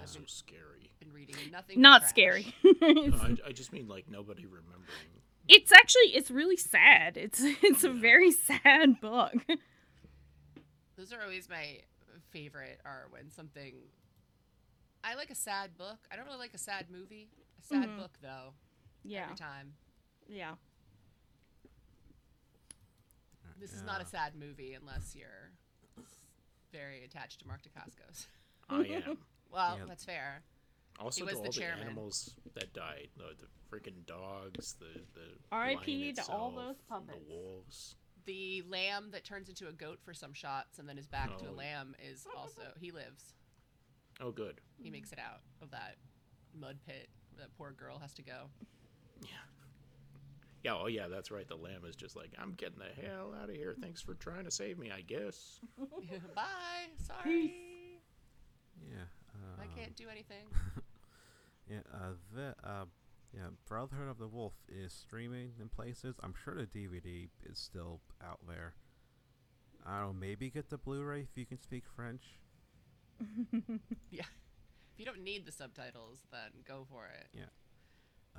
Also 0.00 0.20
scary. 0.26 0.87
Been 1.26 1.34
reading 1.36 1.52
nothing. 1.52 1.80
Not 1.80 2.02
but 2.02 2.08
scary. 2.10 2.54
No, 2.82 3.16
I, 3.22 3.36
I 3.48 3.52
just 3.52 3.72
mean 3.72 3.88
like 3.88 4.08
nobody 4.10 4.44
remembering. 4.46 4.84
it's 5.48 5.72
actually 5.72 6.14
it's 6.14 6.30
really 6.30 6.56
sad. 6.56 7.16
It's 7.16 7.40
it's 7.62 7.84
a 7.84 7.92
very 7.92 8.30
sad 8.30 9.00
book. 9.00 9.34
Those 10.96 11.12
are 11.12 11.22
always 11.22 11.48
my 11.48 11.78
favorite. 12.30 12.80
Are 12.84 13.06
when 13.10 13.30
something. 13.30 13.74
I 15.04 15.14
like 15.14 15.30
a 15.30 15.34
sad 15.34 15.76
book. 15.78 15.98
I 16.12 16.16
don't 16.16 16.26
really 16.26 16.38
like 16.38 16.54
a 16.54 16.58
sad 16.58 16.86
movie. 16.90 17.28
A 17.58 17.62
sad 17.66 17.88
Mhm. 17.88 17.98
book 17.98 18.18
though. 18.22 18.52
Yeah, 19.04 19.24
Every 19.24 19.36
time. 19.36 19.74
yeah. 20.28 20.54
This 23.60 23.72
is 23.72 23.82
not 23.82 24.00
a 24.00 24.04
sad 24.04 24.34
movie 24.38 24.74
unless 24.74 25.14
you're 25.16 25.50
very 26.72 27.02
attached 27.04 27.40
to 27.40 27.46
Mark 27.46 27.60
Dacascos. 27.62 28.26
I 28.68 28.82
am. 29.04 29.18
Well, 29.50 29.78
Yeah. 29.78 29.84
that's 29.86 30.04
fair. 30.04 30.42
Also, 30.98 31.24
was 31.24 31.34
to 31.34 31.36
the 31.36 31.38
all 31.38 31.52
the 31.52 31.58
chairman. 31.60 31.86
animals 31.86 32.34
that 32.54 32.72
died, 32.72 33.08
the, 33.16 33.34
the 33.38 33.46
freaking 33.70 34.04
dogs, 34.06 34.74
the 34.80 35.00
the 35.14 35.26
R.I.P. 35.52 36.02
lion 36.02 36.14
to 36.16 36.32
all 36.32 36.50
those 36.50 36.76
puppets. 36.88 37.18
the 37.28 37.34
wolves. 37.34 37.94
The 38.26 38.62
lamb 38.68 39.10
that 39.12 39.24
turns 39.24 39.48
into 39.48 39.68
a 39.68 39.72
goat 39.72 40.00
for 40.04 40.12
some 40.12 40.34
shots 40.34 40.78
and 40.78 40.88
then 40.88 40.98
is 40.98 41.06
back 41.06 41.38
to 41.38 41.48
a 41.48 41.52
lamb 41.52 41.94
is 42.10 42.26
also 42.36 42.62
he 42.80 42.90
lives. 42.90 43.32
Oh, 44.20 44.30
good. 44.32 44.60
He 44.82 44.90
makes 44.90 45.12
it 45.12 45.18
out 45.18 45.40
of 45.62 45.70
that 45.70 45.96
mud 46.58 46.76
pit 46.86 47.08
where 47.30 47.44
that 47.46 47.56
poor 47.56 47.70
girl 47.70 47.98
has 47.98 48.12
to 48.14 48.22
go. 48.22 48.50
Yeah. 49.22 49.28
Yeah. 50.64 50.74
Oh, 50.74 50.88
yeah. 50.88 51.06
That's 51.08 51.30
right. 51.30 51.46
The 51.46 51.54
lamb 51.56 51.82
is 51.88 51.94
just 51.96 52.16
like, 52.16 52.32
I'm 52.38 52.52
getting 52.54 52.80
the 52.80 53.02
hell 53.06 53.32
out 53.40 53.48
of 53.48 53.54
here. 53.54 53.74
Thanks 53.80 54.02
for 54.02 54.14
trying 54.14 54.44
to 54.44 54.50
save 54.50 54.78
me. 54.78 54.90
I 54.90 55.02
guess. 55.02 55.60
Bye. 56.34 56.44
Sorry. 57.06 57.54
Yeah. 59.76 59.82
I 59.82 59.84
can't 59.84 59.96
do 59.96 60.06
anything. 60.10 60.46
Yeah, 61.70 61.80
uh, 61.92 62.12
the 62.34 62.54
uh, 62.64 62.86
yeah, 63.34 63.48
Brotherhood 63.66 64.08
of 64.08 64.16
the 64.16 64.26
Wolf 64.26 64.54
is 64.70 64.90
streaming 64.90 65.52
in 65.60 65.68
places. 65.68 66.16
I'm 66.22 66.32
sure 66.42 66.54
the 66.54 66.62
DVD 66.66 67.28
is 67.44 67.58
still 67.58 68.00
out 68.26 68.38
there. 68.48 68.72
I 69.86 69.98
don't 69.98 70.06
know. 70.06 70.12
Maybe 70.18 70.48
get 70.48 70.70
the 70.70 70.78
Blu-ray 70.78 71.20
if 71.30 71.36
you 71.36 71.44
can 71.44 71.60
speak 71.60 71.84
French. 71.94 72.22
yeah. 74.10 74.22
If 74.94 74.98
you 75.00 75.04
don't 75.04 75.22
need 75.22 75.44
the 75.46 75.52
subtitles, 75.52 76.20
then 76.32 76.50
go 76.66 76.86
for 76.90 77.04
it. 77.06 77.26
Yeah. 77.32 77.42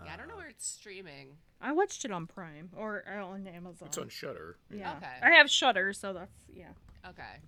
Yeah, 0.03 0.13
I 0.13 0.17
don't 0.17 0.27
know 0.27 0.35
where 0.35 0.49
it's 0.49 0.65
streaming. 0.67 1.37
I 1.61 1.71
watched 1.71 2.03
it 2.03 2.11
on 2.11 2.25
Prime 2.27 2.69
or 2.75 3.03
uh, 3.07 3.23
on 3.25 3.47
Amazon. 3.47 3.89
It's 3.89 3.97
on 3.97 4.09
Shudder. 4.09 4.57
yeah, 4.69 4.95
Okay. 4.97 5.05
I 5.21 5.31
have 5.37 5.49
Shudder, 5.51 5.93
so 5.93 6.11
that's 6.13 6.33
yeah. 6.51 6.71
Okay. 7.07 7.41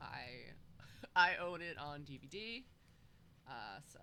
I 0.00 0.52
I 1.16 1.32
own 1.36 1.60
it 1.62 1.76
on 1.78 2.00
DVD. 2.02 2.62
Uh, 3.48 3.78
so 3.92 3.98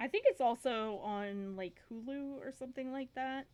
I 0.00 0.06
think 0.08 0.24
it's 0.28 0.40
also 0.40 0.98
on 1.02 1.56
like 1.56 1.80
Hulu 1.90 2.38
or 2.40 2.52
something 2.56 2.92
like 2.92 3.12
that. 3.14 3.46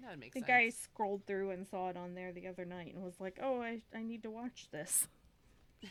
that 0.00 0.10
would 0.10 0.18
I 0.24 0.28
think 0.30 0.46
sense. 0.46 0.50
I 0.50 0.68
scrolled 0.70 1.24
through 1.26 1.50
and 1.50 1.66
saw 1.66 1.88
it 1.90 1.96
on 1.96 2.14
there 2.14 2.32
the 2.32 2.46
other 2.48 2.64
night 2.64 2.94
and 2.94 3.02
was 3.04 3.20
like, 3.20 3.38
"Oh, 3.42 3.60
I 3.62 3.80
I 3.94 4.02
need 4.02 4.22
to 4.24 4.30
watch 4.30 4.68
this." 4.72 5.06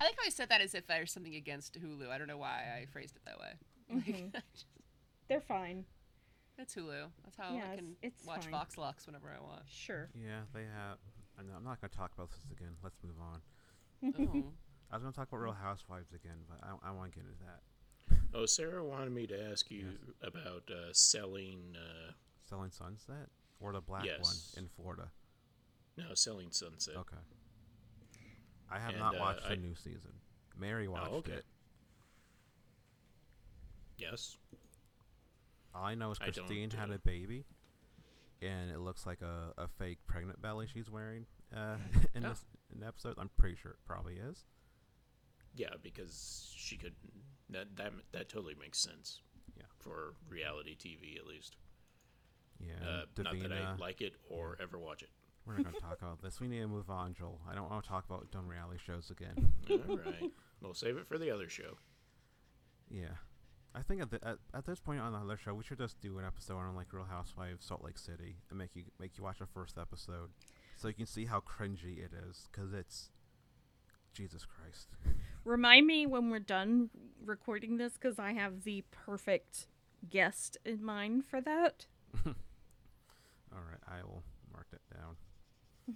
I 0.00 0.04
like 0.06 0.16
how 0.18 0.26
I 0.26 0.30
said 0.30 0.48
that 0.48 0.60
as 0.60 0.74
if 0.74 0.86
there's 0.86 1.12
something 1.12 1.34
against 1.36 1.78
Hulu. 1.80 2.10
I 2.10 2.18
don't 2.18 2.26
know 2.28 2.36
why 2.38 2.64
I 2.80 2.86
phrased 2.92 3.16
it 3.16 3.22
that 3.26 3.38
way. 3.38 3.52
Like, 3.94 4.06
Mhm. 4.06 4.42
They're 5.28 5.40
fine. 5.40 5.84
it's 6.58 6.74
Hulu. 6.74 7.10
That's 7.22 7.36
how 7.36 7.54
Yeah, 7.54 7.70
I 7.72 7.76
can 7.76 7.96
it's 8.02 8.24
watch 8.24 8.42
fine. 8.44 8.50
Vox 8.52 8.76
Lux 8.78 9.06
whenever 9.06 9.28
I 9.28 9.40
want. 9.42 9.62
Sure. 9.68 10.08
Yeah, 10.14 10.40
they 10.54 10.62
have. 10.64 10.98
I 11.38 11.42
know, 11.42 11.52
I'm 11.56 11.64
not 11.64 11.80
going 11.80 11.90
to 11.90 11.96
talk 11.96 12.12
about 12.14 12.30
this 12.30 12.40
again. 12.50 12.76
Let's 12.82 12.96
move 13.02 13.16
on. 13.20 13.40
Oh. 14.18 14.52
I 14.94 14.96
was 14.96 15.02
going 15.02 15.12
to 15.12 15.18
talk 15.18 15.26
about 15.28 15.40
Real 15.40 15.56
Housewives 15.60 16.12
again, 16.12 16.36
but 16.48 16.60
I, 16.62 16.88
I 16.88 16.92
want 16.92 17.10
to 17.12 17.18
get 17.18 17.26
into 17.26 17.40
that. 17.44 18.16
Oh, 18.32 18.46
Sarah 18.46 18.84
wanted 18.84 19.10
me 19.12 19.26
to 19.26 19.50
ask 19.50 19.68
you 19.68 19.88
about 20.22 20.62
uh, 20.70 20.92
selling. 20.92 21.74
Uh, 21.74 22.12
Selling 22.48 22.70
Sunset 22.70 23.28
or 23.58 23.72
the 23.72 23.80
black 23.80 24.04
Yes. 24.04 24.52
one 24.54 24.62
in 24.64 24.68
Florida. 24.68 25.08
no, 25.96 26.14
selling 26.14 26.52
Sunset. 26.52 26.94
Okay. 26.96 27.16
I 28.70 28.78
have 28.78 28.90
And, 28.90 28.98
not 29.00 29.16
uh, 29.16 29.18
watched 29.18 29.46
I- 29.46 29.56
the 29.56 29.56
new 29.56 29.74
season. 29.74 30.12
Mary 30.56 30.86
watched 30.86 31.10
okay. 31.12 31.32
it. 31.32 31.44
Yes. 33.98 34.36
All 35.74 35.84
I 35.84 35.96
know 35.96 36.12
is 36.12 36.18
Christine 36.18 36.70
had 36.70 36.90
uh, 36.90 36.94
a 36.94 36.98
baby, 36.98 37.44
and 38.42 38.70
it 38.70 38.78
looks 38.78 39.06
like 39.06 39.22
a, 39.22 39.52
a 39.60 39.66
fake 39.66 39.98
pregnant 40.06 40.40
belly 40.40 40.68
she's 40.72 40.88
wearing 40.88 41.26
uh, 41.56 41.76
in 42.14 42.24
Oh. 42.24 42.28
this 42.28 42.44
in 42.72 42.80
the 42.80 42.86
episode. 42.86 43.14
I'm 43.18 43.30
pretty 43.38 43.56
sure 43.56 43.72
it 43.72 43.78
probably 43.86 44.14
is. 44.14 44.44
Yeah, 45.54 45.74
because 45.82 46.52
she 46.56 46.76
could. 46.76 46.94
That 47.50 47.76
that 47.76 47.92
that 48.12 48.28
totally 48.28 48.54
makes 48.60 48.78
sense. 48.78 49.20
Yeah. 49.56 49.64
For 49.78 50.14
reality 50.28 50.76
TV, 50.76 51.18
at 51.18 51.26
least. 51.26 51.56
Yeah. 52.60 52.88
Uh, 52.88 53.22
not 53.22 53.38
that 53.42 53.52
I 53.52 53.76
like 53.76 54.00
it 54.00 54.14
or 54.28 54.56
ever 54.60 54.78
watch 54.78 55.02
it. 55.02 55.10
We're 55.46 55.54
not 55.56 55.64
going 55.64 55.74
to 55.74 55.80
talk 55.80 55.98
about 56.00 56.22
this. 56.22 56.40
We 56.40 56.48
need 56.48 56.60
to 56.60 56.68
move 56.68 56.88
on, 56.88 57.12
Joel. 57.12 57.40
I 57.50 57.54
don't 57.54 57.68
want 57.68 57.82
to 57.84 57.88
talk 57.88 58.06
about 58.06 58.30
dumb 58.30 58.48
reality 58.48 58.78
shows 58.84 59.10
again. 59.10 59.52
All 59.70 59.96
right. 59.96 60.30
We'll 60.62 60.72
save 60.72 60.96
it 60.96 61.06
for 61.06 61.18
the 61.18 61.30
other 61.30 61.50
show. 61.50 61.76
Yeah. 62.90 63.16
I 63.74 63.82
think 63.82 64.00
at, 64.00 64.10
the, 64.10 64.26
at 64.26 64.38
at 64.54 64.66
this 64.66 64.78
point 64.78 65.00
on 65.00 65.12
the 65.12 65.18
other 65.18 65.36
show, 65.36 65.52
we 65.52 65.64
should 65.64 65.78
just 65.78 66.00
do 66.00 66.18
an 66.18 66.24
episode 66.24 66.58
on 66.58 66.76
like 66.76 66.92
Real 66.92 67.04
Housewives 67.04 67.66
Salt 67.66 67.84
Lake 67.84 67.98
City 67.98 68.36
and 68.48 68.58
make 68.58 68.70
you 68.74 68.84
make 69.00 69.18
you 69.18 69.24
watch 69.24 69.40
the 69.40 69.46
first 69.46 69.76
episode, 69.76 70.30
so 70.76 70.86
you 70.86 70.94
can 70.94 71.06
see 71.06 71.26
how 71.26 71.40
cringy 71.40 71.98
it 71.98 72.12
is. 72.28 72.48
Cause 72.52 72.72
it's 72.72 73.10
Jesus 74.14 74.46
Christ. 74.46 74.88
Remind 75.44 75.86
me 75.86 76.06
when 76.06 76.30
we're 76.30 76.38
done 76.38 76.90
recording 77.24 77.76
this 77.76 77.94
because 77.94 78.18
I 78.18 78.32
have 78.32 78.64
the 78.64 78.84
perfect 78.90 79.66
guest 80.08 80.56
in 80.64 80.82
mind 80.84 81.24
for 81.26 81.40
that. 81.40 81.86
All 82.26 82.32
right, 83.52 83.80
I 83.86 84.02
will 84.02 84.22
mark 84.52 84.66
that 84.70 84.80
down. 84.94 85.16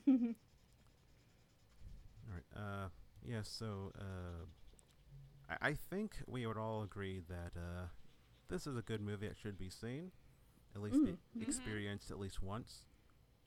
All 2.28 2.34
right. 2.34 2.44
Uh, 2.84 2.88
yeah. 3.26 3.40
So, 3.42 3.92
uh, 3.98 4.44
I, 5.62 5.68
I 5.70 5.72
think 5.74 6.16
we 6.26 6.46
would 6.46 6.58
all 6.58 6.82
agree 6.82 7.20
that 7.28 7.52
uh, 7.58 7.86
this 8.48 8.66
is 8.66 8.76
a 8.76 8.82
good 8.82 9.00
movie 9.00 9.28
that 9.28 9.36
should 9.38 9.58
be 9.58 9.70
seen, 9.70 10.10
at 10.76 10.82
least 10.82 10.96
Mm. 10.96 11.16
be 11.34 11.42
experienced 11.42 12.10
at 12.10 12.18
least 12.18 12.42
once. 12.42 12.84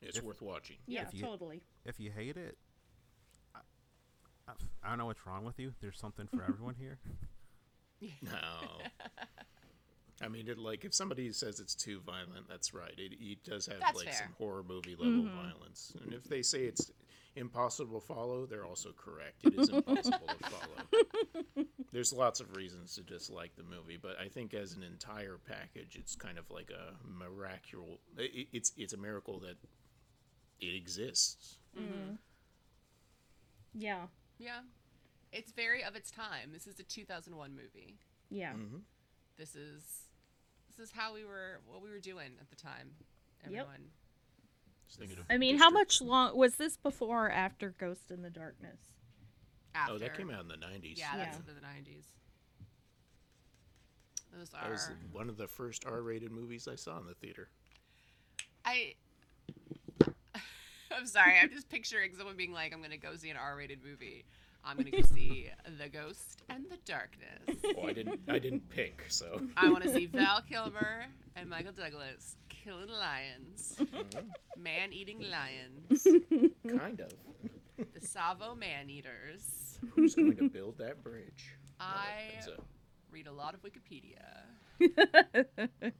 It's 0.02 0.18
If- 0.18 0.24
worth 0.24 0.42
watching. 0.42 0.78
Yeah, 0.88 1.04
If 1.08 1.14
you- 1.14 1.22
totally. 1.24 1.62
If 1.86 2.00
you 2.00 2.10
hate 2.12 2.38
it, 2.38 2.58
I, 2.58 2.71
I, 4.48 4.52
I 4.84 4.90
don't 4.90 4.98
know 4.98 5.06
what's 5.06 5.26
wrong 5.26 5.46
with 5.46 5.60
you. 5.60 5.74
There's 5.82 6.00
something 6.00 6.28
for 6.28 6.44
everyone 6.44 6.76
here. 6.80 7.00
No. 8.24 8.82
I 10.24 10.28
mean, 10.28 10.48
it, 10.48 10.58
like 10.58 10.86
if 10.86 10.94
somebody 10.94 11.32
says 11.34 11.60
it's 11.60 11.76
too 11.76 12.00
violent, 12.06 12.48
that's 12.48 12.74
right. 12.74 12.94
It, 12.98 13.14
it 13.20 13.44
does 13.44 13.66
have 13.68 13.80
That's 13.80 13.98
like 13.98 14.08
fair. 14.08 14.18
some 14.18 14.36
horror 14.38 14.64
movie 14.68 14.96
level 14.96 15.24
mm-hmm. 15.24 15.36
violence, 15.36 15.94
and 16.04 16.14
if 16.14 16.24
they 16.24 16.42
say 16.42 16.64
it's 16.64 16.92
impossible 17.36 18.00
to 18.00 18.06
follow, 18.06 18.46
they're 18.46 18.66
also 18.66 18.90
correct. 18.98 19.46
It 19.46 19.58
is 19.58 19.70
impossible 19.70 20.28
to 20.28 20.50
follow. 20.50 21.66
There's 21.92 22.14
lots 22.14 22.40
of 22.40 22.56
reasons 22.56 22.96
to 22.96 23.02
dislike 23.02 23.56
the 23.56 23.64
movie, 23.64 23.98
but 24.02 24.18
I 24.20 24.28
think 24.28 24.54
as 24.54 24.74
an 24.74 24.84
entire 24.84 25.40
package, 25.48 25.96
it's 25.96 26.16
kind 26.16 26.38
of 26.38 26.50
like 26.50 26.72
a 26.72 26.94
miraculous. 27.08 28.00
It, 28.18 28.48
it's 28.54 28.72
it's 28.78 28.94
a 28.94 28.98
miracle 28.98 29.40
that 29.40 29.58
it 30.60 30.76
exists. 30.76 31.58
Mm-hmm. 31.78 32.16
Yeah. 33.74 34.08
Yeah. 34.42 34.62
It's 35.32 35.52
very 35.52 35.84
of 35.84 35.96
its 35.96 36.10
time. 36.12 36.52
This 36.52 36.68
is 36.68 36.80
a 36.80 36.84
2001 36.84 37.56
movie. 37.56 38.00
Yeah. 38.30 38.54
Mhm. 38.54 38.82
This 39.38 39.56
is 39.56 40.10
this 40.68 40.80
is 40.80 40.92
how 40.92 41.14
we 41.14 41.24
were 41.24 41.62
what 41.66 41.82
we 41.82 41.90
were 41.90 42.00
doing 42.00 42.32
at 42.40 42.50
the 42.50 42.56
time. 42.56 42.96
Yep. 43.44 43.48
Everyone. 43.62 43.92
Just 44.88 45.00
thinking 45.00 45.20
of 45.20 45.26
I 45.30 45.38
mean, 45.38 45.58
how 45.58 45.70
much 45.70 46.02
long 46.02 46.36
was 46.36 46.56
this 46.56 46.76
before 46.78 47.28
or 47.28 47.32
after 47.32 47.70
Ghost 47.70 48.12
in 48.12 48.22
the 48.24 48.30
Darkness? 48.30 48.80
After. 49.74 49.94
Oh, 49.94 49.98
that 50.00 50.18
came 50.18 50.30
out 50.30 50.42
in 50.42 50.48
the 50.50 50.58
'90s. 50.58 50.98
Yeah, 50.98 51.16
that's 51.16 51.38
Yeah. 51.38 51.54
the 51.54 51.62
90s. 51.62 52.06
Those 54.34 54.54
are 54.54 54.62
That 54.64 54.70
was 54.72 54.90
one 55.12 55.30
of 55.30 55.38
the 55.38 55.48
first 55.48 55.86
R-rated 55.86 56.32
movies 56.32 56.68
I 56.68 56.76
saw 56.76 56.98
in 57.00 57.06
the 57.06 57.16
theater. 57.16 57.50
I 58.66 58.96
I'm 60.98 61.06
sorry, 61.06 61.40
I'm 61.42 61.50
just 61.50 61.70
picturing 61.70 62.12
someone 62.18 62.36
being 62.36 62.52
like, 62.54 62.74
I'm 62.74 62.82
gonna 62.82 62.98
go 62.98 63.16
see 63.16 63.30
an 63.30 63.38
R 63.38 63.56
rated 63.56 63.80
movie. 63.84 64.26
I'm 64.64 64.78
gonna 64.78 64.92
go 64.92 65.02
see 65.02 65.50
The 65.80 65.90
Ghost 65.90 66.44
and 66.50 66.66
the 66.70 66.78
Darkness. 66.86 67.64
Oh, 67.78 67.88
I 67.88 67.94
didn't. 67.94 68.20
I 68.28 68.38
didn't 68.38 68.70
pick. 68.70 69.06
So 69.08 69.42
I 69.58 69.70
wanna 69.70 69.92
see 69.92 70.06
Val 70.06 70.42
Kilmer 70.48 71.06
and 71.36 71.50
Michael 71.50 71.72
Douglas 71.72 72.36
killing 72.50 72.90
lions. 72.90 73.76
Mm-hmm. 73.80 74.62
Man 74.62 74.94
eating 74.94 75.20
lions. 75.30 76.08
kind 76.80 77.00
of. 77.00 77.12
The 77.78 78.00
Tsavo 78.00 78.56
man 78.58 78.90
eaters. 78.90 79.80
Who's 79.96 80.14
going 80.14 80.36
to 80.38 80.50
build 80.50 80.78
that 80.78 81.04
bridge? 81.04 81.56
I 81.80 82.34
that's 82.36 82.48
a- 82.48 82.62
read 83.12 83.26
a 83.26 83.32
lot 83.32 83.56
of 83.56 83.62
Wikipedia. 83.64 84.22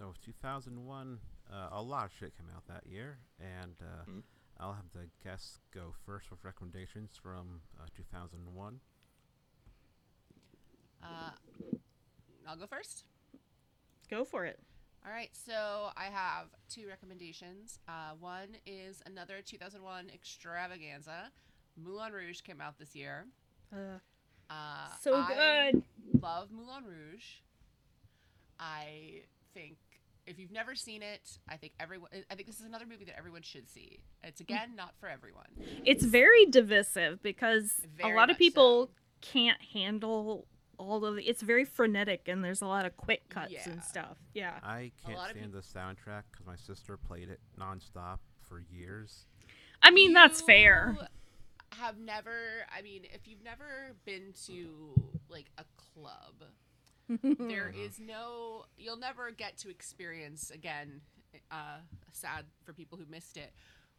so 0.00 0.14
2001, 0.24 1.18
uh, 1.52 1.68
a 1.72 1.82
lot 1.82 2.06
of 2.06 2.10
shit 2.18 2.32
came 2.36 2.46
out 2.56 2.66
that 2.68 2.86
year, 2.90 3.18
and 3.38 3.74
uh, 3.82 4.04
Mhm. 4.10 4.22
I'll 4.58 4.72
have 4.72 4.90
the 4.92 5.10
guests 5.22 5.58
go 5.72 5.92
first 6.06 6.30
with 6.30 6.42
recommendations 6.42 7.16
from 7.22 7.60
uh, 7.78 7.86
2001. 7.94 8.80
Uh, 11.02 11.30
I'll 12.46 12.56
go 12.56 12.66
first. 12.66 13.04
Go 14.08 14.24
for 14.24 14.44
it. 14.46 14.58
All 15.04 15.12
right, 15.12 15.34
so 15.36 15.90
I 15.96 16.04
have 16.06 16.48
two 16.68 16.86
recommendations. 16.88 17.78
Uh, 17.88 18.14
one 18.18 18.56
is 18.66 19.02
another 19.06 19.42
2001 19.42 20.10
extravaganza. 20.10 21.30
Moulin 21.76 22.12
Rouge 22.12 22.40
came 22.40 22.60
out 22.62 22.78
this 22.78 22.94
year. 22.96 23.26
Uh, 23.72 23.98
Uh, 24.50 24.96
so 25.00 25.14
I 25.14 25.70
good. 25.72 25.84
love 26.20 26.50
Moulin 26.50 26.84
Rouge. 26.84 27.40
I 28.58 29.22
think 29.54 29.78
if 30.30 30.38
you've 30.38 30.52
never 30.52 30.74
seen 30.74 31.02
it, 31.02 31.38
I 31.48 31.56
think 31.56 31.72
everyone. 31.80 32.08
I 32.30 32.34
think 32.34 32.46
this 32.46 32.60
is 32.60 32.66
another 32.66 32.86
movie 32.86 33.04
that 33.06 33.18
everyone 33.18 33.42
should 33.42 33.68
see. 33.68 33.98
It's 34.22 34.40
again 34.40 34.76
not 34.76 34.94
for 34.98 35.08
everyone. 35.08 35.46
It's 35.84 36.04
very 36.04 36.46
divisive 36.46 37.22
because 37.22 37.80
Very 37.98 38.12
a 38.12 38.16
lot 38.16 38.30
of 38.30 38.38
people 38.38 38.86
so. 38.86 38.92
can't 39.20 39.60
handle 39.74 40.46
all 40.78 41.04
of 41.04 41.16
the. 41.16 41.22
It's 41.28 41.42
very 41.42 41.64
frenetic 41.64 42.28
and 42.28 42.42
there's 42.44 42.62
a 42.62 42.66
lot 42.66 42.86
of 42.86 42.96
quick 42.96 43.28
cuts 43.28 43.50
Yeah. 43.52 43.68
and 43.70 43.82
stuff. 43.82 44.16
Yeah. 44.32 44.54
I 44.62 44.92
can't 45.04 45.18
lot 45.18 45.30
of 45.30 45.36
stand 45.36 45.52
the 45.52 45.58
soundtrack 45.58 46.22
because 46.30 46.46
my 46.46 46.56
sister 46.56 46.96
played 46.96 47.28
it 47.28 47.40
nonstop 47.58 48.18
for 48.48 48.62
years. 48.70 49.26
I 49.82 49.90
mean, 49.90 50.12
that's 50.12 50.40
fair. 50.40 50.96
Have 51.78 51.98
never. 51.98 52.32
I 52.76 52.82
mean, 52.82 53.02
if 53.12 53.26
you've 53.26 53.42
never 53.44 53.94
been 54.04 54.32
to 54.46 54.94
like 55.28 55.46
a 55.58 55.64
club, 55.76 56.34
there 57.22 57.72
is 57.76 57.98
no. 57.98 58.64
You'll 58.76 58.98
never 58.98 59.30
get 59.30 59.56
to 59.58 59.70
experience 59.70 60.50
again. 60.50 61.00
Uh, 61.50 61.78
sad 62.12 62.44
for 62.64 62.72
people 62.72 62.98
who 62.98 63.04
missed 63.10 63.36
it. 63.36 63.52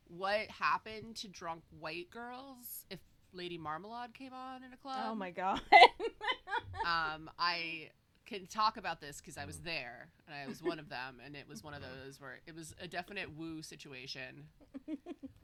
What 0.07 0.49
happened 0.49 1.15
to 1.17 1.27
drunk 1.29 1.63
white 1.79 2.09
girls 2.09 2.85
if 2.89 2.99
Lady 3.33 3.57
Marmalade 3.57 4.13
came 4.13 4.33
on 4.33 4.63
in 4.63 4.73
a 4.73 4.77
club? 4.77 5.05
Oh 5.07 5.15
my 5.15 5.31
god. 5.31 5.61
um, 6.85 7.29
I 7.39 7.89
can 8.25 8.47
talk 8.47 8.77
about 8.77 8.99
this 8.99 9.21
because 9.21 9.37
I 9.37 9.45
was 9.45 9.59
there 9.59 10.09
and 10.27 10.35
I 10.35 10.47
was 10.47 10.61
one 10.61 10.79
of 10.79 10.89
them, 10.89 11.21
and 11.25 11.35
it 11.35 11.47
was 11.47 11.63
one 11.63 11.73
of 11.73 11.81
those 11.81 12.19
where 12.19 12.39
it 12.47 12.55
was 12.55 12.73
a 12.81 12.87
definite 12.87 13.35
woo 13.37 13.61
situation. 13.61 14.45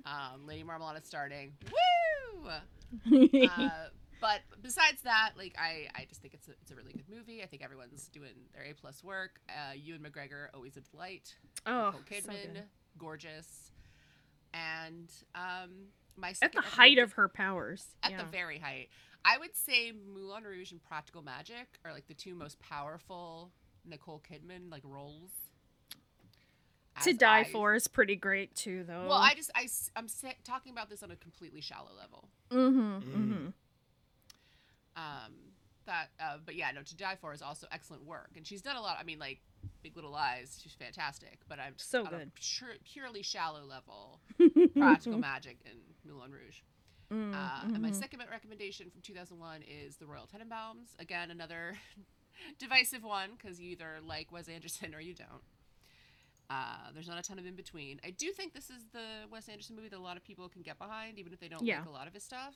Um, 0.08 0.48
Lady 0.48 0.64
Marmalade 0.64 1.02
is 1.02 1.08
starting, 1.08 1.54
woo! 1.66 2.50
Uh, 3.58 3.88
but 4.20 4.42
besides 4.62 5.02
that, 5.04 5.32
like 5.38 5.56
I, 5.60 5.88
I 5.96 6.06
just 6.08 6.22
think 6.22 6.34
it's 6.34 6.48
a, 6.48 6.52
it's 6.62 6.72
a 6.72 6.76
really 6.76 6.94
good 6.94 7.10
movie. 7.10 7.44
I 7.44 7.46
think 7.46 7.64
everyone's 7.64 8.08
doing 8.08 8.32
their 8.54 8.64
A 8.64 8.74
plus 8.74 9.04
work. 9.04 9.40
Uh, 9.50 9.74
Ewan 9.76 10.02
McGregor 10.02 10.48
always 10.54 10.78
a 10.78 10.82
delight. 10.82 11.36
oh, 11.66 11.86
Nicole 11.88 12.02
so 12.10 12.16
Kidman, 12.16 12.54
good. 12.54 12.64
gorgeous, 12.98 13.72
and 14.54 15.10
um, 15.36 15.88
my 16.16 16.34
At 16.42 16.54
the 16.54 16.62
height 16.62 16.98
of 16.98 17.14
her 17.14 17.28
powers. 17.28 17.86
at 18.04 18.12
yeah. 18.12 18.18
the 18.18 18.26
very 18.26 18.60
height. 18.60 18.90
I 19.26 19.38
would 19.38 19.56
say 19.56 19.92
Moulin 19.92 20.44
Rouge 20.44 20.72
and 20.72 20.82
Practical 20.82 21.22
Magic 21.22 21.68
are 21.84 21.92
like 21.92 22.08
the 22.08 22.14
two 22.14 22.34
most 22.34 22.60
powerful 22.60 23.52
Nicole 23.86 24.22
Kidman 24.30 24.72
like 24.72 24.84
roles. 24.86 25.32
To 27.04 27.14
Die 27.14 27.40
I- 27.40 27.44
For 27.44 27.76
is 27.76 27.88
pretty 27.88 28.16
great 28.16 28.56
too, 28.56 28.84
though. 28.88 29.08
Well, 29.08 29.20
I 29.20 29.36
just 29.36 29.52
I 29.54 29.68
am 29.96 30.08
talking 30.44 30.72
about 30.72 30.90
this 30.90 31.04
on 31.04 31.12
a 31.12 31.16
completely 31.16 31.62
shallow 31.62 31.92
level. 31.96 32.30
Mm-hmm. 32.50 32.80
Mm. 32.80 33.04
Mm-hmm. 33.04 33.48
Um, 34.98 35.34
that, 35.86 36.08
uh, 36.20 36.38
but 36.46 36.56
yeah, 36.56 36.72
no, 36.72 36.82
To 36.82 36.96
Die 36.98 37.16
For 37.22 37.32
is 37.34 37.42
also 37.42 37.66
excellent 37.72 38.04
work, 38.06 38.32
and 38.36 38.46
she's 38.46 38.62
done 38.62 38.76
a 38.76 38.82
lot. 38.82 38.98
I 39.00 39.04
mean, 39.04 39.20
like 39.20 39.40
Big 39.84 39.96
Little 39.96 40.12
Lies, 40.12 40.60
she's 40.62 40.74
fantastic. 40.74 41.40
But 41.48 41.60
I'm 41.60 41.76
just 41.78 41.90
So 41.90 42.02
on 42.06 42.14
a 42.14 42.18
good. 42.18 42.32
pure, 42.36 42.72
purely 42.84 43.22
shallow 43.22 43.64
level, 43.64 44.20
Practical 44.76 45.18
Magic 45.20 45.60
and 45.66 45.78
Moulin 46.04 46.32
Rouge. 46.32 46.60
Mm, 47.10 47.34
Uh, 47.34 47.62
And 47.74 47.82
my 47.82 47.92
mhm. 47.92 47.96
second 47.96 48.22
recommendation 48.30 48.90
from 48.90 49.00
2001 49.02 49.62
is 49.62 49.96
The 49.96 50.06
Royal 50.08 50.28
Tenenbaums. 50.28 50.90
Again, 51.00 51.32
another 51.32 51.78
divisive 52.60 53.04
one 53.04 53.32
because 53.38 53.60
you 53.62 53.72
either 53.72 54.00
like 54.06 54.30
Wes 54.32 54.50
Anderson 54.50 54.94
or 54.94 55.00
you 55.00 55.14
don't. 55.14 55.44
Uh, 56.50 56.92
there's 56.94 57.08
not 57.08 57.18
a 57.20 57.22
ton 57.22 57.40
of 57.40 57.46
in 57.46 57.56
between. 57.56 58.00
I 58.06 58.10
do 58.12 58.32
think 58.32 58.54
this 58.54 58.70
is 58.70 58.84
the 58.94 59.28
Wes 59.32 59.48
Anderson 59.50 59.76
movie 59.76 59.90
that 59.90 60.00
a 60.00 60.02
lot 60.02 60.18
of 60.18 60.24
people 60.24 60.48
can 60.50 60.62
get 60.64 60.78
behind, 60.80 61.18
even 61.20 61.32
if 61.34 61.40
they 61.40 61.48
don't 61.50 61.64
Yeah. 61.64 61.80
like 61.80 61.88
a 61.88 61.92
lot 61.92 62.08
of 62.08 62.14
his 62.14 62.24
stuff. 62.24 62.56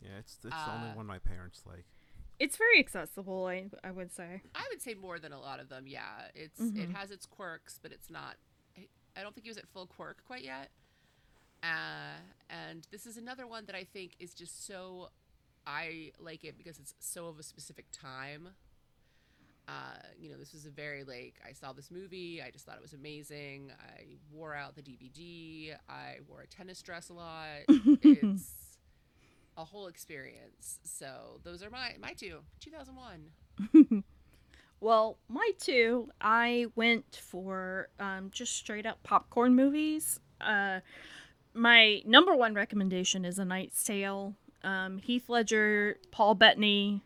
Yeah, 0.00 0.18
it's 0.18 0.34
it's 0.34 0.42
the 0.54 0.72
only 0.72 0.90
Uh, 0.90 0.94
one 0.94 1.06
my 1.06 1.18
parents 1.18 1.62
like. 1.66 1.84
It's 2.38 2.56
very 2.56 2.78
accessible, 2.78 3.46
I 3.46 3.68
I 3.82 3.90
would 3.90 4.12
say. 4.12 4.42
I 4.54 4.64
would 4.70 4.80
say 4.80 4.94
more 4.94 5.18
than 5.18 5.32
a 5.32 5.40
lot 5.40 5.58
of 5.60 5.68
them. 5.68 5.86
Yeah, 5.86 6.28
it's 6.34 6.60
it 6.60 6.74
Mhm. 6.74 6.94
has 6.94 7.10
its 7.10 7.26
quirks, 7.26 7.78
but 7.82 7.90
it's 7.92 8.10
not. 8.10 8.36
I, 8.76 8.86
I 9.16 9.22
don't 9.22 9.34
think 9.34 9.44
he 9.44 9.50
was 9.50 9.58
at 9.58 9.66
full 9.68 9.86
quirk 9.86 10.22
quite 10.24 10.44
yet. 10.44 10.70
Uh, 11.62 12.14
and 12.48 12.86
this 12.92 13.06
is 13.06 13.16
another 13.16 13.46
one 13.46 13.64
that 13.66 13.74
I 13.74 13.82
think 13.84 14.14
is 14.20 14.34
just 14.34 14.66
so. 14.66 15.10
I 15.66 16.12
like 16.20 16.44
it 16.44 16.56
because 16.56 16.78
it's 16.78 16.94
so 17.00 17.26
of 17.26 17.38
a 17.38 17.42
specific 17.42 17.86
time. 17.92 18.50
Uh, 19.66 19.98
you 20.18 20.30
know, 20.30 20.38
this 20.38 20.52
was 20.54 20.64
a 20.64 20.70
very 20.70 21.02
like 21.04 21.34
I 21.46 21.52
saw 21.52 21.72
this 21.72 21.90
movie. 21.90 22.40
I 22.40 22.50
just 22.50 22.64
thought 22.64 22.76
it 22.76 22.82
was 22.82 22.94
amazing. 22.94 23.72
I 23.78 24.16
wore 24.32 24.54
out 24.54 24.76
the 24.76 24.82
DVD. 24.82 25.74
I 25.88 26.18
wore 26.28 26.40
a 26.42 26.46
tennis 26.46 26.80
dress 26.80 27.08
a 27.10 27.14
lot. 27.14 27.48
it's 27.68 28.67
a 29.58 29.64
whole 29.64 29.88
experience. 29.88 30.78
So 30.84 31.40
those 31.44 31.62
are 31.62 31.68
my 31.70 31.96
my 32.00 32.14
two. 32.14 32.38
Two 32.60 32.70
thousand 32.70 32.94
one. 32.96 34.04
Well, 34.80 35.18
my 35.28 35.50
two, 35.58 36.08
I 36.20 36.66
went 36.76 37.16
for 37.20 37.88
um, 37.98 38.30
just 38.30 38.54
straight 38.54 38.86
up 38.86 39.02
popcorn 39.02 39.56
movies. 39.56 40.20
Uh, 40.40 40.78
my 41.52 42.00
number 42.06 42.36
one 42.36 42.54
recommendation 42.54 43.24
is 43.24 43.40
A 43.40 43.44
Knight's 43.44 43.82
Tale. 43.82 44.36
Um, 44.62 44.98
Heath 44.98 45.28
Ledger, 45.28 45.98
Paul 46.12 46.36
Bettany. 46.36 47.02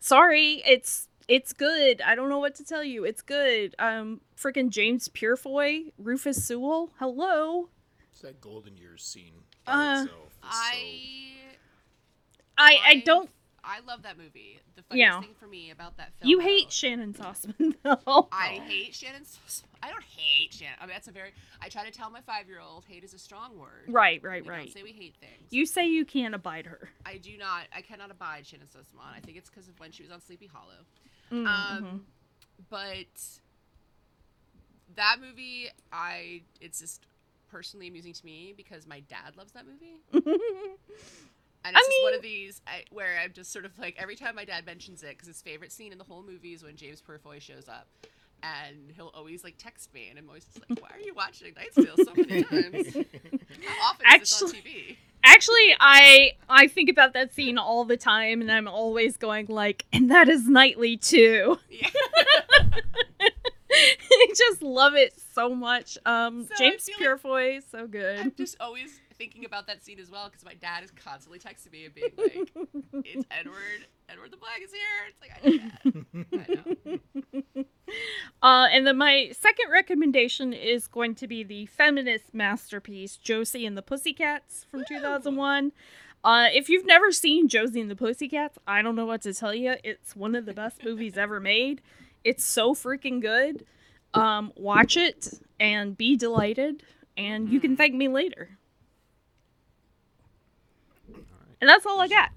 Sorry, 0.00 0.60
it's 0.66 1.06
it's 1.28 1.52
good. 1.52 2.00
I 2.02 2.16
don't 2.16 2.28
know 2.28 2.40
what 2.40 2.56
to 2.56 2.64
tell 2.64 2.82
you. 2.82 3.04
It's 3.04 3.22
good. 3.22 3.76
Um, 3.78 4.20
freaking 4.36 4.70
James 4.70 5.06
Purefoy, 5.08 5.92
Rufus 5.98 6.44
Sewell. 6.44 6.90
Hello. 6.98 7.68
It's 8.10 8.22
that 8.22 8.40
golden 8.40 8.76
years 8.76 9.04
scene 9.04 9.34
by 9.64 9.72
Uh, 9.72 10.02
itself. 10.02 10.26
is 10.32 10.34
I 10.42 11.28
I 12.58 12.78
I 12.84 13.02
don't. 13.04 13.30
I 13.68 13.80
love 13.80 14.02
that 14.04 14.16
movie. 14.16 14.60
The 14.76 14.82
funniest 14.84 15.12
Yeah. 15.14 15.20
thing 15.20 15.34
for 15.40 15.48
me 15.48 15.72
about 15.72 15.96
that 15.96 16.12
film. 16.18 16.30
You 16.30 16.38
though, 16.38 16.44
hate 16.44 16.70
Shannon 16.72 17.12
Sossamon 17.14 17.74
though. 17.82 18.28
I 18.30 18.60
hate 18.64 18.94
Shannon. 18.94 19.24
Sos- 19.24 19.64
I 19.82 19.90
don't 19.90 20.04
hate 20.04 20.54
Shannon. 20.54 20.76
I 20.80 20.86
mean, 20.86 20.92
that's 20.94 21.08
a 21.08 21.12
very. 21.12 21.32
I 21.60 21.68
try 21.68 21.84
to 21.84 21.90
tell 21.90 22.08
my 22.08 22.20
five-year-old, 22.20 22.84
hate 22.86 23.02
is 23.02 23.12
a 23.12 23.18
strong 23.18 23.58
word. 23.58 23.84
Right, 23.88 24.22
right, 24.22 24.44
We 24.44 24.48
right. 24.50 24.64
Don't 24.66 24.72
say 24.72 24.82
we 24.84 24.92
hate 24.92 25.16
things. 25.20 25.50
You 25.50 25.66
say 25.66 25.88
you 25.88 26.04
can't 26.04 26.34
abide 26.34 26.66
her. 26.66 26.90
I 27.04 27.16
do 27.16 27.36
not. 27.36 27.64
I 27.74 27.80
cannot 27.82 28.10
abide 28.12 28.46
Shannon 28.46 28.68
Sossamon. 28.68 29.12
I 29.16 29.18
think 29.20 29.36
it's 29.36 29.50
because 29.50 29.66
of 29.68 29.78
when 29.80 29.90
she 29.90 30.04
was 30.04 30.12
on 30.12 30.20
Sleepy 30.20 30.46
Hollow. 30.52 30.84
Mm, 31.32 31.46
Um, 31.48 31.84
mhm. 31.84 32.00
but 32.70 33.06
that 34.94 35.16
movie, 35.20 35.68
I 35.92 36.42
it's 36.60 36.78
just 36.80 37.04
personally 37.50 37.88
amusing 37.88 38.12
to 38.12 38.24
me 38.24 38.54
because 38.56 38.86
my 38.86 39.00
dad 39.00 39.36
loves 39.36 39.50
that 39.52 39.64
movie. 39.66 39.96
And 41.66 41.76
I 41.76 41.80
it's 41.80 41.88
just 41.88 42.02
one 42.04 42.14
of 42.14 42.22
these 42.22 42.60
I, 42.66 42.84
where 42.90 43.18
I'm 43.22 43.32
just 43.32 43.52
sort 43.52 43.64
of 43.64 43.78
like 43.78 43.96
every 43.98 44.14
time 44.16 44.34
my 44.36 44.44
dad 44.44 44.64
mentions 44.66 45.02
it, 45.02 45.10
because 45.10 45.26
his 45.28 45.42
favorite 45.42 45.72
scene 45.72 45.92
in 45.92 45.98
the 45.98 46.04
whole 46.04 46.22
movie 46.22 46.52
is 46.54 46.62
when 46.62 46.76
James 46.76 47.00
Purefoy 47.00 47.40
shows 47.40 47.68
up, 47.68 47.86
and 48.42 48.92
he'll 48.94 49.12
always 49.14 49.42
like 49.44 49.54
text 49.58 49.92
me, 49.94 50.08
and 50.10 50.18
I'm 50.18 50.28
always 50.28 50.44
just 50.44 50.60
like, 50.68 50.80
"Why 50.80 50.88
are 50.96 51.00
you 51.00 51.14
watching 51.14 51.52
Knight's 51.56 51.74
Tale 51.74 51.96
so 51.96 52.12
many 52.16 52.42
times? 52.44 52.94
How 53.66 53.90
often 53.90 54.06
is 54.20 54.20
this 54.20 54.42
on 54.42 54.48
Actually- 54.50 54.52
TV?" 54.60 54.96
Actually, 55.28 55.74
I 55.80 56.32
I 56.48 56.68
think 56.68 56.88
about 56.88 57.12
that 57.14 57.34
scene 57.34 57.58
all 57.58 57.84
the 57.84 57.96
time, 57.96 58.40
and 58.40 58.52
I'm 58.52 58.68
always 58.68 59.16
going 59.16 59.46
like, 59.48 59.84
and 59.92 60.08
that 60.10 60.28
is 60.28 60.46
nightly 60.48 60.96
too. 60.96 61.58
Yeah. 61.68 61.88
I 63.70 64.26
just 64.34 64.62
love 64.62 64.94
it 64.94 65.14
so 65.34 65.54
much. 65.54 65.98
Um, 66.06 66.44
So 66.46 66.54
James 66.58 66.84
feel 66.84 66.94
like- 66.94 67.20
Purefoy, 67.22 67.60
so 67.70 67.86
good. 67.86 68.18
I'm 68.20 68.32
just 68.36 68.56
always 68.60 69.00
thinking 69.18 69.44
about 69.44 69.66
that 69.66 69.84
scene 69.84 69.98
as 69.98 70.10
well 70.10 70.28
because 70.28 70.44
my 70.44 70.54
dad 70.54 70.84
is 70.84 70.90
constantly 70.90 71.38
texting 71.38 71.72
me 71.72 71.84
and 71.84 71.94
being 71.94 72.12
like, 72.16 72.52
"It's 73.04 73.26
Edward. 73.30 73.86
Edward 74.08 74.30
the 74.30 74.36
Black 74.36 74.60
is 74.62 74.72
here." 74.72 74.82
It's 75.08 75.20
like 75.20 75.32
I 75.36 75.48
know 75.90 76.24
that. 76.32 76.48
I 76.48 77.54
know. 77.54 77.64
Uh, 78.42 78.66
and 78.72 78.84
then 78.86 78.98
my 78.98 79.30
second 79.32 79.70
recommendation 79.70 80.52
is 80.52 80.88
going 80.88 81.14
to 81.14 81.28
be 81.28 81.44
the 81.44 81.66
feminist 81.66 82.34
masterpiece 82.34 83.16
Josie 83.16 83.64
and 83.64 83.76
the 83.76 83.82
Pussycats 83.82 84.66
from 84.70 84.84
2001. 84.86 85.72
Uh, 86.24 86.48
if 86.52 86.68
you've 86.68 86.84
never 86.84 87.12
seen 87.12 87.48
Josie 87.48 87.80
and 87.80 87.90
the 87.90 87.96
Pussycats, 87.96 88.58
I 88.66 88.82
don't 88.82 88.96
know 88.96 89.06
what 89.06 89.22
to 89.22 89.32
tell 89.32 89.54
you. 89.54 89.76
It's 89.84 90.16
one 90.16 90.34
of 90.34 90.46
the 90.46 90.52
best 90.52 90.84
movies 90.84 91.16
ever 91.16 91.38
made. 91.38 91.80
It's 92.24 92.44
so 92.44 92.74
freaking 92.74 93.20
good. 93.20 93.64
Um, 94.12 94.52
watch 94.56 94.96
it 94.96 95.28
and 95.60 95.96
be 95.96 96.16
delighted, 96.16 96.82
and 97.16 97.48
you 97.48 97.60
can 97.60 97.76
thank 97.76 97.94
me 97.94 98.08
later. 98.08 98.58
And 101.60 101.68
that's 101.70 101.86
all 101.86 102.00
I 102.00 102.08
got. 102.08 102.30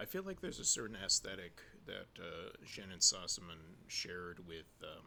I 0.00 0.04
feel 0.04 0.22
like 0.22 0.40
there's 0.40 0.58
a 0.58 0.64
certain 0.64 0.96
aesthetic 1.04 1.60
that 1.86 2.06
uh, 2.20 2.50
Shannon 2.64 2.98
Sossamon 2.98 3.76
shared 3.86 4.40
with, 4.46 4.66
um, 4.82 5.04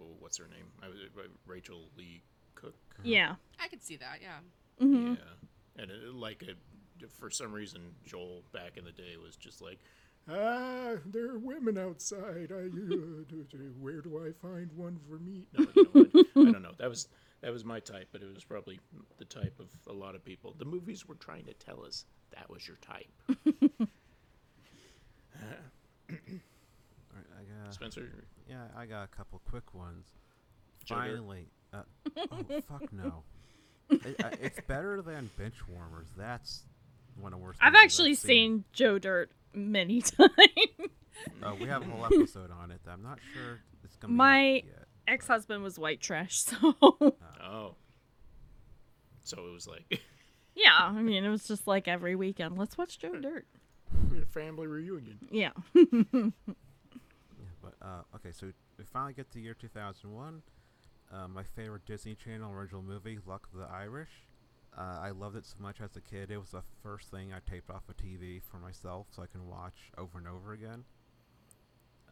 oh, 0.00 0.14
what's 0.20 0.38
her 0.38 0.46
name? 0.48 0.66
I 0.82 0.88
was, 0.88 0.98
uh, 1.16 1.22
Rachael 1.46 1.88
Leigh 1.96 2.22
Cook. 2.54 2.74
Yeah. 3.02 3.34
I 3.62 3.68
could 3.68 3.82
see 3.82 3.96
that. 3.96 4.18
Yeah. 4.22 4.38
hmm 4.78 5.14
Yeah, 5.14 5.82
and 5.82 5.90
it, 5.90 6.14
like 6.14 6.42
it, 6.42 6.56
for 7.18 7.30
some 7.30 7.52
reason, 7.52 7.80
Joel 8.04 8.42
back 8.52 8.76
in 8.76 8.84
the 8.84 8.92
day 8.92 9.16
was 9.22 9.36
just 9.36 9.62
like, 9.62 9.78
ah, 10.28 10.94
there 11.06 11.30
are 11.30 11.38
women 11.38 11.78
outside. 11.78 12.52
I, 12.52 12.66
uh, 12.66 12.68
do- 13.28 13.46
do- 13.50 13.74
where 13.80 14.00
do 14.00 14.24
I 14.26 14.32
find 14.46 14.70
one 14.72 14.98
for 15.08 15.18
me? 15.18 15.46
No, 15.56 15.66
no, 15.94 16.06
I, 16.36 16.48
I 16.48 16.52
don't 16.52 16.62
know. 16.62 16.74
That 16.78 16.88
was 16.90 17.08
that 17.40 17.52
was 17.52 17.64
my 17.64 17.80
type, 17.80 18.08
but 18.12 18.22
it 18.22 18.32
was 18.34 18.44
probably 18.44 18.80
the 19.18 19.24
type 19.24 19.58
of 19.60 19.68
a 19.86 19.92
lot 19.92 20.14
of 20.14 20.24
people. 20.24 20.54
The 20.58 20.64
movies 20.64 21.06
were 21.06 21.14
trying 21.16 21.44
to 21.44 21.54
tell 21.54 21.84
us 21.84 22.04
that 22.36 22.48
was 22.50 22.66
your 22.66 22.76
type. 22.78 23.08
All 26.10 26.16
right, 27.14 27.26
I 27.38 27.64
got 27.64 27.74
Spencer, 27.74 28.08
yeah, 28.48 28.64
I 28.76 28.86
got 28.86 29.04
a 29.04 29.08
couple 29.16 29.40
quick 29.48 29.74
ones. 29.74 30.06
Joe 30.84 30.94
Finally, 30.96 31.48
uh, 31.72 31.82
oh 32.16 32.60
fuck 32.68 32.92
no, 32.92 33.22
it, 33.90 34.16
uh, 34.24 34.30
it's 34.40 34.60
better 34.66 35.02
than 35.02 35.28
Benchwarmers. 35.38 36.06
That's 36.16 36.62
one 37.20 37.32
of 37.32 37.38
the 37.38 37.44
worst. 37.44 37.58
I've 37.62 37.74
actually 37.74 38.12
I've 38.12 38.18
seen 38.18 38.64
Joe 38.72 38.98
Dirt 38.98 39.30
many 39.54 40.00
times. 40.02 40.30
Uh, 41.42 41.54
we 41.60 41.66
have 41.66 41.82
a 41.82 41.84
whole 41.84 42.04
episode 42.06 42.50
on 42.50 42.70
it. 42.70 42.80
That 42.84 42.92
I'm 42.92 43.02
not 43.02 43.18
sure 43.34 43.58
it's 43.84 43.96
gonna 43.96 44.12
be 44.12 44.16
My- 44.16 44.48
out 44.48 44.64
yet. 44.64 44.87
Ex 45.08 45.26
husband 45.26 45.62
was 45.64 45.78
white 45.78 46.00
trash, 46.00 46.38
so. 46.42 46.56
oh, 47.42 47.74
so 49.24 49.46
it 49.46 49.52
was 49.52 49.66
like 49.66 50.00
Yeah, 50.54 50.76
I 50.78 50.92
mean, 51.02 51.24
it 51.24 51.28
was 51.30 51.48
just 51.48 51.66
like 51.66 51.88
every 51.88 52.14
weekend. 52.14 52.56
Let's 52.58 52.76
watch 52.78 52.98
Joe 52.98 53.14
Dirt. 53.18 53.46
a 53.92 54.26
family 54.26 54.66
reunion. 54.66 55.18
Yeah. 55.30 55.50
Yeah, 57.40 57.46
but 57.62 57.74
uh, 57.82 58.02
okay, 58.16 58.30
so 58.32 58.46
we 58.78 58.84
finally 58.84 59.12
get 59.14 59.30
to 59.32 59.40
year 59.40 59.54
2001. 59.54 60.42
Uh, 61.12 61.28
my 61.28 61.42
favorite 61.42 61.84
Disney 61.86 62.14
Channel 62.14 62.52
original 62.52 62.82
movie, 62.82 63.18
Luck 63.26 63.48
of 63.52 63.58
the 63.60 63.66
Irish. 63.66 64.10
Uh, 64.76 64.98
I 65.00 65.10
loved 65.10 65.36
it 65.36 65.46
so 65.46 65.56
much 65.60 65.80
as 65.80 65.96
a 65.96 66.00
kid. 66.00 66.30
It 66.30 66.38
was 66.38 66.50
the 66.50 66.62
first 66.82 67.10
thing 67.10 67.32
I 67.32 67.38
taped 67.50 67.70
off 67.70 67.82
a 67.88 67.94
TV 67.94 68.40
for 68.42 68.58
myself 68.58 69.06
so 69.10 69.22
I 69.22 69.26
can 69.26 69.48
watch 69.48 69.90
over 69.96 70.18
and 70.18 70.28
over 70.28 70.52
again. 70.52 70.84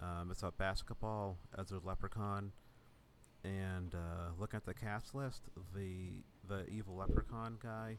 Um, 0.03 0.31
it's 0.31 0.41
about 0.41 0.59
basketball 0.59 1.39
as 1.59 1.71
a 1.71 1.79
leprechaun, 1.85 2.53
and 3.47 3.95
uh, 3.95 4.31
looking 4.39 4.57
at 4.57 4.67
the 4.67 4.75
cast 4.75 5.15
list, 5.15 5.43
the 5.75 6.23
the 6.49 6.67
evil 6.69 6.97
leprechaun 6.97 7.59
guy 7.63 7.99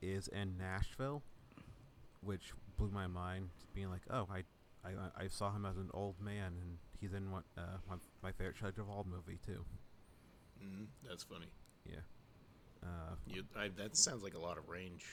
is 0.00 0.28
in 0.28 0.56
Nashville, 0.56 1.22
which 2.22 2.52
blew 2.78 2.90
my 2.90 3.06
mind. 3.06 3.50
Being 3.74 3.90
like, 3.90 4.02
oh, 4.10 4.26
I 4.32 4.44
I, 4.84 5.24
I 5.24 5.28
saw 5.28 5.52
him 5.52 5.66
as 5.66 5.76
an 5.76 5.90
old 5.92 6.20
man, 6.20 6.52
and 6.60 6.78
he's 7.00 7.12
in 7.12 7.30
what 7.30 7.44
uh, 7.58 7.78
my, 7.88 7.96
my 8.22 8.32
favorite 8.32 8.78
of 8.78 8.88
all 8.88 9.06
movie 9.08 9.38
too. 9.44 9.64
Mm, 10.62 10.86
that's 11.06 11.24
funny. 11.24 11.46
Yeah. 11.84 12.00
Uh, 12.82 13.14
You, 13.26 13.44
I, 13.56 13.68
that 13.76 13.96
sounds 13.96 14.22
like 14.22 14.34
a 14.34 14.38
lot 14.38 14.58
of 14.58 14.68
range. 14.68 15.04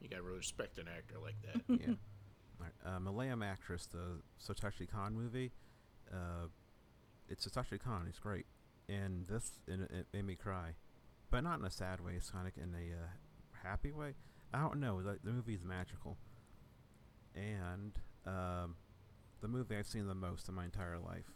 You 0.00 0.08
got 0.08 0.16
to 0.18 0.22
respect 0.22 0.78
an 0.78 0.86
actor 0.88 1.16
like 1.20 1.34
that. 1.42 1.62
yeah. 1.80 1.94
All 2.60 2.66
right. 2.66 2.94
Uh, 2.96 3.00
Millennium 3.00 3.42
Actress, 3.42 3.86
the 3.86 4.20
Satoshi 4.40 4.88
Kon 4.88 5.14
movie. 5.14 5.50
Uh, 6.12 6.46
it's 7.28 7.46
Satoshi 7.46 7.80
Kon. 7.80 8.04
He's 8.06 8.18
great. 8.18 8.46
And 8.88 9.26
this 9.26 9.52
and 9.66 9.82
it, 9.82 10.06
made 10.12 10.24
me 10.24 10.34
cry, 10.34 10.70
but 11.30 11.42
not 11.42 11.58
in 11.58 11.64
a 11.64 11.70
sad 11.70 12.00
way. 12.04 12.12
It's 12.16 12.30
kind 12.30 12.46
of 12.46 12.52
in 12.56 12.74
a 12.74 12.94
uh, 12.94 13.08
happy 13.62 13.92
way. 13.92 14.14
I 14.52 14.60
don't 14.60 14.80
know. 14.80 15.02
The, 15.02 15.18
the 15.22 15.30
movie 15.30 15.54
is 15.54 15.64
magical, 15.64 16.16
and 17.34 17.92
um, 18.26 18.76
the 19.40 19.48
movie 19.48 19.76
I've 19.76 19.86
seen 19.86 20.06
the 20.06 20.14
most 20.14 20.48
in 20.48 20.54
my 20.54 20.64
entire 20.64 20.98
life. 20.98 21.30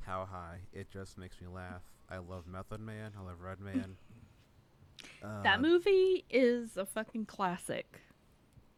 How 0.00 0.26
high? 0.30 0.60
It 0.72 0.90
just 0.90 1.18
makes 1.18 1.40
me 1.40 1.46
laugh. 1.46 1.82
I 2.08 2.18
love 2.18 2.46
Method 2.46 2.80
Man. 2.80 3.12
I 3.18 3.22
love 3.22 3.40
Redman. 3.40 3.96
Uh, 5.22 5.42
that 5.42 5.60
movie 5.60 6.24
is 6.30 6.76
a 6.76 6.84
fucking 6.84 7.26
classic. 7.26 8.00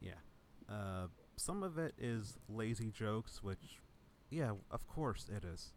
Yeah. 0.00 0.12
Uh, 0.68 1.06
some 1.36 1.62
of 1.62 1.78
it 1.78 1.94
is 1.98 2.36
lazy 2.48 2.90
jokes, 2.90 3.42
which, 3.42 3.80
yeah, 4.30 4.52
of 4.70 4.86
course 4.86 5.26
it 5.34 5.44
is. 5.44 5.70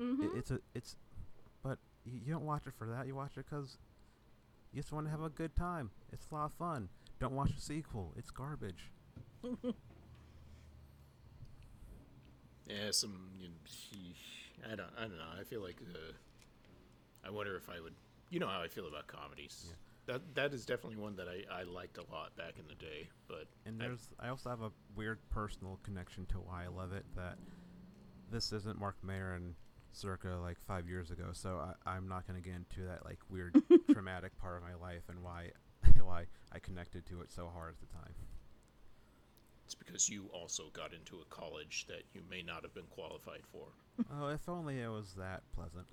Mm-hmm. 0.00 0.22
It, 0.22 0.30
it's 0.36 0.50
a 0.50 0.60
it's, 0.74 0.96
but 2.04 2.12
y- 2.12 2.20
you 2.24 2.32
don't 2.32 2.44
watch 2.46 2.66
it 2.66 2.74
for 2.78 2.86
that. 2.88 3.06
You 3.06 3.14
watch 3.14 3.32
it 3.36 3.46
because 3.48 3.78
you 4.72 4.80
just 4.82 4.92
want 4.92 5.06
to 5.06 5.10
have 5.10 5.22
a 5.22 5.28
good 5.30 5.54
time. 5.56 5.90
It's 6.12 6.26
a 6.30 6.34
lot 6.34 6.44
of 6.46 6.52
fun. 6.52 6.88
Don't 7.18 7.34
watch 7.34 7.54
the 7.54 7.60
sequel. 7.60 8.12
It's 8.16 8.30
garbage. 8.30 8.90
Yeah, 12.66 12.90
some. 12.92 13.18
You 13.40 13.48
know, 13.48 14.72
I 14.72 14.76
don't. 14.76 14.90
I 14.96 15.00
don't 15.02 15.16
know. 15.18 15.24
I 15.40 15.44
feel 15.44 15.60
like. 15.62 15.80
Uh, 15.92 16.12
I 17.26 17.30
wonder 17.30 17.56
if 17.56 17.68
I 17.68 17.80
would. 17.80 17.94
You 18.30 18.38
know 18.40 18.46
how 18.46 18.62
I 18.62 18.68
feel 18.68 18.86
about 18.86 19.06
comedies. 19.08 19.66
Yeah. 19.68 19.74
That 20.06 20.34
that 20.34 20.54
is 20.54 20.64
definitely 20.66 20.98
one 21.02 21.16
that 21.16 21.26
I, 21.28 21.42
I 21.60 21.62
liked 21.64 21.98
a 21.98 22.04
lot 22.12 22.36
back 22.36 22.54
in 22.58 22.66
the 22.68 22.74
day. 22.76 23.08
But 23.28 23.46
And 23.66 23.82
I- 23.82 23.86
there's 23.86 24.10
I 24.20 24.28
also 24.28 24.50
have 24.50 24.62
a 24.62 24.70
weird 24.94 25.18
personal 25.30 25.78
connection 25.82 26.26
to 26.26 26.36
why 26.38 26.64
I 26.64 26.68
love 26.68 26.92
it. 26.92 27.04
That 27.16 27.38
this 28.30 28.52
isn't 28.52 28.78
Marc 28.78 28.96
Maron 29.02 29.56
circa 29.92 30.38
like 30.42 30.58
five 30.66 30.88
years 30.88 31.10
ago, 31.10 31.26
so 31.32 31.60
I, 31.86 31.90
I'm 31.90 32.08
not 32.08 32.26
going 32.26 32.40
to 32.40 32.46
get 32.46 32.56
into 32.56 32.82
that 32.88 33.04
like 33.04 33.18
weird 33.28 33.60
traumatic 33.92 34.36
part 34.38 34.56
of 34.56 34.62
my 34.62 34.74
life 34.74 35.02
and 35.08 35.22
why 35.22 35.50
why 36.02 36.26
I 36.52 36.58
connected 36.58 37.06
to 37.06 37.20
it 37.20 37.30
so 37.30 37.48
hard 37.52 37.70
at 37.70 37.80
the 37.80 37.94
time. 37.94 38.12
it's 39.64 39.74
because 39.74 40.08
you 40.08 40.26
also 40.32 40.64
got 40.72 40.92
into 40.92 41.16
a 41.20 41.24
college 41.34 41.86
that 41.88 42.02
you 42.12 42.22
may 42.30 42.42
not 42.42 42.62
have 42.62 42.74
been 42.74 42.88
qualified 42.90 43.42
for. 43.52 43.66
oh, 44.20 44.28
if 44.28 44.48
only 44.48 44.80
it 44.80 44.88
was 44.88 45.14
that 45.18 45.42
pleasant. 45.54 45.86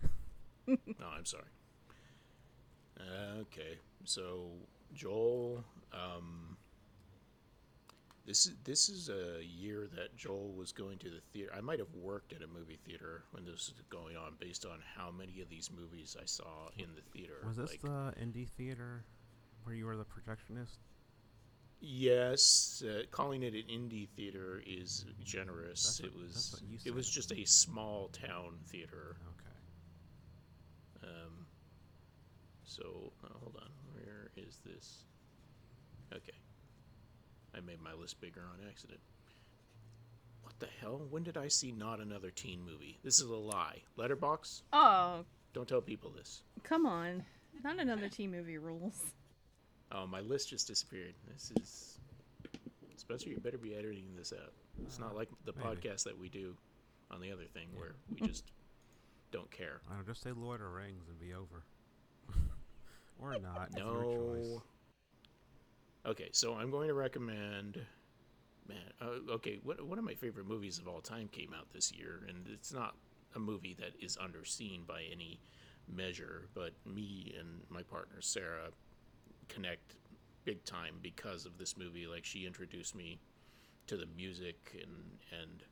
No, 0.68 1.08
I'm 1.16 1.26
sorry. 1.26 1.44
Uh, 3.00 3.42
okay, 3.42 3.78
so 4.04 4.50
Joel, 4.94 5.64
um, 5.94 6.57
this 8.28 8.46
is 8.46 8.54
this 8.66 8.90
is 8.90 9.10
a 9.10 9.44
year 9.44 9.88
that 9.96 10.16
Joel 10.18 10.52
was 10.52 10.74
going 10.74 10.98
to 11.00 11.10
the 11.10 11.22
theater. 11.32 11.52
I 11.58 11.62
might 11.62 11.80
have 11.80 11.94
worked 11.96 12.34
at 12.34 12.42
a 12.42 12.48
movie 12.48 12.78
theater 12.86 13.24
when 13.32 13.46
this 13.46 13.54
was 13.54 13.74
going 13.90 14.18
on, 14.18 14.34
based 14.40 14.66
on 14.66 14.80
how 14.96 15.10
many 15.12 15.40
of 15.42 15.50
these 15.50 15.72
movies 15.72 16.18
I 16.22 16.26
saw 16.26 16.68
in 16.78 16.88
the 16.94 17.02
theater. 17.18 17.36
Was 17.48 17.56
this 17.56 17.72
like, 17.72 17.82
the 17.82 18.14
indie 18.22 18.50
theater 18.50 19.06
where 19.64 19.74
you 19.74 19.86
were 19.86 19.96
the 19.96 20.06
projectionist? 20.06 20.78
Yes, 21.80 22.84
uh, 22.86 23.04
calling 23.12 23.44
it 23.44 23.54
an 23.54 23.64
indie 23.72 24.10
theater 24.10 24.62
is 24.68 25.06
generous. 25.24 26.02
What- 26.02 26.10
it 26.10 26.16
was 26.16 26.62
it 26.86 26.94
was 26.94 27.10
just 27.10 27.32
a 27.32 27.46
small 27.46 28.10
town 28.10 28.60
theater. 28.66 29.16
Okay. 31.04 31.08
Um, 31.10 31.46
so 32.66 33.14
uh, 33.24 33.28
hold 33.40 33.58
on, 33.62 33.70
where 33.94 34.32
is 34.36 34.60
this? 34.66 35.04
Okay, 36.12 36.34
I 37.58 37.62
made 37.66 37.82
my 37.82 37.94
list 37.94 38.22
bigger 38.22 38.42
on 38.42 38.68
accident. 38.70 39.00
What 40.44 40.60
the 40.60 40.68
hell? 40.80 41.02
When 41.10 41.24
did 41.24 41.38
I 41.38 41.48
see 41.48 41.72
not 41.72 42.00
another 42.00 42.30
teen 42.30 42.64
movie? 42.64 43.00
This 43.04 43.20
is 43.20 43.30
a 43.30 43.36
lie. 43.36 43.82
Letterboxd. 43.98 44.62
Oh, 44.74 45.26
Don't 45.54 45.68
tell 45.68 45.82
people 45.82 46.12
this. 46.12 46.44
come 46.64 46.86
on. 46.86 47.24
Not 47.64 47.80
another 47.80 48.08
teen 48.08 48.32
movie 48.32 48.60
rules. 48.60 49.02
Oh, 49.92 50.06
my 50.06 50.20
list 50.20 50.50
just 50.50 50.68
disappeared. 50.68 51.16
This 51.34 51.52
is 51.60 52.00
Spencer. 52.98 53.30
You 53.30 53.40
better 53.40 53.58
be 53.58 53.74
editing 53.74 54.10
this 54.16 54.32
out. 54.34 54.54
It's 54.84 55.00
not 55.00 55.16
like 55.16 55.30
the 55.46 55.54
maybe. 55.54 55.68
podcast 55.68 56.04
that 56.04 56.18
we 56.18 56.30
do 56.30 56.56
on 57.10 57.20
the 57.22 57.32
other 57.32 57.46
thing 57.54 57.70
where 57.76 57.96
we 58.14 58.28
just 58.28 58.52
don't 59.32 59.50
care. 59.50 59.82
I 59.90 59.96
don't 59.96 60.06
just 60.06 60.22
say 60.22 60.32
Lord 60.32 60.62
of 60.62 60.72
Rings 60.72 61.08
and 61.10 61.20
be 61.20 61.34
over. 61.34 61.64
or 63.20 63.32
not. 63.40 63.70
It's 63.72 63.78
your 63.78 64.04
choice. 64.04 64.46
No. 64.46 64.64
Okay, 66.08 66.30
so 66.32 66.56
I'm 66.56 66.72
going 66.72 66.88
to 66.88 66.94
recommend. 66.94 67.80
Man, 68.68 68.78
uh, 69.02 69.34
okay, 69.34 69.60
what 69.64 69.86
one 69.86 69.98
of 69.98 70.06
my 70.06 70.14
favorite 70.14 70.48
movies 70.48 70.80
of 70.80 70.88
all 70.88 71.02
time 71.02 71.28
came 71.28 71.54
out 71.54 71.68
this 71.74 71.92
year, 71.92 72.24
and 72.30 72.48
it's 72.52 72.74
not 72.74 72.96
a 73.36 73.40
movie 73.40 73.76
that 73.80 73.92
is 74.00 74.18
underseen 74.18 74.88
by 74.88 75.04
any 75.12 75.40
measure, 75.88 76.48
but 76.54 76.72
me 76.86 77.36
and 77.38 77.62
my 77.70 77.82
partner 77.84 78.22
Sarah 78.22 78.70
connect 79.50 79.96
big 80.46 80.64
time 80.64 80.96
because 81.02 81.46
of 81.46 81.58
this 81.58 81.78
movie. 81.78 82.08
Like 82.08 82.24
she 82.24 82.46
introduced 82.46 82.96
me 82.96 83.20
to 83.88 83.98
the 83.98 84.08
music 84.16 84.82
and 84.82 85.42
and 85.42 85.64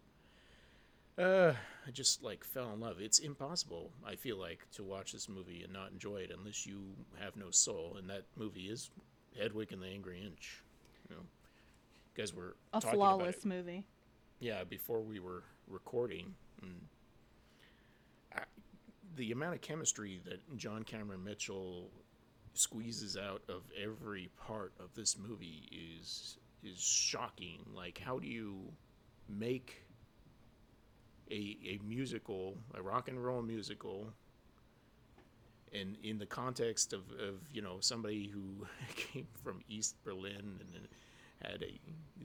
uh, 1.17 1.53
I 1.87 1.91
just 1.91 2.23
like 2.23 2.43
fell 2.43 2.73
in 2.73 2.81
love. 2.81 2.97
It's 2.99 3.19
impossible, 3.19 3.91
I 4.05 4.15
feel 4.15 4.37
like, 4.37 4.67
to 4.73 4.83
watch 4.83 5.13
this 5.13 5.29
movie 5.29 5.63
and 5.63 5.71
not 5.71 5.91
enjoy 5.91 6.17
it 6.17 6.31
unless 6.37 6.65
you 6.65 6.81
have 7.21 7.37
no 7.37 7.51
soul. 7.51 7.95
And 7.97 8.09
that 8.09 8.23
movie 8.35 8.69
is 8.69 8.89
Hedwig 9.39 9.71
and 9.71 9.81
the 9.81 9.87
Angry 9.87 10.21
Inch. 10.25 10.63
You 11.09 11.15
know, 11.15 11.21
you 11.21 12.21
guys 12.23 12.33
were 12.33 12.55
A 12.73 12.81
flawless 12.81 13.45
movie. 13.45 13.85
Yeah, 14.39 14.63
before 14.63 15.01
we 15.01 15.19
were 15.19 15.43
recording, 15.67 16.33
I, 18.35 18.41
the 19.15 19.31
amount 19.31 19.55
of 19.55 19.61
chemistry 19.61 20.21
that 20.25 20.57
John 20.57 20.83
Cameron 20.83 21.23
Mitchell 21.23 21.89
squeezes 22.53 23.17
out 23.17 23.41
of 23.49 23.63
every 23.81 24.29
part 24.37 24.73
of 24.79 24.93
this 24.95 25.17
movie 25.17 25.69
is 25.71 26.37
is 26.63 26.79
shocking. 26.79 27.59
Like, 27.73 28.01
how 28.03 28.19
do 28.19 28.27
you 28.27 28.71
make 29.29 29.83
a 31.31 31.57
a 31.65 31.79
musical, 31.85 32.57
a 32.73 32.81
rock 32.81 33.07
and 33.07 33.23
roll 33.23 33.41
musical, 33.41 34.07
and 35.79 35.97
in 36.03 36.17
the 36.17 36.25
context 36.25 36.93
of, 36.93 37.01
of 37.11 37.35
you 37.51 37.61
know 37.61 37.77
somebody 37.79 38.27
who 38.27 38.65
came 38.95 39.27
from 39.43 39.61
East 39.67 39.95
Berlin 40.03 40.59
and 40.73 40.87
had 41.41 41.63
a 41.63 41.79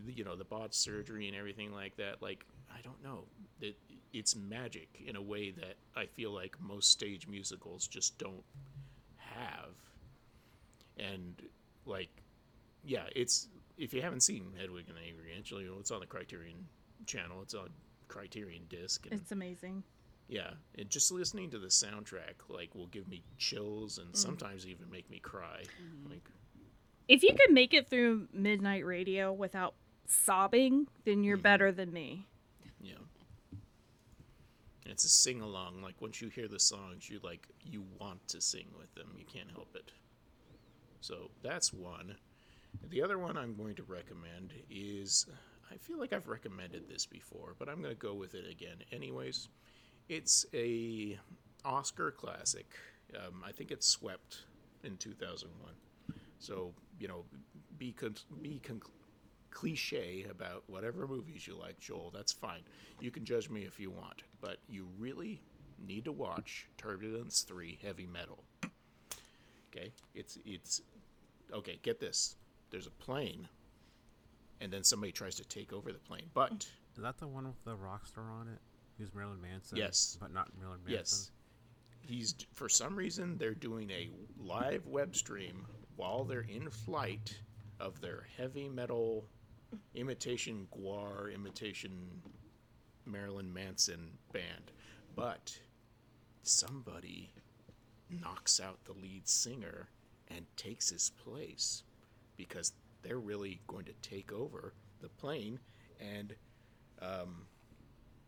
you 0.06 0.24
know 0.24 0.36
the 0.36 0.44
botched 0.44 0.74
surgery 0.74 1.28
and 1.28 1.36
everything 1.36 1.72
like 1.72 1.96
that 1.96 2.22
like 2.22 2.44
i 2.74 2.80
don't 2.82 3.02
know 3.02 3.24
it, 3.60 3.76
it's 4.12 4.34
magic 4.36 4.88
in 5.06 5.16
a 5.16 5.22
way 5.22 5.50
that 5.50 5.74
i 5.96 6.06
feel 6.06 6.30
like 6.32 6.56
most 6.60 6.90
stage 6.90 7.26
musicals 7.26 7.86
just 7.86 8.16
don't 8.18 8.44
have 9.16 9.74
and 10.98 11.42
like 11.86 12.08
yeah 12.84 13.04
it's 13.14 13.48
if 13.78 13.92
you 13.92 14.00
haven't 14.02 14.22
seen 14.22 14.44
hedwig 14.58 14.84
and 14.88 14.96
the 14.96 15.02
angry 15.02 15.34
inch 15.36 15.50
you 15.50 15.62
know 15.62 15.76
it's 15.78 15.90
on 15.90 16.00
the 16.00 16.06
criterion 16.06 16.66
channel 17.06 17.40
it's 17.42 17.54
on 17.54 17.68
criterion 18.08 18.62
disc 18.68 19.06
It's 19.10 19.32
amazing. 19.32 19.84
Yeah 20.30 20.50
and 20.78 20.88
just 20.88 21.12
listening 21.12 21.50
to 21.50 21.58
the 21.58 21.66
soundtrack 21.68 22.34
like 22.48 22.74
will 22.74 22.86
give 22.86 23.06
me 23.08 23.22
chills 23.36 23.98
and 23.98 24.12
mm. 24.12 24.16
sometimes 24.16 24.66
even 24.66 24.90
make 24.90 25.10
me 25.10 25.18
cry 25.18 25.62
mm-hmm. 25.62 26.10
like 26.12 26.26
If 27.10 27.24
you 27.24 27.34
can 27.34 27.52
make 27.52 27.74
it 27.74 27.90
through 27.90 28.28
midnight 28.32 28.86
radio 28.86 29.32
without 29.32 29.74
sobbing, 30.06 30.86
then 31.04 31.24
you're 31.24 31.36
mm-hmm. 31.36 31.42
better 31.42 31.72
than 31.72 31.92
me. 31.92 32.28
Yeah. 32.80 33.02
And 34.84 34.92
it's 34.92 35.04
a 35.04 35.08
sing 35.08 35.40
along. 35.40 35.82
Like 35.82 36.00
once 36.00 36.20
you 36.20 36.28
hear 36.28 36.46
the 36.46 36.60
songs, 36.60 37.10
you 37.10 37.18
like 37.24 37.48
you 37.64 37.82
want 37.98 38.26
to 38.28 38.40
sing 38.40 38.68
with 38.78 38.94
them. 38.94 39.08
You 39.18 39.24
can't 39.24 39.50
help 39.50 39.74
it. 39.74 39.90
So 41.00 41.32
that's 41.42 41.72
one. 41.72 42.14
The 42.90 43.02
other 43.02 43.18
one 43.18 43.36
I'm 43.36 43.56
going 43.56 43.74
to 43.74 43.82
recommend 43.82 44.52
is 44.70 45.26
I 45.72 45.78
feel 45.78 45.98
like 45.98 46.12
I've 46.12 46.28
recommended 46.28 46.88
this 46.88 47.06
before, 47.06 47.56
but 47.58 47.68
I'm 47.68 47.82
going 47.82 47.94
to 47.94 48.00
go 48.00 48.14
with 48.14 48.34
it 48.34 48.48
again 48.48 48.76
anyways. 48.92 49.48
It's 50.10 50.44
a 50.52 51.16
Oscar 51.64 52.10
classic. 52.10 52.66
Um, 53.16 53.44
I 53.46 53.52
think 53.52 53.70
it 53.70 53.84
swept 53.84 54.38
in 54.82 54.96
2001. 54.96 55.72
So 56.40 56.72
you 56.98 57.06
know, 57.06 57.24
be 57.78 57.92
con- 57.92 58.16
be 58.42 58.60
con- 58.66 58.82
cliche 59.52 60.26
about 60.28 60.64
whatever 60.66 61.06
movies 61.06 61.46
you 61.46 61.56
like, 61.56 61.78
Joel. 61.78 62.10
That's 62.12 62.32
fine. 62.32 62.62
You 62.98 63.12
can 63.12 63.24
judge 63.24 63.48
me 63.50 63.62
if 63.62 63.78
you 63.78 63.90
want, 63.90 64.24
but 64.40 64.58
you 64.68 64.88
really 64.98 65.40
need 65.86 66.04
to 66.06 66.12
watch 66.12 66.66
Turbulence 66.76 67.42
Three: 67.42 67.78
Heavy 67.80 68.06
Metal. 68.06 68.42
Okay, 69.70 69.92
it's 70.16 70.38
it's 70.44 70.82
okay. 71.52 71.78
Get 71.82 72.00
this: 72.00 72.34
there's 72.70 72.88
a 72.88 72.90
plane, 72.90 73.46
and 74.60 74.72
then 74.72 74.82
somebody 74.82 75.12
tries 75.12 75.36
to 75.36 75.44
take 75.44 75.72
over 75.72 75.92
the 75.92 76.00
plane, 76.00 76.30
but 76.34 76.66
Is 76.96 77.02
that 77.04 77.18
the 77.18 77.28
one 77.28 77.44
with 77.46 77.62
the 77.64 77.76
rock 77.76 78.08
star 78.08 78.24
on 78.24 78.48
it? 78.48 78.58
Who's 79.00 79.14
Marilyn 79.14 79.40
Manson? 79.40 79.78
Yes. 79.78 80.18
But 80.20 80.34
not 80.34 80.50
Marilyn 80.58 80.80
Manson? 80.84 80.98
Yes. 80.98 81.30
He's 82.02 82.34
for 82.52 82.68
some 82.68 82.94
reason 82.94 83.38
they're 83.38 83.54
doing 83.54 83.90
a 83.90 84.10
live 84.38 84.86
web 84.86 85.16
stream 85.16 85.64
while 85.96 86.24
they're 86.24 86.46
in 86.48 86.68
flight 86.68 87.34
of 87.78 88.00
their 88.00 88.26
heavy 88.36 88.68
metal 88.68 89.24
imitation 89.94 90.66
GWAR 90.76 91.32
imitation 91.32 91.92
Marilyn 93.06 93.52
Manson 93.52 94.18
band. 94.32 94.72
But 95.16 95.58
somebody 96.42 97.30
knocks 98.10 98.60
out 98.60 98.84
the 98.84 98.92
lead 98.92 99.26
singer 99.26 99.88
and 100.28 100.44
takes 100.56 100.90
his 100.90 101.10
place 101.24 101.84
because 102.36 102.72
they're 103.02 103.18
really 103.18 103.60
going 103.66 103.86
to 103.86 103.94
take 104.02 104.32
over 104.32 104.74
the 105.00 105.08
plane 105.08 105.58
and 106.00 106.34
um, 107.00 107.46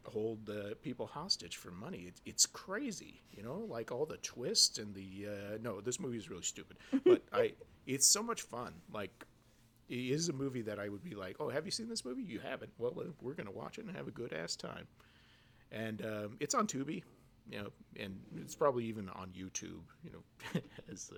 hold 0.04 0.46
the 0.46 0.76
people 0.82 1.06
hostage 1.06 1.56
for 1.56 1.70
money. 1.70 2.04
It's, 2.08 2.20
it's 2.24 2.46
crazy, 2.46 3.22
you 3.32 3.42
know, 3.42 3.64
like 3.68 3.92
all 3.92 4.06
the 4.06 4.16
twists 4.18 4.78
and 4.78 4.94
the 4.94 5.26
uh, 5.28 5.58
no, 5.62 5.80
this 5.80 6.00
movie 6.00 6.18
is 6.18 6.30
really 6.30 6.42
stupid, 6.42 6.76
but 7.04 7.22
I 7.32 7.52
it's 7.86 8.06
so 8.06 8.22
much 8.22 8.42
fun. 8.42 8.74
Like 8.92 9.10
it 9.88 9.94
is 9.96 10.28
a 10.28 10.32
movie 10.32 10.62
that 10.62 10.78
I 10.78 10.88
would 10.88 11.04
be 11.04 11.14
like, 11.14 11.36
oh, 11.40 11.48
have 11.48 11.64
you 11.64 11.70
seen 11.70 11.88
this 11.88 12.04
movie? 12.04 12.22
You 12.22 12.40
haven't? 12.40 12.72
Well, 12.78 12.94
we're 13.20 13.34
gonna 13.34 13.50
watch 13.50 13.78
it 13.78 13.84
and 13.84 13.96
have 13.96 14.08
a 14.08 14.12
good 14.12 14.32
ass 14.32 14.56
time. 14.56 14.86
And 15.70 16.04
um, 16.04 16.36
it's 16.40 16.54
on 16.54 16.66
Tubi, 16.66 17.02
you 17.50 17.58
know, 17.58 17.68
and 17.98 18.20
it's 18.36 18.54
probably 18.54 18.84
even 18.84 19.08
on 19.10 19.28
YouTube, 19.28 19.82
you 20.02 20.10
know, 20.12 20.60
as 20.92 21.12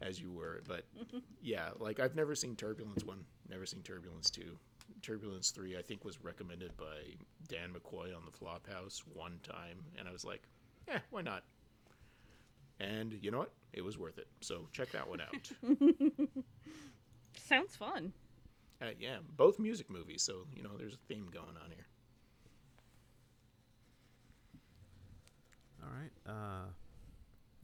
as 0.00 0.20
you 0.20 0.30
were. 0.30 0.62
But 0.66 0.84
yeah, 1.42 1.70
like 1.78 2.00
I've 2.00 2.14
never 2.14 2.34
seen 2.34 2.56
Turbulence 2.56 3.04
one, 3.04 3.24
never 3.48 3.66
seen 3.66 3.82
Turbulence 3.82 4.30
two. 4.30 4.58
Turbulence 5.02 5.50
three, 5.50 5.76
I 5.76 5.82
think, 5.82 6.04
was 6.04 6.22
recommended 6.22 6.76
by 6.76 7.16
Dan 7.48 7.70
McCoy 7.72 8.16
on 8.16 8.22
the 8.24 8.32
Flophouse 8.32 9.02
one 9.12 9.38
time, 9.42 9.78
and 9.98 10.08
I 10.08 10.12
was 10.12 10.24
like, 10.24 10.42
yeah, 10.88 10.98
why 11.10 11.22
not? 11.22 11.42
And 12.80 13.18
you 13.22 13.30
know 13.30 13.38
what? 13.38 13.52
It 13.72 13.82
was 13.82 13.98
worth 13.98 14.18
it. 14.18 14.26
So 14.40 14.68
check 14.72 14.90
that 14.92 15.08
one 15.08 15.20
out. 15.20 15.50
Sounds 17.36 17.76
fun. 17.76 18.12
Uh, 18.82 18.86
yeah, 18.98 19.16
both 19.36 19.58
music 19.58 19.90
movies, 19.90 20.22
so 20.22 20.46
you 20.54 20.62
know 20.62 20.70
there's 20.76 20.94
a 20.94 20.98
theme 21.08 21.28
going 21.32 21.56
on 21.62 21.70
here. 21.70 21.86
All 25.82 25.90
right. 25.90 26.10
Uh, 26.26 26.66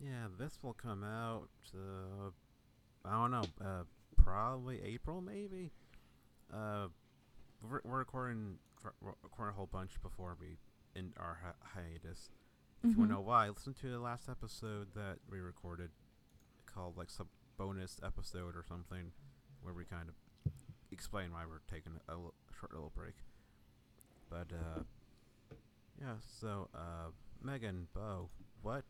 yeah, 0.03 0.27
this 0.39 0.59
will 0.63 0.75
come 0.75 1.03
out. 1.05 1.49
Uh, 1.75 2.31
I 3.05 3.13
don't 3.13 3.31
know. 3.31 3.45
Uh, 3.61 3.83
probably 4.17 4.81
April, 4.83 5.21
maybe. 5.21 5.71
Uh, 6.53 6.89
we're, 7.69 7.81
we're 7.85 7.99
recording 7.99 8.57
we're 9.03 9.12
recording 9.23 9.53
a 9.55 9.57
whole 9.57 9.66
bunch 9.70 10.01
before 10.03 10.37
we 10.41 10.57
end 10.97 11.12
our 11.19 11.39
hi- 11.45 11.81
hiatus. 11.81 12.31
If 12.82 12.93
you 12.93 12.99
want 12.99 13.11
to 13.11 13.15
know 13.16 13.20
why, 13.20 13.49
listen 13.49 13.74
to 13.74 13.89
the 13.91 13.99
last 13.99 14.28
episode 14.31 14.89
that 14.95 15.19
we 15.31 15.39
recorded, 15.41 15.91
called 16.65 16.97
like 16.97 17.11
some 17.11 17.28
bonus 17.59 18.01
episode 18.03 18.57
or 18.57 18.65
something, 18.66 19.12
where 19.62 19.74
we 19.74 19.85
kind 19.85 20.09
of 20.09 20.15
explain 20.91 21.32
why 21.32 21.43
we're 21.47 21.61
taking 21.70 21.93
a, 22.09 22.12
l- 22.12 22.32
short 22.59 22.73
little 22.73 22.91
break. 22.95 23.16
But 24.31 24.47
uh, 24.53 24.82
yeah. 26.01 26.15
So 26.41 26.69
uh, 26.74 27.11
Megan, 27.43 27.89
Beau, 27.95 28.31
what 28.62 28.85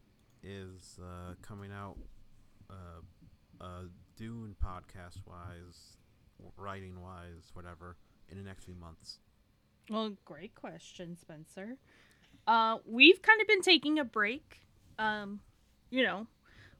is 0.45 1.01
uh, 1.03 1.35
coming 1.43 1.73
out, 1.73 1.97
uh, 2.71 3.01
uh, 3.61 3.83
Dune 4.17 4.55
podcast 4.65 5.19
wise, 5.27 5.97
writing 6.57 7.03
wise, 7.03 7.51
whatever, 7.55 7.97
in 8.31 8.39
the 8.39 8.45
next 8.45 8.65
few 8.65 8.75
months? 8.75 9.19
Well, 9.89 10.17
great 10.25 10.55
question, 10.55 11.17
Spencer. 11.17 11.77
Uh, 12.47 12.79
we've 12.87 13.21
kind 13.23 13.41
of 13.41 13.47
been 13.47 13.63
taking 13.63 13.99
a 13.99 14.05
break. 14.05 14.61
Um, 14.99 15.41
you 15.91 16.03
know, 16.03 16.27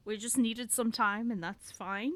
we 0.05 0.17
just 0.17 0.37
needed 0.37 0.71
some 0.71 0.91
time, 0.91 1.29
and 1.31 1.43
that's 1.43 1.71
fine. 1.71 2.13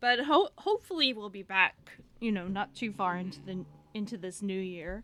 But 0.00 0.20
ho- 0.20 0.50
hopefully, 0.58 1.12
we'll 1.12 1.30
be 1.30 1.42
back. 1.42 1.98
You 2.20 2.32
know, 2.32 2.46
not 2.46 2.74
too 2.74 2.92
far 2.92 3.16
into 3.16 3.40
the 3.42 3.64
into 3.92 4.16
this 4.16 4.40
new 4.42 4.58
year, 4.58 5.02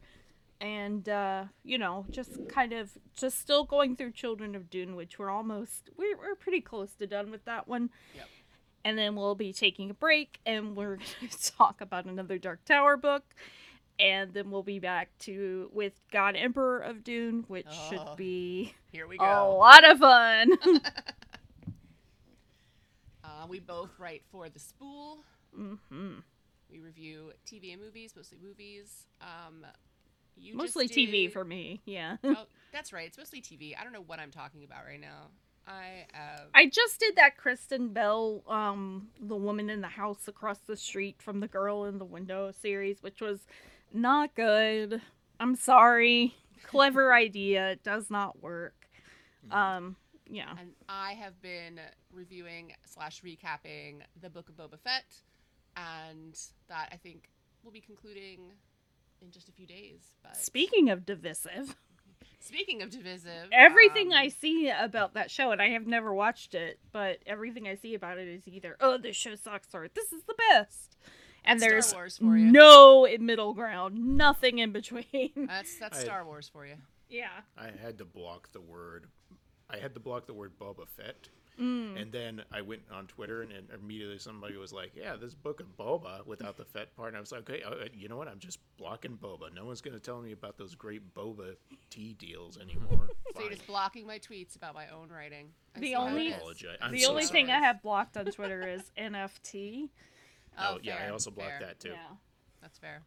and 0.60 1.08
uh, 1.08 1.44
you 1.64 1.76
know, 1.76 2.06
just 2.10 2.48
kind 2.48 2.72
of 2.72 2.90
just 3.16 3.40
still 3.40 3.64
going 3.64 3.96
through 3.96 4.12
Children 4.12 4.54
of 4.54 4.70
Dune, 4.70 4.94
which 4.94 5.18
we're 5.18 5.30
almost 5.30 5.90
we're 5.96 6.16
we're 6.16 6.36
pretty 6.36 6.60
close 6.60 6.94
to 6.94 7.06
done 7.06 7.30
with 7.30 7.44
that 7.46 7.66
one. 7.66 7.90
Yep. 8.14 8.28
And 8.84 8.98
then 8.98 9.14
we'll 9.14 9.36
be 9.36 9.52
taking 9.52 9.90
a 9.90 9.94
break, 9.94 10.40
and 10.44 10.76
we're 10.76 10.96
going 11.20 11.30
to 11.30 11.52
talk 11.52 11.80
about 11.80 12.04
another 12.04 12.38
Dark 12.38 12.64
Tower 12.64 12.96
book 12.96 13.24
and 14.02 14.34
then 14.34 14.50
we'll 14.50 14.62
be 14.64 14.80
back 14.80 15.10
to 15.20 15.70
with 15.72 15.94
God 16.12 16.36
Emperor 16.36 16.80
of 16.80 17.04
Dune, 17.04 17.44
which 17.48 17.66
Oh, 17.70 17.90
should 17.90 18.16
be 18.16 18.74
Here 18.92 19.06
we 19.06 19.16
go 19.18 19.24
a 19.24 19.46
lot 19.56 19.88
of 19.90 19.98
fun. 19.98 20.50
Uh, 23.24 23.46
we 23.48 23.60
both 23.60 23.90
write 23.98 24.22
for 24.30 24.48
the 24.48 24.58
Spool. 24.58 25.24
hmm 25.54 26.14
We 26.70 26.80
review 26.80 27.32
TV 27.46 27.72
and 27.72 27.80
movies, 27.82 28.14
mostly 28.16 28.38
movies. 28.42 29.06
Um, 29.20 29.64
you 30.36 30.56
Mostly 30.56 30.88
TV 30.88 31.30
for 31.30 31.44
me, 31.44 31.82
yeah. 31.84 32.16
oh, 32.24 32.46
that's 32.72 32.92
right. 32.92 33.06
It's 33.06 33.18
mostly 33.18 33.40
TV. 33.40 33.74
I 33.78 33.84
don't 33.84 33.92
know 33.92 34.02
what 34.02 34.18
I'm 34.18 34.30
talking 34.30 34.64
about 34.64 34.84
right 34.86 35.00
now. 35.00 35.28
I 35.68 36.06
have. 36.12 36.48
I 36.54 36.66
just 36.68 36.98
did 36.98 37.14
that 37.16 37.36
Kristen 37.36 37.92
Bell, 37.92 38.42
um, 38.48 39.08
the 39.20 39.36
woman 39.36 39.70
in 39.70 39.80
the 39.82 39.88
house 39.88 40.26
across 40.26 40.58
the 40.58 40.76
street 40.76 41.22
from 41.22 41.38
the 41.40 41.46
girl 41.46 41.84
in 41.84 41.98
the 41.98 42.04
window 42.04 42.50
series, 42.50 43.02
which 43.02 43.20
was 43.20 43.40
not 43.92 44.34
good. 44.34 45.00
I'm 45.40 45.54
sorry. 45.56 46.34
Clever 46.66 47.12
idea. 47.14 47.76
Does 47.82 48.10
not 48.10 48.42
work. 48.42 48.74
Um, 49.50 49.96
yeah. 50.28 50.54
and 50.58 50.70
I 50.88 51.12
have 51.14 51.40
been 51.42 51.80
reviewing 52.12 52.72
slash 52.86 53.22
recapping 53.22 54.02
the 54.20 54.30
Book 54.30 54.48
of 54.48 54.56
Boba 54.56 54.78
Fett, 54.78 55.04
and 55.76 56.38
that 56.68 56.88
I 56.92 56.96
think 56.96 57.28
will 57.64 57.72
be 57.72 57.80
concluding 57.80 58.52
in 59.20 59.30
just 59.30 59.48
a 59.48 59.52
few 59.52 59.66
days. 59.66 60.00
But 60.22 60.36
Speaking 60.36 60.90
of 60.90 61.04
divisive, 61.04 61.76
speaking 62.40 62.82
of 62.82 62.90
divisive, 62.90 63.48
everything 63.52 64.12
um, 64.12 64.18
I 64.18 64.28
see 64.28 64.70
about 64.70 65.14
that 65.14 65.30
show, 65.30 65.50
and 65.50 65.60
I 65.60 65.70
have 65.70 65.86
never 65.86 66.14
watched 66.14 66.54
it, 66.54 66.78
but 66.92 67.18
everything 67.26 67.66
I 67.68 67.74
see 67.74 67.94
about 67.94 68.18
it 68.18 68.28
is 68.28 68.46
either, 68.46 68.76
oh, 68.80 68.98
this 68.98 69.16
show 69.16 69.34
sucks, 69.34 69.74
or 69.74 69.88
this 69.94 70.12
is 70.12 70.22
the 70.24 70.34
best. 70.50 70.96
And 71.44 71.58
Star 71.60 71.70
there's 71.70 71.92
Wars 71.92 72.18
for 72.18 72.36
you. 72.36 72.46
no 72.52 73.06
middle 73.18 73.52
ground, 73.54 74.16
nothing 74.16 74.58
in 74.58 74.72
between. 74.72 75.30
that's 75.48 75.76
that's 75.78 75.98
I- 75.98 76.02
Star 76.04 76.24
Wars 76.24 76.48
for 76.48 76.66
you. 76.66 76.74
yeah. 77.08 77.28
I 77.58 77.70
had 77.82 77.98
to 77.98 78.04
block 78.04 78.52
the 78.52 78.60
word. 78.60 79.06
I 79.70 79.78
had 79.78 79.94
to 79.94 80.00
block 80.00 80.26
the 80.26 80.34
word 80.34 80.52
Boba 80.60 80.86
Fett, 80.86 81.28
Mm. 81.60 82.00
and 82.00 82.10
then 82.10 82.42
I 82.50 82.62
went 82.62 82.80
on 82.90 83.06
Twitter, 83.06 83.42
and, 83.42 83.52
and 83.52 83.68
immediately 83.78 84.18
somebody 84.18 84.56
was 84.56 84.72
like, 84.72 84.92
"Yeah, 84.96 85.16
this 85.16 85.34
book 85.34 85.60
of 85.60 85.66
Boba 85.76 86.26
without 86.26 86.56
the 86.56 86.64
Fett 86.64 86.96
part." 86.96 87.08
And 87.08 87.16
I 87.18 87.20
was 87.20 87.30
like, 87.30 87.42
"Okay, 87.48 87.62
uh, 87.62 87.74
you 87.94 88.08
know 88.08 88.16
what? 88.16 88.26
I'm 88.26 88.38
just 88.38 88.58
blocking 88.78 89.18
Boba. 89.22 89.52
No 89.54 89.66
one's 89.66 89.82
going 89.82 89.92
to 89.94 90.00
tell 90.00 90.20
me 90.22 90.32
about 90.32 90.56
those 90.56 90.74
great 90.74 91.12
Boba 91.14 91.56
tea 91.90 92.14
deals 92.18 92.56
anymore." 92.58 93.08
So 93.34 93.40
you're 93.40 93.50
just 93.50 93.66
blocking 93.66 94.06
my 94.06 94.18
tweets 94.18 94.56
about 94.56 94.74
my 94.74 94.88
own 94.88 95.08
writing. 95.08 95.48
I 95.74 95.80
The 95.80 95.86
see 95.86 95.92
how 95.94 96.06
it 96.06 96.10
only- 96.10 96.28
is. 96.28 96.36
apologize. 96.36 96.76
I'm 96.82 96.92
the 96.92 97.00
so 97.00 97.10
only 97.10 97.24
thing 97.24 97.50
I 97.50 97.58
have 97.60 97.82
blocked 97.82 98.16
on 98.18 98.26
Twitter 98.26 98.66
is 98.68 98.90
NFT. 98.98 99.88
Oh, 100.58 100.78
yeah, 100.82 100.98
I 101.06 101.10
also 101.10 101.30
blocked 101.30 101.50
fair. 101.58 101.60
that 101.68 101.80
too. 101.80 101.90
Yeah. 101.90 102.16
That's 102.60 102.78
fair. 102.78 103.02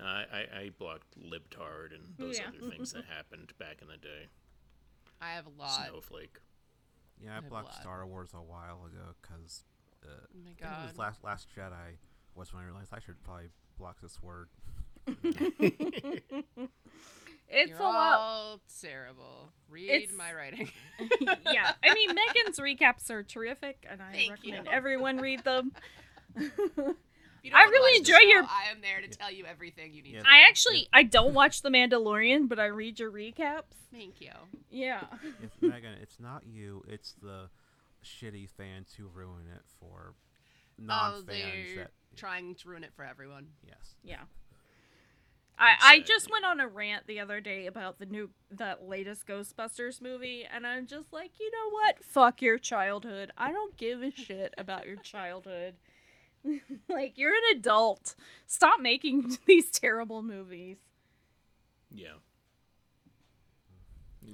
I, 0.00 0.24
I, 0.32 0.58
I 0.60 0.70
blocked 0.78 1.18
libtard 1.18 1.94
and 1.94 2.02
those 2.18 2.38
Yeah. 2.38 2.48
other 2.48 2.70
things 2.70 2.92
that 2.92 3.04
happened 3.06 3.52
back 3.58 3.76
in 3.82 3.88
the 3.88 3.96
day. 3.96 4.26
I 5.20 5.30
have 5.32 5.46
a 5.46 5.50
lot. 5.60 5.86
Snowflake. 5.88 6.36
Yeah, 7.22 7.32
I 7.32 7.34
have 7.36 7.44
a 7.46 7.48
blocked. 7.48 7.74
Star 7.80 8.06
Wars 8.06 8.30
a 8.34 8.42
while 8.42 8.84
ago 8.84 9.14
because 9.22 9.64
uh, 10.04 10.08
Oh 10.10 10.38
my 10.44 10.50
I 10.50 10.80
it 10.82 10.82
was 10.84 10.92
god. 10.92 10.98
last 10.98 11.24
Last 11.24 11.48
Jedi 11.56 11.96
was 12.34 12.52
when 12.52 12.62
I 12.62 12.66
realized 12.66 12.92
I 12.92 12.98
should 13.00 13.22
probably 13.24 13.48
block 13.78 14.00
this 14.02 14.20
word. 14.22 14.48
It's 17.48 17.70
You're 17.70 17.78
a 17.78 17.82
lot. 17.84 18.18
all 18.18 18.60
terrible. 18.82 19.50
Read 19.70 19.88
It's- 19.88 20.12
my 20.18 20.34
writing. 20.34 20.68
yeah, 21.20 21.72
I 21.84 21.94
mean 21.94 22.08
Megan's 22.08 22.58
recaps 22.58 23.08
are 23.08 23.22
terrific, 23.22 23.86
and 23.88 24.02
I 24.02 24.10
Thank 24.12 24.30
recommend 24.32 24.66
you. 24.66 24.72
everyone 24.72 25.18
read 25.18 25.44
them. 25.44 25.70
If 26.36 27.52
you 27.52 27.52
I 27.54 27.64
really 27.64 27.98
enjoy 27.98 28.14
show, 28.14 28.20
your- 28.20 28.42
I 28.44 28.70
am 28.70 28.80
there 28.80 29.00
to 29.00 29.08
tell 29.08 29.30
you 29.30 29.44
everything 29.46 29.92
you 29.92 30.02
need. 30.02 30.14
Yeah. 30.14 30.22
to 30.22 30.28
I 30.28 30.40
know. 30.42 30.46
actually 30.48 30.88
I 30.92 31.02
don't 31.04 31.32
watch 31.34 31.62
The 31.62 31.68
Mandalorian, 31.68 32.48
but 32.48 32.58
I 32.58 32.66
read 32.66 32.98
your 32.98 33.10
recaps. 33.12 33.62
Thank 33.92 34.20
you. 34.20 34.32
Yeah. 34.70 35.04
It's, 35.42 35.54
Megan, 35.60 35.92
it's 36.02 36.18
not 36.18 36.42
you. 36.46 36.82
It's 36.88 37.14
the 37.22 37.48
shitty 38.04 38.48
fans 38.50 38.94
who 38.96 39.06
ruin 39.08 39.46
it 39.54 39.62
for 39.80 40.14
Oh, 40.78 40.82
non-fans. 40.84 41.26
they're 41.26 41.76
that 41.84 41.90
trying 42.16 42.54
to 42.56 42.68
ruin 42.68 42.84
it 42.84 42.92
for 42.94 43.04
everyone. 43.04 43.46
yes. 43.66 43.94
Yeah. 44.02 44.22
I, 45.58 45.74
I 45.82 46.00
just 46.00 46.30
went 46.30 46.44
on 46.44 46.60
a 46.60 46.68
rant 46.68 47.06
the 47.06 47.18
other 47.20 47.40
day 47.40 47.66
about 47.66 47.98
the 47.98 48.04
new 48.04 48.28
the 48.50 48.76
latest 48.84 49.26
Ghostbusters 49.26 50.02
movie 50.02 50.44
and 50.52 50.66
I'm 50.66 50.86
just 50.86 51.12
like, 51.14 51.30
you 51.40 51.50
know 51.50 51.70
what? 51.70 52.04
Fuck 52.04 52.42
your 52.42 52.58
childhood. 52.58 53.30
I 53.38 53.52
don't 53.52 53.74
give 53.78 54.02
a 54.02 54.10
shit 54.10 54.52
about 54.58 54.86
your 54.86 54.96
childhood. 54.96 55.76
like 56.88 57.16
you're 57.16 57.32
an 57.34 57.56
adult. 57.58 58.14
Stop 58.46 58.80
making 58.80 59.36
these 59.46 59.70
terrible 59.70 60.22
movies. 60.22 60.76
Yeah. 61.90 62.14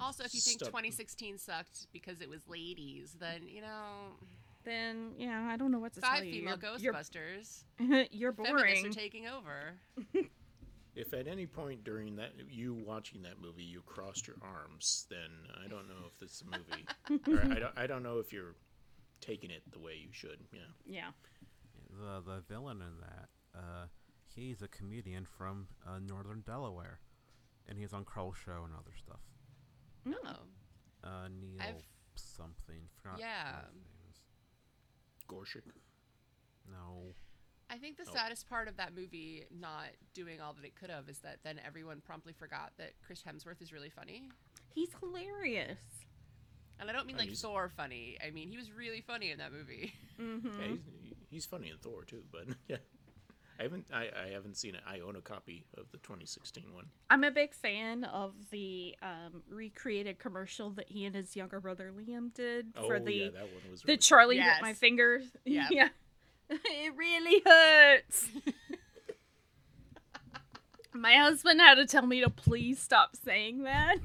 Also, 0.01 0.25
if 0.25 0.35
you 0.35 0.41
think 0.41 0.59
Stop- 0.59 0.69
2016 0.69 1.39
sucked 1.39 1.87
because 1.93 2.21
it 2.21 2.29
was 2.29 2.41
ladies, 2.49 3.15
then 3.21 3.43
you 3.47 3.61
know 3.61 4.17
Then 4.65 5.13
yeah, 5.19 5.49
I 5.51 5.57
don't 5.57 5.71
know 5.71 5.79
what 5.79 5.93
to 5.95 6.01
five 6.01 6.17
tell 6.19 6.25
you. 6.25 6.33
female 6.33 6.59
You're, 6.79 6.93
Ghostbusters. 6.95 7.65
you're, 7.79 8.05
you're 8.11 8.33
Feminists 8.33 8.85
are 8.87 8.89
taking 9.01 9.27
over. 9.29 9.75
if 10.97 11.13
at 11.13 11.27
any 11.27 11.47
point 11.47 11.85
during 11.85 12.17
that 12.17 12.33
you 12.51 12.75
watching 12.87 13.23
that 13.23 13.41
movie 13.41 13.63
you 13.65 13.83
crossed 13.83 14.27
your 14.27 14.37
arms, 14.43 15.07
then 15.11 15.31
I 15.63 15.69
don't 15.69 15.89
know 15.89 16.07
if 16.07 16.23
it's 16.23 16.43
a 16.43 16.47
movie. 16.47 17.39
or 17.41 17.53
I 17.53 17.59
don't, 17.59 17.79
I 17.79 17.87
don't 17.87 18.03
know 18.03 18.19
if 18.19 18.33
you're 18.33 18.55
taking 19.21 19.51
it 19.51 19.63
the 19.73 19.79
way 19.79 19.93
you 20.03 20.09
should. 20.13 20.39
Yeah. 20.53 20.61
Yeah. 20.87 21.11
The 21.99 22.23
the 22.25 22.41
villain 22.49 22.81
in 22.81 23.01
that, 23.01 23.29
uh, 23.55 23.87
he's 24.35 24.63
a 24.63 24.69
comedian 24.69 25.27
from 25.27 25.69
uh, 25.87 25.99
Northern 25.99 26.41
Delaware, 26.41 27.01
and 27.69 27.79
he's 27.79 27.93
on 27.93 28.05
Kroll 28.05 28.33
Show 28.33 28.65
and 28.65 28.73
other 28.75 28.93
stuff. 28.97 29.21
No. 30.05 30.17
Uh, 31.05 31.29
Neil 31.29 31.61
I've- 31.61 31.85
something. 32.15 32.89
Forgot 33.03 33.19
Yeah. 33.19 33.53
what 33.57 33.65
his 33.67 33.75
name 33.75 34.11
is. 34.11 34.21
Gorshik. 35.29 35.71
No. 36.71 37.15
I 37.71 37.79
think 37.79 37.97
the 37.97 38.05
Oh. 38.09 38.13
saddest 38.15 38.49
part 38.49 38.69
of 38.69 38.77
that 38.77 38.95
movie 38.95 39.45
not 39.51 39.89
doing 40.15 40.41
all 40.41 40.53
that 40.55 40.65
it 40.65 40.75
could 40.75 40.91
have 40.91 41.09
is 41.09 41.19
that 41.21 41.43
then 41.43 41.59
everyone 41.65 42.01
promptly 42.01 42.33
forgot 42.33 42.73
that 42.77 42.93
Chris 43.01 43.23
Hemsworth 43.23 43.61
is 43.63 43.73
really 43.73 43.89
funny. 43.91 44.29
He's 44.75 44.91
hilarious. 45.01 45.79
And 46.79 46.91
I 46.91 46.93
don't 46.93 47.07
mean 47.07 47.17
Oh, 47.17 47.21
like 47.25 47.35
sore 47.35 47.69
funny. 47.71 48.19
I 48.23 48.31
mean 48.31 48.49
he 48.49 48.57
was 48.57 48.71
really 48.73 49.01
funny 49.01 49.31
in 49.31 49.39
that 49.39 49.53
movie. 49.53 49.93
Mm-hmm. 50.21 50.47
Yeah, 50.61 50.77
he's, 51.33 51.45
he's 51.45 51.47
funny 51.47 51.71
in 51.71 51.79
Thor 51.79 52.05
too, 52.05 52.23
but 52.31 52.45
yeah. 52.69 52.77
I 53.61 53.65
haven't 53.65 53.85
I, 53.93 54.09
I 54.27 54.29
haven't 54.33 54.57
seen 54.57 54.75
it. 54.75 54.81
I 54.87 55.01
own 55.01 55.15
a 55.17 55.21
copy 55.21 55.67
of 55.77 55.91
the 55.93 55.99
2016 55.99 56.73
one. 56.73 56.87
I'm 57.11 57.23
a 57.23 57.31
big 57.31 57.55
fan 57.55 58.05
of 58.05 58.33
the 58.51 58.97
um, 59.03 59.43
recreated 59.49 60.19
commercial 60.19 60.71
that 60.71 60.89
he 60.89 61.05
and 61.05 61.15
his 61.15 61.37
younger 61.37 61.61
brother 61.61 61.93
Liam 61.97 62.33
did 62.35 62.73
Oh 62.77 62.87
for 62.87 62.99
the 62.99 63.13
yeah, 63.15 63.29
that 63.31 63.43
one 63.43 63.71
was 63.71 63.83
the 63.83 63.89
really 63.89 63.99
Charlie 63.99 64.37
Yes. 64.37 64.59
bit 64.59 64.63
my 64.67 64.75
fingers. 64.75 65.25
Yeah. 65.45 65.69
yeah. 65.71 65.89
it 66.51 66.95
really 66.97 67.43
hurts. 67.45 68.27
my 70.93 71.15
husband 71.15 71.61
had 71.61 71.75
to 71.77 71.87
tell 71.87 72.07
me 72.07 72.21
to 72.21 72.31
please 72.31 72.81
stop 72.81 73.17
saying 73.23 73.63
that. 73.65 73.99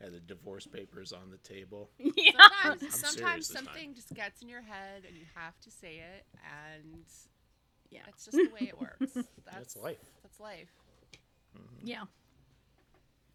Had 0.00 0.12
the 0.12 0.20
divorce 0.20 0.66
papers 0.66 1.12
on 1.12 1.30
the 1.30 1.36
table. 1.38 1.90
yeah. 1.98 2.30
Sometimes, 2.62 2.82
I'm 2.82 2.90
sometimes 2.90 3.48
this 3.48 3.56
time. 3.56 3.64
something 3.66 3.94
just 3.94 4.14
gets 4.14 4.40
in 4.42 4.48
your 4.48 4.62
head 4.62 5.02
and 5.06 5.16
you 5.16 5.24
have 5.34 5.58
to 5.60 5.70
say 5.70 5.96
it, 5.98 6.24
and 6.82 7.04
Yeah. 7.90 8.00
that's 8.06 8.24
just 8.24 8.36
the 8.36 8.48
way 8.48 8.68
it 8.68 8.80
works. 8.80 9.12
That's, 9.14 9.28
That's 9.44 9.76
life. 9.76 9.98
That's 10.22 10.40
life. 10.40 10.70
Mm-hmm. 11.56 11.86
Yeah. 11.86 12.04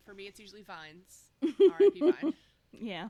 For 0.06 0.14
me, 0.14 0.24
it's 0.26 0.40
usually 0.40 0.64
vines. 0.64 1.26
R.I.P. 1.44 2.00
Vine. 2.00 2.34
Yeah. 2.72 3.10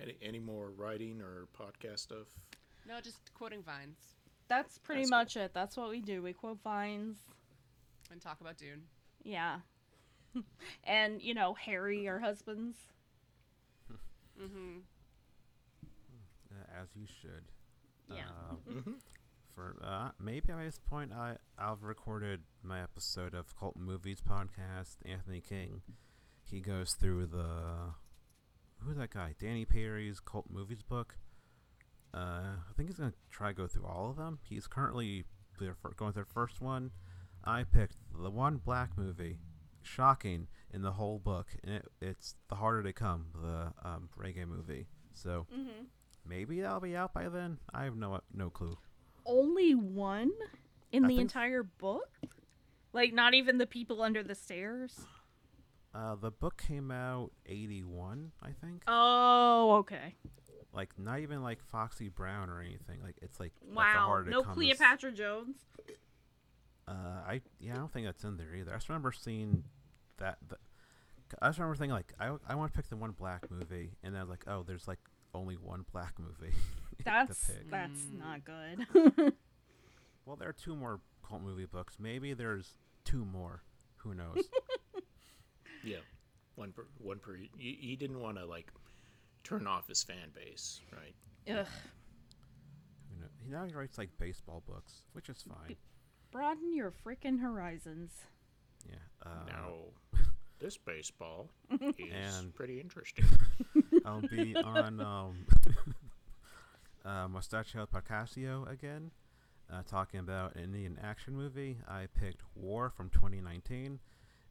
Any 0.00 0.16
any 0.22 0.38
more 0.40 0.70
writing 0.70 1.20
or 1.20 1.46
podcast 1.56 2.00
stuff? 2.00 2.26
No, 2.88 3.00
just 3.00 3.32
quoting 3.34 3.62
vines 3.62 3.98
That's 4.48 4.78
pretty 4.78 5.02
That's 5.02 5.10
cool. 5.10 5.18
much 5.18 5.36
it. 5.36 5.52
That's 5.54 5.76
what 5.76 5.90
we 5.90 6.00
do. 6.00 6.22
We 6.22 6.32
quote 6.32 6.58
vines. 6.64 7.18
and 8.10 8.20
talk 8.20 8.40
about 8.40 8.56
Dune. 8.56 8.82
Yeah. 9.22 9.58
and, 10.84 11.20
you 11.22 11.34
know, 11.34 11.54
Harry, 11.54 12.08
our 12.08 12.18
husbands. 12.20 12.76
Mm-hmm. 14.40 14.78
Uh, 16.50 16.80
as 16.82 16.88
you 16.94 17.06
should. 17.20 17.44
Yeah. 18.08 18.24
Uh, 18.50 18.54
Mhm. 18.72 18.94
for 19.54 19.76
uh, 19.82 20.10
maybe 20.20 20.50
at 20.52 20.58
this 20.58 20.78
point, 20.78 21.12
I 21.12 21.36
I've 21.58 21.82
recorded 21.82 22.40
my 22.62 22.82
episode 22.82 23.34
of 23.34 23.56
Cult 23.56 23.76
Movies 23.76 24.20
podcast. 24.20 24.96
Anthony 25.04 25.40
King, 25.40 25.82
he 26.42 26.60
goes 26.60 26.94
through 26.94 27.26
the 27.26 27.94
who's 28.78 28.96
that 28.96 29.10
guy? 29.10 29.34
Danny 29.38 29.64
Peary's 29.64 30.20
Cult 30.20 30.46
Movies 30.50 30.82
book. 30.82 31.16
Uh, 32.14 32.56
I 32.68 32.72
think 32.76 32.88
he's 32.88 32.98
gonna 32.98 33.12
try 33.30 33.48
to 33.48 33.54
go 33.54 33.66
through 33.66 33.86
all 33.86 34.10
of 34.10 34.16
them. 34.16 34.38
He's 34.48 34.66
currently 34.66 35.24
going 35.58 36.12
through 36.12 36.24
the 36.24 36.30
first 36.32 36.60
one. 36.60 36.90
I 37.44 37.64
picked 37.64 37.96
the 38.20 38.30
one 38.30 38.56
black 38.56 38.96
movie, 38.96 39.38
shocking 39.82 40.48
in 40.72 40.82
the 40.82 40.92
whole 40.92 41.18
book, 41.18 41.48
and 41.64 41.74
it, 41.74 41.86
it's 42.00 42.34
The 42.48 42.54
Harder 42.56 42.82
to 42.84 42.92
Come, 42.92 43.26
the 43.34 43.72
um, 43.88 44.08
reggae 44.18 44.46
movie. 44.46 44.86
So 45.14 45.46
Mm-hmm. 45.54 45.84
maybe 46.26 46.60
that'll 46.60 46.80
be 46.80 46.96
out 46.96 47.12
by 47.12 47.28
then. 47.28 47.58
I 47.74 47.84
have 47.84 47.96
no 47.96 48.20
no 48.32 48.50
clue. 48.50 48.78
Only 49.26 49.74
one 49.74 50.30
in 50.90 51.04
I 51.04 51.08
the 51.08 51.18
entire 51.18 51.62
book? 51.62 52.08
Like, 52.92 53.12
not 53.14 53.34
even 53.34 53.58
the 53.58 53.66
people 53.66 54.02
under 54.02 54.22
the 54.22 54.34
stairs? 54.34 55.00
Uh, 55.94 56.14
the 56.16 56.30
book 56.30 56.56
came 56.66 56.90
out 56.90 57.32
eighty-one, 57.46 58.32
I 58.42 58.52
think. 58.52 58.82
Oh, 58.86 59.76
okay. 59.80 60.14
Like 60.74 60.98
not 60.98 61.18
even 61.20 61.42
like 61.42 61.62
Foxy 61.62 62.08
Brown 62.08 62.48
or 62.48 62.60
anything. 62.62 63.02
Like 63.02 63.16
it's 63.20 63.38
like 63.38 63.52
Wow. 63.74 64.22
No 64.26 64.40
is- 64.40 64.46
Cleopatra 64.46 65.12
Jones? 65.12 65.56
Uh, 66.88 66.92
I 67.26 67.40
yeah, 67.60 67.74
I 67.74 67.76
don't 67.76 67.92
think 67.92 68.06
that's 68.06 68.24
in 68.24 68.36
there 68.36 68.54
either. 68.54 68.72
I 68.72 68.76
just 68.76 68.88
remember 68.88 69.12
seeing 69.12 69.64
that. 70.18 70.38
The, 70.48 70.56
I 71.40 71.48
just 71.48 71.58
remember 71.58 71.76
thinking 71.76 71.94
like 71.94 72.12
I, 72.20 72.34
I 72.48 72.54
want 72.56 72.72
to 72.72 72.76
pick 72.76 72.88
the 72.90 72.96
one 72.96 73.12
black 73.12 73.50
movie, 73.50 73.92
and 74.02 74.14
then 74.14 74.20
I 74.20 74.24
was 74.24 74.30
like, 74.30 74.44
oh, 74.46 74.62
there's 74.66 74.86
like 74.88 74.98
only 75.34 75.54
one 75.54 75.84
black 75.92 76.14
movie. 76.18 76.52
to 76.98 77.04
That's 77.04 77.44
pick. 77.46 77.70
that's 77.70 78.00
Mm. 78.02 78.18
not 78.18 78.44
good. 78.44 79.32
Well, 80.24 80.36
there 80.36 80.48
are 80.48 80.52
two 80.52 80.76
more 80.76 81.00
cult 81.28 81.42
movie 81.42 81.64
books. 81.66 81.96
Maybe 81.98 82.32
there's 82.32 82.74
two 83.04 83.24
more. 83.24 83.62
Who 83.96 84.14
knows? 84.14 84.36
Yeah, 85.84 85.96
one 86.54 86.70
per 86.70 86.84
one 86.98 87.18
per. 87.18 87.34
He, 87.58 87.76
he 87.80 87.96
didn't 87.96 88.20
want 88.20 88.36
to 88.38 88.44
like 88.46 88.70
turn 89.42 89.66
off 89.66 89.88
his 89.88 90.04
fan 90.04 90.30
base, 90.32 90.80
right? 90.92 91.14
Ugh. 91.58 91.66
Who 93.10 93.20
know? 93.20 93.26
He 93.44 93.50
now 93.50 93.64
he 93.64 93.72
writes 93.74 93.98
like 93.98 94.10
baseball 94.16 94.62
books, 94.64 95.02
which 95.12 95.28
is 95.28 95.42
fine. 95.42 95.74
Broaden 96.32 96.74
your 96.74 96.92
freaking 97.04 97.40
horizons. 97.40 98.10
Yeah. 98.88 98.96
Uh, 99.24 99.28
now, 99.46 99.72
this 100.58 100.76
baseball 100.78 101.50
is 101.70 102.38
And- 102.38 102.54
pretty 102.54 102.80
interesting. 102.80 103.24
I'll 104.04 104.22
be 104.22 104.56
on 104.56 105.00
um, 105.00 105.46
uh, 107.04 107.28
Mustachio 107.28 107.86
Picasso 107.86 108.66
again, 108.68 109.10
uh, 109.72 109.82
talking 109.88 110.20
about 110.20 110.54
an 110.56 110.64
Indian 110.64 110.98
action 111.02 111.36
movie. 111.36 111.78
I 111.88 112.06
picked 112.18 112.42
War 112.54 112.90
from 112.90 113.10
2019. 113.10 113.98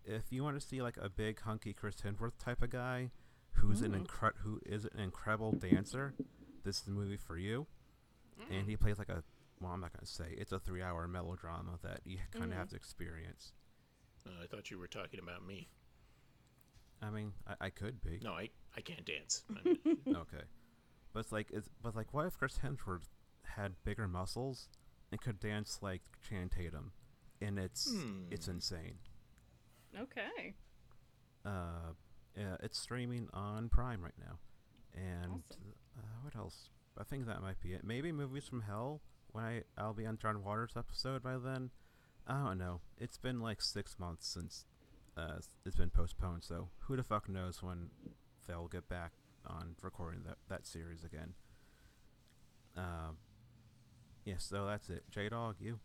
If 0.06 0.32
you 0.32 0.44
want 0.44 0.60
to 0.60 0.66
see 0.66 0.82
like 0.82 0.98
a 0.98 1.10
big 1.10 1.42
hunky 1.42 1.74
Chris 1.74 1.96
Hemsworth 1.96 2.38
type 2.40 2.62
of 2.62 2.70
guy, 2.70 3.12
who's 3.54 3.82
an 3.82 3.92
Mm. 3.92 4.06
incre- 4.08 4.36
who 4.44 4.60
is 4.66 4.86
an 4.86 5.00
incredible 5.00 5.52
dancer, 5.52 6.14
this 6.64 6.78
is 6.78 6.82
the 6.84 6.92
movie 6.92 7.18
for 7.18 7.38
you. 7.38 7.68
And 8.50 8.68
he 8.68 8.76
plays 8.76 8.98
like 8.98 9.10
a 9.10 9.24
well, 9.62 9.72
I'm 9.72 9.80
not 9.82 9.94
gonna 9.94 10.06
say 10.06 10.34
it's 10.38 10.52
a 10.52 10.60
three-hour 10.60 11.08
melodrama 11.08 11.78
that 11.84 12.02
you 12.06 12.18
kind 12.32 12.46
of 12.46 12.52
Mhm. 12.52 12.58
have 12.60 12.70
to 12.70 12.76
experience. 12.76 13.54
Uh, 14.26 14.44
I 14.44 14.48
thought 14.48 14.70
you 14.72 14.78
were 14.80 14.88
talking 14.88 15.20
about 15.20 15.46
me. 15.46 15.70
I 17.02 17.10
mean, 17.10 17.34
I, 17.48 17.56
I 17.66 17.70
could 17.70 18.02
be. 18.02 18.20
No, 18.22 18.34
I 18.34 18.50
I 18.76 18.82
can't 18.82 19.06
dance. 19.06 19.44
Okay, 20.08 20.44
but 21.14 21.20
it's 21.22 21.32
like 21.32 21.50
it's 21.52 21.70
but 21.82 21.96
like 21.96 22.14
what 22.14 22.26
if 22.28 22.38
Chris 22.38 22.60
Hemsworth 22.60 23.08
had 23.44 23.76
bigger 23.84 24.08
muscles 24.08 24.70
and 25.12 25.20
could 25.22 25.40
dance 25.40 25.80
like 25.82 26.02
Channing 26.22 26.50
Tatum, 26.50 26.92
and 27.42 27.58
it's 27.60 27.88
it's 28.30 28.46
Hmm. 28.46 28.52
insane. 28.52 29.00
Okay. 29.98 30.56
Uh, 31.44 31.94
yeah, 32.36 32.56
it's 32.62 32.80
streaming 32.80 33.28
on 33.34 33.68
Prime 33.70 34.02
right 34.04 34.18
now, 34.20 34.38
and 34.94 35.44
Awesome. 35.50 35.74
uh, 35.98 36.02
what 36.24 36.36
else? 36.36 36.70
I 36.98 37.04
think 37.04 37.26
that 37.26 37.42
might 37.42 37.60
be 37.62 37.74
it. 37.74 37.84
Maybe 37.84 38.12
movies 38.12 38.46
from 38.48 38.62
hell. 38.62 39.02
When 39.32 39.44
I 39.44 39.62
I'll 39.78 39.94
be 39.94 40.06
on 40.06 40.18
John 40.18 40.44
Waters 40.44 40.74
episode 40.78 41.24
by 41.24 41.38
then. 41.38 41.72
I 42.28 42.44
don't 42.44 42.58
know. 42.58 42.82
It's 42.98 43.18
been 43.18 43.42
like 43.42 43.62
six 43.62 43.98
months 43.98 44.28
since 44.28 44.66
uh, 45.18 45.40
it's 45.66 45.76
been 45.76 45.90
postponed, 45.90 46.44
so 46.44 46.70
who 46.80 46.96
the 46.96 47.04
fuck 47.04 47.28
knows 47.28 47.64
when 47.64 47.90
they'll 48.48 48.68
get 48.68 48.88
back 48.88 49.14
on 49.46 49.76
recording 49.82 50.22
that 50.28 50.38
that 50.50 50.66
series 50.66 51.04
again. 51.04 51.34
Um. 52.78 53.18
Yeah, 54.24 54.36
so 54.38 54.68
that's 54.68 54.90
it. 54.90 55.04
J-Dawg, 55.10 55.56
you. 55.60 55.80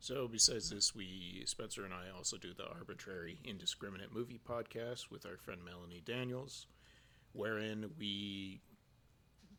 So, 0.00 0.28
besides 0.28 0.70
this, 0.70 0.94
we, 0.94 1.42
Spencer 1.46 1.84
and 1.84 1.94
I, 1.94 2.10
also 2.14 2.36
do 2.36 2.52
the 2.52 2.68
Arbitrary 2.68 3.38
Indiscriminate 3.44 4.12
Movie 4.12 4.40
Podcast 4.44 5.10
with 5.10 5.24
our 5.24 5.36
friend 5.36 5.60
Melanie 5.64 6.02
Daniels, 6.04 6.66
wherein 7.32 7.90
we 7.98 8.60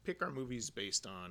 pick 0.07 0.21
our 0.23 0.31
movies 0.31 0.69
based 0.69 1.05
on 1.05 1.29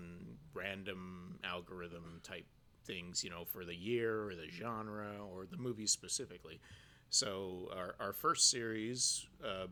random 0.52 1.38
algorithm 1.42 2.20
type 2.22 2.44
things, 2.84 3.24
you 3.24 3.30
know, 3.30 3.44
for 3.44 3.64
the 3.64 3.74
year 3.74 4.28
or 4.28 4.34
the 4.34 4.48
genre 4.50 5.12
or 5.32 5.46
the 5.50 5.56
movie 5.56 5.86
specifically. 5.86 6.60
So, 7.08 7.70
our, 7.74 7.94
our 7.98 8.12
first 8.12 8.50
series 8.50 9.26
um, 9.42 9.70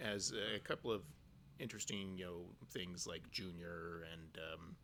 has 0.00 0.32
a 0.56 0.58
couple 0.58 0.90
of 0.90 1.02
interesting, 1.60 2.18
you 2.18 2.24
know, 2.26 2.40
things 2.72 3.06
like 3.06 3.22
Junior 3.30 4.02
and. 4.12 4.38
Um, 4.52 4.76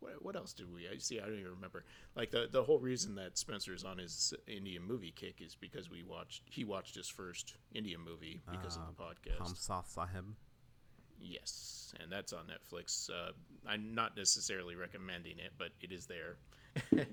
what, 0.00 0.24
what 0.24 0.34
else 0.34 0.54
did 0.54 0.72
we? 0.72 0.88
I 0.88 0.96
see. 0.96 1.20
I 1.20 1.26
don't 1.26 1.38
even 1.38 1.50
remember. 1.50 1.84
Like 2.16 2.30
the 2.30 2.48
the 2.50 2.62
whole 2.62 2.78
reason 2.78 3.14
that 3.16 3.36
Spencer's 3.36 3.84
on 3.84 3.98
his 3.98 4.32
Indian 4.46 4.82
movie 4.82 5.12
kick 5.14 5.42
is 5.42 5.54
because 5.54 5.90
we 5.90 6.02
watched. 6.02 6.40
He 6.46 6.64
watched 6.64 6.94
his 6.94 7.06
first 7.06 7.56
Indian 7.74 8.00
movie 8.00 8.40
because 8.50 8.78
Uh, 8.78 8.80
of 8.80 8.86
the 8.96 9.02
podcast. 9.02 9.38
Hum 9.42 9.54
Saath 9.54 9.88
Sahib. 9.88 10.24
Yes, 11.20 11.94
and 12.00 12.10
that's 12.10 12.32
on 12.32 12.44
Netflix. 12.46 13.10
Uh, 13.10 13.32
I'm 13.66 13.94
not 13.94 14.16
necessarily 14.16 14.74
recommending 14.74 15.38
it, 15.38 15.52
but 15.58 15.68
it 15.80 15.92
is 15.92 16.06
there. 16.06 16.36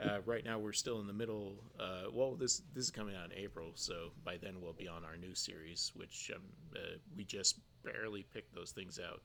uh, 0.00 0.18
right 0.24 0.44
now, 0.44 0.58
we're 0.58 0.72
still 0.72 1.00
in 1.00 1.06
the 1.06 1.12
middle. 1.12 1.54
Uh, 1.78 2.04
well, 2.12 2.34
this 2.34 2.62
this 2.74 2.84
is 2.84 2.90
coming 2.90 3.14
out 3.16 3.32
in 3.32 3.38
April, 3.38 3.72
so 3.74 4.10
by 4.24 4.36
then 4.36 4.60
we'll 4.60 4.72
be 4.72 4.88
on 4.88 5.04
our 5.04 5.16
new 5.16 5.34
series, 5.34 5.92
which 5.94 6.30
um, 6.34 6.42
uh, 6.74 6.96
we 7.16 7.24
just 7.24 7.58
barely 7.82 8.22
picked 8.22 8.54
those 8.54 8.72
things 8.72 8.98
out. 8.98 9.22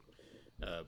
Uh, 0.61 0.83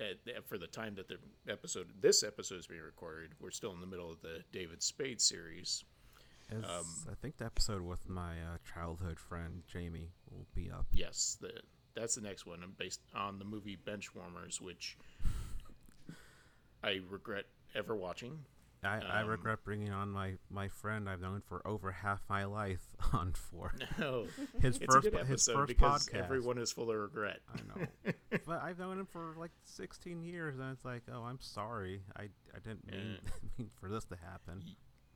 at, 0.00 0.46
for 0.46 0.58
the 0.58 0.66
time 0.66 0.94
that 0.96 1.08
the 1.08 1.18
episode, 1.48 1.88
this 2.00 2.22
episode 2.22 2.58
is 2.58 2.66
being 2.66 2.80
recorded, 2.82 3.30
we're 3.40 3.50
still 3.50 3.72
in 3.72 3.80
the 3.80 3.86
middle 3.86 4.10
of 4.10 4.20
the 4.22 4.42
David 4.52 4.82
Spade 4.82 5.20
series. 5.20 5.84
Um, 6.52 6.84
I 7.10 7.14
think 7.20 7.38
the 7.38 7.46
episode 7.46 7.82
with 7.82 8.08
my 8.08 8.32
uh, 8.32 8.58
childhood 8.74 9.18
friend 9.18 9.62
Jamie 9.66 10.10
will 10.30 10.46
be 10.54 10.70
up. 10.70 10.86
Yes, 10.92 11.38
the 11.40 11.52
that's 11.94 12.14
the 12.14 12.20
next 12.20 12.46
one. 12.46 12.60
I'm 12.62 12.74
based 12.78 13.00
on 13.14 13.38
the 13.38 13.44
movie 13.44 13.76
Benchwarmers, 13.86 14.60
which 14.60 14.96
I 16.82 17.00
regret 17.08 17.44
ever 17.74 17.94
watching. 17.96 18.40
I, 18.82 18.98
I 19.00 19.22
Um, 19.22 19.28
regret 19.28 19.60
bringing 19.64 19.90
on 19.92 20.10
my, 20.10 20.34
my 20.50 20.68
friend 20.68 21.08
I've 21.08 21.20
known 21.22 21.40
for 21.48 21.66
over 21.66 21.90
half 21.90 22.20
my 22.28 22.44
life 22.44 22.86
on 23.14 23.32
for 23.32 23.72
No, 23.98 24.26
his 24.60 24.76
first 24.76 25.06
a 25.06 25.10
good 25.10 25.20
po- 25.20 25.24
his 25.24 25.46
first 25.46 25.68
because 25.68 26.06
podcast. 26.08 26.18
everyone 26.22 26.58
is 26.58 26.70
full 26.70 26.90
of 26.90 26.96
regret. 26.98 27.40
I 27.50 27.60
know, 27.80 28.12
but 28.46 28.62
I've 28.62 28.78
known 28.78 28.98
him 29.00 29.06
for 29.06 29.34
like 29.38 29.52
16 29.64 30.22
years, 30.22 30.58
and 30.58 30.70
it's 30.72 30.84
like, 30.84 31.02
oh, 31.10 31.22
I'm 31.22 31.40
sorry, 31.40 32.02
I, 32.14 32.24
I 32.24 32.58
didn't 32.62 32.86
mean, 32.90 33.18
mean 33.58 33.70
for 33.80 33.88
this 33.88 34.04
to 34.06 34.16
happen. 34.16 34.62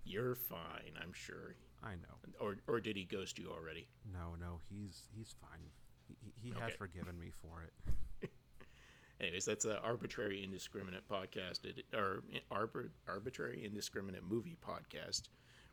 You're 0.05 0.35
fine, 0.35 0.93
I'm 1.03 1.13
sure. 1.13 1.55
I 1.85 1.93
know. 1.97 2.17
Or 2.41 2.57
or 2.67 2.81
did 2.81 2.97
he 2.97 3.05
ghost 3.05 3.39
you 3.39 3.51
already? 3.51 3.87
No, 4.11 4.35
no, 4.41 4.61
he's 4.71 5.03
he's 5.15 5.35
fine. 5.43 5.69
He, 6.09 6.17
he, 6.21 6.49
he 6.49 6.61
has 6.61 6.75
forgiven 6.75 7.19
me 7.19 7.31
for 7.43 7.63
it. 7.63 8.31
Anyways, 9.21 9.45
that's 9.45 9.65
an 9.65 9.77
arbitrary 9.83 10.45
indiscriminate 10.45 11.09
podcast, 11.09 11.65
it, 11.65 11.85
or 11.95 12.23
arbor, 12.51 12.91
arbitrary 13.09 13.65
indiscriminate 13.65 14.23
movie 14.29 14.57
podcast. 14.67 15.23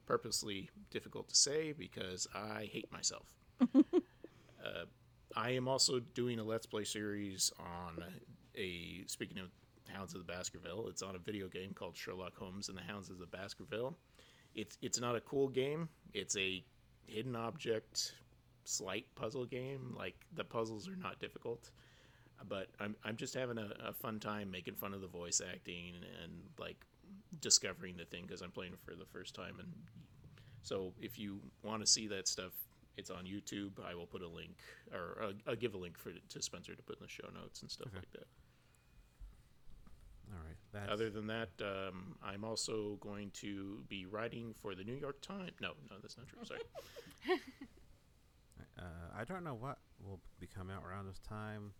Purposely 0.06 0.70
difficult 0.91 1.30
to 1.30 1.36
say 1.36 1.72
because 1.72 2.28
I 2.34 2.70
hate 2.72 2.91
myself. 2.91 3.34
uh, 3.76 4.86
I 5.36 5.52
am 5.52 5.68
also 5.68 5.99
doing 5.99 6.40
a 6.40 6.44
Let's 6.44 6.66
Play 6.66 6.84
series 6.84 7.52
on 7.60 8.03
a. 8.57 9.03
Speaking 9.07 9.40
of 9.40 9.49
Hounds 9.91 10.14
of 10.14 10.26
the 10.26 10.32
Baskerville, 10.32 10.88
it's 10.90 11.02
on 11.02 11.16
a 11.16 11.20
video 11.20 11.48
game 11.48 11.72
called 11.74 11.95
Sherlock 11.95 12.38
Holmes 12.38 12.70
and 12.70 12.78
the 12.78 12.84
Hounds 12.84 13.10
of 13.10 13.20
the 13.20 13.26
Baskerville. 13.26 13.95
It's 14.53 14.78
it's 14.82 14.99
not 14.99 15.16
a 15.16 15.22
cool 15.22 15.49
game. 15.49 15.90
It's 16.14 16.38
a 16.38 16.64
hidden 17.07 17.36
object 17.36 18.14
slight 18.66 19.06
puzzle 19.16 19.46
game. 19.46 19.96
Like 19.98 20.16
the 20.34 20.44
puzzles 20.44 20.88
are 20.88 20.96
not 20.96 21.20
difficult 21.20 21.72
but 22.50 22.68
I'm 22.80 22.96
I'm 23.04 23.16
just 23.16 23.34
having 23.34 23.58
a, 23.58 23.70
a 23.88 23.94
fun 23.94 24.20
time 24.20 24.52
making 24.52 24.76
fun 24.76 24.94
of 24.94 25.02
the 25.02 25.08
voice 25.08 25.42
acting 25.42 25.94
and 26.24 26.34
like 26.60 26.86
discovering 27.40 27.98
the 27.98 28.06
thing 28.06 28.24
because 28.24 28.42
I'm 28.42 28.52
playing 28.52 28.74
it 28.74 28.80
for 28.84 28.96
the 28.96 29.06
first 29.06 29.34
time. 29.36 29.56
And 29.60 29.70
so 30.62 30.94
if 31.00 31.18
you 31.18 31.40
want 31.64 31.82
to 31.82 31.88
see 31.88 32.08
that 32.08 32.28
stuff, 32.28 32.52
it's 32.98 33.10
on 33.10 33.26
YouTube. 33.26 33.74
I 33.86 33.96
will 33.96 34.06
put 34.06 34.22
a 34.22 34.28
link 34.28 34.58
or 34.94 35.22
I'll, 35.24 35.34
I'll 35.48 35.56
give 35.56 35.74
a 35.76 35.78
link 35.78 35.98
for 35.98 36.12
to 36.12 36.42
Spencer 36.42 36.76
to 36.76 36.84
put 36.84 36.98
in 36.98 37.04
the 37.04 37.10
show 37.10 37.28
notes 37.34 37.62
and 37.62 37.72
stuff 37.72 37.88
Okay. 37.88 37.98
like 37.98 38.12
that. 38.14 38.28
All 40.32 40.40
right. 40.46 40.58
That's, 40.74 40.92
Other 40.92 41.10
than 41.10 41.28
that, 41.28 41.50
um, 41.62 42.16
I'm 42.24 42.44
also 42.44 42.98
going 43.00 43.32
to 43.36 43.84
be 43.88 44.06
writing 44.06 44.54
for 44.60 44.76
the 44.76 44.84
New 44.84 44.96
York 44.96 45.22
Times. 45.22 45.52
No, 45.62 45.72
no, 45.90 45.98
that's 46.02 46.18
not 46.18 46.28
true. 46.28 46.40
Sorry. 46.44 46.60
uh, 48.80 48.84
I 49.18 49.23
don't 49.23 49.43
know 49.43 49.53
what 49.56 49.77
will 50.03 50.19
be 50.39 50.47
coming 50.47 50.76
out 50.76 50.84
around 50.85 51.07
this 51.07 51.19
time. 51.19 51.72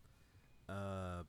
Uh, 0.70 1.24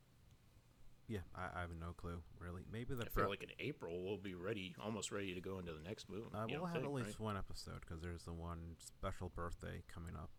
yeah, 1.09 1.20
I, 1.34 1.59
I 1.59 1.60
have 1.62 1.70
no 1.78 1.93
clue 1.93 2.20
really. 2.40 2.62
Maybe 2.72 2.94
the 2.94 3.05
I 3.05 3.09
feel 3.09 3.28
like 3.28 3.43
in 3.43 3.51
April 3.60 4.02
we'll 4.02 4.16
be 4.18 4.34
ready, 4.34 4.74
almost 4.82 5.12
ready 5.12 5.34
to 5.34 5.40
go 5.40 5.59
into 5.59 5.72
the 5.72 5.80
next 5.86 6.09
movie. 6.09 6.26
uh, 6.34 6.47
we'll 6.48 6.64
have 6.64 6.74
think, 6.74 6.86
at 6.86 6.90
right? 6.93 7.05
least 7.06 7.20
one 7.20 7.36
episode 7.36 7.80
because 7.80 8.02
there's 8.02 8.24
the 8.24 8.32
one 8.32 8.76
special 8.80 9.28
birthday 9.34 9.82
coming 9.93 10.14
up, 10.16 10.30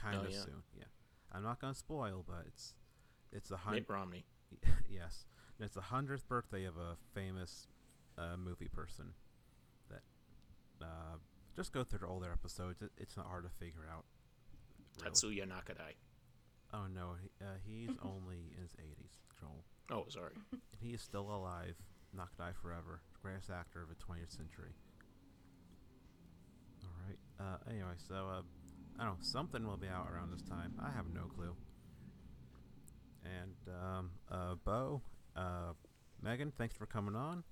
kind 0.00 0.16
of 0.16 0.26
Oh, 0.26 0.28
yeah. 0.30 0.40
soon. 0.40 0.62
Yeah, 0.76 0.84
I'm 1.32 1.42
not 1.42 1.60
gonna 1.60 1.74
spoil, 1.74 2.24
but 2.26 2.44
it's 2.48 2.74
it's 3.32 3.50
a 3.50 3.58
Mitt. 3.70 3.86
Romney. 3.88 4.24
yes, 4.88 5.26
and 5.58 5.66
it's 5.66 5.74
the 5.74 5.82
hundredth 5.82 6.26
birthday 6.28 6.64
of 6.64 6.76
a 6.76 6.96
famous 7.14 7.68
uh, 8.18 8.36
movie 8.36 8.68
person. 8.68 9.12
That 9.90 10.02
uh, 10.84 11.16
just 11.54 11.72
go 11.72 11.84
through 11.84 12.08
all 12.08 12.18
their 12.18 12.32
episodes. 12.32 12.82
It, 12.82 12.90
it's 12.96 13.16
not 13.16 13.26
hard 13.26 13.44
to 13.44 13.50
figure 13.50 13.86
out. 13.92 14.04
Really. 15.00 15.10
Tatsuya 15.10 15.46
Nakadai. 15.46 15.94
Oh 16.74 16.86
no, 16.92 17.14
uh, 17.40 17.44
he's 17.64 17.90
only 18.02 18.36
in 18.56 18.62
his 18.62 18.72
80s, 18.72 19.10
Joel. 19.40 19.64
Oh, 19.90 20.04
sorry. 20.08 20.32
And 20.52 20.60
he 20.80 20.90
is 20.94 21.00
still 21.00 21.30
alive, 21.30 21.76
Nakadai 22.16 22.54
forever. 22.60 23.00
Greatest 23.22 23.50
actor 23.50 23.82
of 23.82 23.88
the 23.88 23.94
20th 23.94 24.36
century. 24.36 24.72
All 26.82 26.90
right. 27.06 27.18
Uh, 27.40 27.70
anyway, 27.70 27.94
so 28.08 28.14
uh, 28.14 28.42
I 28.98 29.04
don't 29.04 29.12
know. 29.14 29.16
Something 29.20 29.66
will 29.66 29.76
be 29.76 29.88
out 29.88 30.08
around 30.12 30.30
this 30.32 30.42
time. 30.42 30.74
I 30.82 30.90
have 30.90 31.06
no 31.14 31.22
clue. 31.34 31.54
And 33.24 33.74
um, 33.74 34.10
uh, 34.30 34.54
Beau, 34.64 35.02
uh, 35.36 35.72
Megan, 36.22 36.52
thanks 36.56 36.76
for 36.76 36.86
coming 36.86 37.16
on. 37.16 37.42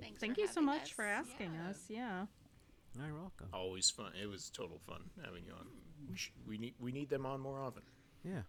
Thanks 0.00 0.20
Thank 0.20 0.38
you 0.38 0.46
so 0.46 0.54
having 0.60 0.66
much 0.66 0.92
for 0.94 1.04
asking 1.04 1.52
Yeah. 1.54 1.70
us. 1.70 1.84
Yeah. 1.88 2.26
You're 2.96 3.14
welcome. 3.14 3.48
Always 3.52 3.90
fun. 3.90 4.12
It 4.20 4.26
was 4.26 4.50
total 4.50 4.78
fun 4.86 5.02
having 5.24 5.44
you 5.46 5.52
on. 5.52 5.66
We 6.10 6.16
sh- 6.16 6.32
we 6.46 6.58
need 6.58 6.74
we 6.78 6.92
need 6.92 7.08
them 7.08 7.24
on 7.26 7.40
more 7.40 7.60
often. 7.60 7.82
Yeah. 8.24 8.42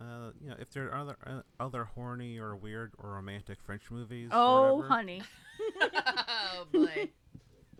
Uh, 0.00 0.30
you 0.40 0.48
know, 0.48 0.56
if 0.58 0.70
there 0.70 0.86
are 0.90 0.94
other 1.00 1.16
uh, 1.26 1.40
other 1.58 1.84
horny 1.84 2.38
or 2.38 2.56
weird 2.56 2.92
or 2.98 3.10
romantic 3.14 3.58
French 3.62 3.90
movies, 3.90 4.28
Oh, 4.32 4.76
whatever, 4.76 4.88
honey. 4.94 5.22
oh 5.82 6.66
boy. 6.72 7.08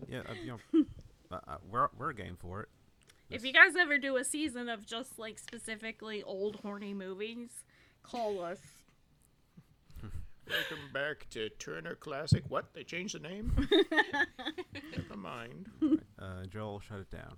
yeah, 0.07 0.19
uh, 0.29 0.33
you 0.43 0.47
know, 0.73 0.85
uh, 1.31 1.39
uh, 1.47 1.57
we're 1.69 1.87
we're 1.97 2.13
game 2.13 2.37
for 2.39 2.61
it. 2.61 2.69
If 3.29 3.45
you 3.45 3.53
guys 3.53 3.75
ever 3.79 3.97
do 3.97 4.17
a 4.17 4.23
season 4.23 4.67
of 4.69 4.85
just 4.85 5.17
like 5.17 5.39
specifically 5.39 6.21
old 6.21 6.57
horny 6.57 6.93
movies, 6.93 7.49
call 8.03 8.41
us. 8.43 8.59
Welcome 10.49 10.89
back 10.93 11.27
to 11.29 11.47
Turner 11.59 11.95
Classic. 11.95 12.43
What? 12.49 12.73
They 12.73 12.83
changed 12.83 13.15
the 13.15 13.19
name? 13.19 13.55
Never 14.97 15.15
mind. 15.15 15.69
Uh, 16.19 16.43
Joel, 16.49 16.81
shut 16.81 16.99
it 16.99 17.09
down. 17.09 17.37